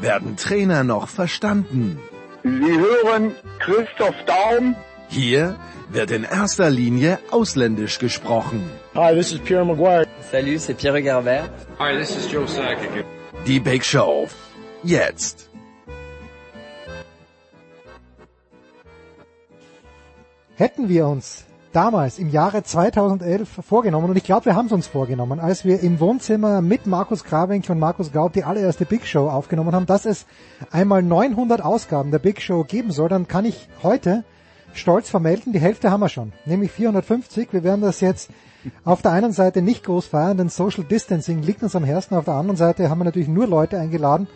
[0.00, 1.98] werden Trainer noch verstanden.
[2.42, 4.76] Sie hören Christoph Daum.
[5.08, 5.56] Hier
[5.90, 8.70] wird in erster Linie ausländisch gesprochen.
[8.94, 10.06] Hi, this is Pierre Maguire.
[10.30, 11.50] Salut, c'est Pierre Garbert.
[11.78, 13.04] Hi, this is Joe Sakic.
[13.46, 14.28] Die Big Show.
[14.82, 15.50] Jetzt.
[20.54, 24.86] Hätten wir uns damals im Jahre 2011 vorgenommen, und ich glaube, wir haben es uns
[24.86, 29.28] vorgenommen, als wir im Wohnzimmer mit Markus Grawenk und Markus Gaut die allererste Big Show
[29.28, 30.26] aufgenommen haben, dass es
[30.70, 34.24] einmal 900 Ausgaben der Big Show geben soll, dann kann ich heute
[34.72, 37.52] stolz vermelden, die Hälfte haben wir schon, nämlich 450.
[37.52, 38.30] Wir werden das jetzt
[38.84, 42.14] auf der einen Seite nicht groß feiern, denn Social Distancing liegt uns am Herzen.
[42.14, 44.28] Auf der anderen Seite haben wir natürlich nur Leute eingeladen,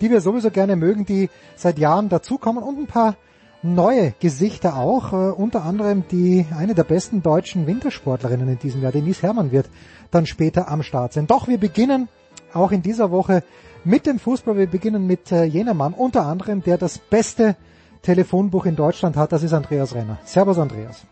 [0.00, 3.16] die wir sowieso gerne mögen, die seit Jahren dazukommen und ein paar
[3.62, 8.92] neue Gesichter auch, äh, unter anderem die eine der besten deutschen Wintersportlerinnen in diesem Jahr,
[8.92, 9.68] Denise Herrmann wird
[10.10, 11.26] dann später am Start sein.
[11.26, 12.08] Doch wir beginnen
[12.52, 13.42] auch in dieser Woche
[13.84, 14.56] mit dem Fußball.
[14.56, 17.56] Wir beginnen mit äh, jener Mann, unter anderem, der das beste
[18.02, 20.18] Telefonbuch in Deutschland hat, das ist Andreas Renner.
[20.24, 21.04] Servus Andreas.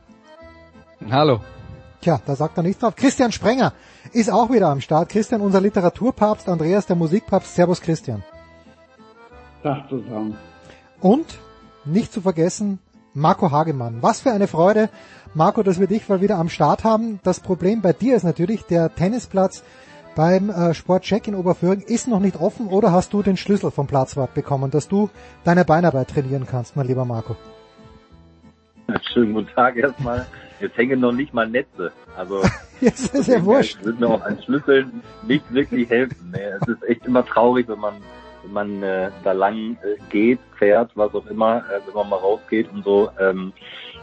[1.09, 1.41] Hallo.
[2.01, 2.97] Tja, da sagt er nichts drauf.
[2.97, 3.73] Christian Sprenger
[4.13, 5.11] ist auch wieder am Start.
[5.11, 7.55] Christian, unser Literaturpapst, Andreas, der Musikpapst.
[7.55, 8.23] Servus Christian.
[9.63, 10.37] Tag zusammen.
[11.01, 11.39] Und
[11.85, 12.79] nicht zu vergessen,
[13.15, 13.99] Marco Hagemann.
[14.03, 14.89] Was für eine Freude,
[15.35, 17.21] Marco, dass wir dich mal wieder am Start haben.
[17.23, 19.65] Das Problem bei dir ist natürlich, der Tennisplatz
[20.17, 23.87] beim äh, Sportcheck in Oberföhring ist noch nicht offen oder hast du den Schlüssel vom
[23.87, 25.09] Platzwart bekommen, dass du
[25.45, 27.37] deine Beinarbeit trainieren kannst, mein lieber Marco?
[29.13, 30.27] Schönen guten Tag erstmal.
[30.61, 31.93] Jetzt hängen noch nicht mal Netze.
[32.17, 32.43] Also
[32.81, 33.83] Jetzt ist ja wurscht.
[33.85, 34.87] Würde mir auch ein Schlüssel
[35.27, 36.33] nicht wirklich helfen.
[36.33, 37.95] Nee, es ist echt immer traurig, wenn man
[38.43, 42.17] wenn man äh, da lang äh, geht, fährt, was auch immer, äh, wenn man mal
[42.17, 43.53] rausgeht und so, ähm,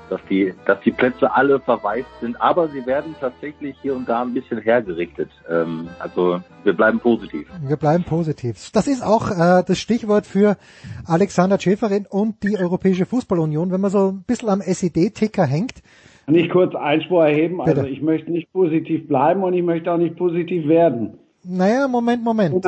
[0.10, 4.22] dass die, dass die Plätze alle verwaist sind, aber sie werden tatsächlich hier und da
[4.22, 5.30] ein bisschen hergerichtet.
[5.50, 7.48] Ähm, also wir bleiben positiv.
[7.62, 8.72] Wir bleiben positiv.
[8.72, 10.58] Das ist auch äh, das Stichwort für
[11.06, 15.84] Alexander Schäferin und die Europäische Fußballunion, wenn man so ein bisschen am SED-Ticker hängt.
[16.26, 17.58] Kann ich kurz Einspruch erheben?
[17.64, 17.82] Bitte.
[17.82, 21.20] Also ich möchte nicht positiv bleiben und ich möchte auch nicht positiv werden.
[21.44, 22.66] Naja, Moment, Moment.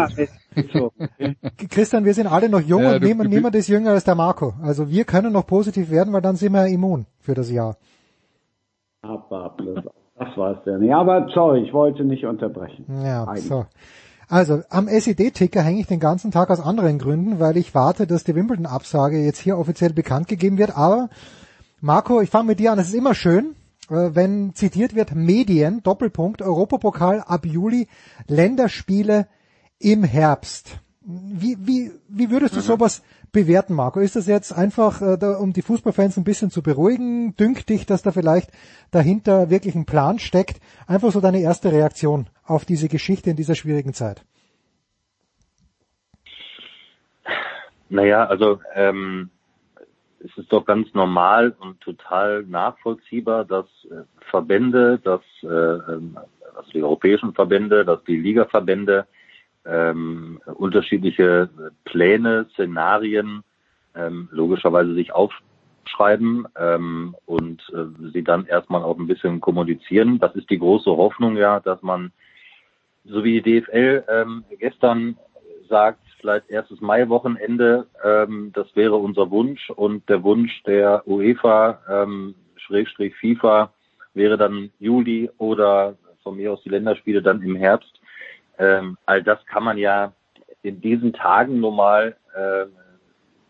[0.74, 0.92] So.
[1.70, 4.54] Christian, wir sind alle noch jung Ja, und niemand, niemand ist jünger als der Marco.
[4.62, 7.78] Also wir können noch positiv werden, weil dann sind wir immun für das Jahr.
[9.02, 9.56] Aber
[10.18, 10.84] das war's denn.
[10.84, 12.86] Ja, aber sorry, ich wollte nicht unterbrechen.
[13.04, 13.46] Ja, Eigentlich.
[13.46, 13.66] so.
[14.28, 18.24] Also am SED-Ticker hänge ich den ganzen Tag aus anderen Gründen, weil ich warte, dass
[18.24, 20.78] die Wimbledon-Absage jetzt hier offiziell bekannt gegeben wird.
[20.78, 21.10] Aber
[21.82, 22.80] Marco, ich fange mit dir an.
[22.80, 23.56] Es ist immer schön,
[23.90, 27.88] wenn zitiert wird Medien, Doppelpunkt, Europapokal ab Juli,
[28.28, 29.28] Länderspiele
[29.80, 30.80] im Herbst.
[31.02, 33.02] Wie, wie, wie würdest du sowas
[33.32, 34.00] bewerten, Marco?
[34.00, 37.36] Ist das jetzt einfach, äh, da, um die Fußballfans ein bisschen zu beruhigen?
[37.36, 38.52] Dünkt dich, dass da vielleicht
[38.92, 40.60] dahinter wirklich ein Plan steckt?
[40.88, 44.24] Einfach so deine erste Reaktion auf diese Geschichte in dieser schwierigen Zeit.
[47.90, 49.32] Naja, also ähm,
[50.24, 56.18] es ist doch ganz normal und total nachvollziehbar, dass äh, Verbände, dass äh, ähm,
[56.56, 59.08] also die europäischen Verbände, dass die Ligaverbände
[59.66, 61.50] ähm, unterschiedliche
[61.86, 63.44] Pläne, Szenarien
[63.96, 70.20] ähm, logischerweise sich aufschreiben ähm, und äh, sie dann erstmal auch ein bisschen kommunizieren.
[70.20, 72.12] Das ist die große Hoffnung ja, dass man,
[73.06, 75.18] so wie die DFL ähm, gestern
[75.70, 82.36] sagt, vielleicht erstes Mai-Wochenende, ähm, das wäre unser Wunsch und der Wunsch der UEFA, ähm,
[82.56, 83.72] Schrägstrich FIFA,
[84.14, 88.00] wäre dann Juli oder von mir aus die Länderspiele dann im Herbst.
[88.58, 90.14] Ähm, all das kann man ja
[90.62, 92.66] in diesen Tagen normal äh,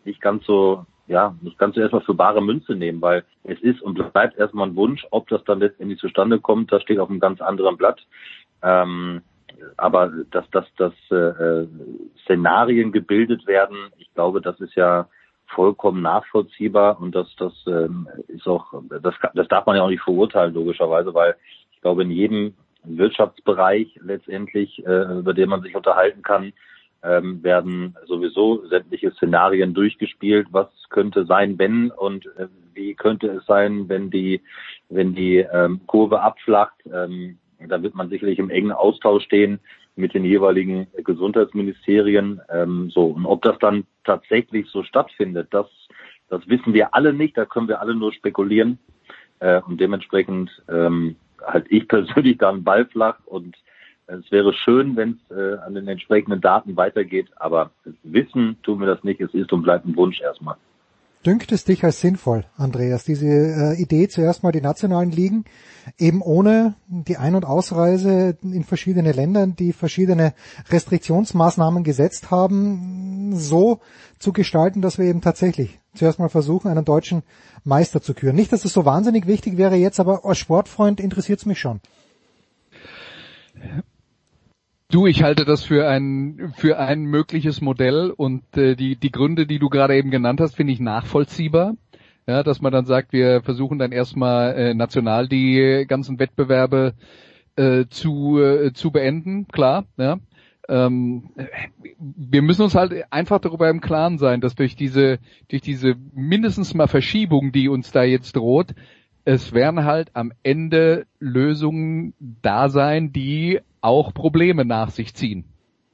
[0.04, 3.82] nicht ganz so, ja, nicht ganz so erstmal für bare Münze nehmen, weil es ist
[3.82, 7.20] und bleibt erstmal ein Wunsch, ob das dann letztendlich zustande kommt, das steht auf einem
[7.20, 8.00] ganz anderen Blatt.
[8.62, 9.22] Ähm,
[9.76, 11.66] aber dass, dass, dass äh,
[12.24, 15.08] Szenarien gebildet werden, ich glaube, das ist ja
[15.46, 20.02] vollkommen nachvollziehbar und das, das ähm, ist auch, das, das darf man ja auch nicht
[20.02, 21.36] verurteilen, logischerweise, weil
[21.72, 22.54] ich glaube, in jedem
[22.84, 26.52] Wirtschaftsbereich letztendlich, äh, über den man sich unterhalten kann,
[27.02, 30.48] ähm, werden sowieso sämtliche Szenarien durchgespielt.
[30.50, 34.42] Was könnte sein, wenn und äh, wie könnte es sein, wenn die,
[34.88, 36.74] wenn die ähm, Kurve abflacht?
[36.92, 39.60] Ähm, da wird man sicherlich im engen Austausch stehen
[39.96, 42.40] mit den jeweiligen Gesundheitsministerien.
[42.50, 45.66] Ähm, so und ob das dann tatsächlich so stattfindet, das
[46.28, 48.78] das wissen wir alle nicht, da können wir alle nur spekulieren.
[49.40, 53.56] Äh, und dementsprechend ähm, halt ich persönlich da einen Ball flach und
[54.06, 57.70] es wäre schön, wenn es äh, an den entsprechenden Daten weitergeht, aber
[58.02, 59.20] wissen tun wir das nicht.
[59.20, 60.56] Es ist und bleibt ein Wunsch erstmal.
[61.26, 65.44] Dünkt es dich als sinnvoll, Andreas, diese äh, Idee zuerst mal die nationalen Ligen
[65.98, 70.32] eben ohne die Ein- und Ausreise in verschiedene Länder, die verschiedene
[70.70, 73.80] Restriktionsmaßnahmen gesetzt haben, so
[74.18, 77.22] zu gestalten, dass wir eben tatsächlich zuerst mal versuchen, einen deutschen
[77.64, 78.36] Meister zu küren.
[78.36, 81.80] Nicht, dass es so wahnsinnig wichtig wäre jetzt, aber als Sportfreund interessiert es mich schon.
[84.90, 89.46] Du, ich halte das für ein für ein mögliches Modell und äh, die die Gründe,
[89.46, 91.74] die du gerade eben genannt hast, finde ich nachvollziehbar.
[92.26, 96.94] Ja, dass man dann sagt, wir versuchen dann erstmal äh, national die ganzen Wettbewerbe
[97.54, 99.84] äh, zu äh, zu beenden, klar.
[99.96, 100.18] Ja.
[100.68, 101.30] Ähm,
[101.98, 106.74] wir müssen uns halt einfach darüber im Klaren sein, dass durch diese durch diese mindestens
[106.74, 108.74] mal Verschiebung, die uns da jetzt droht,
[109.24, 115.44] es werden halt am Ende Lösungen da sein, die auch Probleme nach sich ziehen.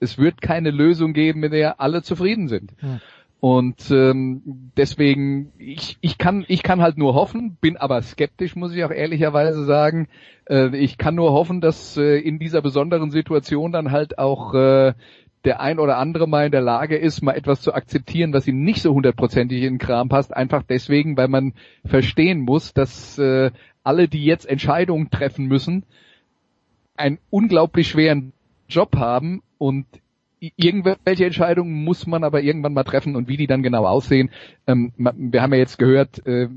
[0.01, 2.73] Es wird keine Lösung geben, mit der alle zufrieden sind.
[2.83, 3.01] Ja.
[3.39, 4.43] Und ähm,
[4.77, 8.91] deswegen, ich, ich kann ich kann halt nur hoffen, bin aber skeptisch, muss ich auch
[8.91, 10.09] ehrlicherweise sagen.
[10.47, 14.95] Äh, ich kann nur hoffen, dass äh, in dieser besonderen Situation dann halt auch äh,
[15.47, 18.63] der ein oder andere mal in der Lage ist, mal etwas zu akzeptieren, was ihm
[18.65, 21.55] nicht so hundertprozentig in den Kram passt, einfach deswegen, weil man
[21.85, 23.53] verstehen muss, dass äh,
[23.85, 25.85] alle, die jetzt Entscheidungen treffen müssen,
[26.97, 28.33] einen unglaublich schweren
[28.69, 29.87] Job haben und
[30.41, 34.31] irgendwelche Entscheidungen muss man aber irgendwann mal treffen und wie die dann genau aussehen.
[34.67, 36.49] Ähm, wir haben ja jetzt gehört, äh,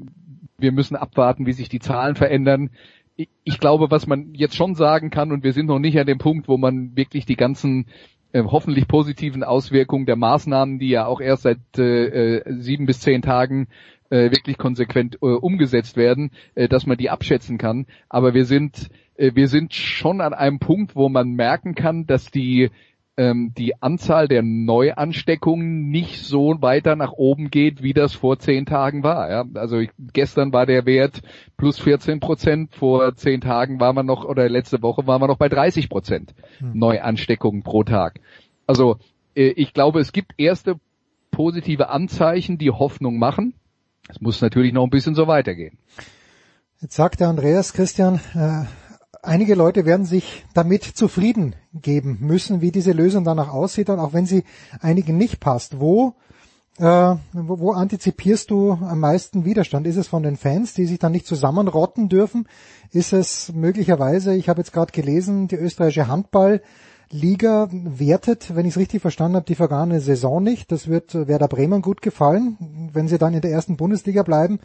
[0.57, 2.71] wir müssen abwarten, wie sich die Zahlen verändern.
[3.15, 6.07] Ich, ich, glaube, was man jetzt schon sagen kann, und wir sind noch nicht an
[6.07, 7.85] dem Punkt, wo man wirklich die ganzen
[8.31, 12.99] äh, hoffentlich positiven Auswirkungen der Maßnahmen, die ja auch erst seit äh, äh sieben bis
[12.99, 13.67] zehn Tagen
[14.09, 17.85] äh, wirklich konsequent äh, umgesetzt werden, äh, dass man die abschätzen kann.
[18.07, 22.31] Aber wir sind äh, wir sind schon an einem Punkt, wo man merken kann, dass
[22.31, 22.69] die
[23.19, 28.65] ähm, die Anzahl der Neuansteckungen nicht so weiter nach oben geht, wie das vor zehn
[28.65, 29.29] Tagen war.
[29.29, 29.43] Ja?
[29.55, 31.21] Also ich, gestern war der Wert
[31.57, 35.37] plus 14 Prozent, vor zehn Tagen war man noch, oder letzte Woche war man noch
[35.37, 36.71] bei 30 Prozent hm.
[36.79, 38.21] Neuansteckungen pro Tag.
[38.65, 38.99] Also
[39.35, 40.79] äh, ich glaube, es gibt erste
[41.29, 43.53] positive Anzeichen, die Hoffnung machen.
[44.07, 45.77] Es muss natürlich noch ein bisschen so weitergehen.
[46.79, 48.63] Jetzt sagt der Andreas Christian, äh,
[49.21, 54.13] einige Leute werden sich damit zufrieden geben müssen, wie diese Lösung danach aussieht und auch
[54.13, 54.43] wenn sie
[54.81, 55.79] einigen nicht passt.
[55.79, 56.15] Wo,
[56.77, 56.83] äh,
[57.33, 59.87] wo, wo antizipierst du am meisten Widerstand?
[59.87, 62.47] Ist es von den Fans, die sich dann nicht zusammenrotten dürfen?
[62.91, 68.79] Ist es möglicherweise, ich habe jetzt gerade gelesen, die österreichische Handballliga wertet, wenn ich es
[68.79, 70.71] richtig verstanden habe, die vergangene Saison nicht.
[70.71, 72.57] Das wird Werder Bremen gut gefallen,
[72.93, 74.59] wenn sie dann in der ersten Bundesliga bleiben.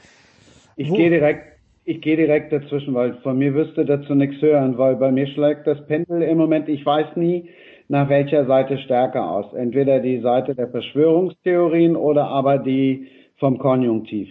[0.77, 1.54] Ich gehe direkt
[1.85, 5.67] ich gehe direkt dazwischen, weil von mir wüsste dazu nichts hören, weil bei mir schlägt
[5.67, 7.49] das Pendel im Moment, ich weiß nie,
[7.89, 9.53] nach welcher Seite stärker aus.
[9.53, 14.29] Entweder die Seite der Verschwörungstheorien oder aber die vom Konjunktiv.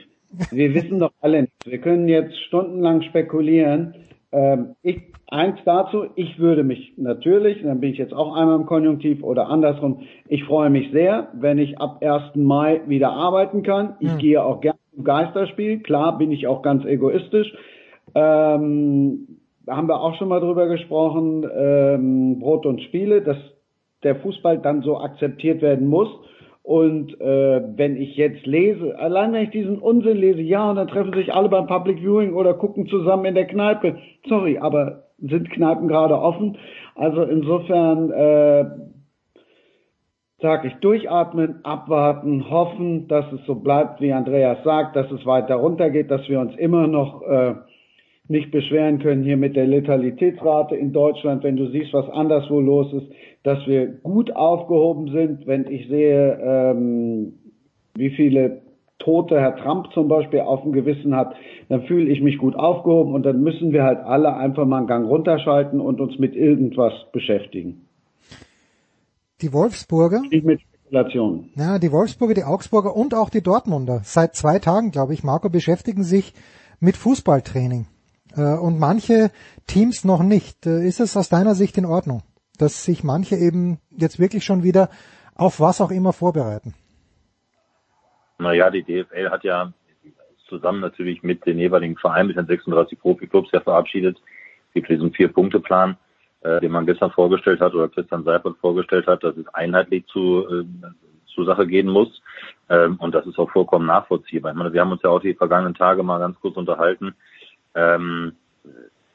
[0.52, 1.66] Wir wissen doch alle nichts.
[1.66, 3.94] Wir können jetzt stundenlang spekulieren.
[4.32, 8.66] Ähm, ich, eins dazu, ich würde mich natürlich, dann bin ich jetzt auch einmal im
[8.66, 12.36] Konjunktiv oder andersrum, ich freue mich sehr, wenn ich ab 1.
[12.36, 13.96] Mai wieder arbeiten kann.
[14.00, 14.18] Ich hm.
[14.18, 15.79] gehe auch gerne Geisterspiel.
[15.79, 17.53] Klar bin ich auch ganz egoistisch.
[18.15, 19.27] Ähm,
[19.68, 23.38] haben wir auch schon mal drüber gesprochen, ähm, Brot und Spiele, dass
[24.03, 26.10] der Fußball dann so akzeptiert werden muss.
[26.63, 30.88] Und äh, wenn ich jetzt lese, allein wenn ich diesen Unsinn lese, ja, und dann
[30.88, 33.98] treffen sich alle beim Public Viewing oder gucken zusammen in der Kneipe.
[34.27, 36.58] Sorry, aber sind Kneipen gerade offen?
[36.96, 38.65] Also insofern äh,
[40.44, 45.56] sage ich, durchatmen, abwarten, hoffen, dass es so bleibt, wie Andreas sagt, dass es weiter
[45.56, 47.54] runtergeht, dass wir uns immer noch äh,
[48.28, 52.92] nicht beschweren können hier mit der Letalitätsrate in Deutschland, wenn du siehst, was anderswo los
[52.92, 53.08] ist,
[53.44, 57.36] dass wir gut aufgehoben sind, wenn ich sehe, ähm,
[57.96, 58.64] wie viele
[59.00, 61.36] Tote Herr Trump zum Beispiel auf dem Gewissen hat,
[61.70, 64.88] dann fühle ich mich gut aufgehoben und dann müssen wir halt alle einfach mal einen
[64.88, 67.88] Gang runterschalten und uns mit irgendwas beschäftigen.
[69.42, 70.22] Die Wolfsburger.
[70.22, 71.52] Nicht mit Spekulationen.
[71.56, 74.02] Ja, die Wolfsburger, die Augsburger und auch die Dortmunder.
[74.04, 76.34] Seit zwei Tagen, glaube ich, Marco, beschäftigen sich
[76.80, 77.88] mit Fußballtraining.
[78.36, 79.32] Äh, und manche
[79.68, 80.66] Teams noch nicht.
[80.66, 82.22] Äh, ist es aus deiner Sicht in Ordnung,
[82.58, 84.90] dass sich manche eben jetzt wirklich schon wieder
[85.36, 86.74] auf was auch immer vorbereiten?
[88.38, 89.74] Naja, die DFL hat ja
[90.48, 94.18] zusammen natürlich mit den jeweiligen Vereinen, mit den 36 Profiklubs ja verabschiedet,
[94.74, 95.98] gibt diesen Vier-Punkte-Plan
[96.44, 100.46] äh, den man gestern vorgestellt hat oder Christian Seifert vorgestellt hat, das ist einheitlich zu,
[100.48, 100.66] äh,
[101.34, 102.22] zur Sache gehen muss.
[102.70, 104.52] Ähm, und das ist auch vollkommen nachvollziehbar.
[104.52, 107.16] Ich meine, wir haben uns ja auch die vergangenen Tage mal ganz kurz unterhalten.
[107.76, 108.34] Ähm,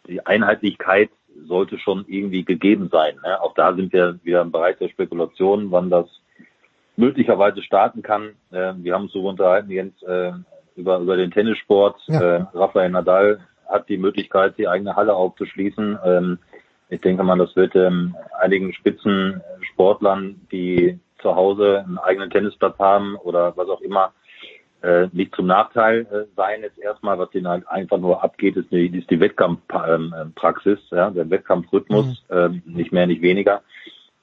[0.07, 1.11] die Einheitlichkeit
[1.47, 3.17] sollte schon irgendwie gegeben sein.
[3.23, 3.41] Ne?
[3.41, 6.07] Auch da sind wir wieder im Bereich der Spekulation, wann das
[6.97, 8.35] möglicherweise starten kann.
[8.51, 10.33] Äh, wir haben uns so unterhalten, Jens, äh,
[10.77, 12.01] über, über den Tennissport.
[12.07, 12.21] Ja.
[12.21, 15.99] Äh, Rafael Nadal hat die Möglichkeit, die eigene Halle aufzuschließen.
[16.05, 16.39] Ähm,
[16.91, 23.17] ich denke mal, das wird ähm, einigen Spitzensportlern, die zu Hause einen eigenen Tennisplatz haben
[23.17, 24.13] oder was auch immer,
[24.83, 26.63] äh, nicht zum Nachteil äh, sein.
[26.63, 31.11] Jetzt erstmal, was denen halt einfach nur abgeht, ist die, ist die Wettkampfpraxis, ähm, ja,
[31.11, 32.37] der Wettkampfrhythmus, mhm.
[32.37, 33.63] äh, nicht mehr, nicht weniger.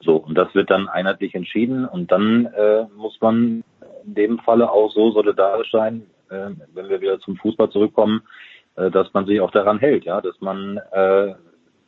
[0.01, 3.63] So, und das wird dann einheitlich entschieden und dann äh, muss man
[4.05, 8.21] in dem Falle auch so solidarisch sein, äh, wenn wir wieder zum Fußball zurückkommen,
[8.75, 11.33] äh, dass man sich auch daran hält, ja, dass man äh,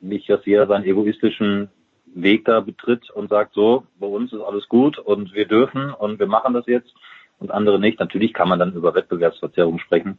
[0.01, 1.69] nicht, dass jeder seinen egoistischen
[2.13, 6.19] Weg da betritt und sagt, so, bei uns ist alles gut und wir dürfen und
[6.19, 6.93] wir machen das jetzt
[7.39, 7.99] und andere nicht.
[7.99, 10.17] Natürlich kann man dann über Wettbewerbsverzerrung sprechen,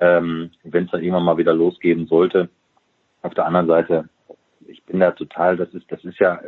[0.00, 2.48] ähm, wenn es dann irgendwann mal wieder losgehen sollte.
[3.22, 4.08] Auf der anderen Seite,
[4.66, 6.40] ich bin da total, das ist, das ist ja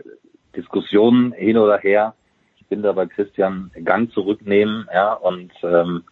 [0.56, 2.14] Diskussionen hin oder her.
[2.58, 6.04] Ich bin da bei Christian Gang zurücknehmen, ja, und ähm,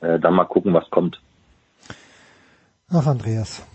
[0.00, 1.20] äh, dann mal gucken, was kommt.
[2.90, 3.66] Ach, Andreas.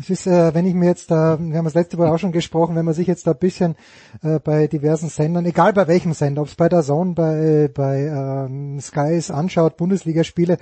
[0.00, 2.30] Es ist, äh, wenn ich mir jetzt da, wir haben das letzte Mal auch schon
[2.30, 3.74] gesprochen, wenn man sich jetzt da ein bisschen
[4.22, 8.02] äh, bei diversen Sendern, egal bei welchem Sender, ob es bei der Zone, bei, bei
[8.02, 10.58] ähm, Sky ist, anschaut, Bundesligaspiele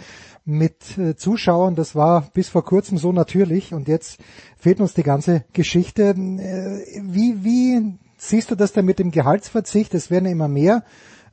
[0.46, 4.20] mit äh, Zuschauern, das war bis vor kurzem so natürlich und jetzt
[4.56, 6.14] fehlt uns die ganze Geschichte.
[6.14, 9.92] Äh, wie, wie siehst du das denn mit dem Gehaltsverzicht?
[9.92, 10.82] Es werden immer mehr.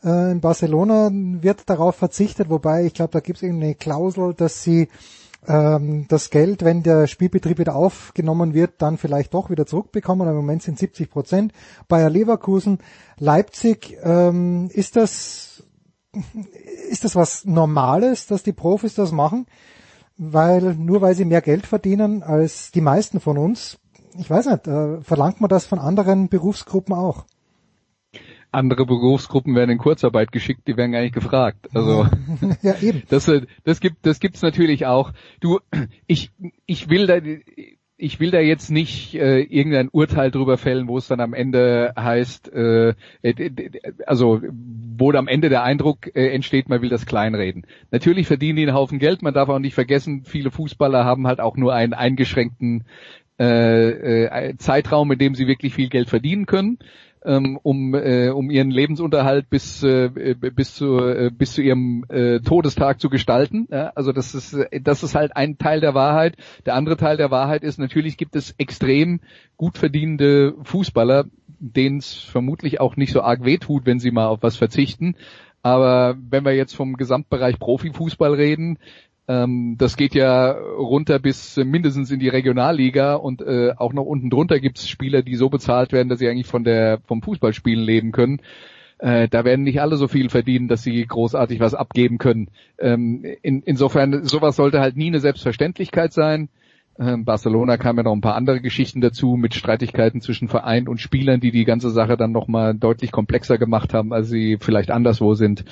[0.04, 4.62] Äh, in Barcelona wird darauf verzichtet, wobei ich glaube, da gibt es irgendeine Klausel, dass
[4.62, 4.90] sie
[5.48, 10.28] ähm, das Geld, wenn der Spielbetrieb wieder aufgenommen wird, dann vielleicht doch wieder zurückbekommen.
[10.28, 11.54] Im Moment sind 70 Prozent.
[11.88, 12.80] Bayer Leverkusen,
[13.18, 15.64] Leipzig, ähm, ist das
[16.90, 19.48] ist das was Normales, dass die Profis das machen?
[20.18, 23.80] Weil nur weil sie mehr Geld verdienen als die meisten von uns,
[24.20, 27.26] ich weiß nicht, äh, verlangt man das von anderen Berufsgruppen auch?
[28.54, 31.70] Andere Berufsgruppen werden in Kurzarbeit geschickt, die werden gar nicht gefragt.
[31.74, 32.08] Also
[32.62, 33.04] ja, eben.
[33.10, 33.32] das
[33.64, 35.12] das gibt das gibt's natürlich auch.
[35.40, 35.60] Du
[36.08, 36.32] ich
[36.66, 37.20] ich will da
[38.04, 41.94] ich will da jetzt nicht äh, irgendein Urteil drüber fällen, wo es dann am Ende
[41.98, 42.96] heißt, äh,
[44.06, 44.42] also
[44.98, 47.66] wo am Ende der Eindruck äh, entsteht, man will das kleinreden.
[47.92, 51.40] Natürlich verdienen die einen Haufen Geld, man darf auch nicht vergessen, viele Fußballer haben halt
[51.40, 52.84] auch nur einen eingeschränkten
[53.40, 56.80] äh, äh, Zeitraum, in dem sie wirklich viel Geld verdienen können
[57.26, 62.40] ähm, um, äh, um ihren Lebensunterhalt bis, äh, bis, zu, äh, bis zu ihrem äh,
[62.40, 63.68] Todestag zu gestalten.
[63.72, 63.92] Ja?
[63.96, 66.36] Also das ist, das ist halt ein Teil der Wahrheit.
[66.66, 69.22] Der andere Teil der Wahrheit ist, natürlich gibt es extrem
[69.58, 71.26] gut verdienende Fußballer,
[71.60, 75.16] denen es vermutlich auch nicht so arg wehtut, wenn sie mal auf was verzichten.
[75.62, 78.78] Aber wenn wir jetzt vom Gesamtbereich Profifußball reden,
[79.28, 84.30] ähm, das geht ja runter bis mindestens in die Regionalliga und äh, auch noch unten
[84.30, 88.12] drunter gibt's Spieler, die so bezahlt werden, dass sie eigentlich von der vom Fußballspielen leben
[88.12, 88.42] können.
[89.00, 92.50] Äh, da werden nicht alle so viel verdienen, dass sie großartig was abgeben können.
[92.78, 96.50] Ähm, in, insofern, sowas sollte halt nie eine Selbstverständlichkeit sein.
[97.00, 101.02] Ähm, Barcelona kam ja noch ein paar andere Geschichten dazu mit Streitigkeiten zwischen Verein und
[101.02, 105.34] Spielern, die die ganze Sache dann nochmal deutlich komplexer gemacht haben, als sie vielleicht anderswo
[105.34, 105.66] sind.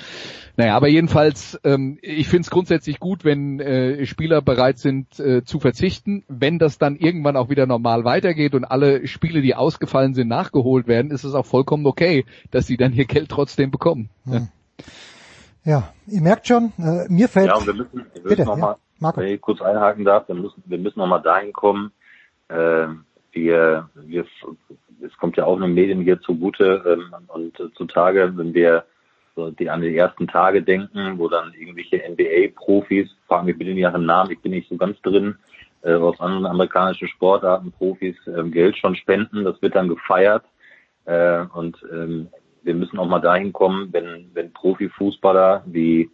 [0.56, 5.44] Naja, aber jedenfalls, ähm, ich finde es grundsätzlich gut, wenn äh, Spieler bereit sind äh,
[5.44, 6.24] zu verzichten.
[6.28, 10.88] Wenn das dann irgendwann auch wieder normal weitergeht und alle Spiele, die ausgefallen sind, nachgeholt
[10.88, 14.10] werden, ist es auch vollkommen okay, dass sie dann ihr Geld trotzdem bekommen.
[14.24, 14.48] Hm.
[15.64, 17.46] Ja, ihr merkt schon, äh, mir fällt...
[17.46, 18.76] Ja, und wir müssen, wir müssen Bitte, noch ja.
[19.02, 19.20] Marco.
[19.20, 21.92] Wenn ich kurz einhaken darf, dann müssen wir müssen nochmal dahin kommen.
[22.48, 22.86] Äh,
[23.32, 24.26] wir, wir,
[25.04, 28.84] es kommt ja auch den Medien hier zugute ähm, und äh, zutage, wenn wir
[29.34, 33.82] so die an die ersten Tage denken, wo dann irgendwelche NBA-Profis, fragen mich bitte nicht
[33.82, 35.36] nach dem Namen, ich bin nicht so ganz drin,
[35.82, 40.44] äh, aus anderen amerikanischen Sportarten Profis äh, Geld schon spenden, das wird dann gefeiert.
[41.06, 42.28] Äh, und ähm,
[42.62, 46.10] wir müssen auch mal dahin kommen, wenn, wenn Profifußballer wie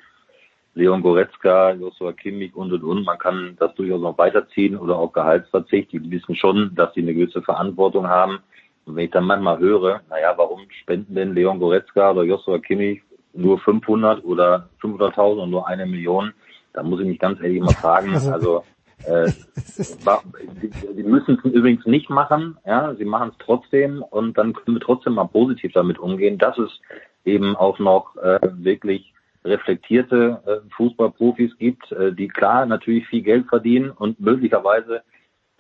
[0.75, 3.05] Leon Goretzka, Joshua Kimmich und und und.
[3.05, 5.93] Man kann das durchaus noch weiterziehen oder auch Gehaltsverzicht.
[5.93, 8.39] Die wissen schon, dass sie eine gewisse Verantwortung haben.
[8.85, 13.03] Und wenn ich dann manchmal höre, naja, warum spenden denn Leon Goretzka oder Joshua Kimmich
[13.35, 16.33] nur 500 oder 500.000 und nur eine Million,
[16.73, 18.65] dann muss ich mich ganz ehrlich mal fragen, also,
[19.05, 24.77] äh, sie müssen es übrigens nicht machen, ja, sie machen es trotzdem und dann können
[24.77, 26.81] wir trotzdem mal positiv damit umgehen, dass es
[27.25, 29.13] eben auch noch äh, wirklich
[29.49, 35.03] reflektierte äh, Fußballprofis gibt, äh, die klar natürlich viel Geld verdienen und möglicherweise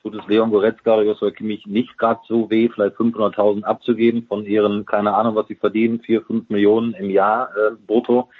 [0.02, 4.46] tut es Leon Goretzka oder Joshua Kimmich nicht gerade so weh, vielleicht 500.000 abzugeben von
[4.46, 8.30] ihren, keine Ahnung, was sie verdienen, vier, fünf Millionen im Jahr äh, brutto.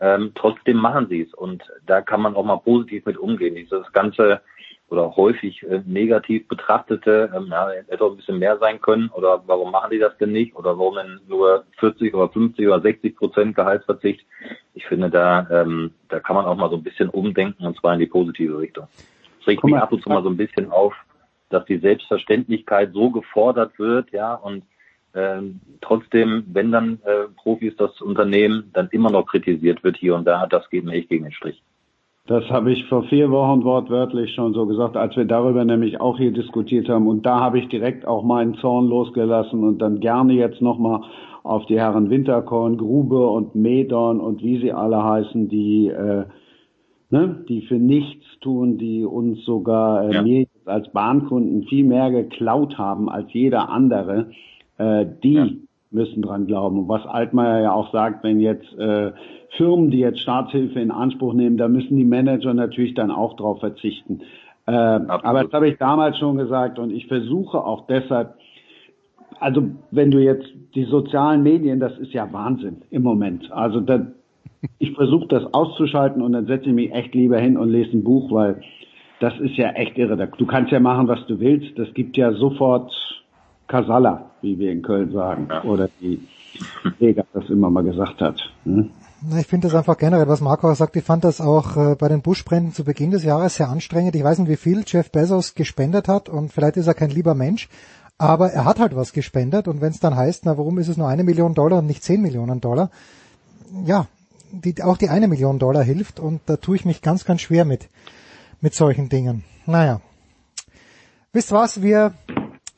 [0.00, 3.56] Ähm, trotzdem machen sie es und da kann man auch mal positiv mit umgehen.
[3.56, 4.40] Dieses ganze
[4.90, 9.42] oder häufig äh, negativ betrachtete, ähm, ja, hätte auch ein bisschen mehr sein können oder
[9.46, 13.16] warum machen die das denn nicht oder warum denn nur 40 oder 50 oder 60
[13.16, 14.24] Prozent Gehaltsverzicht.
[14.74, 17.94] Ich finde, da, ähm, da kann man auch mal so ein bisschen umdenken und zwar
[17.94, 18.86] in die positive Richtung.
[19.40, 20.94] Es regt mich ab und zu mal so ein bisschen auf,
[21.50, 24.64] dass die Selbstverständlichkeit so gefordert wird, ja, und
[25.14, 30.26] ähm, trotzdem, wenn dann äh, Profis das Unternehmen dann immer noch kritisiert wird hier und
[30.26, 31.62] da, das geht mir echt gegen den Strich.
[32.28, 36.18] Das habe ich vor vier Wochen wortwörtlich schon so gesagt, als wir darüber nämlich auch
[36.18, 37.06] hier diskutiert haben.
[37.06, 41.00] Und da habe ich direkt auch meinen Zorn losgelassen und dann gerne jetzt nochmal
[41.42, 46.24] auf die Herren Winterkorn, Grube und Medon und wie sie alle heißen, die, äh,
[47.08, 50.22] ne, die für nichts tun, die uns sogar äh, ja.
[50.22, 54.32] mir als Bahnkunden viel mehr geklaut haben als jeder andere,
[54.76, 55.46] äh, die ja.
[55.90, 56.80] Müssen dran glauben.
[56.80, 59.12] Und was Altmaier ja auch sagt, wenn jetzt äh,
[59.56, 63.60] Firmen, die jetzt Staatshilfe in Anspruch nehmen, da müssen die Manager natürlich dann auch drauf
[63.60, 64.20] verzichten.
[64.66, 68.34] Äh, aber das habe ich damals schon gesagt und ich versuche auch deshalb,
[69.40, 73.50] also wenn du jetzt die sozialen Medien, das ist ja Wahnsinn im Moment.
[73.50, 74.06] Also da,
[74.78, 78.04] ich versuche das auszuschalten und dann setze ich mich echt lieber hin und lese ein
[78.04, 78.60] Buch, weil
[79.20, 80.28] das ist ja echt irre.
[80.36, 81.78] Du kannst ja machen, was du willst.
[81.78, 82.92] Das gibt ja sofort
[83.66, 86.20] Kasala, wie wir in Köln sagen, oder wie
[86.98, 88.40] Vega das immer mal gesagt hat.
[88.64, 88.90] Hm?
[89.38, 92.22] Ich finde das einfach generell, was Marco sagt, ich fand das auch äh, bei den
[92.22, 94.14] Buschbränden zu Beginn des Jahres sehr anstrengend.
[94.14, 97.34] Ich weiß nicht, wie viel Jeff Bezos gespendet hat und vielleicht ist er kein lieber
[97.34, 97.68] Mensch,
[98.16, 100.96] aber er hat halt was gespendet und wenn es dann heißt, na warum ist es
[100.96, 102.90] nur eine Million Dollar und nicht zehn Millionen Dollar,
[103.84, 104.06] ja,
[104.52, 107.64] die, auch die eine Million Dollar hilft und da tue ich mich ganz, ganz schwer
[107.64, 107.88] mit,
[108.60, 109.44] mit solchen Dingen.
[109.66, 110.00] Naja.
[111.32, 112.14] Wisst was, wir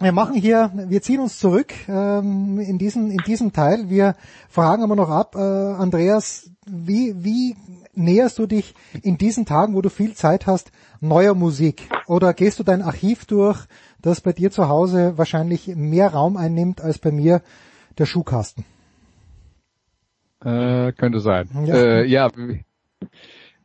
[0.01, 3.91] wir machen hier, wir ziehen uns zurück ähm, in diesem in diesem Teil.
[3.91, 4.17] Wir
[4.49, 7.57] fragen aber noch ab, äh, Andreas, wie wie
[7.95, 11.83] näherst du dich in diesen Tagen, wo du viel Zeit hast, neuer Musik?
[12.07, 13.67] Oder gehst du dein Archiv durch,
[14.01, 17.43] das bei dir zu Hause wahrscheinlich mehr Raum einnimmt als bei mir
[17.99, 18.65] der Schuhkasten?
[20.43, 21.49] Äh, könnte sein.
[21.67, 21.75] Ja.
[21.75, 22.31] Äh, ja.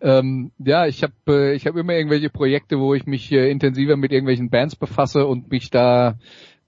[0.01, 3.97] Ähm, ja, ich habe äh, ich hab immer irgendwelche Projekte, wo ich mich äh, intensiver
[3.97, 6.17] mit irgendwelchen Bands befasse und mich da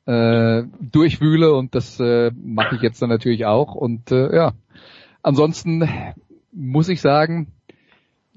[0.05, 3.75] äh, durchwühle und das äh, mache ich jetzt dann natürlich auch.
[3.75, 4.53] Und äh, ja,
[5.21, 5.87] ansonsten
[6.51, 7.53] muss ich sagen,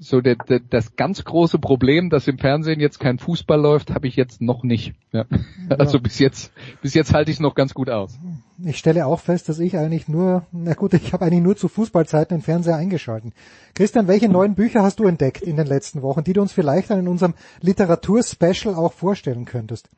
[0.01, 4.07] so der, der, das ganz große Problem, dass im Fernsehen jetzt kein Fußball läuft, habe
[4.07, 4.93] ich jetzt noch nicht.
[5.11, 5.25] Ja.
[5.69, 5.77] Ja.
[5.77, 8.19] Also bis jetzt, bis jetzt halte ich es noch ganz gut aus.
[8.65, 11.69] Ich stelle auch fest, dass ich eigentlich nur, na gut, ich habe eigentlich nur zu
[11.69, 13.31] Fußballzeiten den Fernseher eingeschalten.
[13.73, 16.89] Christian, welche neuen Bücher hast du entdeckt in den letzten Wochen, die du uns vielleicht
[16.89, 19.89] dann in unserem Literaturspecial auch vorstellen könntest?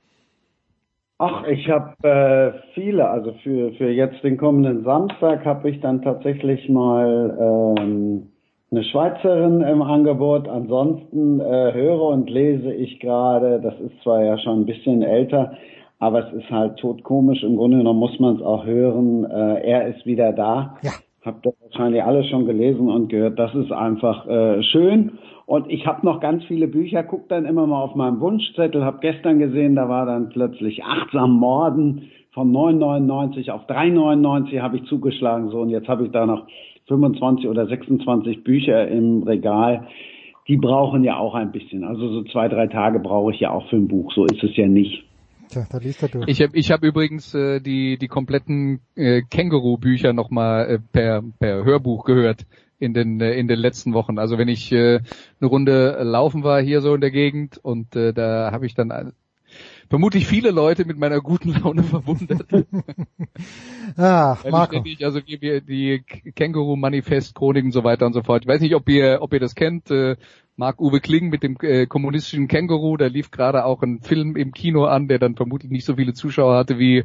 [1.17, 3.09] Ach, ich habe äh, viele.
[3.09, 8.32] Also für, für jetzt den kommenden Samstag habe ich dann tatsächlich mal ähm,
[8.73, 10.47] eine Schweizerin im Angebot.
[10.47, 15.53] Ansonsten äh, höre und lese ich gerade, das ist zwar ja schon ein bisschen älter,
[15.99, 17.43] aber es ist halt totkomisch.
[17.43, 19.25] Im Grunde genommen muss man es auch hören.
[19.25, 20.77] Äh, er ist wieder da.
[20.81, 20.91] Ja.
[21.23, 23.37] Habt ihr wahrscheinlich alle schon gelesen und gehört.
[23.37, 25.19] Das ist einfach äh, schön.
[25.45, 28.99] Und ich habe noch ganz viele Bücher, guck dann immer mal auf meinem Wunschzettel, habe
[29.01, 35.49] gestern gesehen, da war dann plötzlich achtsam Morden von 9,99 auf 3,99 habe ich zugeschlagen.
[35.49, 36.47] So, und jetzt habe ich da noch
[36.87, 39.87] 25 oder 26 Bücher im Regal,
[40.47, 41.83] die brauchen ja auch ein bisschen.
[41.83, 44.11] Also so zwei, drei Tage brauche ich ja auch für ein Buch.
[44.13, 45.03] So ist es ja nicht.
[45.49, 46.27] Tja, da liest er durch.
[46.27, 51.63] Ich habe ich hab übrigens äh, die, die kompletten äh, Känguru-Bücher nochmal äh, per, per
[51.63, 52.45] Hörbuch gehört
[52.79, 54.19] in den äh, in den letzten Wochen.
[54.19, 54.99] Also wenn ich äh,
[55.39, 59.13] eine Runde laufen war hier so in der Gegend und äh, da habe ich dann
[59.93, 62.47] vermutlich viele Leute mit meiner guten Laune verwundert.
[63.95, 64.77] ah, Marco.
[64.77, 66.03] Ständig, also die, die
[66.33, 68.41] Känguru-Manifest, Chroniken und so weiter und so fort.
[68.41, 69.91] Ich weiß nicht, ob ihr, ob ihr das kennt.
[69.91, 70.15] Äh,
[70.55, 74.85] Marc-Uwe Kling mit dem äh, kommunistischen Känguru, da lief gerade auch ein Film im Kino
[74.85, 77.03] an, der dann vermutlich nicht so viele Zuschauer hatte wie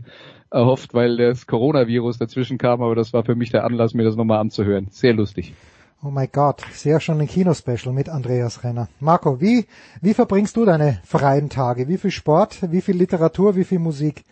[0.51, 4.17] erhofft, weil das Coronavirus dazwischen kam, aber das war für mich der Anlass, mir das
[4.17, 4.87] nochmal anzuhören.
[4.89, 5.53] Sehr lustig.
[6.01, 8.87] Oh mein Gott, sehr schon ein Kinospecial mit Andreas Renner.
[9.01, 9.67] Marco, wie,
[10.01, 11.89] wie verbringst du deine freien Tage?
[11.89, 14.23] Wie viel Sport, wie viel Literatur, wie viel Musik?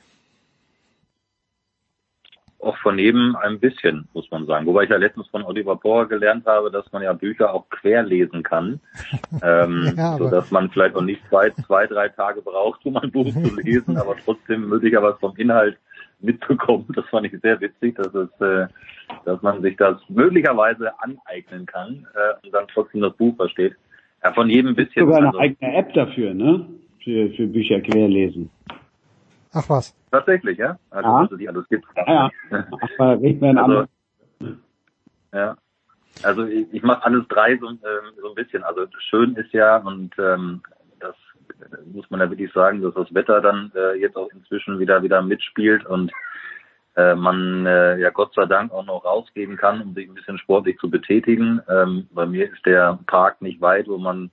[2.60, 4.64] Auch von jedem ein bisschen, muss man sagen.
[4.66, 8.04] Wobei ich ja letztens von Oliver Porer gelernt habe, dass man ja Bücher auch quer
[8.04, 8.78] lesen kann,
[9.42, 13.10] ähm, ja, so dass man vielleicht auch nicht zwei, zwei, drei Tage braucht, um ein
[13.10, 15.78] Buch zu lesen, aber trotzdem möglicherweise vom Inhalt
[16.20, 16.86] mitbekommen.
[16.94, 18.66] Das fand ich sehr witzig, dass es, äh,
[19.24, 23.74] dass man sich das möglicherweise aneignen kann äh, und dann trotzdem das Buch versteht.
[24.24, 25.06] Ja, von jedem bisschen.
[25.06, 26.66] Sogar eine also, eigene App dafür, ne?
[27.06, 28.50] für, für Bücher querlesen.
[29.52, 29.96] Ach was.
[30.10, 30.76] Tatsächlich, ja?
[30.90, 31.16] Also, Ja.
[31.18, 31.86] also die alles gibt.
[32.06, 32.30] Ja,
[32.98, 33.86] aber reden wir ein Also,
[35.32, 35.56] ja.
[36.22, 37.78] Also ich, ich mache alles drei so, ähm,
[38.20, 38.64] so ein bisschen.
[38.64, 40.75] Also schön ist ja, und ähm, äh,
[41.92, 45.22] muss man ja wirklich sagen, dass das Wetter dann äh, jetzt auch inzwischen wieder wieder
[45.22, 46.12] mitspielt und
[46.96, 50.38] äh, man äh, ja Gott sei Dank auch noch rausgehen kann, um sich ein bisschen
[50.38, 51.60] sportlich zu betätigen.
[51.68, 54.30] Ähm, bei mir ist der Park nicht weit, wo man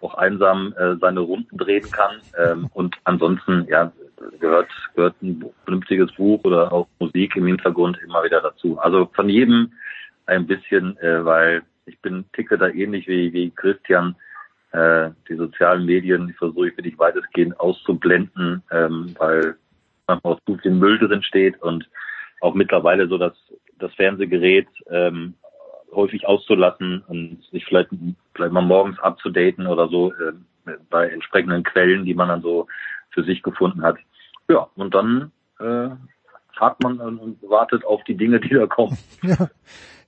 [0.00, 2.20] auch einsam äh, seine Runden drehen kann.
[2.36, 3.92] Ähm, und ansonsten ja
[4.40, 8.78] gehört gehört ein vernünftiges Buch oder auch Musik im Hintergrund immer wieder dazu.
[8.78, 9.72] Also von jedem
[10.26, 14.16] ein bisschen, äh, weil ich bin ticke da ähnlich wie wie Christian.
[14.72, 19.56] Äh, die sozialen Medien, die versuche ich wirklich weitestgehend auszublenden, ähm, weil
[20.06, 21.88] einfach auch zu viel Müll drin steht und
[22.40, 23.34] auch mittlerweile so das
[23.78, 25.34] das Fernsehgerät ähm,
[25.92, 27.90] häufig auszulassen und sich vielleicht
[28.34, 32.66] vielleicht mal morgens abzudaten oder so äh, bei entsprechenden Quellen, die man dann so
[33.10, 33.98] für sich gefunden hat.
[34.48, 35.90] Ja, und dann äh,
[36.60, 38.96] hat man und, und wartet auf die Dinge, die da kommen.
[39.22, 39.48] Ja,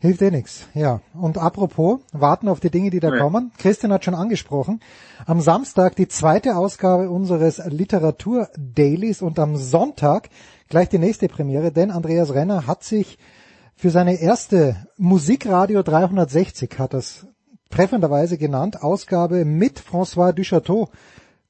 [0.00, 0.68] hilft eh nix.
[0.74, 1.00] Ja.
[1.14, 3.18] Und apropos, warten auf die Dinge, die da Nee.
[3.18, 3.52] kommen.
[3.59, 4.80] Christian hat schon angesprochen.
[5.26, 10.28] Am Samstag die zweite Ausgabe unseres Literatur-Dailies und am Sonntag
[10.68, 13.18] gleich die nächste Premiere, denn Andreas Renner hat sich
[13.76, 17.26] für seine erste Musikradio 360, hat das
[17.70, 20.90] treffenderweise genannt, Ausgabe mit François Duchateau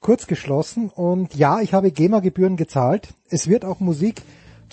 [0.00, 0.90] kurz geschlossen.
[0.94, 3.08] Und ja, ich habe GEMA-Gebühren gezahlt.
[3.28, 4.22] Es wird auch Musik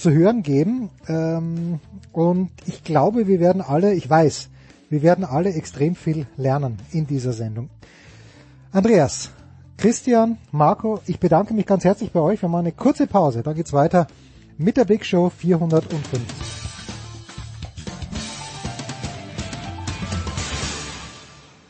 [0.01, 0.89] zu hören geben.
[1.07, 1.79] Ähm,
[2.11, 4.49] und ich glaube, wir werden alle, ich weiß,
[4.89, 7.69] wir werden alle extrem viel lernen in dieser Sendung.
[8.71, 9.31] Andreas,
[9.77, 12.41] Christian, Marco, ich bedanke mich ganz herzlich bei euch.
[12.41, 13.43] Wir machen eine kurze Pause.
[13.43, 14.07] Dann geht's weiter
[14.57, 16.19] mit der Big Show 450.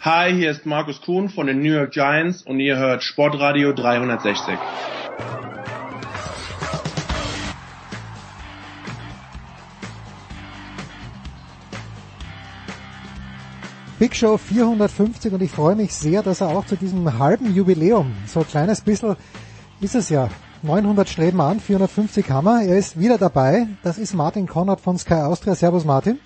[0.02, 4.58] Hi, hier ist Markus Kuhn von den New York Giants und ihr hört Sportradio 360.
[14.02, 18.12] Big Show 450 und ich freue mich sehr, dass er auch zu diesem halben Jubiläum,
[18.26, 19.16] so ein kleines bisschen
[19.80, 20.28] ist es ja,
[20.64, 23.68] 900 streben an, 450 Hammer, er ist wieder dabei.
[23.84, 25.54] Das ist Martin Konrad von Sky Austria.
[25.54, 26.18] Servus Martin.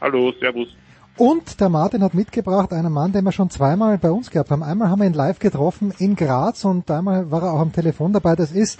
[0.00, 0.68] Hallo, Servus.
[1.16, 4.62] Und der Martin hat mitgebracht einen Mann, den wir schon zweimal bei uns gehabt haben.
[4.62, 8.12] Einmal haben wir ihn live getroffen in Graz und einmal war er auch am Telefon
[8.12, 8.36] dabei.
[8.36, 8.78] Das ist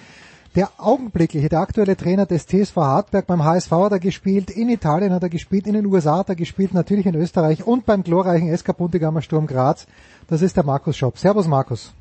[0.56, 3.26] der augenblickliche, der aktuelle Trainer des TSV Hartberg.
[3.26, 6.34] Beim HSV hat er gespielt, in Italien hat er gespielt, in den USA hat er
[6.34, 9.86] gespielt, natürlich in Österreich und beim glorreichen SK Bundegammer Sturm Graz.
[10.26, 11.18] Das ist der Markus Schopp.
[11.18, 11.92] Servus Markus.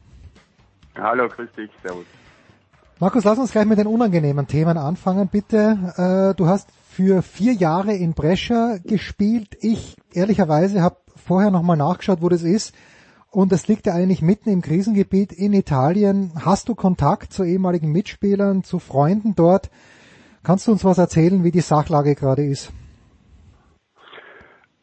[0.96, 2.06] Hallo, grüß dich, servus.
[3.00, 6.34] Markus, lass uns gleich mit den unangenehmen Themen anfangen, bitte.
[6.34, 9.58] Äh, du hast für vier Jahre in Brescia gespielt.
[9.62, 12.74] Ich ehrlicherweise habe vorher nochmal nachgeschaut, wo das ist.
[13.32, 16.32] Und das liegt ja eigentlich mitten im Krisengebiet in Italien.
[16.44, 19.70] Hast du Kontakt zu ehemaligen Mitspielern, zu Freunden dort?
[20.44, 22.74] Kannst du uns was erzählen, wie die Sachlage gerade ist?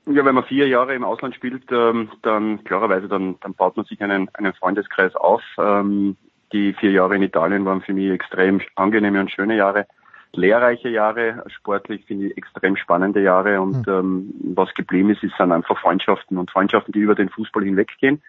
[0.09, 3.85] Ja, wenn man vier Jahre im Ausland spielt, ähm, dann klarerweise, dann, dann baut man
[3.87, 5.43] sich einen, einen Freundeskreis auf.
[5.59, 6.17] Ähm,
[6.53, 9.89] die vier Jahre in Italien waren für mich extrem angenehme und schöne Jahre,
[10.37, 15.53] lehrreiche Jahre, sportlich finde ich extrem spannende Jahre und ähm, was geblieben ist, ist sind
[15.53, 18.23] einfach Freundschaften und Freundschaften, die über den Fußball hinweggehen.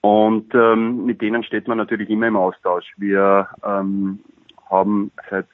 [0.00, 2.92] Und ähm, mit denen steht man natürlich immer im Austausch.
[2.96, 4.20] Wir ähm,
[4.68, 5.46] haben seit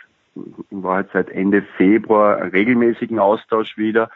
[0.70, 4.10] in Wahrheit seit Ende Februar einen regelmäßigen Austausch wieder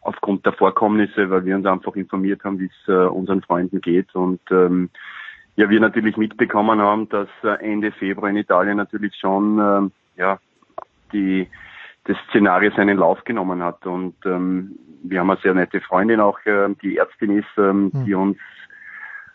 [0.00, 4.14] aufgrund der Vorkommnisse, weil wir uns einfach informiert haben, wie es äh, unseren Freunden geht
[4.14, 4.90] und ähm,
[5.56, 10.38] ja, wir natürlich mitbekommen haben, dass äh, Ende Februar in Italien natürlich schon ähm, ja
[11.12, 11.48] die
[12.04, 13.86] das Szenario seinen Lauf genommen hat.
[13.86, 18.14] Und ähm, wir haben eine sehr nette Freundin auch, äh, die Ärztin ist, ähm, die
[18.14, 18.38] uns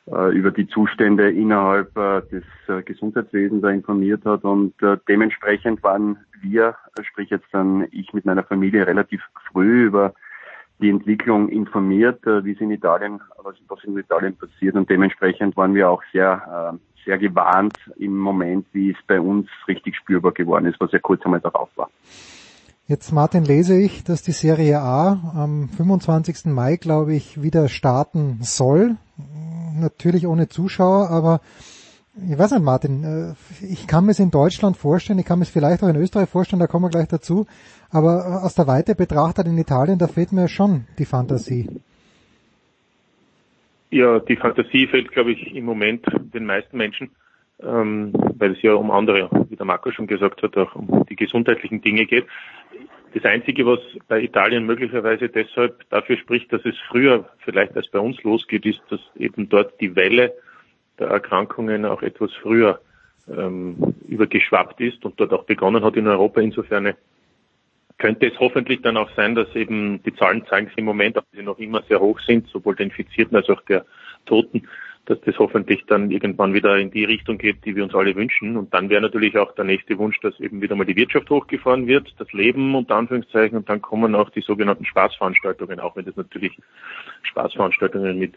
[0.08, 4.44] äh, über die Zustände innerhalb äh, des äh, Gesundheitswesens da informiert hat.
[4.44, 10.14] Und äh, dementsprechend waren wir, sprich jetzt dann ich mit meiner Familie relativ früh über
[10.80, 14.76] die Entwicklung informiert, äh, wie es in Italien, was, was in Italien passiert.
[14.76, 19.48] Und dementsprechend waren wir auch sehr, äh, sehr gewarnt im Moment, wie es bei uns
[19.68, 21.90] richtig spürbar geworden ist, was ja kurz einmal darauf war.
[22.86, 26.46] Jetzt, Martin, lese ich, dass die Serie A am 25.
[26.46, 28.98] Mai, glaube ich, wieder starten soll.
[29.80, 31.40] Natürlich ohne Zuschauer, aber
[32.30, 35.44] ich weiß nicht, Martin, äh, ich kann mir es in Deutschland vorstellen, ich kann mir
[35.44, 37.48] es vielleicht auch in Österreich vorstellen, da kommen wir gleich dazu,
[37.90, 41.70] aber aus der Weite betrachtet in Italien, da fehlt mir schon die Fantasie.
[43.94, 46.04] Ja, die Fantasie fehlt, glaube ich, im Moment
[46.34, 47.12] den meisten Menschen,
[47.62, 51.16] ähm, weil es ja um andere, wie der Marco schon gesagt hat, auch um die
[51.16, 52.26] gesundheitlichen Dinge geht.
[53.14, 53.78] Das Einzige, was
[54.08, 58.82] bei Italien möglicherweise deshalb dafür spricht, dass es früher vielleicht als bei uns losgeht, ist,
[58.90, 60.34] dass eben dort die Welle
[60.98, 62.82] der Erkrankungen auch etwas früher
[63.30, 66.42] ähm, übergeschwappt ist und dort auch begonnen hat in Europa.
[66.42, 66.96] Insofern
[67.98, 71.24] könnte es hoffentlich dann auch sein, dass eben die Zahlen zeigen sich im Moment, auch
[71.32, 73.86] sie noch immer sehr hoch sind, sowohl der Infizierten als auch der
[74.26, 74.68] Toten,
[75.06, 78.56] dass das hoffentlich dann irgendwann wieder in die Richtung geht, die wir uns alle wünschen.
[78.56, 81.88] Und dann wäre natürlich auch der nächste Wunsch, dass eben wieder mal die Wirtschaft hochgefahren
[81.88, 86.16] wird, das Leben unter Anführungszeichen, und dann kommen auch die sogenannten Spaßveranstaltungen, auch wenn das
[86.16, 86.58] natürlich
[87.24, 88.36] Spaßveranstaltungen mit,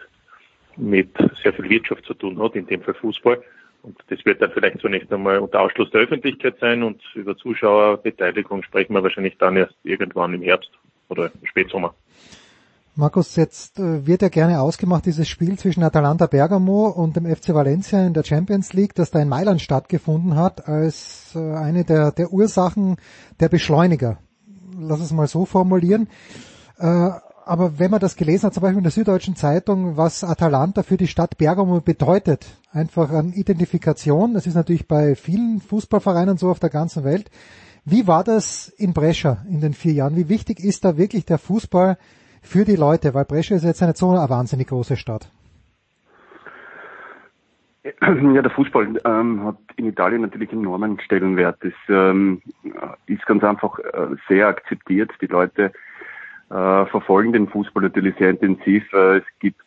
[0.76, 1.10] mit
[1.42, 3.42] sehr viel Wirtschaft zu tun hat, in dem Fall Fußball.
[3.86, 8.64] Und das wird dann vielleicht zunächst einmal unter Ausschluss der Öffentlichkeit sein und über Zuschauerbeteiligung
[8.64, 10.70] sprechen wir wahrscheinlich dann erst irgendwann im Herbst
[11.08, 11.94] oder im Spätsommer.
[12.96, 17.54] Markus, jetzt äh, wird ja gerne ausgemacht, dieses Spiel zwischen Atalanta Bergamo und dem FC
[17.54, 22.10] Valencia in der Champions League, das da in Mailand stattgefunden hat, als äh, eine der,
[22.10, 22.96] der Ursachen
[23.38, 24.18] der Beschleuniger.
[24.80, 26.08] Lass es mal so formulieren.
[27.48, 30.96] Aber wenn man das gelesen hat, zum Beispiel in der Süddeutschen Zeitung, was Atalanta für
[30.96, 36.58] die Stadt Bergamo bedeutet, einfach an Identifikation, das ist natürlich bei vielen Fußballvereinen so auf
[36.58, 37.30] der ganzen Welt.
[37.84, 40.16] Wie war das in Brescia in den vier Jahren?
[40.16, 41.98] Wie wichtig ist da wirklich der Fußball
[42.42, 43.14] für die Leute?
[43.14, 45.30] Weil Brescia ist jetzt nicht so eine wahnsinnig große Stadt.
[47.84, 51.58] Ja, der Fußball ähm, hat in Italien natürlich enormen Stellenwert.
[51.60, 52.42] Das ähm,
[53.06, 55.12] ist ganz einfach äh, sehr akzeptiert.
[55.20, 55.70] Die Leute
[56.50, 58.92] äh, verfolgen den Fußball natürlich sehr intensiv.
[58.92, 59.60] Äh, es gibt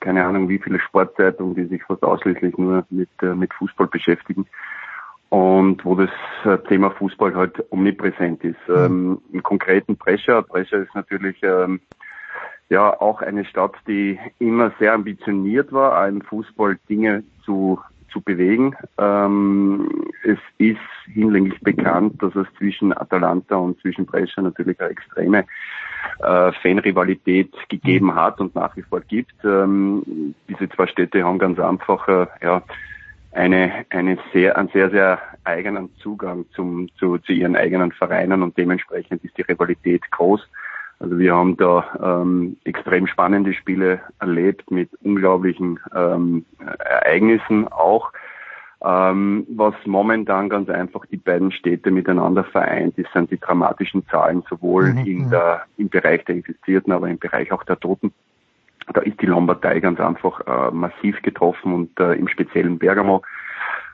[0.00, 4.46] keine Ahnung, wie viele Sportzeitungen, die sich fast ausschließlich nur mit, äh, mit Fußball beschäftigen
[5.28, 6.10] und wo das
[6.44, 8.58] äh, Thema Fußball halt omnipräsent ist.
[8.68, 8.74] Mhm.
[8.76, 11.80] Ähm, Im konkreten Brescia, Brescia ist natürlich ähm,
[12.68, 17.80] ja auch eine Stadt, die immer sehr ambitioniert war, im Fußball Dinge zu
[18.12, 18.76] zu bewegen.
[18.98, 19.88] Ähm,
[20.22, 20.78] es ist
[21.12, 25.44] hinlänglich bekannt, dass es zwischen Atalanta und zwischen Brescia natürlich eine extreme
[26.20, 28.14] äh, Fanrivalität gegeben mhm.
[28.14, 29.34] hat und nach wie vor gibt.
[29.44, 32.62] Ähm, diese zwei Städte haben ganz einfach äh, ja,
[33.32, 38.56] eine, eine sehr, einen sehr, sehr eigenen Zugang zum, zu, zu ihren eigenen Vereinen und
[38.56, 40.46] dementsprechend ist die Rivalität groß.
[41.02, 48.12] Also wir haben da ähm, extrem spannende Spiele erlebt mit unglaublichen ähm, Ereignissen auch.
[48.84, 54.44] Ähm, was momentan ganz einfach die beiden Städte miteinander vereint, das sind die dramatischen Zahlen,
[54.48, 55.06] sowohl mhm.
[55.06, 58.12] in der, im Bereich der Infizierten, aber im Bereich auch der Toten.
[58.92, 63.22] Da ist die Lombardei ganz einfach äh, massiv getroffen und äh, im speziellen Bergamo.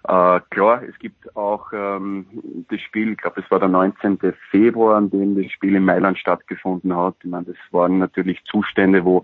[0.07, 2.27] Äh, klar, es gibt auch ähm,
[2.71, 4.19] das Spiel, ich glaube, es war der 19.
[4.51, 7.17] Februar, an dem das Spiel in Mailand stattgefunden hat.
[7.23, 9.23] Ich meine, das waren natürlich Zustände, wo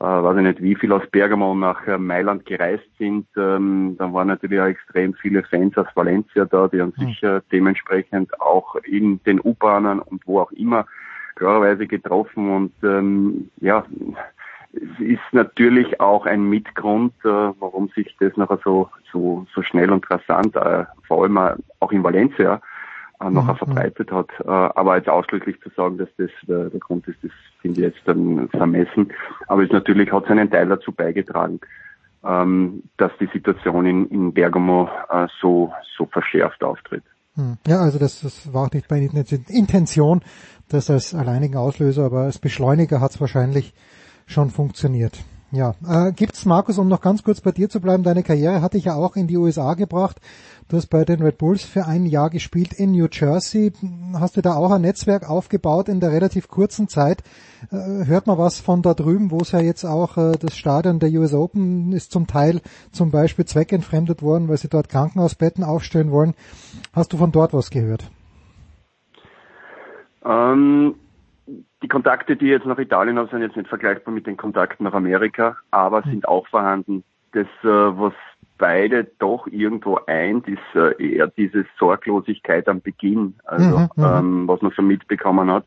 [0.00, 3.26] äh, weiß ich nicht, wie viel aus Bergamo nach äh, Mailand gereist sind.
[3.36, 7.06] Ähm, dann waren natürlich auch extrem viele Fans aus Valencia da, die haben mhm.
[7.06, 10.86] sich äh, dementsprechend auch in den U-Bahnen und wo auch immer
[11.36, 13.84] klarerweise getroffen und ähm, ja,
[14.98, 20.08] ist natürlich auch ein Mitgrund, äh, warum sich das nachher so, so, so schnell und
[20.10, 21.38] rasant, äh, vor allem
[21.80, 22.60] auch in Valencia,
[23.20, 23.56] äh, noch mhm.
[23.56, 24.28] verbreitet hat.
[24.40, 27.86] Äh, aber jetzt ausdrücklich zu sagen, dass das der, der Grund ist, das finde ich
[27.86, 29.12] jetzt dann vermessen.
[29.48, 31.60] Aber es natürlich hat seinen Teil dazu beigetragen,
[32.24, 37.04] ähm, dass die Situation in, in Bergamo äh, so, so verschärft auftritt.
[37.36, 37.58] Hm.
[37.66, 39.08] Ja, also das, das war auch nicht meine
[39.48, 40.22] Intention,
[40.68, 43.74] das als alleinigen Auslöser, aber als Beschleuniger hat es wahrscheinlich
[44.26, 45.24] schon funktioniert.
[45.54, 48.76] Ja, äh, gibt's Markus, um noch ganz kurz bei dir zu bleiben, deine Karriere hatte
[48.76, 50.20] ich ja auch in die USA gebracht.
[50.68, 53.72] Du hast bei den Red Bulls für ein Jahr gespielt in New Jersey.
[54.14, 57.22] Hast du da auch ein Netzwerk aufgebaut in der relativ kurzen Zeit?
[57.70, 60.98] Äh, hört man was von da drüben, wo es ja jetzt auch äh, das Stadion
[60.98, 62.60] der US Open ist zum Teil
[62.90, 66.34] zum Beispiel zweckentfremdet worden, weil sie dort Krankenhausbetten aufstellen wollen.
[66.92, 68.10] Hast du von dort was gehört?
[70.24, 70.96] Ähm,
[71.46, 74.94] die Kontakte, die jetzt nach Italien haben, sind jetzt nicht vergleichbar mit den Kontakten nach
[74.94, 76.10] Amerika, aber mhm.
[76.10, 77.04] sind auch vorhanden.
[77.32, 78.14] Das, äh, was
[78.58, 84.48] beide doch irgendwo eint, ist äh, eher diese Sorglosigkeit am Beginn, also mhm, mhm, ähm,
[84.48, 85.64] was man so mitbekommen hat.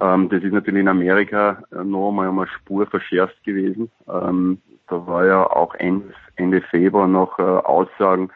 [0.00, 3.90] Ähm, das ist natürlich in Amerika noch einmal eine Spur verschärft gewesen.
[4.08, 8.30] Ähm, da war ja auch Ende, Ende Februar noch äh, Aussagen,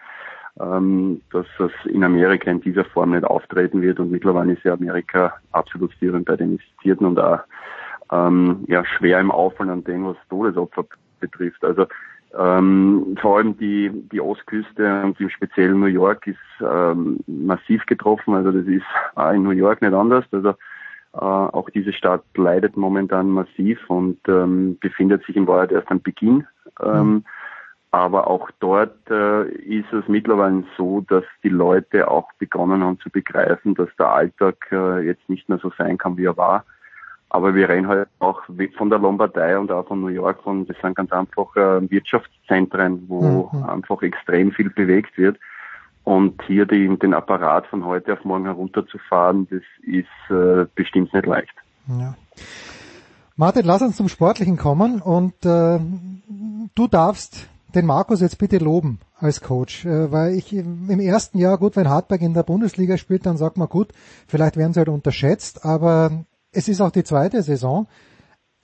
[0.57, 5.35] dass das in Amerika in dieser Form nicht auftreten wird und mittlerweile ist ja Amerika
[5.53, 7.41] absolut führend bei den Infizierten und auch
[8.13, 10.85] ähm, ja, schwer im Auffallen an dem, was Todesopfer
[11.21, 11.65] betrifft.
[11.65, 11.87] Also
[12.39, 18.35] ähm, vor allem die, die Ostküste und im speziellen New York ist ähm, massiv getroffen.
[18.35, 18.85] Also das ist
[19.15, 20.25] auch in New York nicht anders.
[20.31, 25.91] Also äh, auch diese Stadt leidet momentan massiv und ähm, befindet sich im Wahrheit erst
[25.91, 26.47] am Beginn.
[26.83, 27.25] Ähm, mhm.
[27.93, 33.11] Aber auch dort äh, ist es mittlerweile so, dass die Leute auch begonnen haben zu
[33.11, 36.65] begreifen, dass der Alltag äh, jetzt nicht mehr so sein kann, wie er war.
[37.31, 38.43] Aber wir reden halt auch
[38.77, 43.05] von der Lombardei und auch von New York, von, das sind ganz einfach äh, Wirtschaftszentren,
[43.09, 43.65] wo mhm.
[43.65, 45.39] einfach extrem viel bewegt wird.
[46.05, 51.27] Und hier die, den Apparat von heute auf morgen herunterzufahren, das ist äh, bestimmt nicht
[51.27, 51.55] leicht.
[51.87, 52.15] Ja.
[53.37, 55.79] Martin, lass uns zum Sportlichen kommen und äh,
[56.75, 61.59] du darfst den Markus jetzt bitte loben als Coach, äh, weil ich im ersten Jahr,
[61.59, 63.89] gut, wenn Hartberg in der Bundesliga spielt, dann sagt man gut,
[64.27, 67.87] vielleicht werden sie halt unterschätzt, aber es ist auch die zweite Saison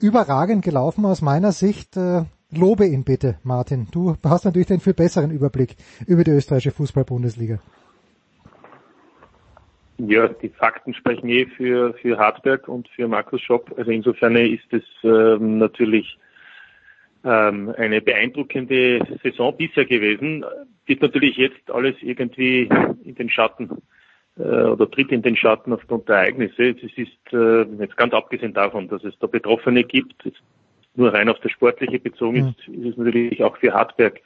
[0.01, 1.97] überragend gelaufen aus meiner Sicht.
[1.97, 3.87] Äh, lobe ihn bitte, Martin.
[3.91, 7.59] Du hast natürlich den viel besseren Überblick über die österreichische Fußball-Bundesliga.
[9.99, 13.73] Ja, die Fakten sprechen eh für, für Hartberg und für Markus Schopp.
[13.77, 16.19] Also insofern ist es ähm, natürlich
[17.29, 20.45] eine beeindruckende Saison bisher gewesen.
[20.85, 22.69] Wird natürlich jetzt alles irgendwie
[23.03, 23.69] in den Schatten
[24.37, 26.69] äh, oder tritt in den Schatten aufgrund der Ereignisse.
[26.69, 30.31] Es ist äh, jetzt ganz abgesehen davon, dass es da Betroffene gibt,
[30.95, 34.19] nur rein auf das Sportliche bezogen ist, ist es natürlich auch für Hartberg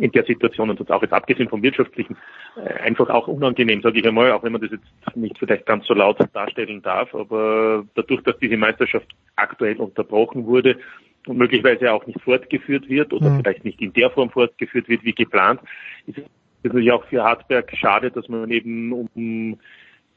[0.00, 2.16] in der Situation und auch jetzt abgesehen vom Wirtschaftlichen
[2.56, 5.86] äh, einfach auch unangenehm, sage ich einmal, auch wenn man das jetzt nicht vielleicht ganz
[5.86, 10.78] so laut darstellen darf, aber dadurch, dass diese Meisterschaft aktuell unterbrochen wurde
[11.26, 13.40] und möglicherweise auch nicht fortgeführt wird oder mhm.
[13.40, 15.60] vielleicht nicht in der Form fortgeführt wird wie geplant,
[16.06, 16.24] ist es
[16.62, 19.58] natürlich auch für Hartberg schade, dass man eben um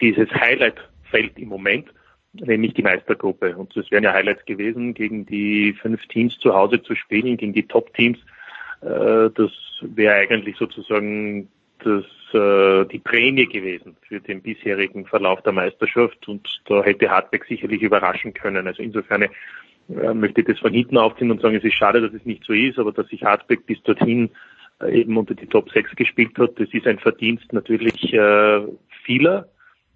[0.02, 0.76] dieses Highlight
[1.10, 1.88] fällt im Moment,
[2.34, 3.56] nämlich die Meistergruppe.
[3.56, 7.54] Und es wären ja Highlights gewesen, gegen die fünf Teams zu Hause zu spielen, gegen
[7.54, 8.18] die Top-Teams
[8.82, 11.48] das wäre eigentlich sozusagen
[11.84, 17.46] das, äh, die Prämie gewesen für den bisherigen Verlauf der Meisterschaft und da hätte Hartberg
[17.46, 18.68] sicherlich überraschen können.
[18.68, 22.14] Also insofern äh, möchte ich das von hinten aufziehen und sagen, es ist schade, dass
[22.14, 24.30] es nicht so ist, aber dass sich Hartberg bis dorthin
[24.82, 28.62] äh, eben unter die Top 6 gespielt hat, das ist ein Verdienst natürlich äh,
[29.04, 29.48] vieler,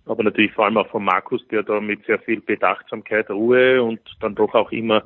[0.05, 3.99] aber natürlich vor allem auch von Markus, der da mit sehr viel Bedachtsamkeit, Ruhe und
[4.19, 5.03] dann doch auch immer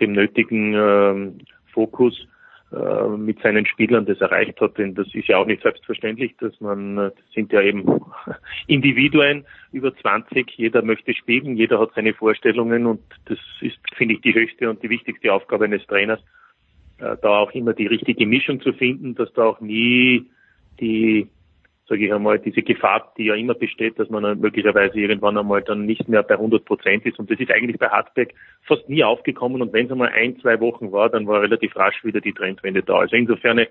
[0.00, 2.35] dem nötigen äh, Fokus äh,
[3.16, 4.76] mit seinen Spielern das erreicht hat.
[4.76, 7.84] Denn das ist ja auch nicht selbstverständlich, dass man, das sind ja eben
[8.66, 14.20] Individuen über 20, jeder möchte spielen, jeder hat seine Vorstellungen und das ist, finde ich,
[14.22, 16.20] die höchste und die wichtigste Aufgabe eines Trainers,
[16.98, 20.26] äh, da auch immer die richtige Mischung zu finden, dass da auch nie
[20.80, 21.28] die
[21.88, 25.86] sage ich einmal, diese Gefahr, die ja immer besteht, dass man möglicherweise irgendwann einmal dann
[25.86, 27.18] nicht mehr bei 100 Prozent ist.
[27.18, 28.30] Und das ist eigentlich bei Hartberg
[28.62, 29.62] fast nie aufgekommen.
[29.62, 32.82] Und wenn es einmal ein, zwei Wochen war, dann war relativ rasch wieder die Trendwende
[32.82, 32.98] da.
[32.98, 33.66] Also insofern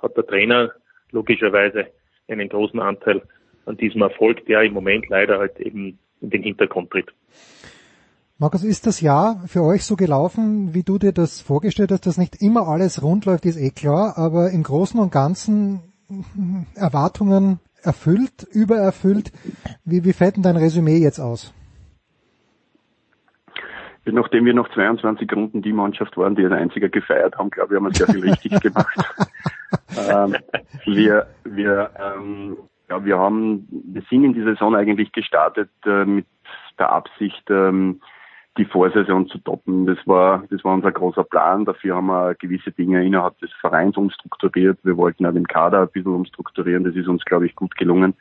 [0.00, 0.70] hat der Trainer
[1.10, 1.86] logischerweise
[2.28, 3.22] einen großen Anteil
[3.66, 7.12] an diesem Erfolg, der im Moment leider halt eben in den Hintergrund tritt.
[8.38, 12.18] Markus, ist das Jahr für euch so gelaufen, wie du dir das vorgestellt hast, dass
[12.18, 15.91] nicht immer alles rund läuft, ist eh klar, aber im Großen und Ganzen
[16.74, 19.32] Erwartungen erfüllt, übererfüllt.
[19.84, 21.54] Wie, wie fällt denn dein Resümee jetzt aus?
[24.04, 27.76] Nachdem wir noch 22 Runden die Mannschaft waren, die als einziger gefeiert haben, glaube ich,
[27.76, 28.98] haben wir sehr viel richtig gemacht.
[29.96, 30.36] ähm,
[30.84, 32.56] wir, wir, ähm,
[32.90, 36.26] ja, wir haben, wir sind in die Saison eigentlich gestartet äh, mit
[36.78, 38.00] der Absicht, ähm,
[38.58, 39.86] die Vorsaison zu toppen.
[39.86, 41.64] Das war, das war unser großer Plan.
[41.64, 44.78] Dafür haben wir gewisse Dinge innerhalb des Vereins umstrukturiert.
[44.82, 46.84] Wir wollten auch den Kader ein bisschen umstrukturieren.
[46.84, 48.14] Das ist uns, glaube ich, gut gelungen.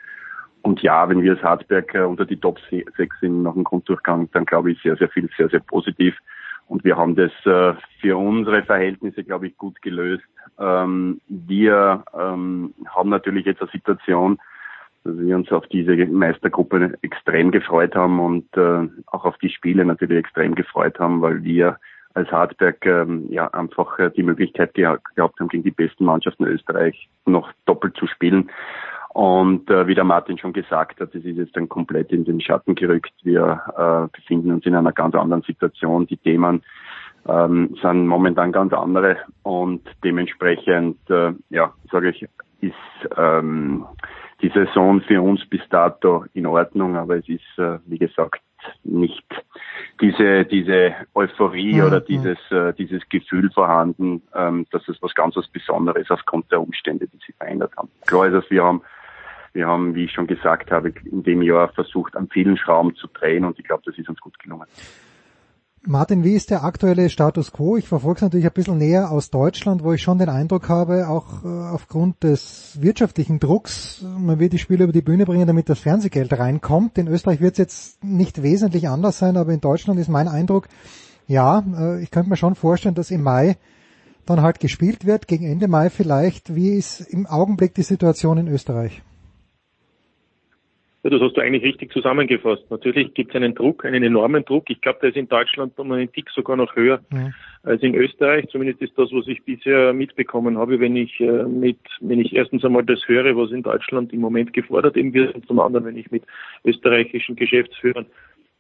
[0.62, 4.30] Und ja, wenn wir als Hartberg äh, unter die Top 6 sind nach dem Grunddurchgang,
[4.32, 6.16] dann glaube ich sehr, sehr viel, sehr, sehr positiv.
[6.68, 10.24] Und wir haben das äh, für unsere Verhältnisse, glaube ich, gut gelöst.
[10.58, 14.40] Ähm, wir ähm, haben natürlich jetzt eine Situation,
[15.04, 19.86] dass wir uns auf diese Meistergruppe extrem gefreut haben und äh, auch auf die Spiele
[19.86, 21.78] natürlich extrem gefreut haben, weil wir
[22.14, 27.10] als Hartberg ähm, ja einfach äh, die Möglichkeit gehabt haben, gegen die besten Mannschaften Österreich
[27.26, 28.50] noch doppelt zu spielen.
[29.14, 32.40] Und äh, wie der Martin schon gesagt hat, das ist jetzt dann komplett in den
[32.40, 33.12] Schatten gerückt.
[33.24, 36.08] Wir äh, befinden uns in einer ganz anderen Situation.
[36.08, 36.64] Die Themen
[37.28, 42.26] ähm, sind momentan ganz andere und dementsprechend, äh, ja, sage ich,
[42.62, 42.74] ist
[43.18, 43.86] ähm,
[44.42, 48.42] die Saison für uns bis dato in Ordnung, aber es ist, äh, wie gesagt,
[48.84, 49.26] nicht
[50.00, 51.84] diese, diese Euphorie mhm.
[51.84, 56.62] oder dieses, äh, dieses Gefühl vorhanden, ähm, dass es was ganz was Besonderes aufgrund der
[56.62, 57.90] Umstände, die sich verändert haben.
[58.06, 58.82] Klar ist, dass wir haben,
[59.54, 63.08] wir haben, wie ich schon gesagt habe, in dem Jahr versucht, an vielen Schrauben zu
[63.08, 64.68] drehen und ich glaube, das ist uns gut gelungen.
[65.84, 67.76] Martin, wie ist der aktuelle Status quo?
[67.76, 71.10] Ich verfolge es natürlich ein bisschen näher aus Deutschland, wo ich schon den Eindruck habe,
[71.10, 75.70] auch äh, aufgrund des wirtschaftlichen Drucks, man wird die Spiele über die Bühne bringen, damit
[75.70, 77.00] das Fernsehgeld reinkommt.
[77.00, 80.68] In Österreich wird es jetzt nicht wesentlich anders sein, aber in Deutschland ist mein Eindruck,
[81.28, 83.58] ja, äh, ich könnte mir schon vorstellen, dass im Mai
[84.28, 86.54] dann halt gespielt wird, gegen Ende Mai vielleicht.
[86.54, 89.02] Wie ist im Augenblick die Situation in Österreich?
[91.04, 92.70] Ja, das hast du eigentlich richtig zusammengefasst.
[92.70, 94.70] Natürlich gibt es einen Druck, einen enormen Druck.
[94.70, 97.32] Ich glaube, der ist in Deutschland um einen Tick sogar noch höher ja.
[97.64, 98.48] als in Österreich.
[98.50, 102.64] Zumindest ist das, was ich bisher mitbekommen habe, wenn ich äh, mit, wenn ich erstens
[102.64, 105.98] einmal das höre, was in Deutschland im Moment gefordert eben wird, und zum anderen, wenn
[105.98, 106.24] ich mit
[106.66, 108.06] österreichischen Geschäftsführern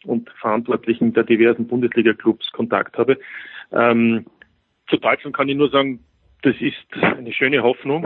[0.05, 3.19] und Verantwortlichen der diversen Bundesliga-Clubs Kontakt habe.
[3.71, 4.25] Ähm,
[4.89, 5.99] zu Deutschland kann ich nur sagen,
[6.43, 8.05] das ist eine schöne Hoffnung,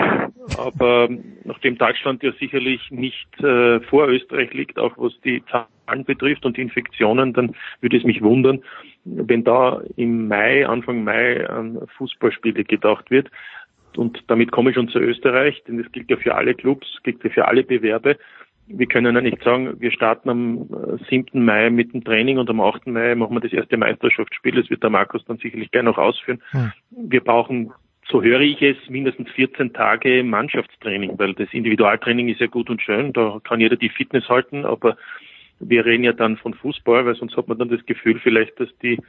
[0.57, 1.07] aber
[1.45, 6.57] nachdem Deutschland ja sicherlich nicht äh, vor Österreich liegt, auch was die Zahlen betrifft und
[6.57, 8.61] die Infektionen, dann würde es mich wundern,
[9.05, 13.29] wenn da im Mai, Anfang Mai an Fußballspiele gedacht wird.
[13.95, 17.23] Und damit komme ich schon zu Österreich, denn das gilt ja für alle Clubs, gilt
[17.23, 18.17] ja für alle Bewerbe.
[18.67, 21.27] Wir können ja nicht sagen, wir starten am 7.
[21.33, 22.87] Äh, Mai mit dem Training und am 8.
[22.87, 24.59] Mai machen wir das erste Meisterschaftsspiel.
[24.59, 26.41] Das wird der Markus dann sicherlich gleich noch ausführen.
[26.49, 26.73] Hm.
[26.89, 27.71] Wir brauchen
[28.09, 32.81] so höre ich es, mindestens 14 Tage Mannschaftstraining, weil das Individualtraining ist ja gut und
[32.81, 34.97] schön, da kann jeder die Fitness halten, aber
[35.59, 38.69] wir reden ja dann von Fußball, weil sonst hat man dann das Gefühl vielleicht, dass
[38.83, 38.99] die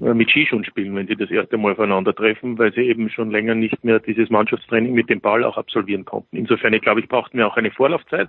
[0.00, 3.54] äh, mit Skischuhen spielen, wenn sie das erste Mal aufeinandertreffen, weil sie eben schon länger
[3.54, 6.36] nicht mehr dieses Mannschaftstraining mit dem Ball auch absolvieren konnten.
[6.36, 8.28] Insofern, ich glaube ich, brauchten wir auch eine Vorlaufzeit.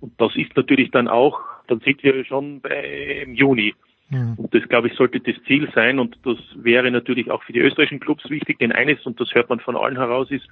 [0.00, 3.74] Und das ist natürlich dann auch, dann sind wir schon bei Juni.
[4.10, 4.34] Ja.
[4.36, 5.98] Und das, glaube ich, sollte das Ziel sein.
[5.98, 8.58] Und das wäre natürlich auch für die österreichischen Clubs wichtig.
[8.58, 10.46] Denn eines, und das hört man von allen heraus, ist,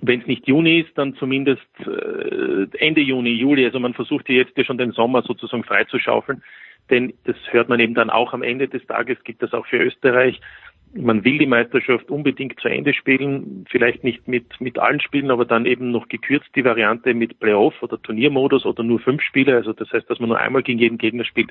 [0.00, 3.64] wenn es nicht Juni ist, dann zumindest äh, Ende Juni, Juli.
[3.64, 6.42] Also man versucht ja jetzt ja schon den Sommer sozusagen freizuschaufeln.
[6.90, 9.78] Denn das hört man eben dann auch am Ende des Tages, gibt das auch für
[9.78, 10.40] Österreich.
[10.94, 15.46] Man will die Meisterschaft unbedingt zu Ende spielen, vielleicht nicht mit, mit allen Spielen, aber
[15.46, 19.56] dann eben noch gekürzt die Variante mit Playoff oder Turniermodus oder nur fünf Spiele.
[19.56, 21.50] Also das heißt, dass man nur einmal gegen jeden Gegner spielt.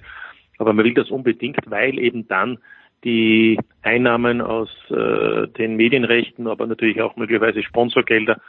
[0.62, 2.60] Aber man will das unbedingt, weil eben dann
[3.04, 8.40] die Einnahmen aus äh, den Medienrechten, aber natürlich auch möglicherweise Sponsorgelder,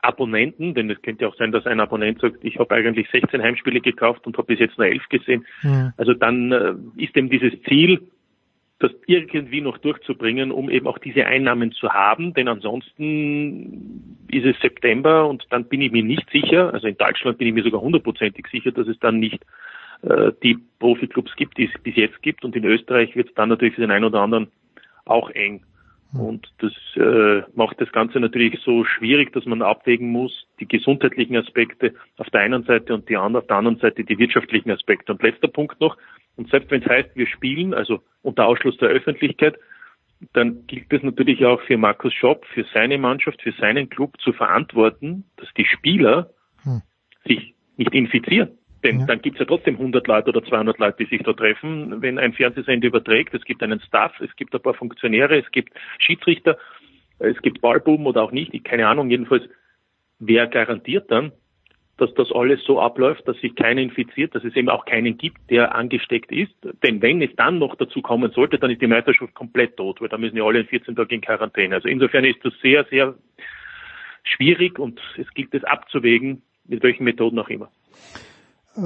[0.00, 3.80] Abonnenten, denn es könnte auch sein, dass ein Abonnent sagt, ich habe eigentlich 16 Heimspiele
[3.80, 5.46] gekauft und habe bis jetzt nur 11 gesehen.
[5.62, 5.92] Ja.
[5.96, 8.08] Also dann äh, ist eben dieses Ziel,
[8.80, 14.60] das irgendwie noch durchzubringen, um eben auch diese Einnahmen zu haben, denn ansonsten ist es
[14.60, 17.82] September und dann bin ich mir nicht sicher, also in Deutschland bin ich mir sogar
[17.82, 19.44] hundertprozentig sicher, dass es dann nicht
[20.42, 22.44] die Profiklubs gibt, die es bis jetzt gibt.
[22.44, 24.48] Und in Österreich wird es dann natürlich für den einen oder anderen
[25.04, 25.64] auch eng.
[26.12, 26.20] Hm.
[26.20, 31.36] Und das äh, macht das Ganze natürlich so schwierig, dass man abwägen muss, die gesundheitlichen
[31.36, 35.12] Aspekte auf der einen Seite und die andere, auf der anderen Seite die wirtschaftlichen Aspekte.
[35.12, 35.96] Und letzter Punkt noch,
[36.36, 39.56] und selbst wenn es heißt, wir spielen, also unter Ausschluss der Öffentlichkeit,
[40.32, 44.32] dann gilt es natürlich auch für Markus Schopp, für seine Mannschaft, für seinen Club zu
[44.32, 46.30] verantworten, dass die Spieler
[46.62, 46.82] hm.
[47.24, 48.50] sich nicht infizieren.
[48.84, 49.06] Denn ja.
[49.06, 52.18] dann gibt es ja trotzdem 100 Leute oder 200 Leute, die sich da treffen, wenn
[52.18, 53.32] ein Fernsehsender überträgt.
[53.34, 56.58] Es gibt einen Staff, es gibt ein paar Funktionäre, es gibt Schiedsrichter,
[57.18, 58.52] es gibt Ballbuben oder auch nicht.
[58.54, 59.44] Ich, keine Ahnung, jedenfalls,
[60.18, 61.32] wer garantiert dann,
[61.98, 65.38] dass das alles so abläuft, dass sich keiner infiziert, dass es eben auch keinen gibt,
[65.50, 66.54] der angesteckt ist.
[66.82, 70.08] Denn wenn es dann noch dazu kommen sollte, dann ist die Meisterschaft komplett tot, weil
[70.08, 71.76] dann müssen ja alle in 14 Tagen in Quarantäne.
[71.76, 73.14] Also insofern ist das sehr, sehr
[74.24, 77.70] schwierig und es gilt es abzuwägen, mit welchen Methoden auch immer.
[78.74, 78.80] Äh,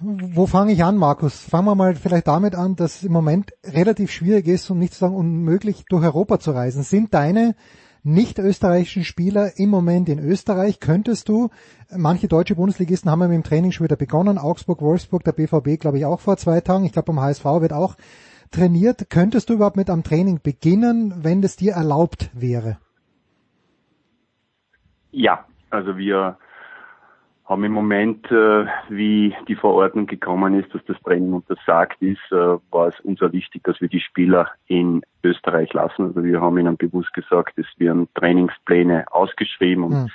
[0.00, 1.40] wo fange ich an, Markus?
[1.40, 4.94] Fangen wir mal vielleicht damit an, dass es im Moment relativ schwierig ist, um nicht
[4.94, 6.82] zu sagen unmöglich, durch Europa zu reisen.
[6.82, 7.54] Sind deine
[8.02, 10.80] nicht österreichischen Spieler im Moment in Österreich?
[10.80, 11.50] Könntest du,
[11.94, 15.80] manche deutsche Bundesligisten haben ja mit dem Training schon wieder begonnen, Augsburg, Wolfsburg, der BVB
[15.80, 17.96] glaube ich auch vor zwei Tagen, ich glaube beim HSV wird auch
[18.50, 19.08] trainiert.
[19.08, 22.78] Könntest du überhaupt mit am Training beginnen, wenn das dir erlaubt wäre?
[25.12, 26.38] Ja, also wir
[27.48, 32.58] haben im Moment, äh, wie die Verordnung gekommen ist, dass das Training untersagt ist, äh,
[32.70, 36.04] war es uns auch wichtig, dass wir die Spieler in Österreich lassen.
[36.04, 40.08] Also wir haben ihnen bewusst gesagt, es werden Trainingspläne ausgeschrieben und mhm.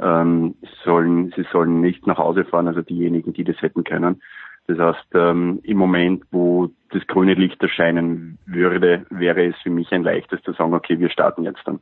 [0.00, 4.22] ähm, sollen, sie sollen nicht nach Hause fahren, also diejenigen, die das hätten können.
[4.66, 9.92] Das heißt, ähm, im Moment, wo das grüne Licht erscheinen würde, wäre es für mich
[9.92, 11.80] ein leichtes zu sagen, okay, wir starten jetzt dann.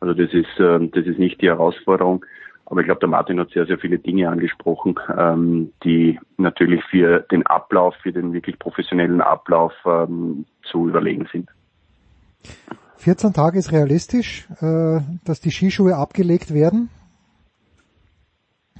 [0.00, 2.24] Also das ist, äh, das ist nicht die Herausforderung.
[2.66, 7.20] Aber ich glaube, der Martin hat sehr, sehr viele Dinge angesprochen, ähm, die natürlich für
[7.20, 11.50] den Ablauf, für den wirklich professionellen Ablauf ähm, zu überlegen sind.
[12.96, 16.88] 14 Tage ist realistisch, äh, dass die Skischuhe abgelegt werden.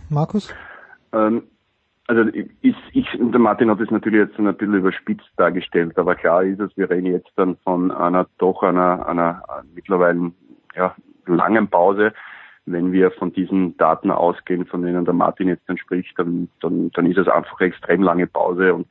[0.09, 0.55] Markus?
[1.13, 1.43] Ähm,
[2.07, 6.45] also ich, ich, der Martin hat es natürlich jetzt ein bisschen überspitzt dargestellt, aber klar
[6.45, 9.43] ist es, wir reden jetzt dann von einer doch einer, einer
[9.75, 10.33] mittlerweile
[10.75, 10.95] ja,
[11.27, 12.13] langen Pause
[12.67, 16.91] wenn wir von diesen Daten ausgehen, von denen der Martin jetzt dann spricht, dann, dann,
[16.93, 18.87] dann ist es einfach eine extrem lange Pause und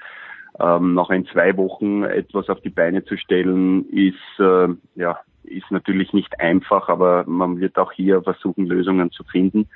[0.60, 5.70] ähm, noch in zwei Wochen etwas auf die Beine zu stellen, ist äh, ja ist
[5.72, 9.68] natürlich nicht einfach, aber man wird auch hier versuchen, Lösungen zu finden.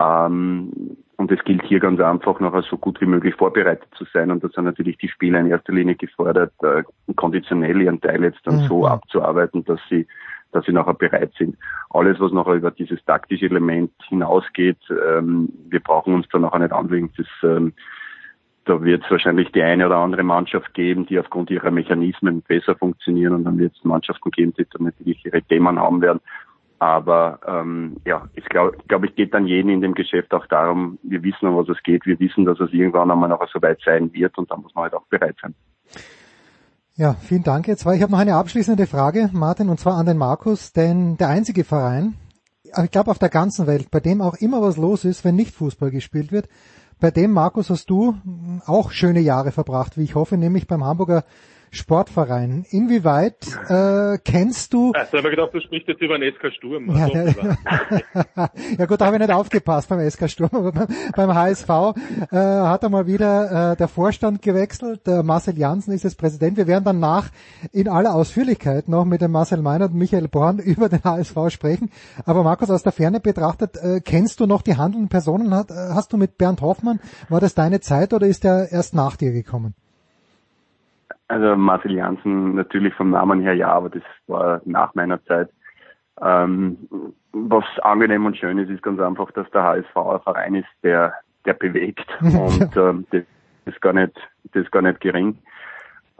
[0.00, 4.30] Ähm, und es gilt hier ganz einfach nachher so gut wie möglich vorbereitet zu sein.
[4.30, 6.82] Und da sind natürlich die Spieler in erster Linie gefordert, äh,
[7.14, 8.66] konditionell ihren Teil jetzt dann mhm.
[8.66, 10.06] so abzuarbeiten, dass sie
[10.54, 11.56] dass sie nachher bereit sind.
[11.90, 16.72] Alles, was nachher über dieses taktische Element hinausgeht, ähm, wir brauchen uns da nachher nicht
[16.72, 17.12] anlegen.
[17.16, 17.72] Das, ähm,
[18.64, 22.76] da wird es wahrscheinlich die eine oder andere Mannschaft geben, die aufgrund ihrer Mechanismen besser
[22.76, 26.20] funktionieren und dann wird es Mannschaften geben, die dann natürlich ihre Themen haben werden.
[26.78, 30.98] Aber ähm, ja, ich glaube, glaub, ich geht dann jeden in dem Geschäft auch darum,
[31.02, 33.80] wir wissen, um was es geht, wir wissen, dass es irgendwann einmal noch so weit
[33.84, 35.54] sein wird und dann muss man halt auch bereit sein.
[36.96, 37.66] Ja, vielen Dank.
[37.66, 41.16] Jetzt war ich habe noch eine abschließende Frage, Martin, und zwar an den Markus, denn
[41.16, 42.14] der einzige Verein,
[42.62, 45.56] ich glaube auf der ganzen Welt, bei dem auch immer was los ist, wenn nicht
[45.56, 46.48] Fußball gespielt wird,
[47.00, 48.14] bei dem, Markus, hast du
[48.64, 51.24] auch schöne Jahre verbracht, wie ich hoffe, nämlich beim Hamburger
[51.74, 52.64] Sportverein.
[52.70, 54.92] Inwieweit äh, kennst du...
[54.92, 56.96] Also, ich habe gedacht, du sprichst jetzt über den SK Sturm.
[56.96, 57.24] Ja, ja,
[58.78, 61.68] ja gut, da habe ich nicht aufgepasst beim SK Sturm, aber beim, beim HSV
[62.30, 65.06] äh, hat einmal wieder äh, der Vorstand gewechselt.
[65.06, 66.56] Der Marcel Janssen ist jetzt Präsident.
[66.56, 67.30] Wir werden danach
[67.72, 71.90] in aller Ausführlichkeit noch mit dem Marcel Meiner und Michael Born über den HSV sprechen.
[72.24, 75.54] Aber Markus, aus der Ferne betrachtet, äh, kennst du noch die handelnden Personen?
[75.54, 78.94] Hat, äh, hast du mit Bernd Hoffmann, war das deine Zeit oder ist er erst
[78.94, 79.74] nach dir gekommen?
[81.28, 85.48] Also Marcel Janssen natürlich vom Namen her ja, aber das war nach meiner Zeit.
[86.20, 86.76] Ähm,
[87.32, 91.14] was angenehm und schön ist, ist ganz einfach, dass der HSV ein Verein ist, der,
[91.44, 93.24] der bewegt und ähm, das
[93.64, 94.12] ist gar nicht,
[94.52, 95.38] das ist gar nicht gering.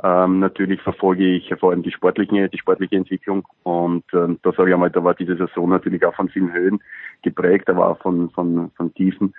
[0.02, 4.70] Ähm, natürlich verfolge ich vor allem die sportliche, die sportliche Entwicklung und ähm, da sage
[4.70, 6.82] ich einmal, da war diese Saison natürlich auch von vielen Höhen
[7.22, 9.34] geprägt, aber auch von, von, von Tiefen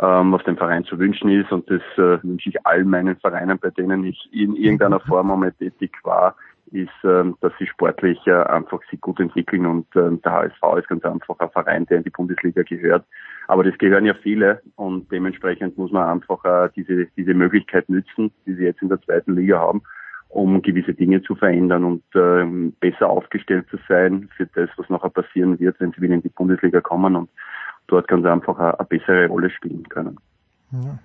[0.00, 1.52] ähm, was dem Verein zu wünschen ist.
[1.52, 5.52] Und das äh, wünsche ich allen meinen Vereinen, bei denen ich in irgendeiner Form einmal
[5.52, 6.36] tätig war,
[6.72, 9.66] ist, ähm, dass sie sportlich äh, einfach sich gut entwickeln.
[9.66, 13.04] Und ähm, der HSV ist ganz einfach ein Verein, der in die Bundesliga gehört.
[13.48, 18.30] Aber das gehören ja viele und dementsprechend muss man einfach äh, diese, diese Möglichkeit nützen,
[18.46, 19.82] die sie jetzt in der zweiten Liga haben
[20.30, 25.10] um gewisse Dinge zu verändern und ähm, besser aufgestellt zu sein für das, was nachher
[25.10, 27.16] passieren wird, wenn sie wieder in die Bundesliga kommen.
[27.16, 27.30] Und
[27.86, 30.18] dort ganz einfach eine, eine bessere Rolle spielen können.
[30.72, 30.98] Ja.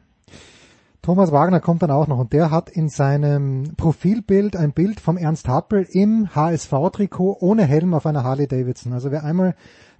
[1.05, 5.17] Thomas Wagner kommt dann auch noch und der hat in seinem Profilbild ein Bild vom
[5.17, 8.91] Ernst Happel im HSV-Trikot ohne Helm auf einer Harley Davidson.
[8.91, 9.53] Also wer einmal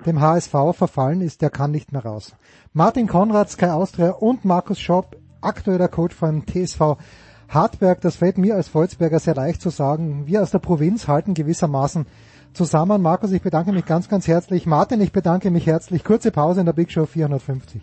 [0.07, 2.35] dem HSV verfallen ist, der kann nicht mehr raus.
[2.73, 6.97] Martin Konrad, Sky Austria und Markus Schopp, aktueller Coach von TSV
[7.49, 8.01] Hartberg.
[8.01, 10.25] Das fällt mir als Volzberger sehr leicht zu sagen.
[10.25, 12.07] Wir aus der Provinz halten gewissermaßen
[12.55, 13.01] zusammen.
[13.01, 14.65] Markus, ich bedanke mich ganz, ganz herzlich.
[14.65, 16.03] Martin, ich bedanke mich herzlich.
[16.03, 17.81] Kurze Pause in der Big Show 450.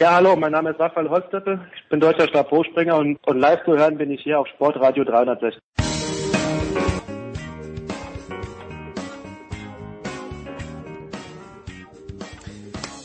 [0.00, 1.60] Ja, hallo, mein Name ist Raphael Holzdeppe.
[1.76, 5.62] Ich bin deutscher Stabhochspringer und, und live zu hören bin ich hier auf Sportradio 360.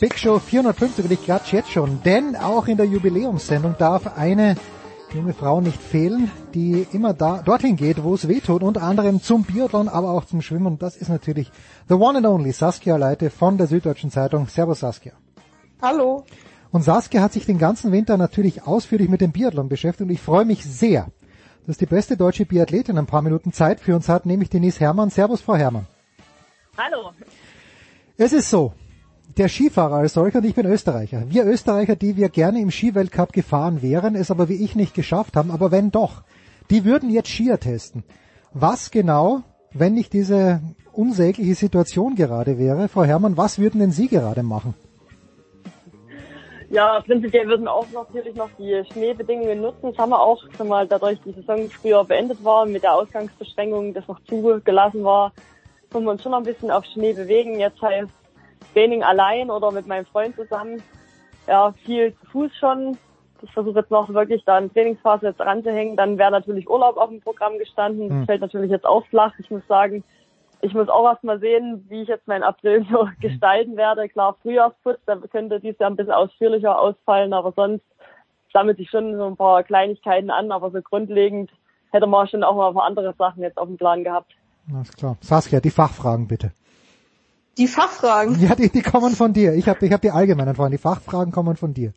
[0.00, 4.56] Big Show 450 und ich klatsch jetzt schon, denn auch in der Jubiläumssendung darf eine
[5.12, 9.20] junge Frau nicht fehlen, die immer da dorthin geht, wo es weh tut, unter anderem
[9.22, 10.78] zum Biathlon, aber auch zum Schwimmen.
[10.78, 11.52] Das ist natürlich
[11.90, 14.48] the one and only Saskia Leite von der Süddeutschen Zeitung.
[14.48, 15.12] Servus Saskia.
[15.82, 16.24] Hallo.
[16.72, 20.22] Und Saskia hat sich den ganzen Winter natürlich ausführlich mit dem Biathlon beschäftigt und ich
[20.22, 21.08] freue mich sehr,
[21.66, 25.10] dass die beste deutsche Biathletin ein paar Minuten Zeit für uns hat, nämlich Denise Hermann.
[25.10, 25.86] Servus, Frau Hermann.
[26.78, 27.10] Hallo.
[28.16, 28.72] Es ist so,
[29.36, 31.24] der Skifahrer als solcher und ich bin Österreicher.
[31.28, 35.36] Wir Österreicher, die wir gerne im Skiweltcup gefahren wären, es aber wie ich nicht geschafft
[35.36, 36.22] haben, aber wenn doch,
[36.70, 38.04] die würden jetzt Skier testen.
[38.52, 40.60] Was genau, wenn nicht diese
[40.92, 44.74] unsägliche Situation gerade wäre, Frau Herrmann, was würden denn Sie gerade machen?
[46.70, 49.90] Ja, prinzipiell würden auch natürlich noch die Schneebedingungen nutzen.
[49.90, 53.92] Das haben wir auch schon mal dadurch die Saison früher beendet war, mit der Ausgangsbeschränkung,
[53.92, 55.32] das noch zugelassen war,
[55.90, 57.58] können wir uns schon noch ein bisschen auf Schnee bewegen.
[57.58, 58.08] Jetzt heißt
[58.72, 60.82] Training allein oder mit meinem Freund zusammen.
[61.46, 62.98] Ja, viel zu Fuß schon.
[63.42, 65.96] Ich versuche jetzt noch wirklich da eine Trainingsphase jetzt ranzuhängen.
[65.96, 68.08] Dann wäre natürlich Urlaub auf dem Programm gestanden.
[68.08, 68.26] Das hm.
[68.26, 69.32] fällt natürlich jetzt auch flach.
[69.38, 70.04] Ich muss sagen,
[70.60, 73.14] ich muss auch erst mal sehen, wie ich jetzt meinen April so hm.
[73.20, 74.08] gestalten werde.
[74.08, 77.84] Klar, Frühjahrsputz, da könnte dies Jahr ein bisschen ausführlicher ausfallen, aber sonst
[78.52, 81.50] sammelt sich schon so ein paar Kleinigkeiten an, aber so grundlegend
[81.92, 84.34] hätte man schon auch mal ein paar andere Sachen jetzt auf dem Plan gehabt.
[84.72, 85.16] Alles klar.
[85.20, 86.52] Saskia, die Fachfragen bitte.
[87.58, 88.40] Die Fachfragen?
[88.40, 89.54] Ja, die, die kommen von dir.
[89.54, 90.72] Ich habe ich hab die allgemeinen Fragen.
[90.72, 91.92] Die Fachfragen kommen von dir.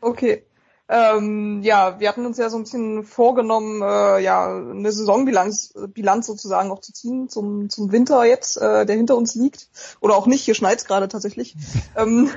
[0.00, 0.44] Okay.
[0.88, 6.26] Ähm, ja, wir hatten uns ja so ein bisschen vorgenommen, äh, ja, eine Saisonbilanz Bilanz
[6.26, 9.68] sozusagen auch zu ziehen zum, zum Winter jetzt, äh, der hinter uns liegt.
[10.00, 11.56] Oder auch nicht, hier schneit's gerade tatsächlich.
[11.96, 12.30] ähm,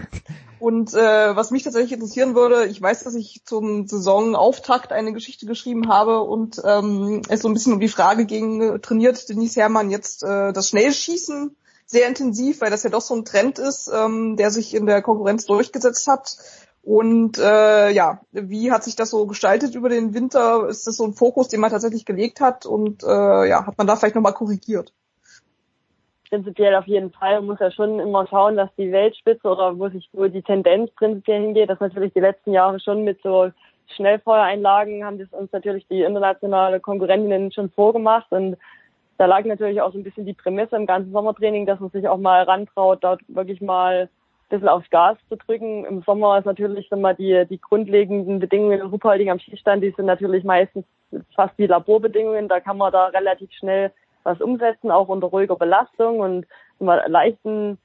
[0.57, 5.45] und äh, was mich tatsächlich interessieren würde, ich weiß, dass ich zum Saisonauftakt eine Geschichte
[5.45, 9.91] geschrieben habe und ähm, es so ein bisschen um die Frage ging, trainiert Denise Herrmann
[9.91, 11.55] jetzt äh, das Schnellschießen
[11.89, 15.01] sehr intensiv, weil das ja doch so ein Trend ist, ähm, der sich in der
[15.01, 16.37] Konkurrenz durchgesetzt hat.
[16.83, 20.67] Und äh, ja, wie hat sich das so gestaltet über den Winter?
[20.69, 22.67] Ist das so ein Fokus, den man tatsächlich gelegt hat?
[22.67, 24.93] Und äh, ja, hat man da vielleicht nochmal korrigiert?
[26.29, 27.37] Prinzipiell auf jeden Fall.
[27.37, 30.91] Man muss ja schon immer schauen, dass die Weltspitze oder wo sich wo die Tendenz
[30.91, 33.49] prinzipiell hingeht, dass natürlich die letzten Jahre schon mit so
[33.95, 38.57] Schnellfeuereinlagen haben das uns natürlich die internationale Konkurrentinnen schon vorgemacht und
[39.19, 42.07] da lag natürlich auch so ein bisschen die Prämisse im ganzen Sommertraining, dass man sich
[42.07, 44.09] auch mal rantraut, dort wirklich mal
[44.49, 45.85] bisschen aufs Gas zu drücken.
[45.85, 50.05] Im Sommer ist natürlich immer die, die grundlegenden Bedingungen in Ruhpolding am Schießstand, die sind
[50.05, 50.85] natürlich meistens
[51.35, 52.47] fast wie Laborbedingungen.
[52.47, 53.91] Da kann man da relativ schnell
[54.23, 56.47] was umsetzen, auch unter ruhiger Belastung und
[56.79, 57.77] immer leichten,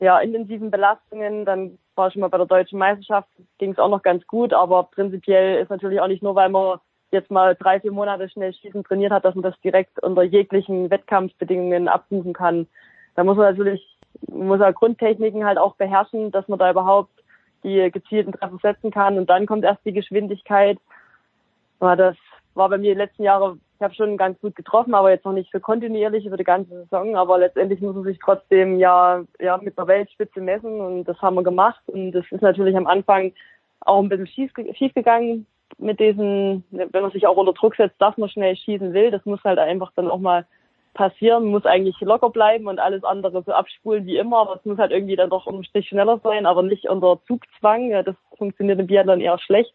[0.00, 1.44] ja, intensiven Belastungen.
[1.44, 3.28] Dann war schon mal bei der deutschen Meisterschaft,
[3.58, 6.78] ging es auch noch ganz gut, aber prinzipiell ist natürlich auch nicht nur, weil man
[7.12, 10.90] jetzt mal drei, vier Monate schnell Schießen trainiert hat, dass man das direkt unter jeglichen
[10.90, 12.66] Wettkampfbedingungen abrufen kann.
[13.14, 13.92] Da muss man natürlich
[14.28, 17.10] muss ja Grundtechniken halt auch beherrschen, dass man da überhaupt
[17.64, 20.78] die gezielten Treffer setzen kann und dann kommt erst die Geschwindigkeit.
[21.80, 22.16] Aber das
[22.54, 25.32] war bei mir die letzten Jahre, ich habe schon ganz gut getroffen, aber jetzt noch
[25.32, 27.16] nicht so kontinuierlich über die ganze Saison.
[27.16, 31.34] Aber letztendlich muss man sich trotzdem ja, ja mit der Weltspitze messen und das haben
[31.34, 31.82] wir gemacht.
[31.86, 33.32] Und das ist natürlich am Anfang
[33.80, 35.46] auch ein bisschen schief, schief gegangen
[35.78, 39.10] mit diesen, wenn man sich auch unter Druck setzt, dass man schnell schießen will.
[39.10, 40.46] Das muss halt einfach dann auch mal
[40.94, 44.78] passieren, muss eigentlich locker bleiben und alles andere so abspulen wie immer, aber es muss
[44.78, 47.90] halt irgendwie dann doch um Strich schneller sein, aber nicht unter Zugzwang.
[48.04, 49.72] Das funktioniert im Biathlon eher schlecht.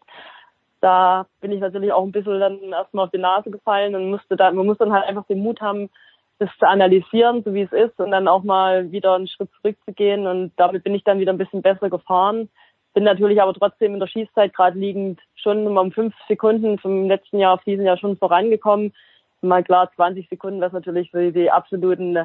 [0.80, 4.36] Da bin ich natürlich auch ein bisschen dann erstmal auf die Nase gefallen und musste
[4.36, 5.90] dann, man muss dann halt einfach den Mut haben,
[6.38, 10.28] das zu analysieren, so wie es ist, und dann auch mal wieder einen Schritt zurückzugehen.
[10.28, 12.48] Und damit bin ich dann wieder ein bisschen besser gefahren.
[12.94, 17.38] Bin natürlich aber trotzdem in der Schießzeit gerade liegend schon um fünf Sekunden vom letzten
[17.38, 18.92] Jahr auf diesen Jahr schon vorangekommen
[19.40, 22.18] mal klar 20 Sekunden, was natürlich für die absoluten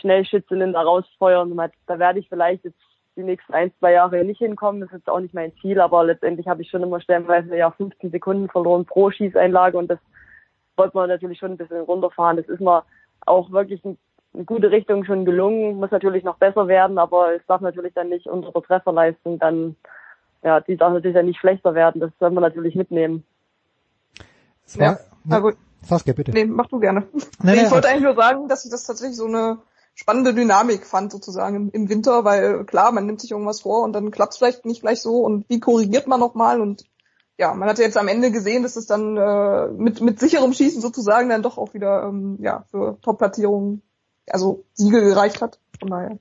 [0.00, 1.56] Schnellschützinnen da rausfeuern.
[1.86, 2.78] Da werde ich vielleicht jetzt
[3.16, 4.80] die nächsten ein, zwei Jahre nicht hinkommen.
[4.80, 8.10] Das ist auch nicht mein Ziel, aber letztendlich habe ich schon immer stellenweise ja 15
[8.10, 9.98] Sekunden verloren pro Schießeinlage und das
[10.76, 12.38] wollte man natürlich schon ein bisschen runterfahren.
[12.38, 12.84] Das ist mir
[13.26, 17.60] auch wirklich eine gute Richtung schon gelungen, muss natürlich noch besser werden, aber es darf
[17.60, 19.76] natürlich dann nicht unter der Trefferleistung dann,
[20.42, 22.00] ja, die darf natürlich dann nicht schlechter werden.
[22.00, 23.24] Das soll man natürlich mitnehmen.
[24.74, 25.56] Ja, na gut.
[25.82, 26.32] Saskia, bitte.
[26.32, 27.06] Nee, mach du gerne.
[27.42, 29.58] Nee, nee, ich wollte eigentlich nur sagen, dass ich das tatsächlich so eine
[29.94, 33.92] spannende Dynamik fand sozusagen im, im Winter, weil klar, man nimmt sich irgendwas vor und
[33.92, 36.84] dann klappt es vielleicht nicht gleich so und wie korrigiert man nochmal und
[37.38, 40.52] ja, man hat ja jetzt am Ende gesehen, dass es dann äh, mit, mit sicherem
[40.52, 43.82] Schießen sozusagen dann doch auch wieder ähm, ja, für Top-Platzierungen,
[44.28, 45.58] also Siege gereicht hat.
[45.80, 46.18] Von daher.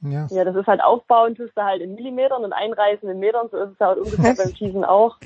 [0.00, 0.26] Ja.
[0.30, 3.56] ja, das ist halt aufbauen, tust du halt in Millimetern und einreißen in Metern, so
[3.56, 5.16] ist es halt ungefähr beim Schießen auch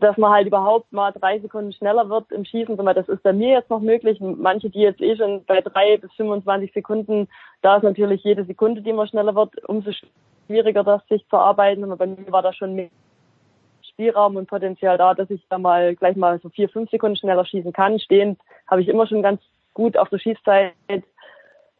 [0.00, 2.76] dass man halt überhaupt mal drei Sekunden schneller wird im Schießen.
[2.76, 4.20] Das ist bei mir jetzt noch möglich.
[4.20, 7.28] Manche, die jetzt eh schon bei drei bis 25 Sekunden,
[7.62, 9.90] da ist natürlich jede Sekunde, die man schneller wird, umso
[10.46, 11.84] schwieriger, das sich zu arbeiten.
[11.84, 12.88] Aber bei mir war da schon mehr
[13.82, 17.44] Spielraum und Potenzial da, dass ich da mal gleich mal so vier, fünf Sekunden schneller
[17.44, 17.98] schießen kann.
[17.98, 19.40] Stehend habe ich immer schon ganz
[19.72, 20.72] gut auf der Schießzeit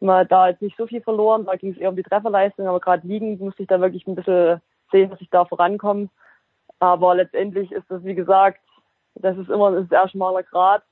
[0.05, 1.45] mal da jetzt nicht so viel verloren.
[1.47, 4.15] Da ging es eher um die Trefferleistung, aber gerade liegend musste ich da wirklich ein
[4.15, 4.61] bisschen
[4.93, 6.09] sehen, dass ich da vorankomme.
[6.79, 8.61] Aber letztendlich ist das, wie gesagt,
[9.15, 10.83] das ist immer ein sehr schmaler Grad.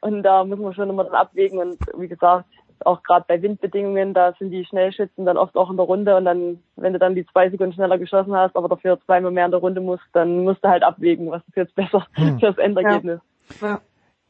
[0.00, 1.58] Und da muss man schon immer dann abwägen.
[1.58, 2.46] Und wie gesagt,
[2.84, 6.16] auch gerade bei Windbedingungen, da sind die Schnellschützen dann oft auch in der Runde.
[6.16, 9.46] Und dann, wenn du dann die zwei Sekunden schneller geschossen hast, aber dafür zweimal mehr
[9.46, 12.38] in der Runde musst, dann musst du halt abwägen, was ist jetzt besser hm.
[12.38, 13.20] fürs Endergebnis.
[13.60, 13.80] Ja.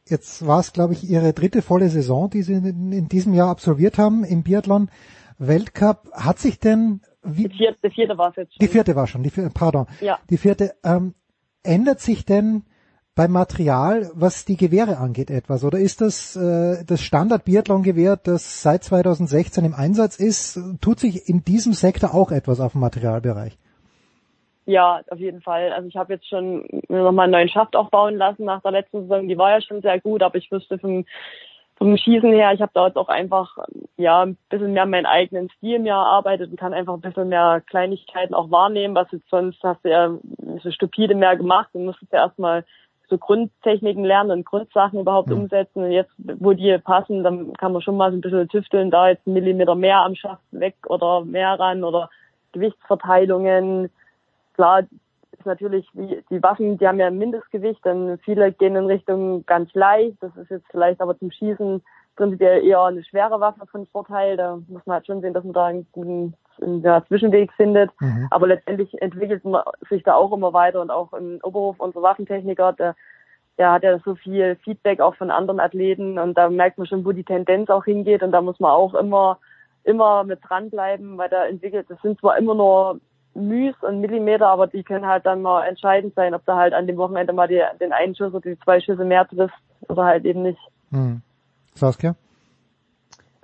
[0.09, 3.49] Jetzt war es, glaube ich, Ihre dritte volle Saison, die Sie in, in diesem Jahr
[3.49, 4.89] absolviert haben im Biathlon.
[5.37, 6.11] Weltcup.
[6.13, 8.59] Hat sich denn wie, die vierte, die vierte war es jetzt schon.
[8.61, 9.87] Die vierte war schon, die vierte, pardon.
[10.01, 10.19] Ja.
[10.29, 11.15] Die vierte, ähm,
[11.63, 12.63] ändert sich denn
[13.15, 15.65] beim Material, was die Gewehre angeht, etwas?
[15.65, 21.43] Oder ist das äh, das Standard-Biathlon-Gewehr, das seit 2016 im Einsatz ist, tut sich in
[21.43, 23.57] diesem Sektor auch etwas auf dem Materialbereich?
[24.69, 25.73] Ja, auf jeden Fall.
[25.73, 29.01] Also ich habe jetzt schon nochmal einen neuen Schaft auch bauen lassen nach der letzten
[29.01, 29.27] Saison.
[29.27, 31.05] Die war ja schon sehr gut, aber ich wüsste vom
[31.77, 33.57] vom Schießen her, ich habe da jetzt auch einfach
[33.95, 37.63] ja ein bisschen mehr meinen eigenen Stil mir erarbeitet und kann einfach ein bisschen mehr
[37.65, 40.13] Kleinigkeiten auch wahrnehmen, was jetzt sonst hast du ja
[40.61, 42.65] so stupide mehr gemacht und musstest ja erstmal
[43.09, 45.43] so Grundtechniken lernen und Grundsachen überhaupt mhm.
[45.43, 45.85] umsetzen.
[45.85, 49.07] Und jetzt, wo die passen, dann kann man schon mal so ein bisschen tüfteln, da
[49.07, 52.09] jetzt einen Millimeter mehr am Schaft weg oder mehr ran oder
[52.51, 53.89] Gewichtsverteilungen.
[54.59, 54.83] Klar,
[55.31, 59.45] ist natürlich, wie, die Waffen, die haben ja ein Mindestgewicht, dann viele gehen in Richtung
[59.45, 60.17] ganz leicht.
[60.19, 61.81] Das ist jetzt vielleicht aber zum Schießen
[62.17, 64.35] prinzipiell eher eine schwere Waffe von Vorteil.
[64.35, 66.33] Da muss man halt schon sehen, dass man da einen guten
[66.83, 67.89] ja, Zwischenweg findet.
[68.01, 68.27] Mhm.
[68.31, 72.73] Aber letztendlich entwickelt man sich da auch immer weiter und auch im Oberhof unser Waffentechniker,
[72.73, 72.97] der,
[73.57, 77.05] der hat ja so viel Feedback auch von anderen Athleten und da merkt man schon,
[77.05, 79.39] wo die Tendenz auch hingeht und da muss man auch immer
[79.85, 82.99] immer mit dranbleiben, weil da entwickelt, das sind zwar immer nur
[83.33, 86.87] Müs und Millimeter, aber die können halt dann mal entscheidend sein, ob du halt an
[86.87, 89.57] dem Wochenende mal die, den einen Schuss oder die zwei Schüsse mehr triffst
[89.87, 90.59] oder halt eben nicht.
[90.91, 91.21] Hm.
[91.75, 92.15] Saskia?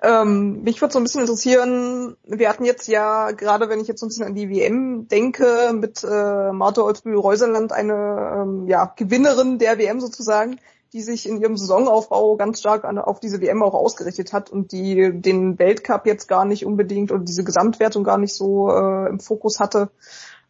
[0.01, 4.01] Ähm, mich würde so ein bisschen interessieren, wir hatten jetzt ja, gerade wenn ich jetzt
[4.01, 9.57] so ein bisschen an die WM denke, mit äh, Marta Olsbühl-Reuseland eine ähm, ja, Gewinnerin
[9.57, 10.59] der WM sozusagen,
[10.95, 14.71] die sich in ihrem Saisonaufbau ganz stark an, auf diese WM auch ausgerichtet hat und
[14.71, 19.19] die den Weltcup jetzt gar nicht unbedingt oder diese Gesamtwertung gar nicht so äh, im
[19.19, 19.89] Fokus hatte.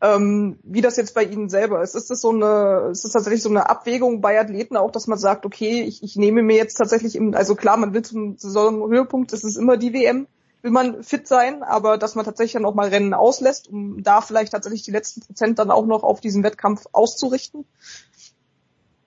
[0.01, 1.95] Ähm, wie das jetzt bei Ihnen selber ist.
[1.95, 5.17] Ist das so eine, ist das tatsächlich so eine Abwägung bei Athleten auch, dass man
[5.17, 9.33] sagt, okay, ich, ich nehme mir jetzt tatsächlich im, also klar, man will zum Saisonhöhepunkt,
[9.33, 10.27] das ist immer die WM,
[10.61, 14.21] will man fit sein, aber dass man tatsächlich dann auch mal Rennen auslässt, um da
[14.21, 17.65] vielleicht tatsächlich die letzten Prozent dann auch noch auf diesen Wettkampf auszurichten?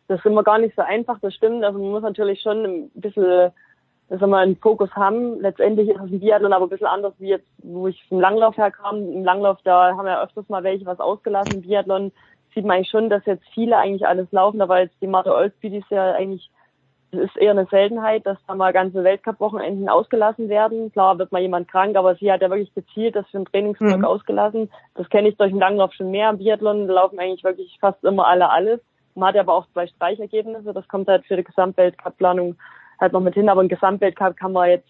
[0.09, 1.65] Das ist immer gar nicht so einfach, das stimmt.
[1.65, 3.53] Also man muss natürlich schon ein bisschen
[4.09, 5.41] dass wir mal einen Fokus haben.
[5.41, 8.57] Letztendlich ist es im Biathlon aber ein bisschen anders wie jetzt, wo ich im Langlauf
[8.57, 8.97] herkam.
[8.97, 11.57] Im Langlauf, da haben wir öfters mal welche was ausgelassen.
[11.57, 12.13] Im Biathlon
[12.55, 15.71] sieht man eigentlich schon, dass jetzt viele eigentlich alles laufen, aber jetzt die Martha Olsby,
[15.71, 16.51] die ist ja eigentlich,
[17.13, 20.91] das ist eher eine Seltenheit, dass da mal ganze Weltcup-Wochenenden ausgelassen werden.
[20.93, 23.99] Klar wird mal jemand krank, aber sie hat ja wirklich gezielt das für einen Trainingstag
[23.99, 24.05] mhm.
[24.07, 24.71] ausgelassen.
[24.95, 26.31] Das kenne ich durch den Langlauf schon mehr.
[26.31, 28.81] Im Biathlon laufen eigentlich wirklich fast immer alle alles.
[29.19, 30.73] Man hat aber auch zwei Streichergebnisse.
[30.73, 32.57] Das kommt halt für die Gesamtweltcup-Planung
[33.01, 33.49] halt noch mit hin.
[33.49, 34.89] Aber ein Gesamtweltcup kann man jetzt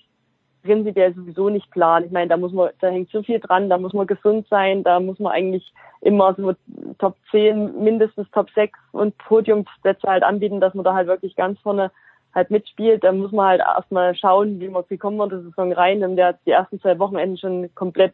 [0.62, 2.06] prinzipiell sowieso nicht planen.
[2.06, 4.82] Ich meine, da muss man, da hängt so viel dran, da muss man gesund sein,
[4.82, 6.52] da muss man eigentlich immer so
[6.98, 11.58] Top 10, mindestens Top 6 und Podiumsplätze halt anbieten, dass man da halt wirklich ganz
[11.60, 11.90] vorne
[12.34, 13.04] halt mitspielt.
[13.04, 16.00] Da muss man halt erstmal schauen, wie man, wie kommen wir in die Saison rein,
[16.00, 18.12] wenn der die ersten zwei Wochenenden schon komplett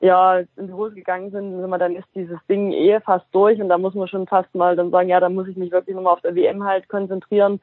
[0.00, 3.78] ja, in die Hose gegangen sind, dann ist dieses Ding eh fast durch und da
[3.78, 6.20] muss man schon fast mal dann sagen, ja, da muss ich mich wirklich nochmal auf
[6.20, 7.60] der WM halt konzentrieren.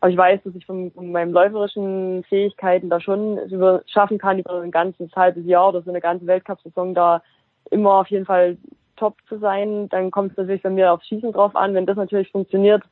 [0.00, 4.40] Aber ich weiß, dass ich von, von meinen läuferischen Fähigkeiten da schon über, schaffen kann,
[4.40, 7.22] über ein ganzes halbes Jahr oder so eine ganze Weltcup-Saison da
[7.70, 8.58] immer auf jeden Fall
[8.96, 9.88] top zu sein.
[9.88, 11.74] Dann kommt es natürlich bei mir aufs Schießen drauf an.
[11.74, 12.82] Wenn das natürlich funktioniert,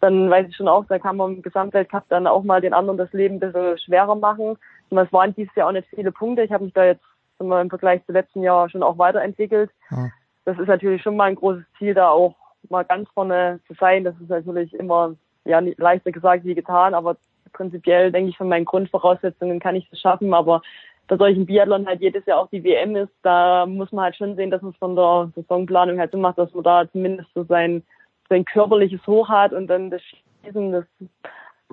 [0.00, 2.98] dann weiß ich schon auch, da kann man im Gesamtweltcup dann auch mal den anderen
[2.98, 4.58] das Leben ein bisschen schwerer machen.
[4.90, 6.42] Und es waren dieses Jahr auch nicht viele Punkte.
[6.42, 7.04] Ich habe mich da jetzt
[7.42, 9.70] sind wir im Vergleich zu letzten Jahr schon auch weiterentwickelt.
[9.90, 10.08] Ja.
[10.44, 12.34] Das ist natürlich schon mal ein großes Ziel, da auch
[12.68, 14.04] mal ganz vorne zu sein.
[14.04, 15.14] Das ist natürlich immer
[15.44, 17.16] ja leichter gesagt wie getan, aber
[17.52, 20.62] prinzipiell denke ich von meinen Grundvoraussetzungen kann ich es schaffen, aber
[21.08, 24.36] da solch Biathlon halt jedes Jahr auch die WM ist, da muss man halt schon
[24.36, 27.44] sehen, dass man es von der Saisonplanung halt so macht, dass man da zumindest so
[27.44, 27.82] sein,
[28.28, 30.84] sein körperliches Hoch hat und dann das Schießen, das,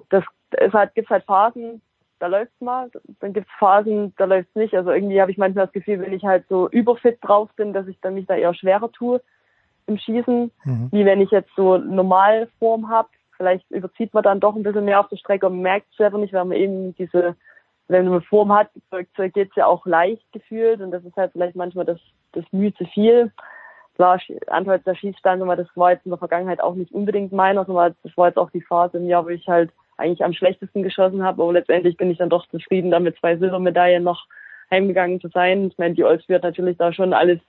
[0.09, 1.81] das es halt, gibt halt Phasen,
[2.19, 2.89] da läuft's mal.
[3.19, 4.73] Dann gibt's Phasen, da läuft's nicht.
[4.73, 7.87] Also irgendwie habe ich manchmal das Gefühl, wenn ich halt so überfit drauf bin, dass
[7.87, 9.21] ich dann mich da eher schwerer tue
[9.87, 10.89] im Schießen, mhm.
[10.91, 13.09] wie wenn ich jetzt so Normalform habe.
[13.35, 16.17] Vielleicht überzieht man dann doch ein bisschen mehr auf der Strecke und merkt es selber
[16.17, 17.35] nicht, weil man eben diese,
[17.87, 18.69] wenn man eine Form hat,
[19.33, 21.99] geht's ja auch leicht gefühlt und das ist halt vielleicht manchmal das,
[22.33, 23.31] das Mühe zu viel.
[23.95, 27.95] Klar, Antwort der Schießstand, das war jetzt in der Vergangenheit auch nicht unbedingt meiner, sondern
[28.03, 31.23] das war jetzt auch die Phase im Jahr, wo ich halt eigentlich am schlechtesten geschossen
[31.23, 34.25] habe, aber letztendlich bin ich dann doch zufrieden, damit zwei Silbermedaillen noch
[34.71, 35.67] heimgegangen zu sein.
[35.67, 37.39] Ich meine, die Olsby hat natürlich da schon alles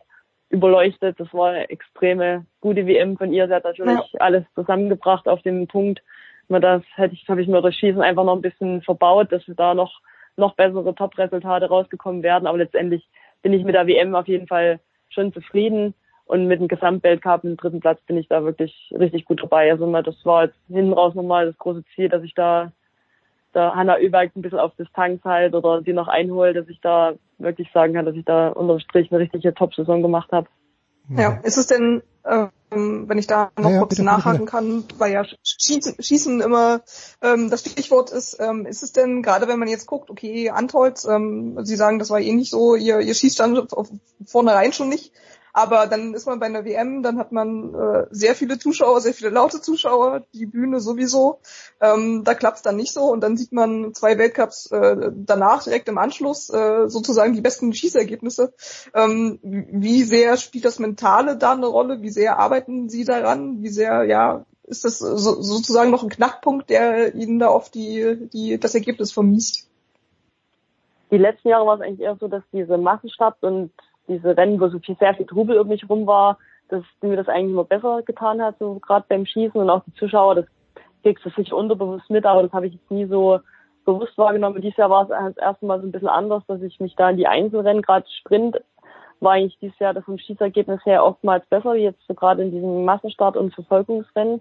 [0.50, 1.18] überleuchtet.
[1.18, 3.46] Das war eine extreme gute WM von ihr.
[3.46, 4.20] Sie hat natürlich ja.
[4.20, 6.02] alles zusammengebracht auf dem Punkt.
[6.48, 9.72] Das hätte ich, habe ich mir durch Schießen einfach noch ein bisschen verbaut, dass da
[9.72, 10.00] noch,
[10.36, 12.48] noch bessere Top-Resultate rausgekommen werden.
[12.48, 13.08] Aber letztendlich
[13.42, 14.80] bin ich mit der WM auf jeden Fall
[15.10, 15.94] schon zufrieden.
[16.30, 19.72] Und mit dem Gesamtweltcup im dritten Platz bin ich da wirklich richtig gut dabei.
[19.72, 22.70] Also das war jetzt hinten raus nochmal das große Ziel, dass ich da,
[23.52, 27.14] da Hanna Überg ein bisschen auf Distanz halt oder die noch einhole, dass ich da
[27.38, 30.46] wirklich sagen kann, dass ich da unterm Strich eine richtige Top-Saison gemacht habe.
[31.08, 34.50] Ja, ist es denn, ähm, wenn ich da noch ja, kurz bitte, nachhaken bitte.
[34.52, 36.82] kann, weil ja Schießen, Schießen immer
[37.22, 41.04] ähm, das Stichwort ist, ähm, ist es denn, gerade wenn man jetzt guckt, okay, Antolz,
[41.06, 43.66] ähm, Sie sagen, das war eh nicht so, ihr, ihr schießt dann
[44.24, 45.12] vornherein schon nicht,
[45.52, 49.14] aber dann ist man bei einer WM, dann hat man äh, sehr viele Zuschauer, sehr
[49.14, 51.40] viele laute Zuschauer, die Bühne sowieso.
[51.80, 55.88] Ähm, da klappt's dann nicht so und dann sieht man zwei Weltcups äh, danach direkt
[55.88, 58.52] im Anschluss äh, sozusagen die besten Schießergebnisse.
[58.94, 62.02] Ähm, wie sehr spielt das Mentale da eine Rolle?
[62.02, 63.62] Wie sehr arbeiten Sie daran?
[63.62, 68.28] Wie sehr, ja, ist das so, sozusagen noch ein Knackpunkt, der Ihnen da oft die,
[68.32, 69.68] die, das Ergebnis vermiest?
[71.10, 73.72] Die letzten Jahre war es eigentlich eher so, dass diese Massenstadt und
[74.10, 76.38] diese Rennen, wo so viel, sehr viel Trubel um mich rum war,
[76.68, 79.94] dass mir das eigentlich immer besser getan hat, so gerade beim Schießen und auch die
[79.94, 80.46] Zuschauer, das
[81.02, 83.40] kriegst du sicher unterbewusst mit, aber das habe ich jetzt nie so
[83.84, 84.60] bewusst wahrgenommen.
[84.60, 87.10] Dieses Jahr war es das erste Mal so ein bisschen anders, dass ich mich da
[87.10, 88.60] in die Einzelrennen, gerade Sprint,
[89.20, 92.50] war eigentlich dieses Jahr das vom Schießergebnis her oftmals besser, wie jetzt so gerade in
[92.50, 94.40] diesem Massenstart und Verfolgungsrennen.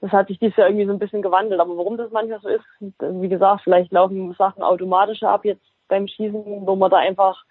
[0.00, 1.60] Das hat sich dieses Jahr irgendwie so ein bisschen gewandelt.
[1.60, 2.64] Aber warum das manchmal so ist,
[3.00, 7.42] wie gesagt, vielleicht laufen Sachen automatischer ab jetzt beim Schießen, wo man da einfach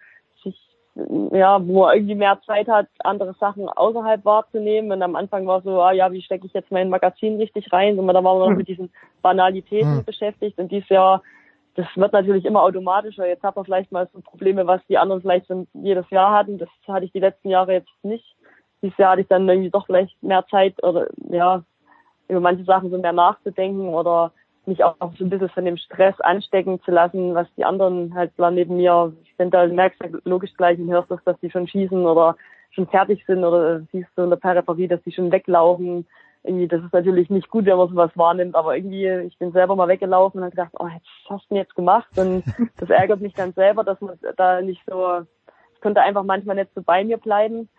[0.43, 0.55] sich,
[1.31, 4.91] ja, wo man irgendwie mehr Zeit hat, andere Sachen außerhalb wahrzunehmen.
[4.91, 7.97] Und am Anfang war so, ah ja, wie stecke ich jetzt mein Magazin richtig rein?
[7.99, 8.91] Und da waren wir noch mit diesen
[9.21, 10.05] Banalitäten mhm.
[10.05, 10.57] beschäftigt.
[10.57, 11.21] Und dieses Jahr
[11.79, 13.25] das wird natürlich immer automatischer.
[13.25, 16.57] Jetzt hat man vielleicht mal so Probleme, was die anderen vielleicht jedes Jahr hatten.
[16.57, 18.35] Das hatte ich die letzten Jahre jetzt nicht.
[18.81, 21.63] Dieses Jahr hatte ich dann irgendwie doch vielleicht mehr Zeit oder ja,
[22.27, 24.33] über manche Sachen so mehr nachzudenken oder
[24.65, 28.31] mich auch so ein bisschen von dem Stress anstecken zu lassen, was die anderen halt
[28.37, 31.49] da neben mir, ich finde, da merkst du logisch gleich und hörst das, dass die
[31.49, 32.35] schon schießen oder
[32.71, 36.05] schon fertig sind oder siehst du in der Peripherie, dass die schon weglaufen
[36.43, 39.75] irgendwie, das ist natürlich nicht gut, wenn man sowas wahrnimmt, aber irgendwie, ich bin selber
[39.75, 42.07] mal weggelaufen und habe gedacht, oh, was hast du denn jetzt gemacht?
[42.17, 42.43] Und
[42.77, 45.21] das ärgert mich dann selber, dass man da nicht so,
[45.73, 47.69] ich konnte einfach manchmal nicht so bei mir bleiben.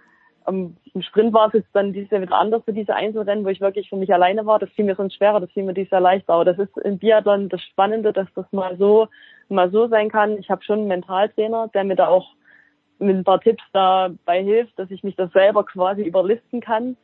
[0.50, 3.48] Um, Im Sprint war es jetzt dann dieses Jahr wieder anders für diese Einzelrennen, wo
[3.48, 4.58] ich wirklich für mich alleine war.
[4.58, 6.34] Das fiel mir sonst schwerer, das fiel mir dieses Jahr leichter.
[6.34, 9.08] Aber das ist im Biathlon das Spannende, dass das mal so,
[9.48, 10.38] mal so sein kann.
[10.38, 12.32] Ich habe schon einen Mentaltrainer, der mir da auch
[12.98, 16.96] mit ein paar Tipps dabei hilft, dass ich mich das selber quasi überlisten kann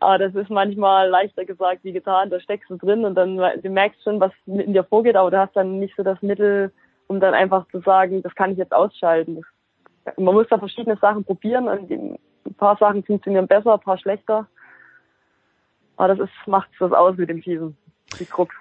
[0.00, 2.30] aber das ist manchmal leichter gesagt wie getan.
[2.30, 5.38] Da steckst du drin und dann du merkst schon, was in dir vorgeht, aber du
[5.38, 6.72] hast dann nicht so das Mittel,
[7.08, 9.42] um dann einfach zu sagen, das kann ich jetzt ausschalten.
[10.16, 12.18] Man muss da verschiedene Sachen probieren und
[12.48, 14.46] ein paar Sachen funktionieren besser, ein paar schlechter.
[15.96, 17.76] Aber das ist, macht was aus mit dem Schießen.
[18.18, 18.54] Die Krux.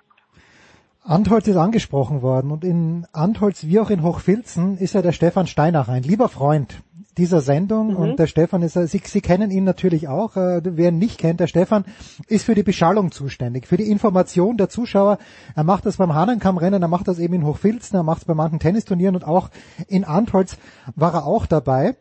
[1.04, 5.48] Antholz ist angesprochen worden und in Antholz wie auch in Hochfilzen ist ja der Stefan
[5.48, 6.82] Steinach ein lieber Freund
[7.18, 7.92] dieser Sendung.
[7.92, 7.96] Mhm.
[7.96, 10.36] Und der Stefan ist, Sie, Sie kennen ihn natürlich auch.
[10.36, 11.86] Äh, wer ihn nicht kennt, der Stefan
[12.28, 15.18] ist für die Beschallung zuständig, für die Information der Zuschauer.
[15.56, 18.34] Er macht das beim Hahnenkammrennen, er macht das eben in Hochfilzen, er macht es bei
[18.34, 19.50] manchen Tennisturnieren und auch
[19.88, 20.58] in Antholz
[20.96, 21.96] war er auch dabei.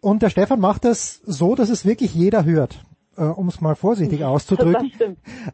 [0.00, 2.84] Und der Stefan macht das so, dass es wirklich jeder hört
[3.18, 4.92] äh, um es mal vorsichtig auszudrücken.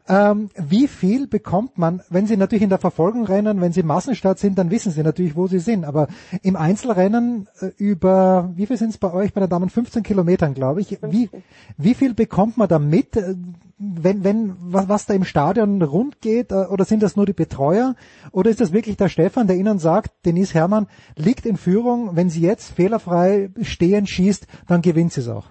[0.07, 4.39] Ähm, wie viel bekommt man, wenn Sie natürlich in der Verfolgung rennen, wenn Sie Massenstart
[4.39, 5.85] sind, dann wissen Sie natürlich, wo Sie sind.
[5.85, 6.07] Aber
[6.43, 9.69] im Einzelrennen äh, über, wie viel sind es bei euch bei den Damen?
[9.69, 10.99] 15 Kilometern, glaube ich.
[11.01, 11.29] Wie,
[11.77, 13.35] wie viel bekommt man da mit, äh,
[13.77, 16.51] wenn, wenn, was, was da im Stadion rund geht?
[16.51, 17.95] Äh, oder sind das nur die Betreuer?
[18.31, 22.29] Oder ist das wirklich der Stefan, der Ihnen sagt, Denise Herrmann liegt in Führung, wenn
[22.29, 25.45] sie jetzt fehlerfrei stehen schießt, dann gewinnt sie es auch?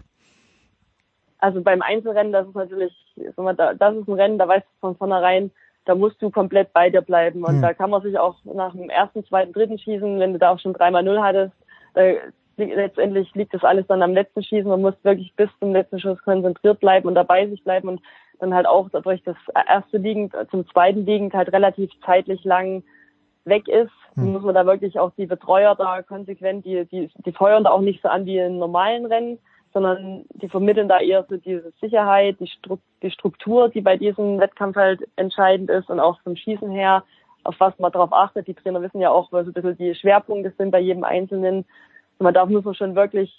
[1.45, 3.27] Also beim Einzelrennen, das ist natürlich, das
[3.97, 5.51] ist ein Rennen, da weißt du von vornherein,
[5.85, 7.45] da musst du komplett bei dir bleiben.
[7.45, 7.63] Und mhm.
[7.63, 10.59] da kann man sich auch nach dem ersten, zweiten, dritten Schießen, wenn du da auch
[10.59, 11.53] schon dreimal Null hattest,
[11.93, 12.03] da,
[12.57, 14.71] letztendlich liegt das alles dann am letzten Schießen.
[14.71, 18.01] Man muss wirklich bis zum letzten Schuss konzentriert bleiben und dabei sich bleiben und
[18.41, 19.37] dann halt auch dadurch das
[19.69, 22.83] erste liegend zum zweiten liegend halt relativ zeitlich lang
[23.45, 24.33] weg ist, mhm.
[24.33, 27.83] muss man da wirklich auch die Betreuer da konsequent, die, die, die feuern da auch
[27.83, 29.39] nicht so an wie in normalen Rennen
[29.75, 34.39] sondern die vermitteln da eher so diese Sicherheit, die, Stru die Struktur, die bei diesem
[34.39, 37.03] Wettkampf halt entscheidend ist und auch vom Schießen her,
[37.43, 38.47] auf was man darauf achtet.
[38.47, 41.59] Die Trainer wissen ja auch, was so ein bisschen die Schwerpunkte sind bei jedem Einzelnen.
[42.19, 43.35] Und man darf muss man schon wirklich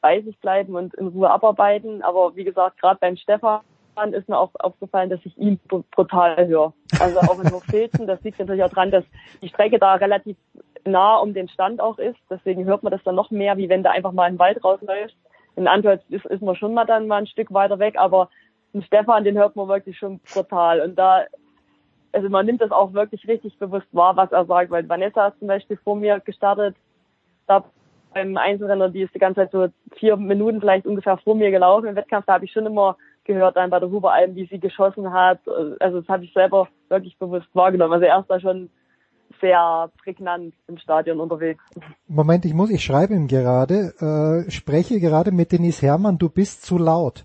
[0.00, 2.00] bei sich bleiben und in Ruhe abarbeiten.
[2.02, 3.60] Aber wie gesagt, gerade beim Stefan
[4.12, 6.72] ist mir auch aufgefallen, dass ich ihn brutal höre.
[7.00, 9.04] Also auch in Hochfilzen, das liegt natürlich auch dran, dass
[9.42, 10.36] die Strecke da relativ
[10.84, 12.18] nah um den Stand auch ist.
[12.30, 15.16] Deswegen hört man das dann noch mehr, wie wenn da einfach mal ein Wald rausläuft
[15.56, 18.28] in Antwerp ist, ist man schon mal dann mal ein Stück weiter weg, aber
[18.72, 20.80] den Stefan, den hört man wirklich schon brutal.
[20.80, 21.24] Und da,
[22.12, 25.38] also man nimmt das auch wirklich richtig bewusst wahr, was er sagt, weil Vanessa ist
[25.38, 26.74] zum Beispiel vor mir gestartet,
[27.46, 27.64] da
[28.14, 31.86] beim Einzelrenner, die ist die ganze Zeit so vier Minuten vielleicht ungefähr vor mir gelaufen
[31.86, 35.12] im Wettkampf, da habe ich schon immer gehört dann bei der Huberalm, wie sie geschossen
[35.12, 35.38] hat.
[35.80, 37.92] Also das habe ich selber wirklich bewusst wahrgenommen.
[37.92, 38.70] Also er ist da schon
[39.40, 41.62] sehr prägnant im Stadion unterwegs.
[42.06, 46.64] Moment, ich muss, ich schreibe ihm gerade, äh, spreche gerade mit Denise Herrmann, du bist
[46.64, 47.24] zu laut.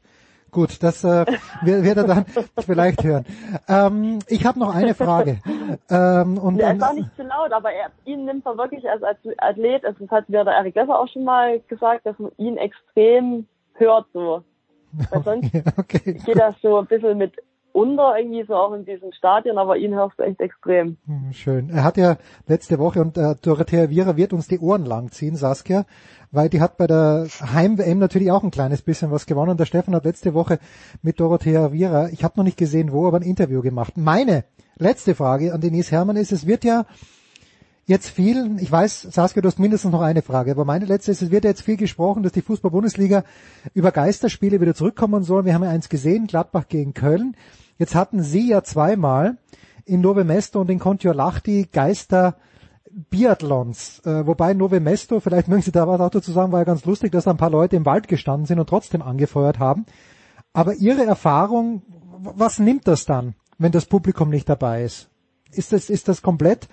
[0.52, 1.26] Gut, das äh,
[1.64, 2.26] wird er dann
[2.60, 3.26] vielleicht hören.
[3.68, 5.40] Ähm, ich habe noch eine Frage.
[5.90, 8.90] Ähm, und ja, er ist auch nicht zu laut, aber er, ihn nimmt man wirklich
[8.90, 9.04] als,
[9.38, 12.58] Athlet, also das hat mir der Erik Lesser auch schon mal gesagt, dass man ihn
[12.58, 14.44] extrem hört so.
[15.10, 16.14] Weil sonst okay.
[16.26, 17.34] geht das so ein bisschen mit
[17.78, 20.98] unter irgendwie so auch in diesem Stadion, aber ihn hörst du echt extrem.
[21.06, 21.70] Hm, schön.
[21.70, 22.18] Er hat ja
[22.48, 25.86] letzte Woche und äh, Dorothea Viera wird uns die Ohren langziehen, Saskia,
[26.32, 29.52] weil die hat bei der Heim-WM natürlich auch ein kleines bisschen was gewonnen.
[29.52, 30.58] Und der Stefan hat letzte Woche
[31.04, 33.96] mit Dorothea Viera, ich habe noch nicht gesehen wo, aber ein Interview gemacht.
[33.96, 34.46] Meine
[34.80, 36.88] letzte Frage an Denise Herrmann ist, es wird ja
[37.86, 41.22] jetzt viel, ich weiß, Saskia, du hast mindestens noch eine Frage, aber meine letzte ist,
[41.22, 43.24] es wird jetzt viel gesprochen, dass die Fußball-Bundesliga
[43.76, 45.46] über Geisterspiele wieder zurückkommen soll.
[45.46, 47.36] Wir haben ja eins gesehen, Gladbach gegen Köln.
[47.78, 49.38] Jetzt hatten Sie ja zweimal
[49.86, 52.36] in Nove Mesto und in Kontiolahti Geister
[53.10, 56.66] Biathlons, äh, wobei Nove Mesto, vielleicht mögen Sie da was auch dazu sagen, war ja
[56.66, 59.86] ganz lustig, dass da ein paar Leute im Wald gestanden sind und trotzdem angefeuert haben.
[60.52, 61.84] Aber Ihre Erfahrung,
[62.20, 65.10] was nimmt das dann, wenn das Publikum nicht dabei ist?
[65.52, 66.68] Ist das, ist das komplett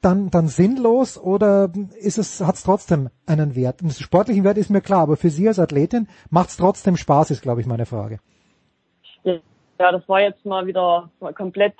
[0.00, 1.70] dann, dann sinnlos oder
[2.00, 3.82] ist es, hat es trotzdem einen Wert?
[3.82, 7.30] Den sportlichen Wert ist mir klar, aber für Sie als Athletin macht es trotzdem Spaß,
[7.30, 8.18] ist glaube ich meine Frage.
[9.78, 11.74] Ja, das war jetzt mal wieder komplett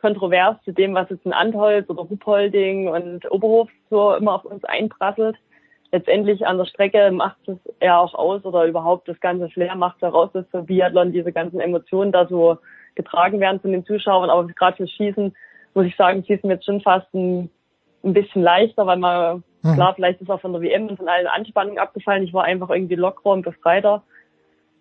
[0.00, 4.64] kontrovers zu dem, was jetzt in Antholz oder Ruppolding und Oberhof so immer auf uns
[4.64, 5.36] einprasselt.
[5.92, 10.00] Letztendlich an der Strecke macht es eher auch aus oder überhaupt das ganze Flair macht
[10.02, 12.58] heraus, dass für Biathlon diese ganzen Emotionen da so
[12.94, 14.30] getragen werden von den Zuschauern.
[14.30, 15.34] Aber gerade fürs Schießen
[15.74, 17.50] muss ich sagen, schießen wir jetzt schon fast ein,
[18.04, 19.74] ein bisschen leichter, weil man, mhm.
[19.74, 22.22] klar, vielleicht ist auch von der WM und von allen Anspannungen abgefallen.
[22.22, 24.02] Ich war einfach irgendwie lockerer und befreiter.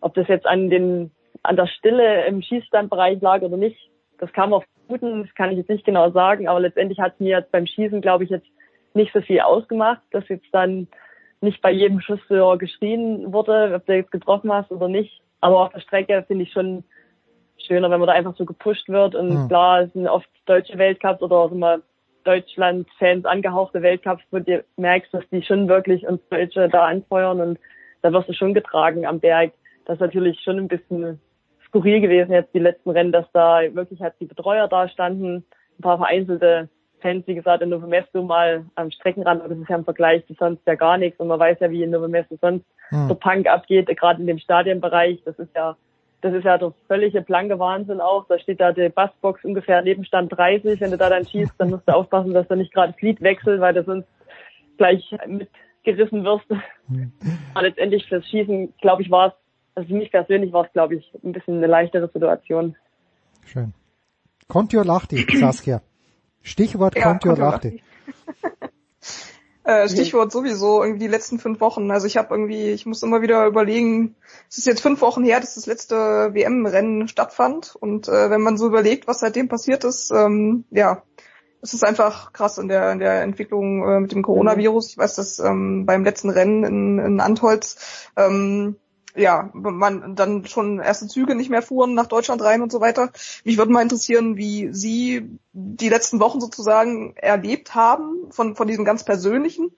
[0.01, 1.11] Ob das jetzt an den,
[1.43, 5.57] an der Stille im Schießstandbereich lag oder nicht, das kam auf guten, das kann ich
[5.57, 8.47] jetzt nicht genau sagen, aber letztendlich hat mir jetzt beim Schießen, glaube ich, jetzt
[8.93, 10.87] nicht so viel ausgemacht, dass jetzt dann
[11.41, 15.21] nicht bei jedem Schuss so geschrien wurde, ob du jetzt getroffen hast oder nicht.
[15.41, 16.83] Aber auf der Strecke finde ich schon
[17.57, 19.15] schöner, wenn man da einfach so gepusht wird.
[19.15, 19.47] Und mhm.
[19.47, 21.79] klar, es sind oft deutsche Weltcups oder auch immer
[22.25, 27.59] Deutschland-Fans angehauchte Weltcups, wo du merkst, dass die schon wirklich uns Deutsche da anfeuern und
[28.01, 29.53] da wirst du schon getragen am Berg.
[29.85, 31.19] Das ist natürlich schon ein bisschen
[31.69, 35.45] skurril gewesen jetzt die letzten Rennen, dass da wirklich halt die Betreuer da standen,
[35.77, 36.69] ein paar vereinzelte
[37.01, 40.33] Fans, wie gesagt, in Novemesto mal am Streckenrand, aber das ist ja im Vergleich zu
[40.33, 43.07] sonst ja gar nichts und man weiß ja, wie in Novemesto sonst hm.
[43.07, 45.77] der Punk abgeht, gerade in dem Stadienbereich, das ist ja
[46.21, 48.25] das ist ja der völlige blanke Wahnsinn auch.
[48.27, 50.81] Da steht da die Bassbox ungefähr neben Stand 30.
[50.81, 53.61] Wenn du da dann schießt, dann musst du aufpassen, dass du nicht gerade Fleet wechselt,
[53.61, 54.07] weil du sonst
[54.77, 56.49] gleich mitgerissen wirst.
[56.89, 57.13] Hm.
[57.53, 59.33] Aber letztendlich fürs Schießen, glaube ich, war es
[59.75, 62.75] also für mich persönlich war es, glaube ich, ein bisschen eine leichtere Situation.
[63.45, 63.73] Schön.
[64.47, 65.81] Kontio Lachti, Saskia.
[66.41, 67.83] Stichwort ja, Kontio Lachti.
[69.63, 71.91] äh, Stichwort sowieso irgendwie die letzten fünf Wochen.
[71.91, 74.15] Also ich habe irgendwie, ich muss immer wieder überlegen,
[74.49, 77.75] es ist jetzt fünf Wochen her, dass das letzte WM-Rennen stattfand.
[77.75, 81.03] Und äh, wenn man so überlegt, was seitdem passiert ist, ähm, ja,
[81.61, 84.91] es ist einfach krass in der, in der Entwicklung äh, mit dem Coronavirus.
[84.91, 88.77] Ich weiß, dass ähm, beim letzten Rennen in, in Antholz ähm,
[89.19, 93.11] ja, man dann schon erste Züge nicht mehr fuhren nach Deutschland rein und so weiter.
[93.43, 98.85] Mich würde mal interessieren, wie Sie die letzten Wochen sozusagen erlebt haben von, von diesem
[98.85, 99.71] ganz persönlichen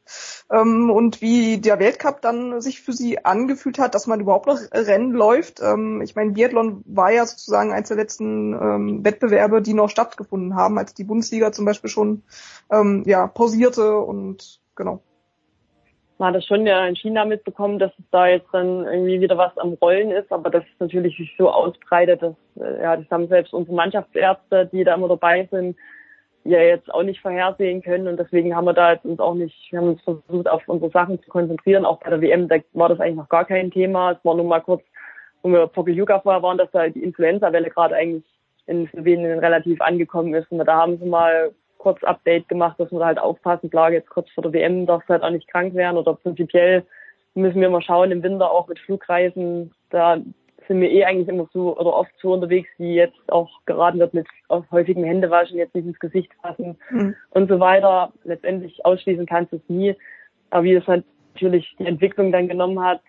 [0.51, 4.59] ähm, und wie der Weltcup dann sich für Sie angefühlt hat, dass man überhaupt noch
[4.71, 5.61] Rennen läuft.
[5.61, 10.55] Ähm, ich meine, Biathlon war ja sozusagen eines der letzten ähm, Wettbewerbe, die noch stattgefunden
[10.55, 12.23] haben, als die Bundesliga zum Beispiel schon
[12.69, 15.01] ähm, ja, pausierte und genau
[16.21, 19.39] man hat das schon ja in China mitbekommen, dass es da jetzt dann irgendwie wieder
[19.39, 23.09] was am Rollen ist, aber das ist natürlich sich so ausbreitet, dass, äh, ja, das
[23.09, 25.75] haben selbst unsere Mannschaftsärzte, die da immer dabei sind,
[26.43, 29.55] ja jetzt auch nicht vorhersehen können und deswegen haben wir da jetzt uns auch nicht,
[29.71, 31.85] wir haben uns versucht, auf unsere Sachen zu konzentrieren.
[31.85, 34.11] Auch bei der WM, da war das eigentlich noch gar kein Thema.
[34.11, 34.83] Es war nur mal kurz,
[35.41, 38.23] wo wir Pokeljuka vorher waren, dass da die Influenza-Welle gerade eigentlich
[38.67, 40.51] in Slowenien relativ angekommen ist.
[40.51, 41.51] Und da haben sie mal
[41.81, 43.69] kurz Update gemacht, dass wir da halt aufpassen.
[43.69, 46.85] Klar, jetzt kurz vor der WM darf es halt auch nicht krank werden oder prinzipiell
[47.33, 49.71] müssen wir mal schauen im Winter auch mit Flugreisen.
[49.89, 50.17] Da
[50.67, 54.13] sind wir eh eigentlich immer so oder oft so unterwegs, wie jetzt auch geraten wird
[54.13, 54.27] mit
[54.71, 57.15] häufigem Händewaschen, jetzt nicht ins Gesicht fassen mhm.
[57.31, 58.13] und so weiter.
[58.25, 59.95] Letztendlich ausschließen kannst du es nie.
[60.51, 63.01] Aber wie es halt natürlich die Entwicklung dann genommen hat,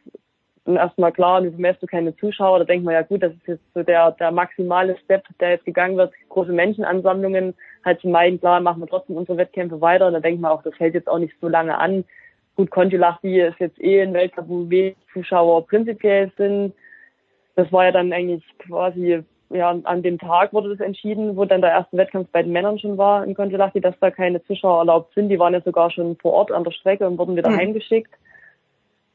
[0.64, 3.46] und erstmal klar, du bemerkst du keine Zuschauer, da denkt man ja gut, das ist
[3.46, 7.54] jetzt so der, der maximale Step, der jetzt gegangen wird, große Menschenansammlungen
[7.84, 10.06] halt zu meiden, klar, machen wir trotzdem unsere Wettkämpfe weiter.
[10.06, 12.04] Und da denkt man auch, das hält jetzt auch nicht so lange an.
[12.54, 16.74] Gut, Kontiolahti ist jetzt eh ein Weltcup, wo wenig Zuschauer prinzipiell sind.
[17.56, 21.60] Das war ja dann eigentlich quasi, ja, an dem Tag wurde das entschieden, wo dann
[21.60, 25.12] der erste Wettkampf bei den Männern schon war in Kontiolahti, dass da keine Zuschauer erlaubt
[25.14, 25.28] sind.
[25.28, 27.56] Die waren ja sogar schon vor Ort an der Strecke und wurden wieder mhm.
[27.56, 28.12] heimgeschickt.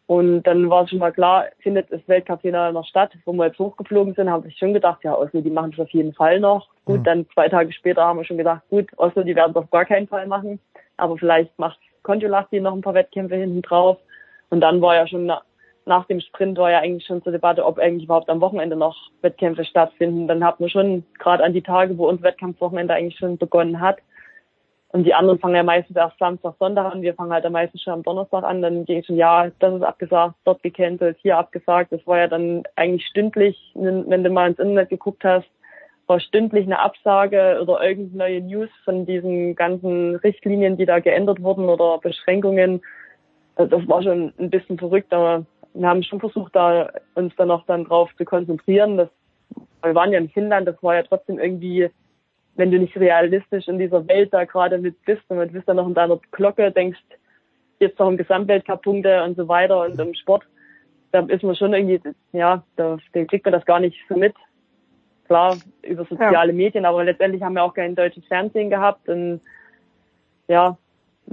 [0.08, 3.60] Und dann war es schon mal klar, findet das Weltcup-Finale noch statt, wo wir jetzt
[3.60, 6.70] hochgeflogen sind, habe ich schon gedacht, ja, Oslo, die machen es auf jeden Fall noch.
[6.86, 7.03] Gut, mhm.
[7.03, 9.84] dann zwei Tage später haben wir schon gedacht, gut, Oslo, die werden es auf gar
[9.84, 10.62] keinen Fall machen.
[10.95, 13.97] Aber vielleicht macht Kontiolahti noch ein paar Wettkämpfe hinten drauf.
[14.49, 15.41] Und dann war ja schon na,
[15.86, 18.95] nach dem Sprint war ja eigentlich schon zur Debatte, ob eigentlich überhaupt am Wochenende noch
[19.22, 20.28] Wettkämpfe stattfinden.
[20.28, 23.97] Dann hat man schon gerade an die Tage, wo uns Wettkampfwochenende eigentlich schon begonnen hat,
[24.90, 27.02] und die anderen fangen ja meistens erst Samstag, Sonntag an.
[27.02, 28.62] Wir fangen halt am meisten schon am Donnerstag an.
[28.62, 31.92] Dann ging schon, ja, das ist abgesagt, dort gecancelt, hier abgesagt.
[31.92, 35.48] Das war ja dann eigentlich stündlich, wenn du mal ins Internet geguckt hast,
[36.08, 41.42] war stündlich eine Absage oder irgendeine neue News von diesen ganzen Richtlinien, die da geändert
[41.42, 42.82] wurden oder Beschränkungen.
[43.56, 47.52] Also das war schon ein bisschen verrückt, aber wir haben schon versucht, da uns dann
[47.52, 48.96] auch dann drauf zu konzentrieren.
[48.96, 49.10] Das,
[49.84, 51.90] wir waren ja in Finnland, das war ja trotzdem irgendwie,
[52.58, 55.78] wenn du nicht realistisch in dieser Welt da gerade mit bist und du bist dann
[55.78, 56.99] noch in deiner Glocke, denkst,
[57.80, 60.43] jetzt noch im Gesamtweltcup-Punkte und so weiter und im Sport,
[61.12, 62.01] da ist man schon irgendwie,
[62.34, 64.34] ja, da, da kriegt man das gar nicht so mit.
[65.26, 66.58] Klar, über soziale ja.
[66.58, 69.41] Medien, aber letztendlich haben wir auch kein deutsches Fernsehen gehabt und
[70.47, 70.78] ja,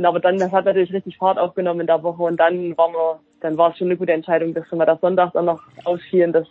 [0.02, 3.20] aber dann, das hat natürlich richtig Fahrt aufgenommen in der Woche und dann waren wir,
[3.40, 6.48] dann war es schon eine gute Entscheidung, dass wir das Sonntag dann noch ausfielen, das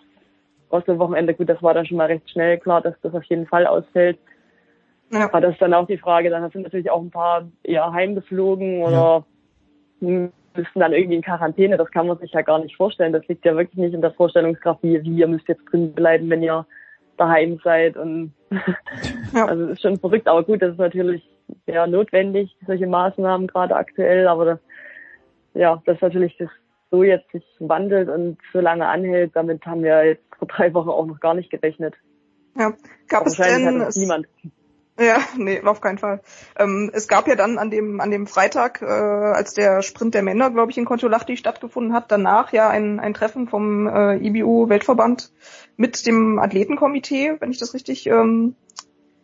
[0.70, 3.24] aus dem Wochenende, gut, das war dann schon mal recht schnell klar, dass das auf
[3.26, 4.18] jeden Fall ausfällt.
[5.12, 5.26] Ja.
[5.26, 8.82] Aber das ist dann auch die Frage, dann sind natürlich auch ein paar eher heimgeflogen
[8.82, 9.26] oder
[10.00, 10.10] ja.
[10.56, 13.14] müssen dann irgendwie in Quarantäne, das kann man sich ja gar nicht vorstellen.
[13.14, 16.30] Das liegt ja wirklich nicht in der Vorstellungskraft, wie, wie ihr müsst jetzt drin bleiben,
[16.30, 16.66] wenn ihr
[17.18, 18.34] daheim seid und
[19.34, 19.46] ja.
[19.48, 21.24] also es ist schon verrückt, aber gut, das ist natürlich
[21.68, 24.60] ja notwendig, solche Maßnahmen gerade aktuell, aber das,
[25.54, 26.50] ja, das natürlich das
[26.90, 30.90] so jetzt sich wandelt und so lange anhält, damit haben wir jetzt vor drei Wochen
[30.90, 31.96] auch noch gar nicht gerechnet.
[32.56, 32.72] Ja,
[33.08, 34.28] gab es denn niemand.
[35.00, 36.22] Ja, nee, auf keinen Fall.
[36.58, 40.24] Ähm, es gab ja dann an dem an dem Freitag, äh, als der Sprint der
[40.24, 44.70] Männer, glaube ich, in Kontiolahti stattgefunden hat, danach ja ein, ein Treffen vom äh, IBU
[44.70, 45.32] Weltverband
[45.78, 48.56] mit dem Athletenkomitee, wenn ich das richtig ähm,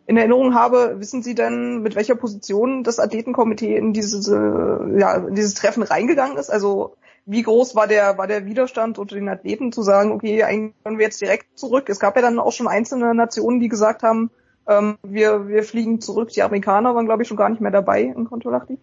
[0.06, 0.96] in Erinnerung habe.
[0.98, 5.84] Wissen Sie denn, mit welcher Position das Athletenkomitee in dieses, äh, ja, in dieses Treffen
[5.84, 6.50] reingegangen ist?
[6.50, 6.96] Also
[7.26, 10.98] wie groß war der, war der Widerstand unter den Athleten zu sagen, okay, eigentlich können
[10.98, 11.88] wir jetzt direkt zurück.
[11.88, 14.32] Es gab ja dann auch schon einzelne Nationen, die gesagt haben,
[14.70, 16.30] ähm, wir, wir fliegen zurück.
[16.30, 18.78] Die Amerikaner waren, glaube ich, schon gar nicht mehr dabei in Kontolachti.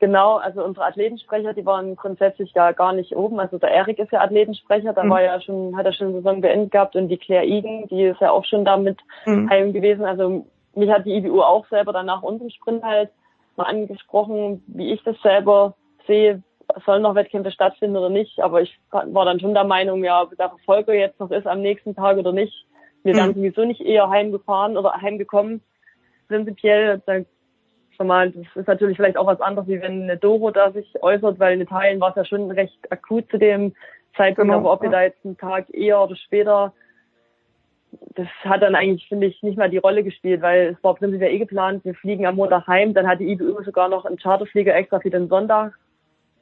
[0.00, 3.40] Genau, also unsere Athletensprecher, die waren grundsätzlich da gar nicht oben.
[3.40, 5.10] Also der Erik ist ja Athletensprecher, da mhm.
[5.10, 8.20] war ja schon, hat er schon Saison beendet gehabt und die Claire Igen, die ist
[8.20, 9.48] ja auch schon da mit mhm.
[9.48, 10.04] heim gewesen.
[10.04, 13.10] Also mich hat die IBU auch selber dann nach unserem Sprint halt
[13.56, 15.74] mal angesprochen, wie ich das selber
[16.06, 16.42] sehe,
[16.84, 18.40] sollen noch Wettkämpfe stattfinden oder nicht.
[18.40, 21.62] Aber ich war dann schon der Meinung, ja, ob der Verfolger jetzt noch ist am
[21.62, 22.66] nächsten Tag oder nicht.
[23.04, 23.34] Wir wären mhm.
[23.34, 25.60] sowieso nicht eher heimgefahren oder heimgekommen.
[26.28, 27.26] Prinzipiell, dann
[27.96, 31.00] schon mal, das ist natürlich vielleicht auch was anderes, wie wenn eine Doro da sich
[31.00, 33.74] äußert, weil in Italien war es ja schon recht akut zu dem
[34.16, 34.58] Zeitpunkt, genau.
[34.60, 36.72] aber ob wir da jetzt einen Tag eher oder später
[38.14, 41.32] das hat dann eigentlich, finde ich, nicht mal die Rolle gespielt, weil es war prinzipiell
[41.32, 44.74] eh geplant, wir fliegen am Montag heim, dann hat die IBU sogar noch einen Charterflieger
[44.74, 45.74] extra für den Sonntag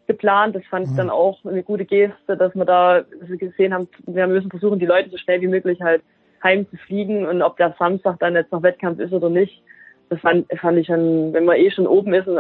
[0.07, 0.57] geplant.
[0.57, 1.13] Das fand ich dann mhm.
[1.13, 3.05] auch eine gute Geste, dass wir da
[3.39, 6.03] gesehen haben, wir müssen versuchen, die Leute so schnell wie möglich halt
[6.43, 9.63] heim zu fliegen und ob der Samstag dann jetzt noch Wettkampf ist oder nicht.
[10.09, 12.39] Das fand, fand ich schon, wenn man eh schon oben ist und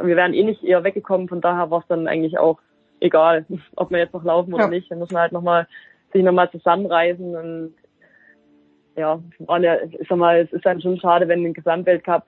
[0.00, 2.58] wir wären eh nicht eher weggekommen, von daher war es dann eigentlich auch
[3.00, 3.44] egal,
[3.76, 4.70] ob wir jetzt noch laufen oder ja.
[4.70, 4.90] nicht.
[4.90, 5.66] Dann muss man halt nochmal
[6.12, 7.74] sich nochmal zusammenreißen und
[8.96, 12.24] ja, waren ja, ich sag mal, es ist dann schon schade, wenn ein Gesamtweltcup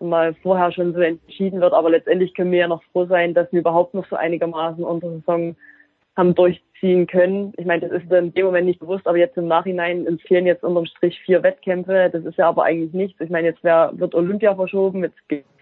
[0.00, 3.50] mal vorher schon so entschieden wird, aber letztendlich können wir ja noch froh sein, dass
[3.52, 5.56] wir überhaupt noch so einigermaßen unsere Saison
[6.16, 7.52] haben durchziehen können.
[7.56, 10.46] Ich meine, das ist in dem Moment nicht bewusst, aber jetzt im Nachhinein uns fehlen
[10.46, 12.10] jetzt unterm Strich vier Wettkämpfe.
[12.12, 13.20] Das ist ja aber eigentlich nichts.
[13.20, 15.18] Ich meine, jetzt wär, wird Olympia verschoben, jetzt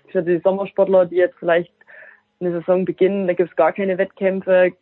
[0.09, 1.72] für die Sommersportler, die jetzt vielleicht
[2.40, 4.72] eine Saison beginnen, da gibt's gar keine Wettkämpfe.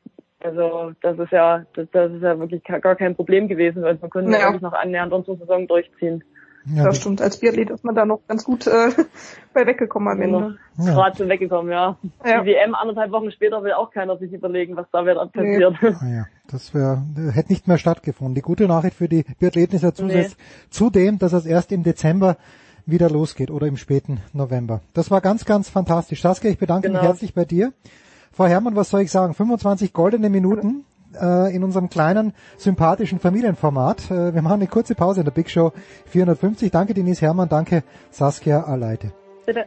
[0.41, 4.11] Also das ist ja, das, das ist ja wirklich gar kein Problem gewesen, weil man
[4.11, 4.49] konnte naja.
[4.49, 6.25] eigentlich noch annähernd unsere Saison durchziehen.
[6.67, 7.23] Ja, das stimmt.
[7.23, 8.91] Als Biathlet ist man da noch ganz gut äh,
[9.55, 10.59] bei weggekommen am Ende.
[10.79, 10.93] Ja.
[10.93, 11.97] Gerade so weggekommen, ja.
[12.25, 12.43] ja.
[12.43, 15.77] Die WM anderthalb Wochen später will auch keiner sich überlegen, was da wieder passiert.
[15.83, 15.89] Nee.
[16.01, 17.03] Ah, ja, das wäre
[17.33, 18.35] hätte nicht mehr stattgefunden.
[18.35, 20.67] Die gute Nachricht für die Biathleten ist ja zusätzlich nee.
[20.71, 22.37] zudem, dass es erst im Dezember
[22.87, 24.81] wieder losgeht oder im späten November.
[24.95, 26.23] Das war ganz, ganz fantastisch.
[26.23, 27.01] Saskia, ich bedanke genau.
[27.01, 27.73] mich herzlich bei dir.
[28.33, 29.35] Frau Herrmann, was soll ich sagen?
[29.35, 30.85] 25 goldene Minuten
[31.21, 34.11] äh, in unserem kleinen, sympathischen Familienformat.
[34.11, 35.73] Äh, wir machen eine kurze Pause in der Big Show
[36.07, 36.71] 450.
[36.71, 39.13] Danke Denise Herrmann, danke Saskia Aleite.
[39.47, 39.67] Bitte.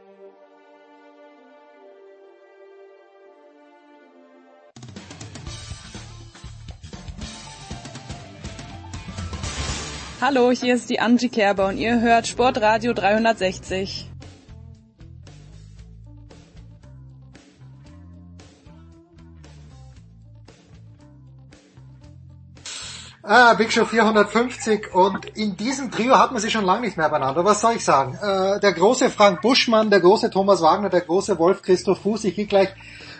[10.21, 14.12] Hallo, hier ist die Angie Kerber und ihr hört Sportradio 360.
[23.25, 27.07] Ah, Big Show 450 und in diesem Trio hat man sich schon lange nicht mehr
[27.07, 27.45] beieinander.
[27.45, 28.17] Was soll ich sagen?
[28.21, 32.25] Äh, der große Frank Buschmann, der große Thomas Wagner, der große Wolf Christoph Fuß.
[32.25, 32.67] Ich gehe gleich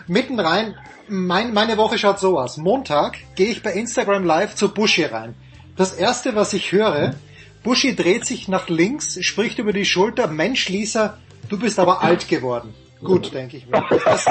[0.06, 0.74] mitten rein.
[1.08, 2.58] Mein, meine Woche schaut so aus.
[2.58, 5.34] Montag gehe ich bei Instagram Live zu Buschi rein.
[5.74, 7.14] Das erste, was ich höre,
[7.62, 11.16] Buschi dreht sich nach links, spricht über die Schulter, Mensch Lisa,
[11.48, 12.74] du bist aber alt geworden.
[13.02, 13.82] Gut, denke ich mir.
[14.04, 14.26] Das,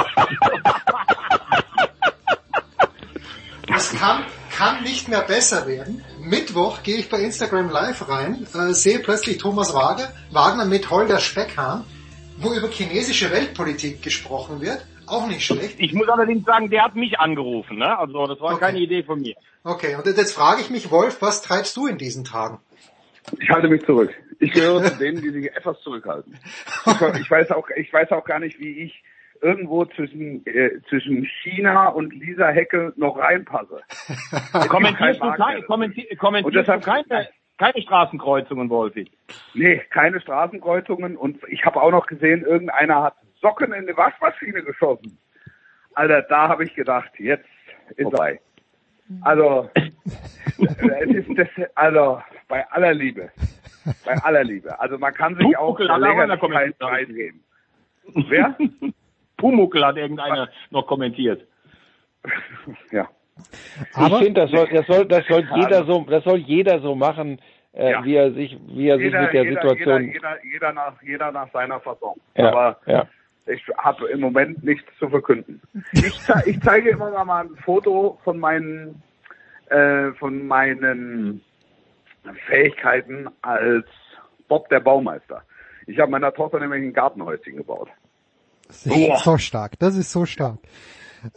[3.67, 4.23] das kann,
[4.57, 6.03] kann nicht mehr besser werden.
[6.21, 11.19] Mittwoch gehe ich bei Instagram live rein, äh, sehe plötzlich Thomas Wagner, Wagner mit Holger
[11.19, 11.83] Speckhahn,
[12.37, 14.85] wo über chinesische Weltpolitik gesprochen wird.
[15.05, 15.75] Auch nicht schlecht.
[15.79, 17.97] Ich muss allerdings sagen, der hat mich angerufen, ne?
[17.97, 18.59] Also das war Okay.
[18.61, 19.35] keine Idee von mir.
[19.63, 22.59] Okay, und jetzt frage ich mich, Wolf, was treibst du in diesen Tagen?
[23.39, 24.13] Ich halte mich zurück.
[24.39, 26.37] Ich gehöre zu denen, die sich etwas zurückhalten.
[26.85, 29.03] Ich, ich weiß auch, ich weiß auch gar nicht, wie ich
[29.43, 33.81] irgendwo zwischen äh, zwischen China und Lisa Hecke noch reinpasse.
[34.69, 39.11] Kommentierst du, kein kommentier, Und kommentierst du keine, keine Straßenkreuzungen, Wolfi?
[39.53, 44.63] Nee, keine Straßenkreuzungen und ich habe auch noch gesehen, irgendeiner hat Socken in die Waschmaschine
[44.63, 45.17] geschossen.
[45.93, 47.45] Alter, da habe ich gedacht, jetzt
[47.97, 48.39] ist vorbei.
[49.21, 53.29] Also, es ist das, also bei aller Liebe,
[54.05, 54.79] bei aller Liebe.
[54.79, 56.79] Also man kann sich hat auch einer Lächerlichkeit kommentiert.
[56.79, 57.43] preisgeben.
[58.29, 58.57] Wer?
[59.43, 61.45] Pumuckl hat irgendeiner noch kommentiert.
[62.91, 63.09] Ja.
[64.07, 67.41] ich finde, das soll, das soll, das soll jeder so, das soll jeder so machen,
[67.73, 68.05] äh, Ja.
[68.05, 70.01] wie er sich, wie er sich mit der jeder, Situation.
[70.03, 72.15] Jeder, jeder, jeder, nach, jeder nach seiner Fassung.
[72.35, 73.05] Ja, Aber ja.
[73.47, 75.61] ich habe im Moment nichts zu verkünden.
[75.91, 79.03] Ich, ze ich zeige immer mal ein Foto von meinen,
[79.69, 81.41] äh, von meinen
[82.47, 83.87] Fähigkeiten als
[84.47, 85.43] Bob der Baumeister.
[85.87, 87.89] Ich habe meiner Tochter nämlich ein Gartenhäuschen gebaut.
[88.67, 90.59] Das ist so stark, das ist so stark.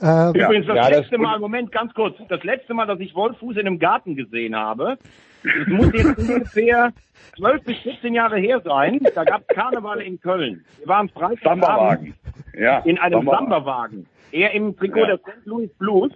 [0.00, 3.14] Ähm, Übrigens, das Ja, das- letzte Mal, Moment, ganz kurz, das letzte Mal, dass ich
[3.14, 4.98] Wolf Fuß in einem Garten gesehen habe,
[5.44, 6.92] das muss jetzt ungefähr
[7.36, 10.64] 12 bis 14 Jahre her sein, da gab es Karneval in Köln.
[10.78, 12.14] Wir waren Freitagabend.
[12.58, 13.24] Ja, in einem.
[13.26, 14.06] Samberwagen.
[14.32, 15.06] Er im Trikot Ja.
[15.06, 15.44] der St.
[15.46, 16.10] Louis Blues.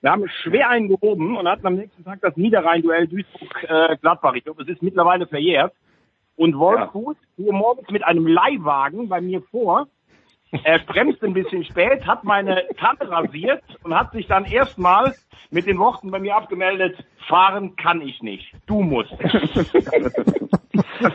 [0.00, 4.32] Wir haben es schwer eingehoben und hatten am nächsten Tag das Niederrhein-Duell Duisburg-Gladbach.
[4.34, 5.74] ich glaube, es ist mittlerweile verjährt.
[6.36, 6.88] Und Wolf Ja.
[6.88, 9.88] Fuß fuhr morgens mit einem Leihwagen bei mir vor.
[10.64, 15.14] Er bremste ein bisschen spät, hat meine Tanne rasiert und hat sich dann erstmal
[15.50, 16.96] mit den Worten bei mir abgemeldet,
[17.28, 19.12] fahren kann ich nicht, du musst.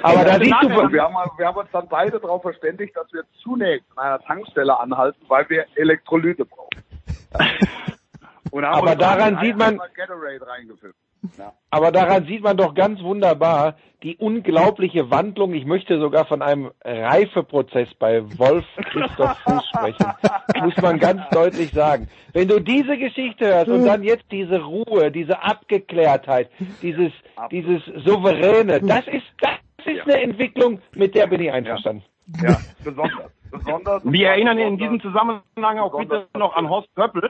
[0.01, 3.11] Aber da Also siehst du, wir haben, wir haben uns dann beide darauf verständigt, dass
[3.13, 6.69] wir zunächst an einer Tankstelle anhalten, weil wir Elektrolyte brauchen.
[8.51, 10.95] Und haben Aber daran sieht man- Gatorade reingefüllt.
[11.69, 15.53] Aber daran sieht man doch ganz wunderbar die unglaubliche Wandlung.
[15.53, 20.05] Ich möchte sogar von einem Reifeprozess bei Wolf Christoph Fuß sprechen.
[20.63, 22.07] Muss man ganz deutlich sagen.
[22.33, 26.49] Wenn du diese Geschichte hörst und dann jetzt diese Ruhe, diese Abgeklärtheit,
[26.81, 27.11] dieses,
[27.51, 32.03] dieses Souveräne, das ist, das ist eine Entwicklung, mit der bin ich einverstanden.
[32.41, 33.31] Ja, besonders.
[33.51, 37.29] besonders Wir erinnern in diesem Zusammenhang auch bitte noch an Horst Köppel,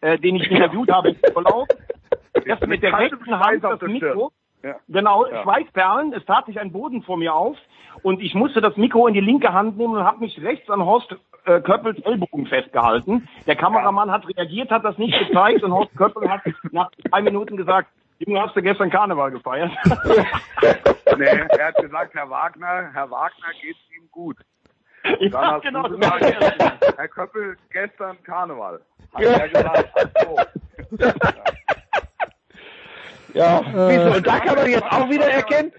[0.00, 1.68] äh, den ich interviewt habe im Urlaub.
[2.44, 4.32] Erst mit der rechten Hand auf das Mikro.
[4.62, 4.76] Ja.
[4.88, 5.42] Genau, Ja.
[5.42, 6.12] Schweißperlen.
[6.14, 7.56] Es tat sich ein Boden vor mir auf
[8.02, 10.82] und ich musste das Mikro in die linke Hand nehmen und habe mich rechts an
[10.84, 13.28] Horst äh, Köppels Ellbogen festgehalten.
[13.46, 16.40] Der Kameramann hat reagiert, hat das nicht gezeigt und Horst Köppel hat
[16.72, 17.88] nach drei Minuten gesagt,
[18.20, 19.70] Junge, hast du gestern Karneval gefeiert?
[21.16, 24.36] Nee, er hat gesagt, Herr Wagner, Herr Wagner geht's ihm gut.
[25.20, 26.24] Und dann Ja, hast genau, du gesagt,
[26.96, 28.80] Herr Köppel, gestern Karneval.
[29.12, 30.36] Hat er gesagt, so.
[33.34, 35.72] Ja, Äh, du, und da kann man jetzt auch wieder erkennen,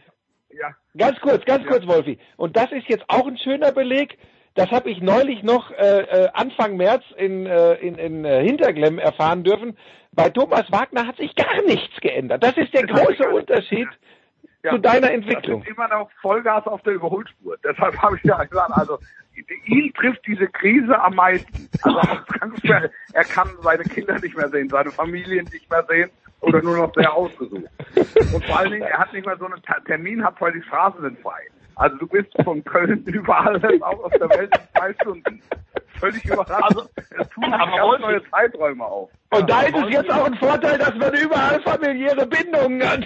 [0.52, 0.69] Ja.
[0.98, 2.18] Ganz kurz, ganz kurz, Wolfi.
[2.38, 4.18] Und das ist jetzt auch ein schöner Beleg.
[4.53, 8.99] Das habe ich neulich noch äh, äh, Anfang März in, äh, in, in äh, Hinterglemm
[8.99, 9.77] erfahren dürfen.
[10.14, 12.41] Bei Thomas Wagner hat sich gar nichts geändert.
[12.41, 13.90] Das ist der große Unterschied
[14.69, 15.60] zu deiner Entwicklung.
[15.60, 17.57] Das ist immer noch Vollgas auf der Überholspur.
[17.65, 18.98] Deshalb habe ich ja gesagt, also
[19.65, 21.69] ihn trifft diese Krise am meisten.
[21.84, 21.99] Also
[23.14, 26.10] er kann seine Kinder nicht mehr sehen, seine Familie nicht mehr sehen
[26.41, 27.70] oder nur noch sehr ausgesucht.
[27.95, 31.02] Und vor allen Dingen, er hat nicht mehr so einen Termin, hat, weil die Straßen
[31.02, 31.40] sind frei.
[31.76, 35.41] Also du bist von Köln überall auch auf der Welt in zwei Stunden.
[35.99, 36.64] Völlig überrascht.
[36.64, 39.10] Also, es tun aber ganz neue Zeiträume auf.
[39.32, 43.06] Und da ist es jetzt auch ein Vorteil, dass man überall familiäre Bindungen hat.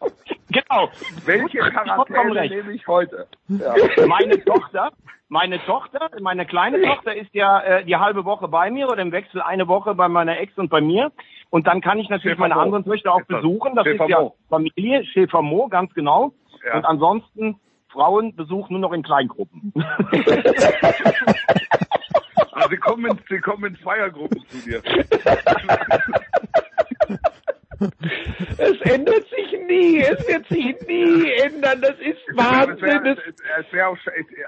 [0.50, 0.88] genau.
[1.24, 3.26] Welche Quarantäne nehme ich heute?
[3.48, 3.74] Ja.
[4.06, 4.92] Meine Tochter,
[5.28, 9.12] meine Tochter, meine kleine Tochter ist ja äh, die halbe Woche bei mir oder im
[9.12, 11.12] Wechsel eine Woche bei meiner Ex und bei mir.
[11.50, 12.76] Und dann kann ich natürlich meine Schäfer-Mo.
[12.76, 13.74] anderen Töchter auch das besuchen.
[13.74, 14.36] Das ist ja Schäfer-Mo.
[14.48, 16.32] Familie, Schäfer-Mo, ganz genau.
[16.64, 16.76] Ja.
[16.76, 17.56] Und ansonsten
[17.88, 19.72] Frauen besuchen nur noch in Kleingruppen.
[22.52, 24.82] Also sie kommen, in, sie kommen in Zweiergruppen zu dir.
[28.58, 30.00] Es ändert sich nie.
[30.00, 31.80] Es wird sich nie ändern.
[31.80, 32.82] Das ist Es Wahnsinn.
[32.82, 33.18] wär, Das,
[33.66, 33.96] es wär auch,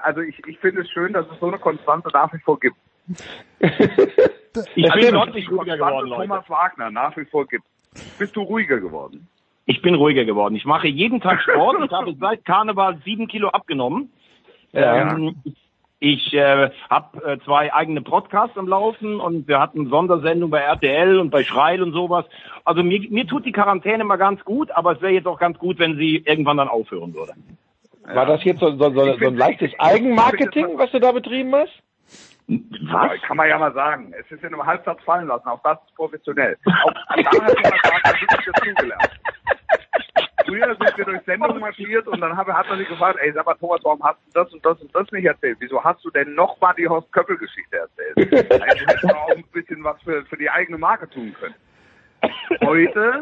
[0.03, 2.75] also ich, ich finde es schön, dass es so eine Konstante nach wie vor gibt.
[4.75, 6.21] Ich Also, bin dass deutlich es ruhiger Konstante geworden, Leute.
[6.27, 7.65] Thomas Wagner nach wie vor gibt.
[8.19, 9.27] Bist du ruhiger geworden?
[9.65, 10.55] Ich bin ruhiger geworden.
[10.55, 11.77] Ich mache jeden Tag Sport.
[11.83, 14.11] Ich habe seit Karneval sieben Kilo abgenommen.
[14.73, 15.15] Ja.
[15.15, 15.55] Ähm, ich,
[16.05, 21.17] Ich äh, habe äh, zwei eigene Podcasts am Laufen und wir hatten Sondersendung bei RTL
[21.17, 22.25] und bei Schreil und sowas.
[22.65, 25.57] Also mir, mir tut die Quarantäne mal ganz gut, aber es wäre jetzt auch ganz
[25.57, 27.31] gut, wenn sie irgendwann dann aufhören würde.
[28.03, 31.71] War das jetzt so, so, so, so ein leichtes Eigenmarketing, was du da betrieben hast?
[32.47, 33.21] Was?
[33.21, 34.13] Kann man ja mal sagen.
[34.19, 35.47] Es ist in einem Halbsatz fallen lassen.
[35.47, 36.57] Auch das ist professionell.
[36.65, 39.09] Auch da hat gesagt, da wirklich dazugelernt.
[40.53, 43.55] Früher sind wir durch Sendungen marschiert und dann hat man sich gefragt, ey, sag mal
[43.55, 45.57] Thomas, warum hast du das und das und das nicht erzählt?
[45.59, 48.51] Wieso hast du denn nochmal die Horst Köppel Geschichte erzählt?
[48.63, 51.55] Also hätten wir auch ein bisschen was für, für die eigene Marke tun können.
[52.63, 53.21] Heute,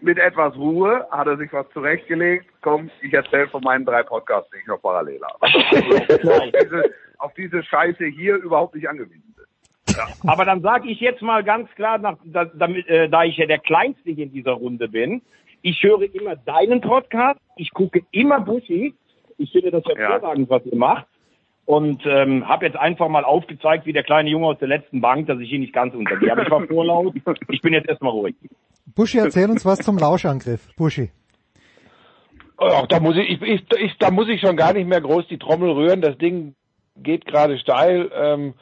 [0.00, 2.46] mit etwas Ruhe, hat er sich was zurechtgelegt.
[2.62, 5.38] Komm, ich erzähle von meinen drei Podcasts, die ich noch parallel habe.
[5.40, 5.58] Also,
[6.30, 9.96] auf, diese, auf diese Scheiße hier überhaupt nicht angewiesen bin.
[9.96, 10.06] Ja.
[10.30, 13.46] Aber dann sage ich jetzt mal ganz klar, nach, da, damit, äh, da ich ja
[13.46, 15.22] der Kleinste hier in dieser Runde bin,
[15.64, 18.94] ich höre immer deinen Podcast, ich gucke immer Buschi,
[19.38, 20.56] ich finde das hervorragend, ja.
[20.56, 21.06] was ihr macht.
[21.64, 25.26] Und ähm, habe jetzt einfach mal aufgezeigt, wie der kleine Junge aus der letzten Bank,
[25.26, 26.30] dass ich hier nicht ganz untergehe.
[26.30, 27.14] Aber ich war vorlaut,
[27.48, 28.34] ich bin jetzt erstmal ruhig.
[28.94, 30.68] Buschi, erzähl uns was zum Lauschangriff.
[30.76, 31.10] Buschi.
[32.58, 35.26] Ach, da muss ich, ich, ich, ich, da muss ich schon gar nicht mehr groß
[35.28, 36.02] die Trommel rühren.
[36.02, 36.54] Das Ding
[36.96, 38.10] geht gerade steil.
[38.14, 38.52] Ähm, äh,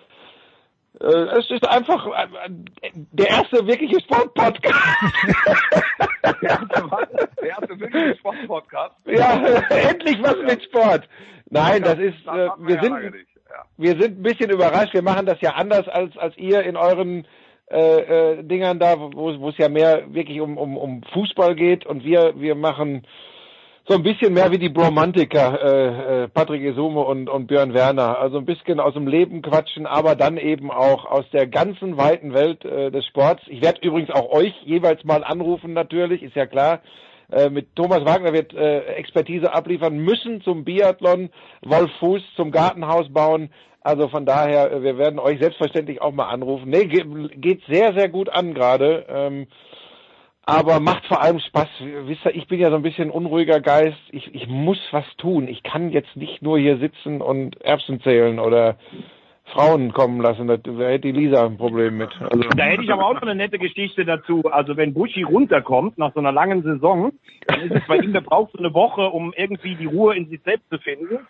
[1.08, 2.50] es ist einfach äh,
[2.92, 4.74] der erste wirkliche Sportpodcast.
[6.24, 8.94] der, erste, der erste wirkliche Sportpodcast.
[9.06, 9.44] Ja,
[9.90, 11.08] endlich was mit Sport.
[11.50, 13.14] Nein, das ist, äh, wir sind,
[13.76, 14.94] wir sind ein bisschen überrascht.
[14.94, 17.26] Wir machen das ja anders als als ihr in euren
[17.70, 21.84] äh, äh, Dingern da, wo, wo es ja mehr wirklich um, um, um Fußball geht
[21.84, 23.06] und wir wir machen
[23.88, 28.18] so ein bisschen mehr wie die Bromantiker, äh, äh, Patrick Esume und, und Björn Werner.
[28.18, 32.32] Also ein bisschen aus dem Leben quatschen, aber dann eben auch aus der ganzen weiten
[32.32, 33.42] Welt äh, des Sports.
[33.48, 36.80] Ich werde übrigens auch euch jeweils mal anrufen natürlich, ist ja klar.
[37.32, 41.30] Äh, mit Thomas Wagner wird äh, Expertise abliefern müssen zum Biathlon,
[41.62, 43.50] Wolf Fuß zum Gartenhaus bauen.
[43.80, 46.70] Also von daher, äh, wir werden euch selbstverständlich auch mal anrufen.
[46.70, 49.06] Nee, geht sehr, sehr gut an gerade.
[49.08, 49.46] Ähm,
[50.44, 51.68] aber macht vor allem Spaß.
[52.06, 54.00] Wisst ihr, ich bin ja so ein bisschen unruhiger Geist.
[54.10, 55.46] Ich, ich muss was tun.
[55.48, 58.76] Ich kann jetzt nicht nur hier sitzen und Erbsen zählen oder
[59.44, 60.48] Frauen kommen lassen.
[60.48, 62.10] Da hätte die Lisa ein Problem mit.
[62.20, 62.48] Also.
[62.56, 64.42] Da hätte ich aber auch noch eine nette Geschichte dazu.
[64.50, 67.12] Also wenn Buschi runterkommt nach so einer langen Saison,
[67.46, 70.28] dann ist es bei ihm, der braucht so eine Woche, um irgendwie die Ruhe in
[70.28, 71.20] sich selbst zu finden.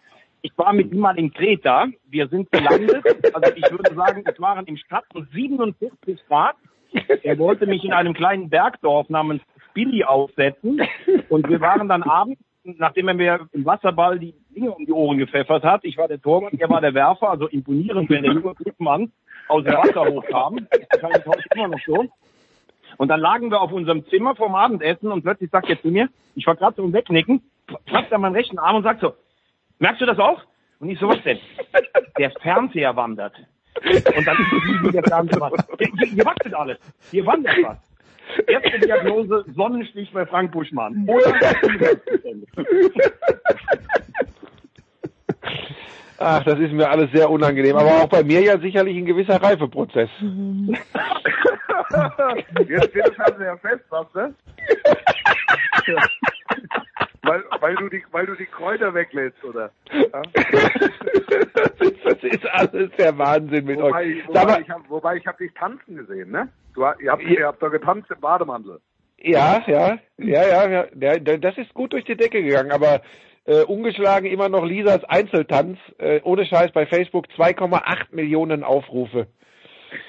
[0.40, 1.86] Ich war mit ihm mal in Kreta.
[2.08, 3.04] Wir sind gelandet.
[3.34, 6.56] Also ich würde sagen, es waren im Schatten 47 Grad.
[7.22, 9.42] Er wollte mich in einem kleinen Bergdorf namens
[9.74, 10.82] Billy aufsetzen.
[11.28, 15.18] Und wir waren dann abends, nachdem er mir im Wasserball die Dinge um die Ohren
[15.18, 15.84] gepfeffert hat.
[15.84, 17.30] Ich war der Torwart, er war der Werfer.
[17.30, 19.12] Also imponierend, wenn der junge Klubmann
[19.48, 20.66] aus dem Wasser hochkam.
[20.70, 22.08] Das ist heute immer noch so.
[22.98, 26.08] Und dann lagen wir auf unserem Zimmer vom Abendessen und plötzlich sagt er zu mir,
[26.34, 27.42] ich war gerade so im Wegnicken,
[27.86, 29.14] fasst er meinen rechten Arm und sagt so,
[29.78, 30.42] merkst du das auch?
[30.78, 31.38] Und ich so, was denn?
[32.18, 33.34] Der Fernseher wandert.
[33.80, 35.50] Und dann ist wie der Fernseher.
[35.78, 36.78] Hier, hier, wachset alles.
[37.10, 37.78] Hier wandert was.
[38.46, 41.04] Erste Diagnose, Sonnenstich bei Frank Buschmann.
[41.08, 41.34] Oder
[46.18, 49.42] Ach, das ist mir alles sehr unangenehm, aber auch bei mir ja sicherlich ein gewisser
[49.42, 50.08] Reifeprozess.
[52.68, 54.34] Jetzt steht der Fernseher fest, sagst du?
[57.22, 59.70] Weil, weil, du die, weil du die Kräuter weglädst, oder?
[59.92, 60.22] Ja?
[62.04, 64.28] das ist alles der Wahnsinn mit wobei, euch.
[64.28, 66.48] Wobei, Aber, ich hab, wobei ich habe dich tanzen gesehen, ne?
[66.74, 68.80] Du, ihr habt, ihr habt da getanzt im Bademantel.
[69.18, 73.02] ja, ja, ja, ja, ja, das ist gut durch die Decke gegangen, aber
[73.44, 79.28] äh, ungeschlagen immer noch Lisas Einzeltanz, äh, ohne Scheiß bei Facebook 2,8 Millionen Aufrufe.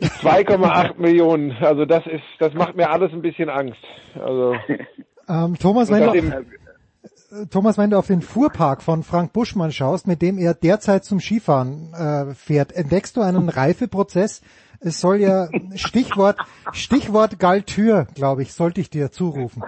[0.00, 3.82] 2,8 Millionen, also das ist, das macht mir alles ein bisschen Angst.
[4.14, 4.56] Also
[5.28, 10.06] Ähm, Thomas, wenn du, äh, Thomas, wenn du auf den Fuhrpark von Frank Buschmann schaust,
[10.06, 14.42] mit dem er derzeit zum Skifahren äh, fährt, entdeckst du einen Reifeprozess?
[14.80, 16.38] Es soll ja Stichwort
[16.72, 19.62] Stichwort Galtür, glaube ich, sollte ich dir zurufen.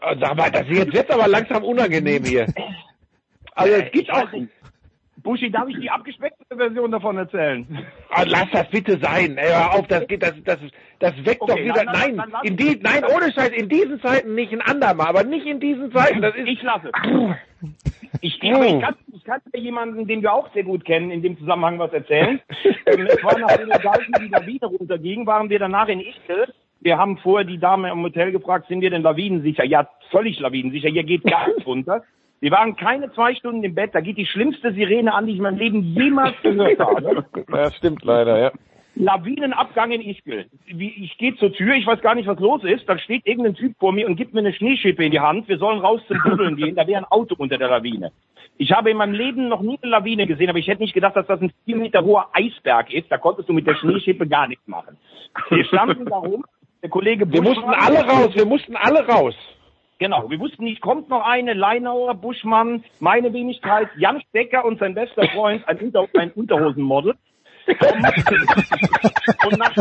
[0.00, 2.46] Also, aber das jetzt wird's aber langsam unangenehm hier.
[3.54, 4.26] Also es gibt auch.
[5.22, 7.66] Buschi, darf ich die abgespeckte Version davon erzählen?
[8.10, 9.36] Ah, lass das bitte sein.
[9.36, 10.58] Ey, hör auf, das geht, das, das,
[10.98, 11.74] das weckt Okay, doch wieder.
[11.74, 14.60] dann- dann- nein, dann lass- in die, nein, ohne Scheiß, in diesen Zeiten nicht ein
[14.62, 16.22] andermal, aber nicht in diesen Zeiten.
[16.22, 16.46] Das ist.
[16.46, 16.90] Ich lasse.
[18.22, 21.22] Ich, ich, aber ich, kann, ich kann jemanden, den wir auch sehr gut kennen, in
[21.22, 22.40] dem Zusammenhang was erzählen.
[22.84, 26.52] es war nachdem wir Galten die Lawine runterging, waren wir danach in Ischgl.
[26.80, 29.64] Wir haben vorher die Dame im Hotel gefragt, sind wir denn lawinensicher?
[29.64, 30.88] Ja, völlig lawinensicher.
[30.88, 32.04] Hier geht gar nichts runter.
[32.40, 33.94] Wir waren keine zwei Stunden im Bett.
[33.94, 37.24] Da geht die schlimmste Sirene an, die ich in meinem Leben jemals gehört habe.
[37.52, 38.52] Ja, stimmt leider, ja.
[38.94, 40.46] Lawinenabgang in Ischgl.
[40.66, 42.88] Ich gehe zur Tür, ich weiß gar nicht, was los ist.
[42.88, 45.48] Dann steht irgendein Typ vor mir und gibt mir eine Schneeschippe in die Hand.
[45.48, 46.76] Wir sollen raus zum Buddeln gehen.
[46.76, 48.12] Da wäre ein Auto unter der Lawine.
[48.56, 51.16] Ich habe in meinem Leben noch nie eine Lawine gesehen, aber ich hätte nicht gedacht,
[51.16, 53.10] dass das ein vier Meter hoher Eisberg ist.
[53.10, 54.96] Da konntest du mit der Schneeschippe gar nichts machen.
[55.50, 56.44] Wir standen da rum.
[56.82, 59.34] Der Kollege Wir mussten alle raus, wir mussten alle raus.
[60.00, 64.94] Genau, wir wussten nicht, kommt noch eine, Leinauer, Buschmann, meine Wenigkeit, Jan Stecker und sein
[64.94, 67.16] bester Freund, ein, Unter ein Unterhosenmodel.
[67.66, 69.74] und nach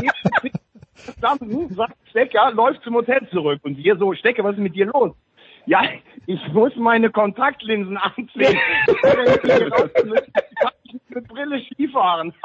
[1.22, 3.62] dann sagt Stecker, läuft zum Hotel zurück.
[3.64, 5.16] Und wir so, Stecker, was ist mit dir los?
[5.66, 5.84] Ja,
[6.28, 8.28] ich muss meine Kontaktlinsen anziehen.
[8.88, 12.34] ich kann nicht mit Brille Skifahren.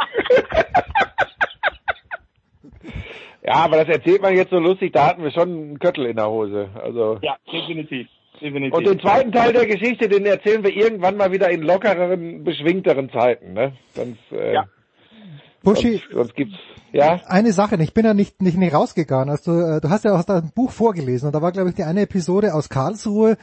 [3.47, 6.16] Ja, aber das erzählt man jetzt so lustig, da hatten wir schon einen Köttel in
[6.16, 6.69] der Hose.
[6.82, 7.19] Also.
[7.20, 8.09] Ja, definitiv.
[8.40, 8.73] definitiv.
[8.73, 13.11] Und den zweiten Teil der Geschichte, den erzählen wir irgendwann mal wieder in lockereren, beschwingteren
[13.11, 13.73] Zeiten, ne?
[13.93, 14.65] Sonst, äh, ja.
[15.62, 16.59] Buschi, sonst, sonst gibt's
[16.95, 17.21] ja.
[17.27, 19.29] Eine Sache, ich bin ja nicht, nicht, nicht rausgegangen.
[19.31, 21.85] Also, äh, du hast ja aus deinem Buch vorgelesen und da war, glaube ich, die
[21.85, 23.37] eine Episode aus Karlsruhe,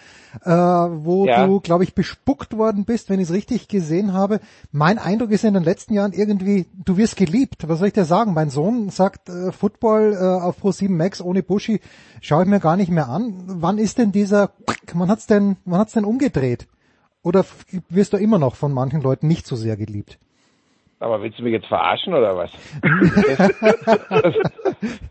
[0.44, 1.46] äh, wo Ja.
[1.46, 4.40] du, glaube ich, bespuckt worden bist, wenn ich es richtig gesehen habe.
[4.72, 7.68] Mein Eindruck ist in den letzten Jahren irgendwie, du wirst geliebt.
[7.68, 8.34] Was soll ich dir sagen?
[8.34, 11.82] Mein Sohn sagt, äh, Football äh, auf Pro7 Max ohne Buschi
[12.22, 13.44] schaue ich mir gar nicht mehr an.
[13.48, 14.52] Wann ist denn dieser,
[14.94, 16.68] wann hat's denn, wann hat's denn umgedreht?
[17.24, 17.46] Oder
[17.90, 20.18] wirst du immer noch von manchen Leuten nicht so sehr geliebt?
[21.02, 22.52] Aber willst du mich jetzt verarschen oder was?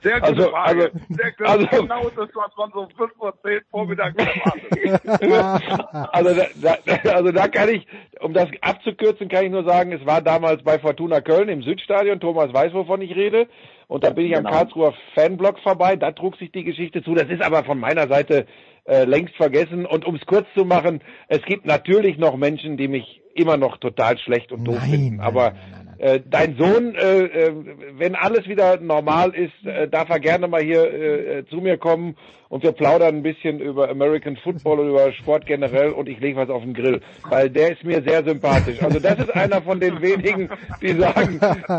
[0.02, 0.84] Sehr gute Also- Frage.
[0.84, 1.46] also- Sehr gut.
[1.48, 4.14] also- genau das, was man so 5 Uhr 10 Vormittag
[6.12, 6.30] also,
[6.62, 7.86] da, da, also da kann ich,
[8.20, 12.20] um das abzukürzen, kann ich nur sagen, es war damals bei Fortuna Köln im Südstadion,
[12.20, 13.48] Thomas weiß, wovon ich rede,
[13.88, 14.56] und da bin ich am Genau.
[14.56, 18.46] Karlsruher Fanblock vorbei, da trug sich die Geschichte zu, das ist aber von meiner Seite
[18.84, 22.86] äh, längst vergessen, und um es kurz zu machen, es gibt natürlich noch Menschen, die
[22.88, 25.54] mich immer noch total schlecht und doof finden, aber
[26.00, 27.52] äh, dein Sohn, äh, äh,
[27.92, 32.16] wenn alles wieder normal ist, äh, darf er gerne mal hier zu mir kommen
[32.48, 36.36] und wir plaudern ein bisschen über American Football und über Sport generell und ich lege
[36.36, 38.82] was auf den Grill, weil der ist mir sehr sympathisch.
[38.82, 40.48] Also das ist einer von den wenigen,
[40.80, 41.38] die sagen,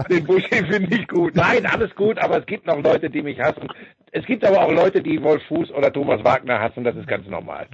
[0.09, 1.35] den Buschi finde ich gut.
[1.35, 3.67] Nein, alles gut, aber es gibt noch Leute, die mich hassen.
[4.13, 7.25] Es gibt aber auch Leute, die Wolf Fuß oder Thomas Wagner hassen, das ist ganz
[7.27, 7.65] normal.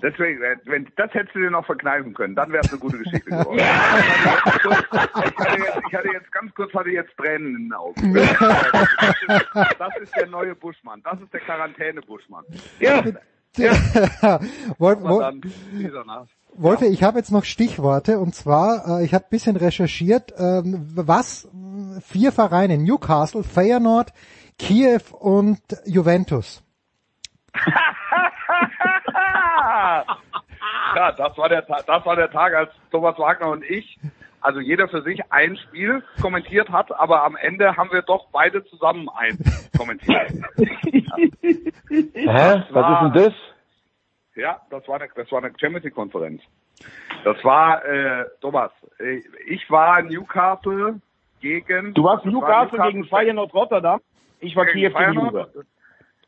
[0.00, 2.98] Deswegen, äh, wenn, das hättest du dir noch verkneifen können, dann wäre es eine gute
[2.98, 3.58] Geschichte geworden.
[3.58, 8.14] ich, hatte jetzt, ich hatte jetzt ganz kurz hatte jetzt Tränen in den Augen.
[9.02, 11.00] Das ist, das ist der neue Buschmann.
[11.02, 12.44] Das ist der Quarantäne-Buschmann.
[12.80, 13.02] Ja.
[14.78, 16.28] Wolf, Und Wolf, Nacht.
[16.54, 20.86] Wolfe, ich habe jetzt noch Stichworte und zwar, äh, ich habe ein bisschen recherchiert, ähm,
[20.94, 24.12] was äh, vier Vereine, Newcastle, Feyenoord,
[24.58, 26.62] Kiew und Juventus.
[30.94, 33.98] ja, das war der das war der Tag, als Thomas Wagner und ich,
[34.40, 38.64] also jeder für sich ein Spiel kommentiert hat, aber am Ende haben wir doch beide
[38.64, 40.32] zusammen eins kommentiert.
[41.88, 42.62] Hä?
[42.70, 43.32] Was ist denn das?
[44.34, 46.42] Ja, das war eine, das war eine Champions-Konferenz.
[47.24, 51.00] Das war, äh, Thomas, äh, ich war Newcastle
[51.40, 51.94] gegen...
[51.94, 54.00] Du warst das war Newcastle gegen Feyenoord Rotterdam.
[54.42, 55.12] Ich war Kiew gegen.
[55.14, 55.48] Juve.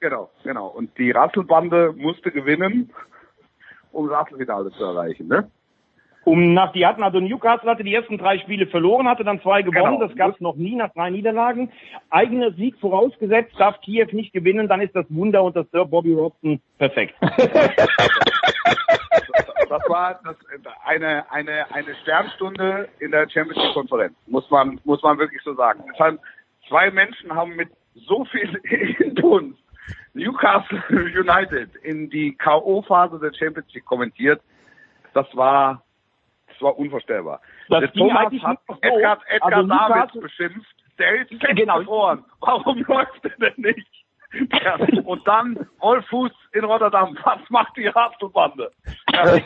[0.00, 0.68] Genau, genau.
[0.68, 2.92] Und die Rasselbande musste gewinnen,
[3.92, 5.50] um das Achtelfinale zu erreichen, ne?
[6.24, 9.60] Um nach die hatten also Newcastle hatte die ersten drei Spiele verloren, hatte dann zwei
[9.60, 9.98] gewonnen.
[9.98, 10.06] Genau.
[10.06, 11.70] Das gab es noch nie nach drei Niederlagen.
[12.08, 16.14] Eigener Sieg vorausgesetzt, darf Kiew nicht gewinnen, dann ist das Wunder und das Sir Bobby
[16.14, 17.14] Robson perfekt.
[19.66, 20.36] Das war das,
[20.84, 24.14] eine, eine, eine Sternstunde in der Champions League Konferenz.
[24.26, 25.82] Muss man, muss man wirklich so sagen.
[25.92, 26.20] Es haben,
[26.68, 28.54] zwei Menschen haben mit so viel
[29.00, 29.58] Inbrunst
[30.14, 34.40] Newcastle United in die K.O.-Phase der Champions League kommentiert.
[35.12, 35.82] Das war,
[36.48, 37.40] das war unvorstellbar.
[37.68, 40.74] Das der Thomas hat so, Edgar, Edgar also Davids beschimpft.
[40.98, 41.78] Der ist fest Genau.
[41.80, 42.24] gefroren.
[42.40, 44.04] Warum läuft er denn nicht?
[44.62, 47.16] Ja, und dann Wolf Fuß in Rotterdam.
[47.24, 48.70] Was macht die Rasselbande?
[49.12, 49.38] Ja,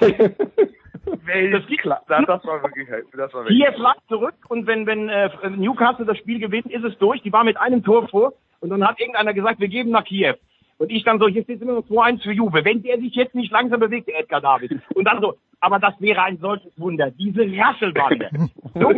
[1.29, 2.03] Weltklar.
[2.09, 3.59] Das, das war wirklich, das war wirklich.
[3.65, 7.23] Kiew lag zurück und wenn, wenn äh, Newcastle das Spiel gewinnt, ist es durch.
[7.23, 10.35] Die war mit einem Tor vor und dann hat irgendeiner gesagt, wir geben nach Kiew.
[10.79, 12.65] Und ich dann so, hier steht immer noch 2-1 für Juve.
[12.65, 14.81] Wenn der sich jetzt nicht langsam bewegt, der Edgar David.
[14.95, 17.11] Und dann so, aber das wäre ein solches Wunder.
[17.11, 18.31] Diese Rasselbande.
[18.75, 18.93] So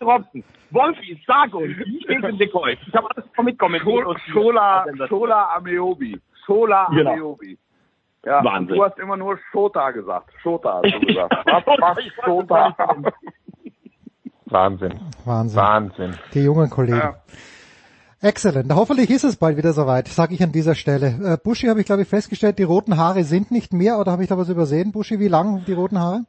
[0.00, 0.44] Tropfen.
[0.70, 2.76] Wolfi, Sargo, ich steht in Decoy.
[2.86, 6.18] Ich habe alles und- Schola, Schola Ameobi.
[6.44, 7.12] Schola Genau.
[7.12, 7.58] Ameobi.
[8.26, 8.74] Ja, Wahnsinn.
[8.76, 10.30] du hast immer nur Shota gesagt.
[10.42, 11.32] Shota hast du gesagt.
[11.46, 12.76] Was macht Shota?
[14.46, 15.00] Wahnsinn.
[15.24, 15.56] Wahnsinn.
[15.56, 16.18] Wahnsinn.
[16.34, 16.98] Die jungen Kollegen.
[16.98, 17.14] Ja.
[18.20, 18.74] Excellent.
[18.74, 21.34] Hoffentlich ist es bald wieder soweit, sage ich an dieser Stelle.
[21.34, 24.24] Äh, Buschi habe ich glaube ich festgestellt, die roten Haare sind nicht mehr oder habe
[24.24, 24.90] ich da was übersehen?
[24.90, 26.24] Buschi, wie lang die roten Haare?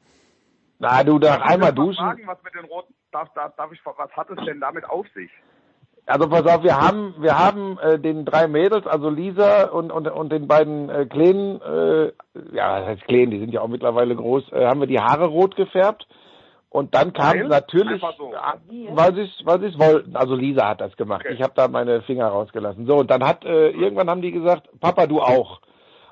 [0.77, 2.05] Na, du nach einmal Darf ich mal duschen.
[2.05, 5.07] Fragen, was mit den roten, darf, darf, darf ich, was hat es denn damit auf
[5.15, 5.31] sich?
[6.07, 10.07] Also pass auf, wir haben wir haben äh, den drei Mädels, also Lisa und und,
[10.07, 12.05] und den beiden äh, Kleinen, äh,
[12.55, 15.25] ja, das heißt Kleinen, die sind ja auch mittlerweile groß, äh, haben wir die Haare
[15.25, 16.07] rot gefärbt.
[16.69, 17.47] Und dann kam Weil?
[17.47, 18.31] natürlich, so.
[18.91, 20.15] Weil sie es weil sie's wollten.
[20.15, 21.25] Also Lisa hat das gemacht.
[21.29, 22.85] Ich habe da meine Finger rausgelassen.
[22.85, 25.61] So, und dann hat äh, irgendwann haben die gesagt, Papa, du auch.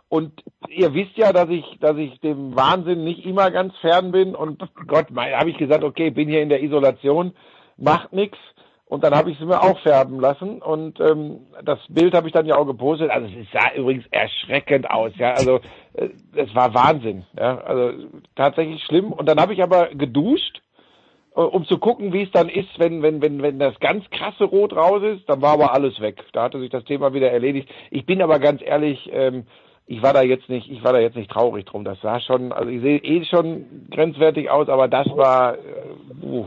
[0.08, 4.34] Und ihr wisst ja, dass ich, dass ich dem Wahnsinn nicht immer ganz fern bin.
[4.34, 7.34] Und Gott, habe ich gesagt, okay, bin hier in der Isolation,
[7.78, 8.38] macht nix.
[8.88, 10.62] Und dann habe ich sie mir auch färben lassen.
[10.62, 13.10] Und ähm, das Bild habe ich dann ja auch gepostet.
[13.10, 15.12] Also es sah übrigens erschreckend aus.
[15.18, 15.60] Ja, also
[15.94, 17.26] äh, es war Wahnsinn.
[17.38, 19.12] Ja, also tatsächlich schlimm.
[19.12, 20.62] Und dann habe ich aber geduscht
[21.36, 24.46] äh, um zu gucken, wie es dann ist, wenn, wenn, wenn, wenn das ganz krasse
[24.46, 26.24] Rot raus ist, dann war aber alles weg.
[26.34, 27.70] Da hatte sich das Thema wieder erledigt.
[27.92, 29.46] Ich bin aber ganz ehrlich, ähm,
[29.88, 31.84] ich war da jetzt nicht, ich war da jetzt nicht traurig drum.
[31.84, 35.58] Das sah schon, also ich sehe eh schon grenzwertig aus, aber das war,
[36.24, 36.46] uh,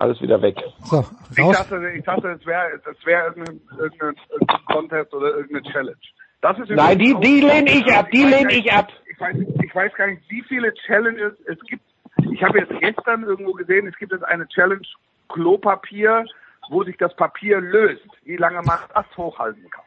[0.00, 0.56] alles wieder weg.
[0.84, 5.62] So, Ich dachte, ich dachte, es wäre, das wäre irgendein, irgendein, irgendein Contest oder irgendeine
[5.72, 5.96] Challenge.
[6.40, 8.88] Das ist Nein, die, die lehne ich ab, die lehne ich ab.
[9.10, 11.84] Ich weiß, ich weiß gar nicht, wie viele Challenges es gibt.
[12.32, 14.86] Ich habe jetzt gestern irgendwo gesehen, es gibt jetzt eine Challenge
[15.28, 16.24] Klopapier,
[16.70, 19.84] wo sich das Papier löst, wie lange man das hochhalten kann.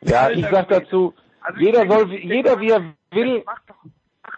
[0.00, 3.42] Ja, ich sag dazu, Also jeder soll, jeder wie er will.
[3.44, 3.76] Macht doch,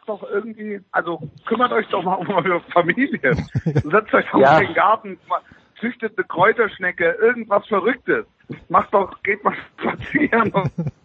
[0.06, 3.18] macht doch irgendwie, also kümmert euch doch mal um eure Familie.
[3.64, 4.52] Setzt euch doch Ja.
[4.52, 5.18] mal in den Garten,
[5.80, 8.26] züchtet eine Kräuterschnecke, irgendwas Verrücktes.
[8.68, 10.52] Macht doch, geht mal spazieren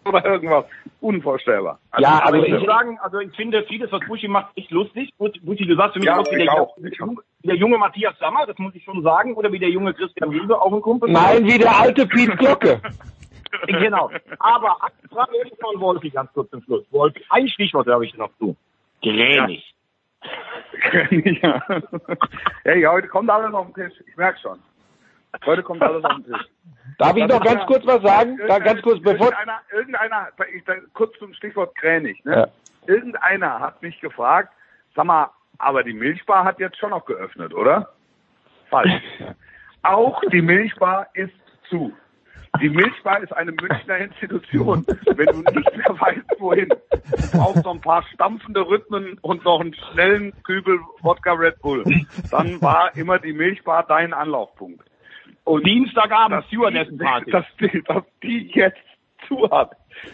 [0.04, 0.64] oder irgendwas.
[1.00, 1.78] Unvorstellbar.
[1.90, 5.10] Also, aber ich muss sagen, also ich finde vieles, was Buschi macht, echt lustig.
[5.16, 6.76] Buschi, du sagst für mich Ja, aus wie der, auch.
[6.76, 10.30] wie der junge Matthias Sammer, das muss ich schon sagen, oder wie der junge Christian
[10.30, 11.10] Wilde, auch ein Kumpel.
[11.10, 12.82] Nein, wie der alte Piet Glocke.
[13.66, 14.10] genau.
[14.38, 16.84] Aber eine Frage hätte ich von Wolfi ganz kurz zum Schluss.
[16.90, 18.54] Wolfi, ein Stichwort habe ich noch zu.
[19.02, 19.74] Gränig.
[21.42, 21.62] ja.
[22.64, 23.98] Hey, heute kommt alles auf den Tisch.
[24.06, 24.58] Ich merke schon.
[25.46, 26.46] Heute kommt alles auf den Tisch.
[26.98, 28.38] Darf ich noch ganz ja- kurz was sagen?
[28.46, 32.36] Da ganz kurz, bevor, Irgendeiner, irgendeiner ich, da, kurz zum Stichwort Kränig, ne?
[32.36, 32.48] Ja.
[32.86, 34.52] Irgendeiner hat mich gefragt,
[34.94, 37.90] sag mal, aber die Milchbar hat jetzt schon noch geöffnet, oder?
[38.68, 38.92] Falsch.
[39.82, 41.32] Auch die Milchbar ist
[41.68, 41.92] zu.
[42.60, 44.84] Die Milchbar ist eine Münchner Institution.
[44.86, 49.60] Wenn du nicht mehr weißt, wohin, du brauchst noch ein paar stampfende Rhythmen und noch
[49.60, 51.84] einen schnellen Kübel Wodka Red Bull,
[52.30, 54.84] dann war immer die Milchbar dein Anlaufpunkt.
[55.44, 57.24] Und Dienstagabend, dass Stewardessen-Party.
[57.26, 58.78] die, dass, die, dass die jetzt
[59.26, 59.72] zu hat,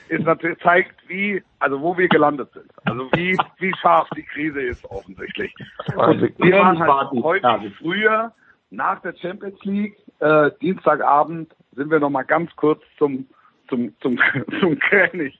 [0.09, 2.71] ist natürlich, zeigt, wie, also wo wir gelandet sind.
[2.85, 5.55] Also wie, wie scharf die Krise ist offensichtlich.
[5.97, 8.33] Und wir waren halt heute früher,
[8.71, 13.27] nach der Champions League, äh, Dienstagabend, sind wir noch mal ganz kurz zum,
[13.69, 14.19] zum, zum,
[14.61, 15.39] zum König.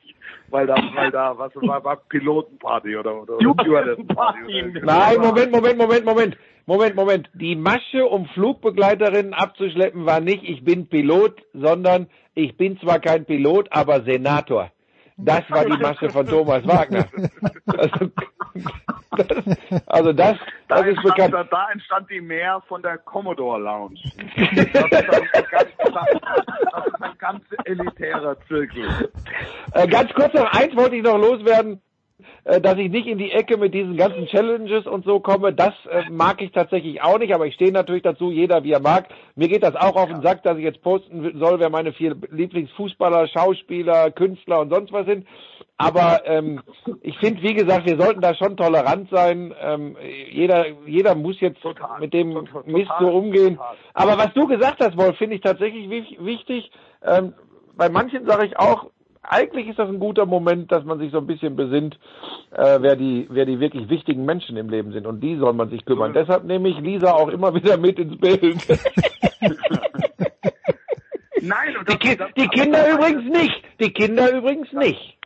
[0.49, 4.65] Weil da, weil da, was war, war Pilotenparty oder, oder, oder Stewardessenparty.
[4.71, 6.37] oder- Nein, Moment, Moment, Moment, Moment.
[6.67, 7.31] Moment, Moment.
[7.35, 13.25] Die Masche, um Flugbegleiterinnen abzuschleppen, war nicht, ich bin Pilot, sondern ich bin zwar kein
[13.25, 14.71] Pilot, aber Senator.
[15.17, 17.07] Das war die Masche von Thomas Wagner.
[17.67, 18.11] Also
[19.87, 20.37] also das,
[20.69, 21.35] Da das ist entstand, bekannt.
[21.35, 23.99] da, da entstand die Mehr von der Commodore Lounge.
[24.37, 25.71] Das ist ein ganz,
[26.73, 29.11] das ist ein ganz elitärer Zirkel.
[29.73, 31.81] Äh, ganz kurz noch eins wollte ich noch loswerden,
[32.45, 35.53] dass ich nicht in die Ecke mit diesen ganzen Challenges und so komme.
[35.53, 38.81] Das äh, mag ich tatsächlich auch nicht, aber ich stehe natürlich dazu, jeder wie er
[38.81, 39.09] mag.
[39.35, 42.17] Mir geht das auch auf den Sack, dass ich jetzt posten soll, wer meine vier
[42.31, 45.27] Lieblingsfußballer, Schauspieler, Künstler und sonst was sind.
[45.77, 46.63] Aber ähm,
[47.03, 49.53] ich finde, wie gesagt, wir sollten da schon tolerant sein.
[49.61, 49.97] Ähm,
[50.31, 51.61] jeder, jeder muss jetzt
[52.01, 52.33] mit dem
[52.65, 53.59] Mist so umgehen.
[53.93, 56.71] Aber was du gesagt hast, Wolf, finde ich tatsächlich wich- wichtig.
[57.05, 57.35] Ähm,
[57.77, 58.87] bei manchen sage ich auch,
[59.29, 61.99] eigentlich ist das ein guter Moment, dass man sich so ein bisschen besinnt,
[62.53, 65.07] äh, wer die, wer die wirklich wichtigen Menschen im Leben sind.
[65.07, 66.13] Und die soll man sich kümmern.
[66.13, 68.43] Deshalb nehme ich Lisa auch immer wieder mit ins Bild.
[71.41, 73.63] Nein, und Die, Ki die Kinder übrigens nicht.
[73.81, 75.17] Die Kinder übrigens nicht.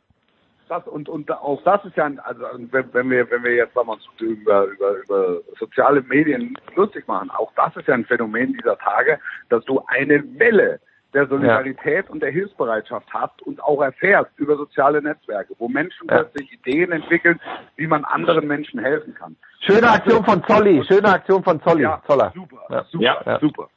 [0.68, 3.76] Das, und, und auch das ist ja, ein, also wenn, wenn wir, wenn wir jetzt
[3.76, 8.78] uns über, über, über soziale Medien lustig machen, auch das ist ja ein Phänomen dieser
[8.78, 9.18] Tage,
[9.48, 10.78] dass du eine Welle
[11.12, 16.22] der Solidarität und der Hilfsbereitschaft hast und auch erfährst über soziale Netzwerke, wo Menschen Ja.
[16.22, 17.40] plötzlich Ideen entwickeln,
[17.76, 19.36] wie man anderen Menschen helfen kann.
[19.60, 20.82] Schöne Aktion von Zolli.
[20.86, 21.82] Schöne Aktion von Zolli.
[21.82, 22.32] Ja, Zoller.
[22.34, 22.84] super, Ja.
[22.90, 23.38] super, Ja.
[23.40, 23.68] super.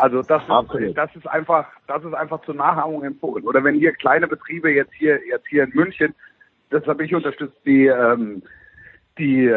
[0.00, 3.44] Also das ist, das ist einfach, das ist einfach zur Nachahmung empfohlen.
[3.46, 6.14] Oder wenn hier kleine Betriebe jetzt hier, jetzt hier in München,
[6.70, 8.42] das habe ich unterstützt, die ähm,
[9.18, 9.50] die äh,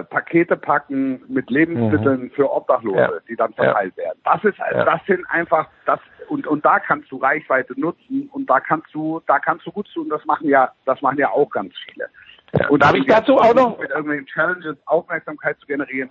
[0.00, 3.10] äh, Pakete packen mit Lebensmitteln für Obdachlose, Ja.
[3.28, 4.18] die dann verteilt werden.
[4.24, 4.84] Das ist, Ja.
[4.84, 9.20] das sind einfach das und und da kannst du Reichweite nutzen und da kannst du,
[9.26, 10.08] da kannst du gut tun.
[10.08, 12.08] Das machen ja, das machen ja auch ganz viele.
[12.68, 16.10] Und Darf ich dazu auch noch- mit irgendwelchen Challenges Aufmerksamkeit zu generieren,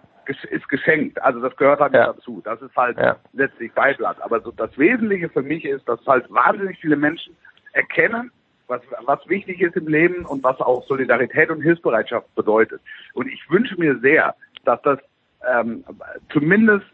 [0.50, 1.22] ist geschenkt.
[1.22, 2.14] Also das gehört halt Ja.
[2.14, 2.42] dazu.
[2.46, 3.18] Das ist halt Ja.
[3.34, 4.22] letztlich Beiblatt.
[4.22, 7.36] Aber so das Wesentliche für mich ist, dass halt wahnsinnig viele Menschen
[7.74, 8.32] erkennen,
[8.70, 12.82] was, was wichtig ist im Leben und was auch Solidarität und Hilfsbereitschaft bedeutet.
[13.14, 14.36] Und ich wünsche mir sehr,
[14.66, 15.00] dass das
[15.48, 15.84] ähm,
[16.32, 16.86] zumindest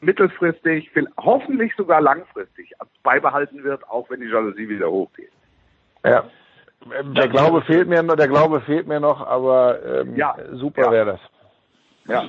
[0.00, 2.72] mittelfristig, hoffentlich sogar langfristig
[3.02, 5.32] beibehalten wird, auch wenn die Jalousie wieder hochgeht.
[6.04, 6.24] Ja.
[6.98, 10.36] Ähm, Der Glaube fehlt mir noch, der Glaube fehlt mir noch, aber ähm, Ja.
[10.52, 10.90] super Ja.
[10.92, 11.20] wäre das.
[12.06, 12.24] Ja.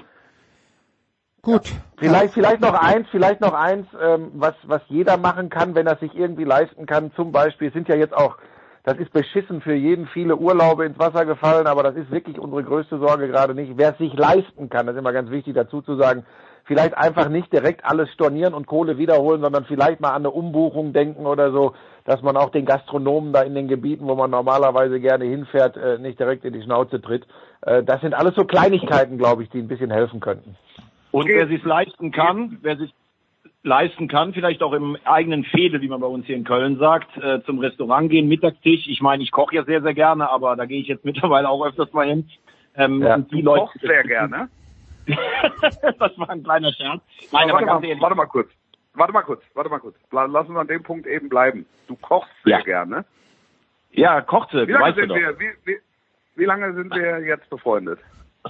[1.41, 1.71] Gut.
[1.97, 5.97] Vielleicht, vielleicht noch eins, vielleicht noch eins, ähm, was, was jeder machen kann, wenn er
[5.97, 7.11] sich irgendwie leisten kann.
[7.13, 8.37] Zum Beispiel sind ja jetzt auch,
[8.83, 12.63] das ist beschissen für jeden, viele Urlaube ins Wasser gefallen, aber das ist wirklich unsere
[12.63, 13.73] größte Sorge gerade nicht.
[13.77, 16.25] Wer es sich leisten kann, das ist immer ganz wichtig dazu zu sagen,
[16.65, 20.93] vielleicht einfach nicht direkt alles stornieren und Kohle wiederholen, sondern vielleicht mal an eine Umbuchung
[20.93, 21.73] denken oder so,
[22.05, 25.99] dass man auch den Gastronomen da in den Gebieten, wo man normalerweise gerne hinfährt, äh,
[25.99, 27.27] nicht direkt in die Schnauze tritt.
[27.61, 30.55] Äh, Das sind alles so Kleinigkeiten, glaube ich, die ein bisschen helfen könnten.
[31.11, 32.93] Und wer sich leisten kann, wer sich
[33.63, 37.15] leisten kann, vielleicht auch im eigenen Fädel, wie man bei uns hier in Köln sagt,
[37.17, 38.87] äh, zum Restaurant gehen, Mittagstisch.
[38.87, 41.65] Ich meine, ich koche ja sehr, sehr gerne, aber da gehe ich jetzt mittlerweile auch
[41.65, 42.29] öfters mal hin.
[42.75, 43.15] Ähm, Ja.
[43.15, 44.49] und die Du Leute, kochst sehr gerne.
[45.07, 47.01] das war ein kleiner Scherz.
[47.31, 48.49] Nein, aber warte, ganz mal, ehrlich, warte mal kurz.
[48.93, 49.95] Warte mal kurz, warte mal kurz.
[50.11, 51.65] La- Lass uns an dem Punkt eben bleiben.
[51.87, 52.63] Du kochst sehr Ja.
[52.63, 53.05] gerne.
[53.91, 55.15] ja, Kochzirkel, Wie lange weißt du sind doch.
[55.15, 55.77] wir, wie, wie,
[56.35, 57.99] wie lange sind wir jetzt befreundet?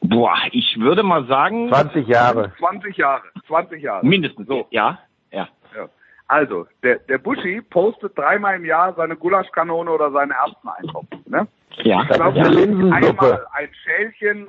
[0.00, 2.52] Boah, ich würde mal sagen, 20 Jahre.
[2.58, 3.22] 20 Jahre.
[3.46, 4.04] 20 Jahre.
[4.06, 4.66] mindestens so.
[4.70, 4.98] Ja,
[5.30, 5.48] ja.
[5.76, 5.88] Ja.
[6.28, 11.06] Also, der, der Buschi postet dreimal im Jahr seine Gulaschkanone oder seine Erbseneintopf.
[11.26, 11.46] Ne?
[11.82, 12.02] Ja.
[12.02, 12.94] Ich glaube, Linsensuppe.
[12.94, 14.48] einmal ein Schälchen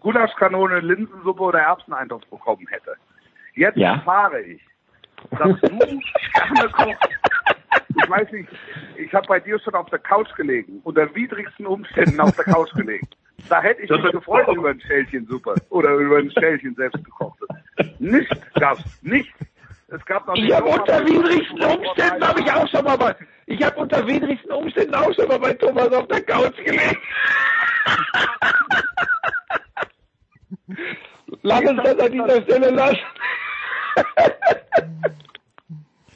[0.00, 2.94] Gulaschkanone, Linsensuppe oder Erbseneintopf bekommen hätte.
[3.54, 3.94] Jetzt Ja.
[3.94, 4.60] erfahre ich,
[5.30, 7.29] dass du gerne kochst.
[7.96, 8.48] Ich weiß nicht,
[8.96, 12.72] ich habe bei dir schon auf der Couch gelegen, unter widrigsten Umständen auf der Couch
[12.74, 13.08] gelegen.
[13.48, 17.48] Da hätte ich Das mich gefreut über ein Schälchen Suppe oder über ein Schälchen selbstgekochtes.
[17.98, 19.32] Nicht gab's, nicht.
[19.88, 23.60] Es gab noch Ich habe unter widrigsten Umständen habe ich auch schon mal bei, ich
[23.62, 26.98] habe unter widrigsten Umständen auch schon mal bei Thomas auf der Couch gelegen.
[31.42, 32.98] Lass uns das an dieser Stelle lassen.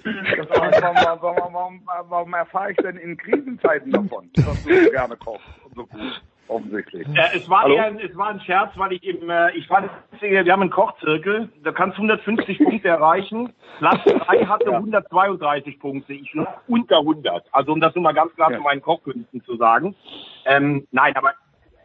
[0.04, 5.46] Warum, warum, warum, warum, erfahre ich denn in Krisenzeiten davon, dass du so gerne kochst
[5.64, 7.06] und so gut, offensichtlich?
[7.08, 7.74] Äh, es war Hallo?
[7.74, 9.88] eher, es war ein Scherz, weil ich eben, äh, ich war,
[10.20, 13.54] wir haben einen Kochzirkel, da kannst du 150 Punkte erreichen.
[13.78, 17.46] Platz 3 hatte 132 Punkte, ich lag unter 100.
[17.52, 18.58] Also um das nur mal ganz klar Ja.
[18.58, 19.96] zu meinen Kochkünsten zu sagen.
[20.44, 21.32] Ähm, nein, aber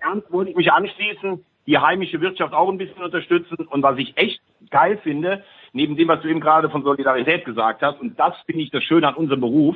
[0.01, 4.17] ernst wollte ich mich anschließen, die heimische Wirtschaft auch ein bisschen unterstützen und was ich
[4.17, 4.41] echt
[4.71, 5.43] geil finde,
[5.73, 8.83] neben dem, was du eben gerade von Solidarität gesagt hast, und das finde ich das
[8.83, 9.75] Schöne an unserem Beruf,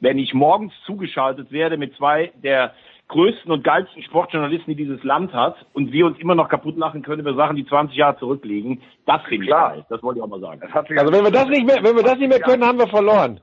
[0.00, 2.74] wenn ich morgens zugeschaltet werde mit zwei der
[3.08, 7.02] größten und geilsten Sportjournalisten, die dieses Land hat, und wir uns immer noch kaputt lachen
[7.02, 9.70] können über Sachen, die 20 Jahre zurückliegen, das finde ich Klar.
[9.70, 9.86] geil.
[9.88, 10.60] Das wollte ich auch mal sagen.
[10.62, 13.40] Also wenn wir das nicht mehr, wenn wir das nicht mehr können, haben wir verloren.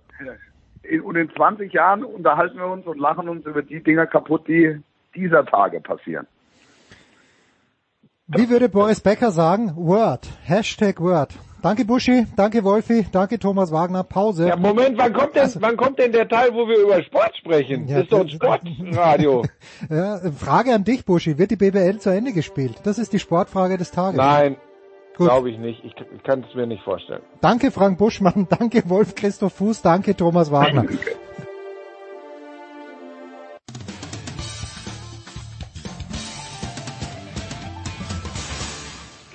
[0.84, 4.48] in, und in 20 Jahren unterhalten wir uns und lachen uns über die Dinger kaputt,
[4.48, 4.80] die
[5.16, 6.28] dieser Tage passieren.
[8.28, 9.74] Wie würde Boris Becker sagen?
[9.76, 10.28] Word.
[10.44, 11.34] Hashtag Word.
[11.62, 14.04] Danke Buschi, danke Wolfi, danke Thomas Wagner.
[14.04, 14.48] Pause.
[14.48, 17.88] Ja, Moment, wann kommt denn, wann kommt denn der Teil, wo wir über Sport sprechen?
[17.88, 19.44] Ja, das ist doch ein Sportradio.
[19.90, 21.38] Ja, Frage an dich, Buschi.
[21.38, 22.76] Wird die BBL zu Ende gespielt?
[22.84, 24.18] Das ist die Sportfrage des Tages.
[24.18, 24.58] Nein,
[25.16, 25.84] glaube ich nicht.
[25.84, 27.22] Ich, ich kann es mir nicht vorstellen.
[27.42, 30.86] Danke Frank Buschmann, danke Wolf Christoph Fuß, danke Thomas Wagner.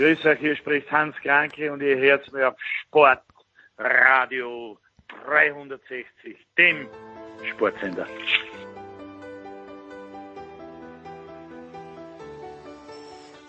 [0.00, 2.54] Grüß euch, hier spricht Hans Kranke und ihr hört mir auf
[2.86, 4.78] Sportradio
[5.26, 6.88] 360, dem
[7.50, 8.06] Sportsender.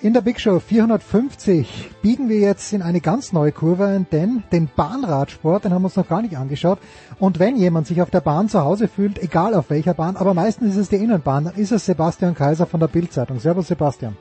[0.01, 4.43] In der Big Show 450 biegen wir jetzt in eine ganz neue Kurve ein, denn
[4.51, 6.79] den Bahnradsport, den haben wir uns noch gar nicht angeschaut.
[7.17, 10.33] Und wenn jemand sich auf der Bahn zu Hause fühlt, egal auf welcher Bahn, aber
[10.33, 13.39] meistens ist es die Innenbahn, dann ist es Sebastian Kaiser von der Bildzeitung.
[13.39, 14.17] Servus Sebastian.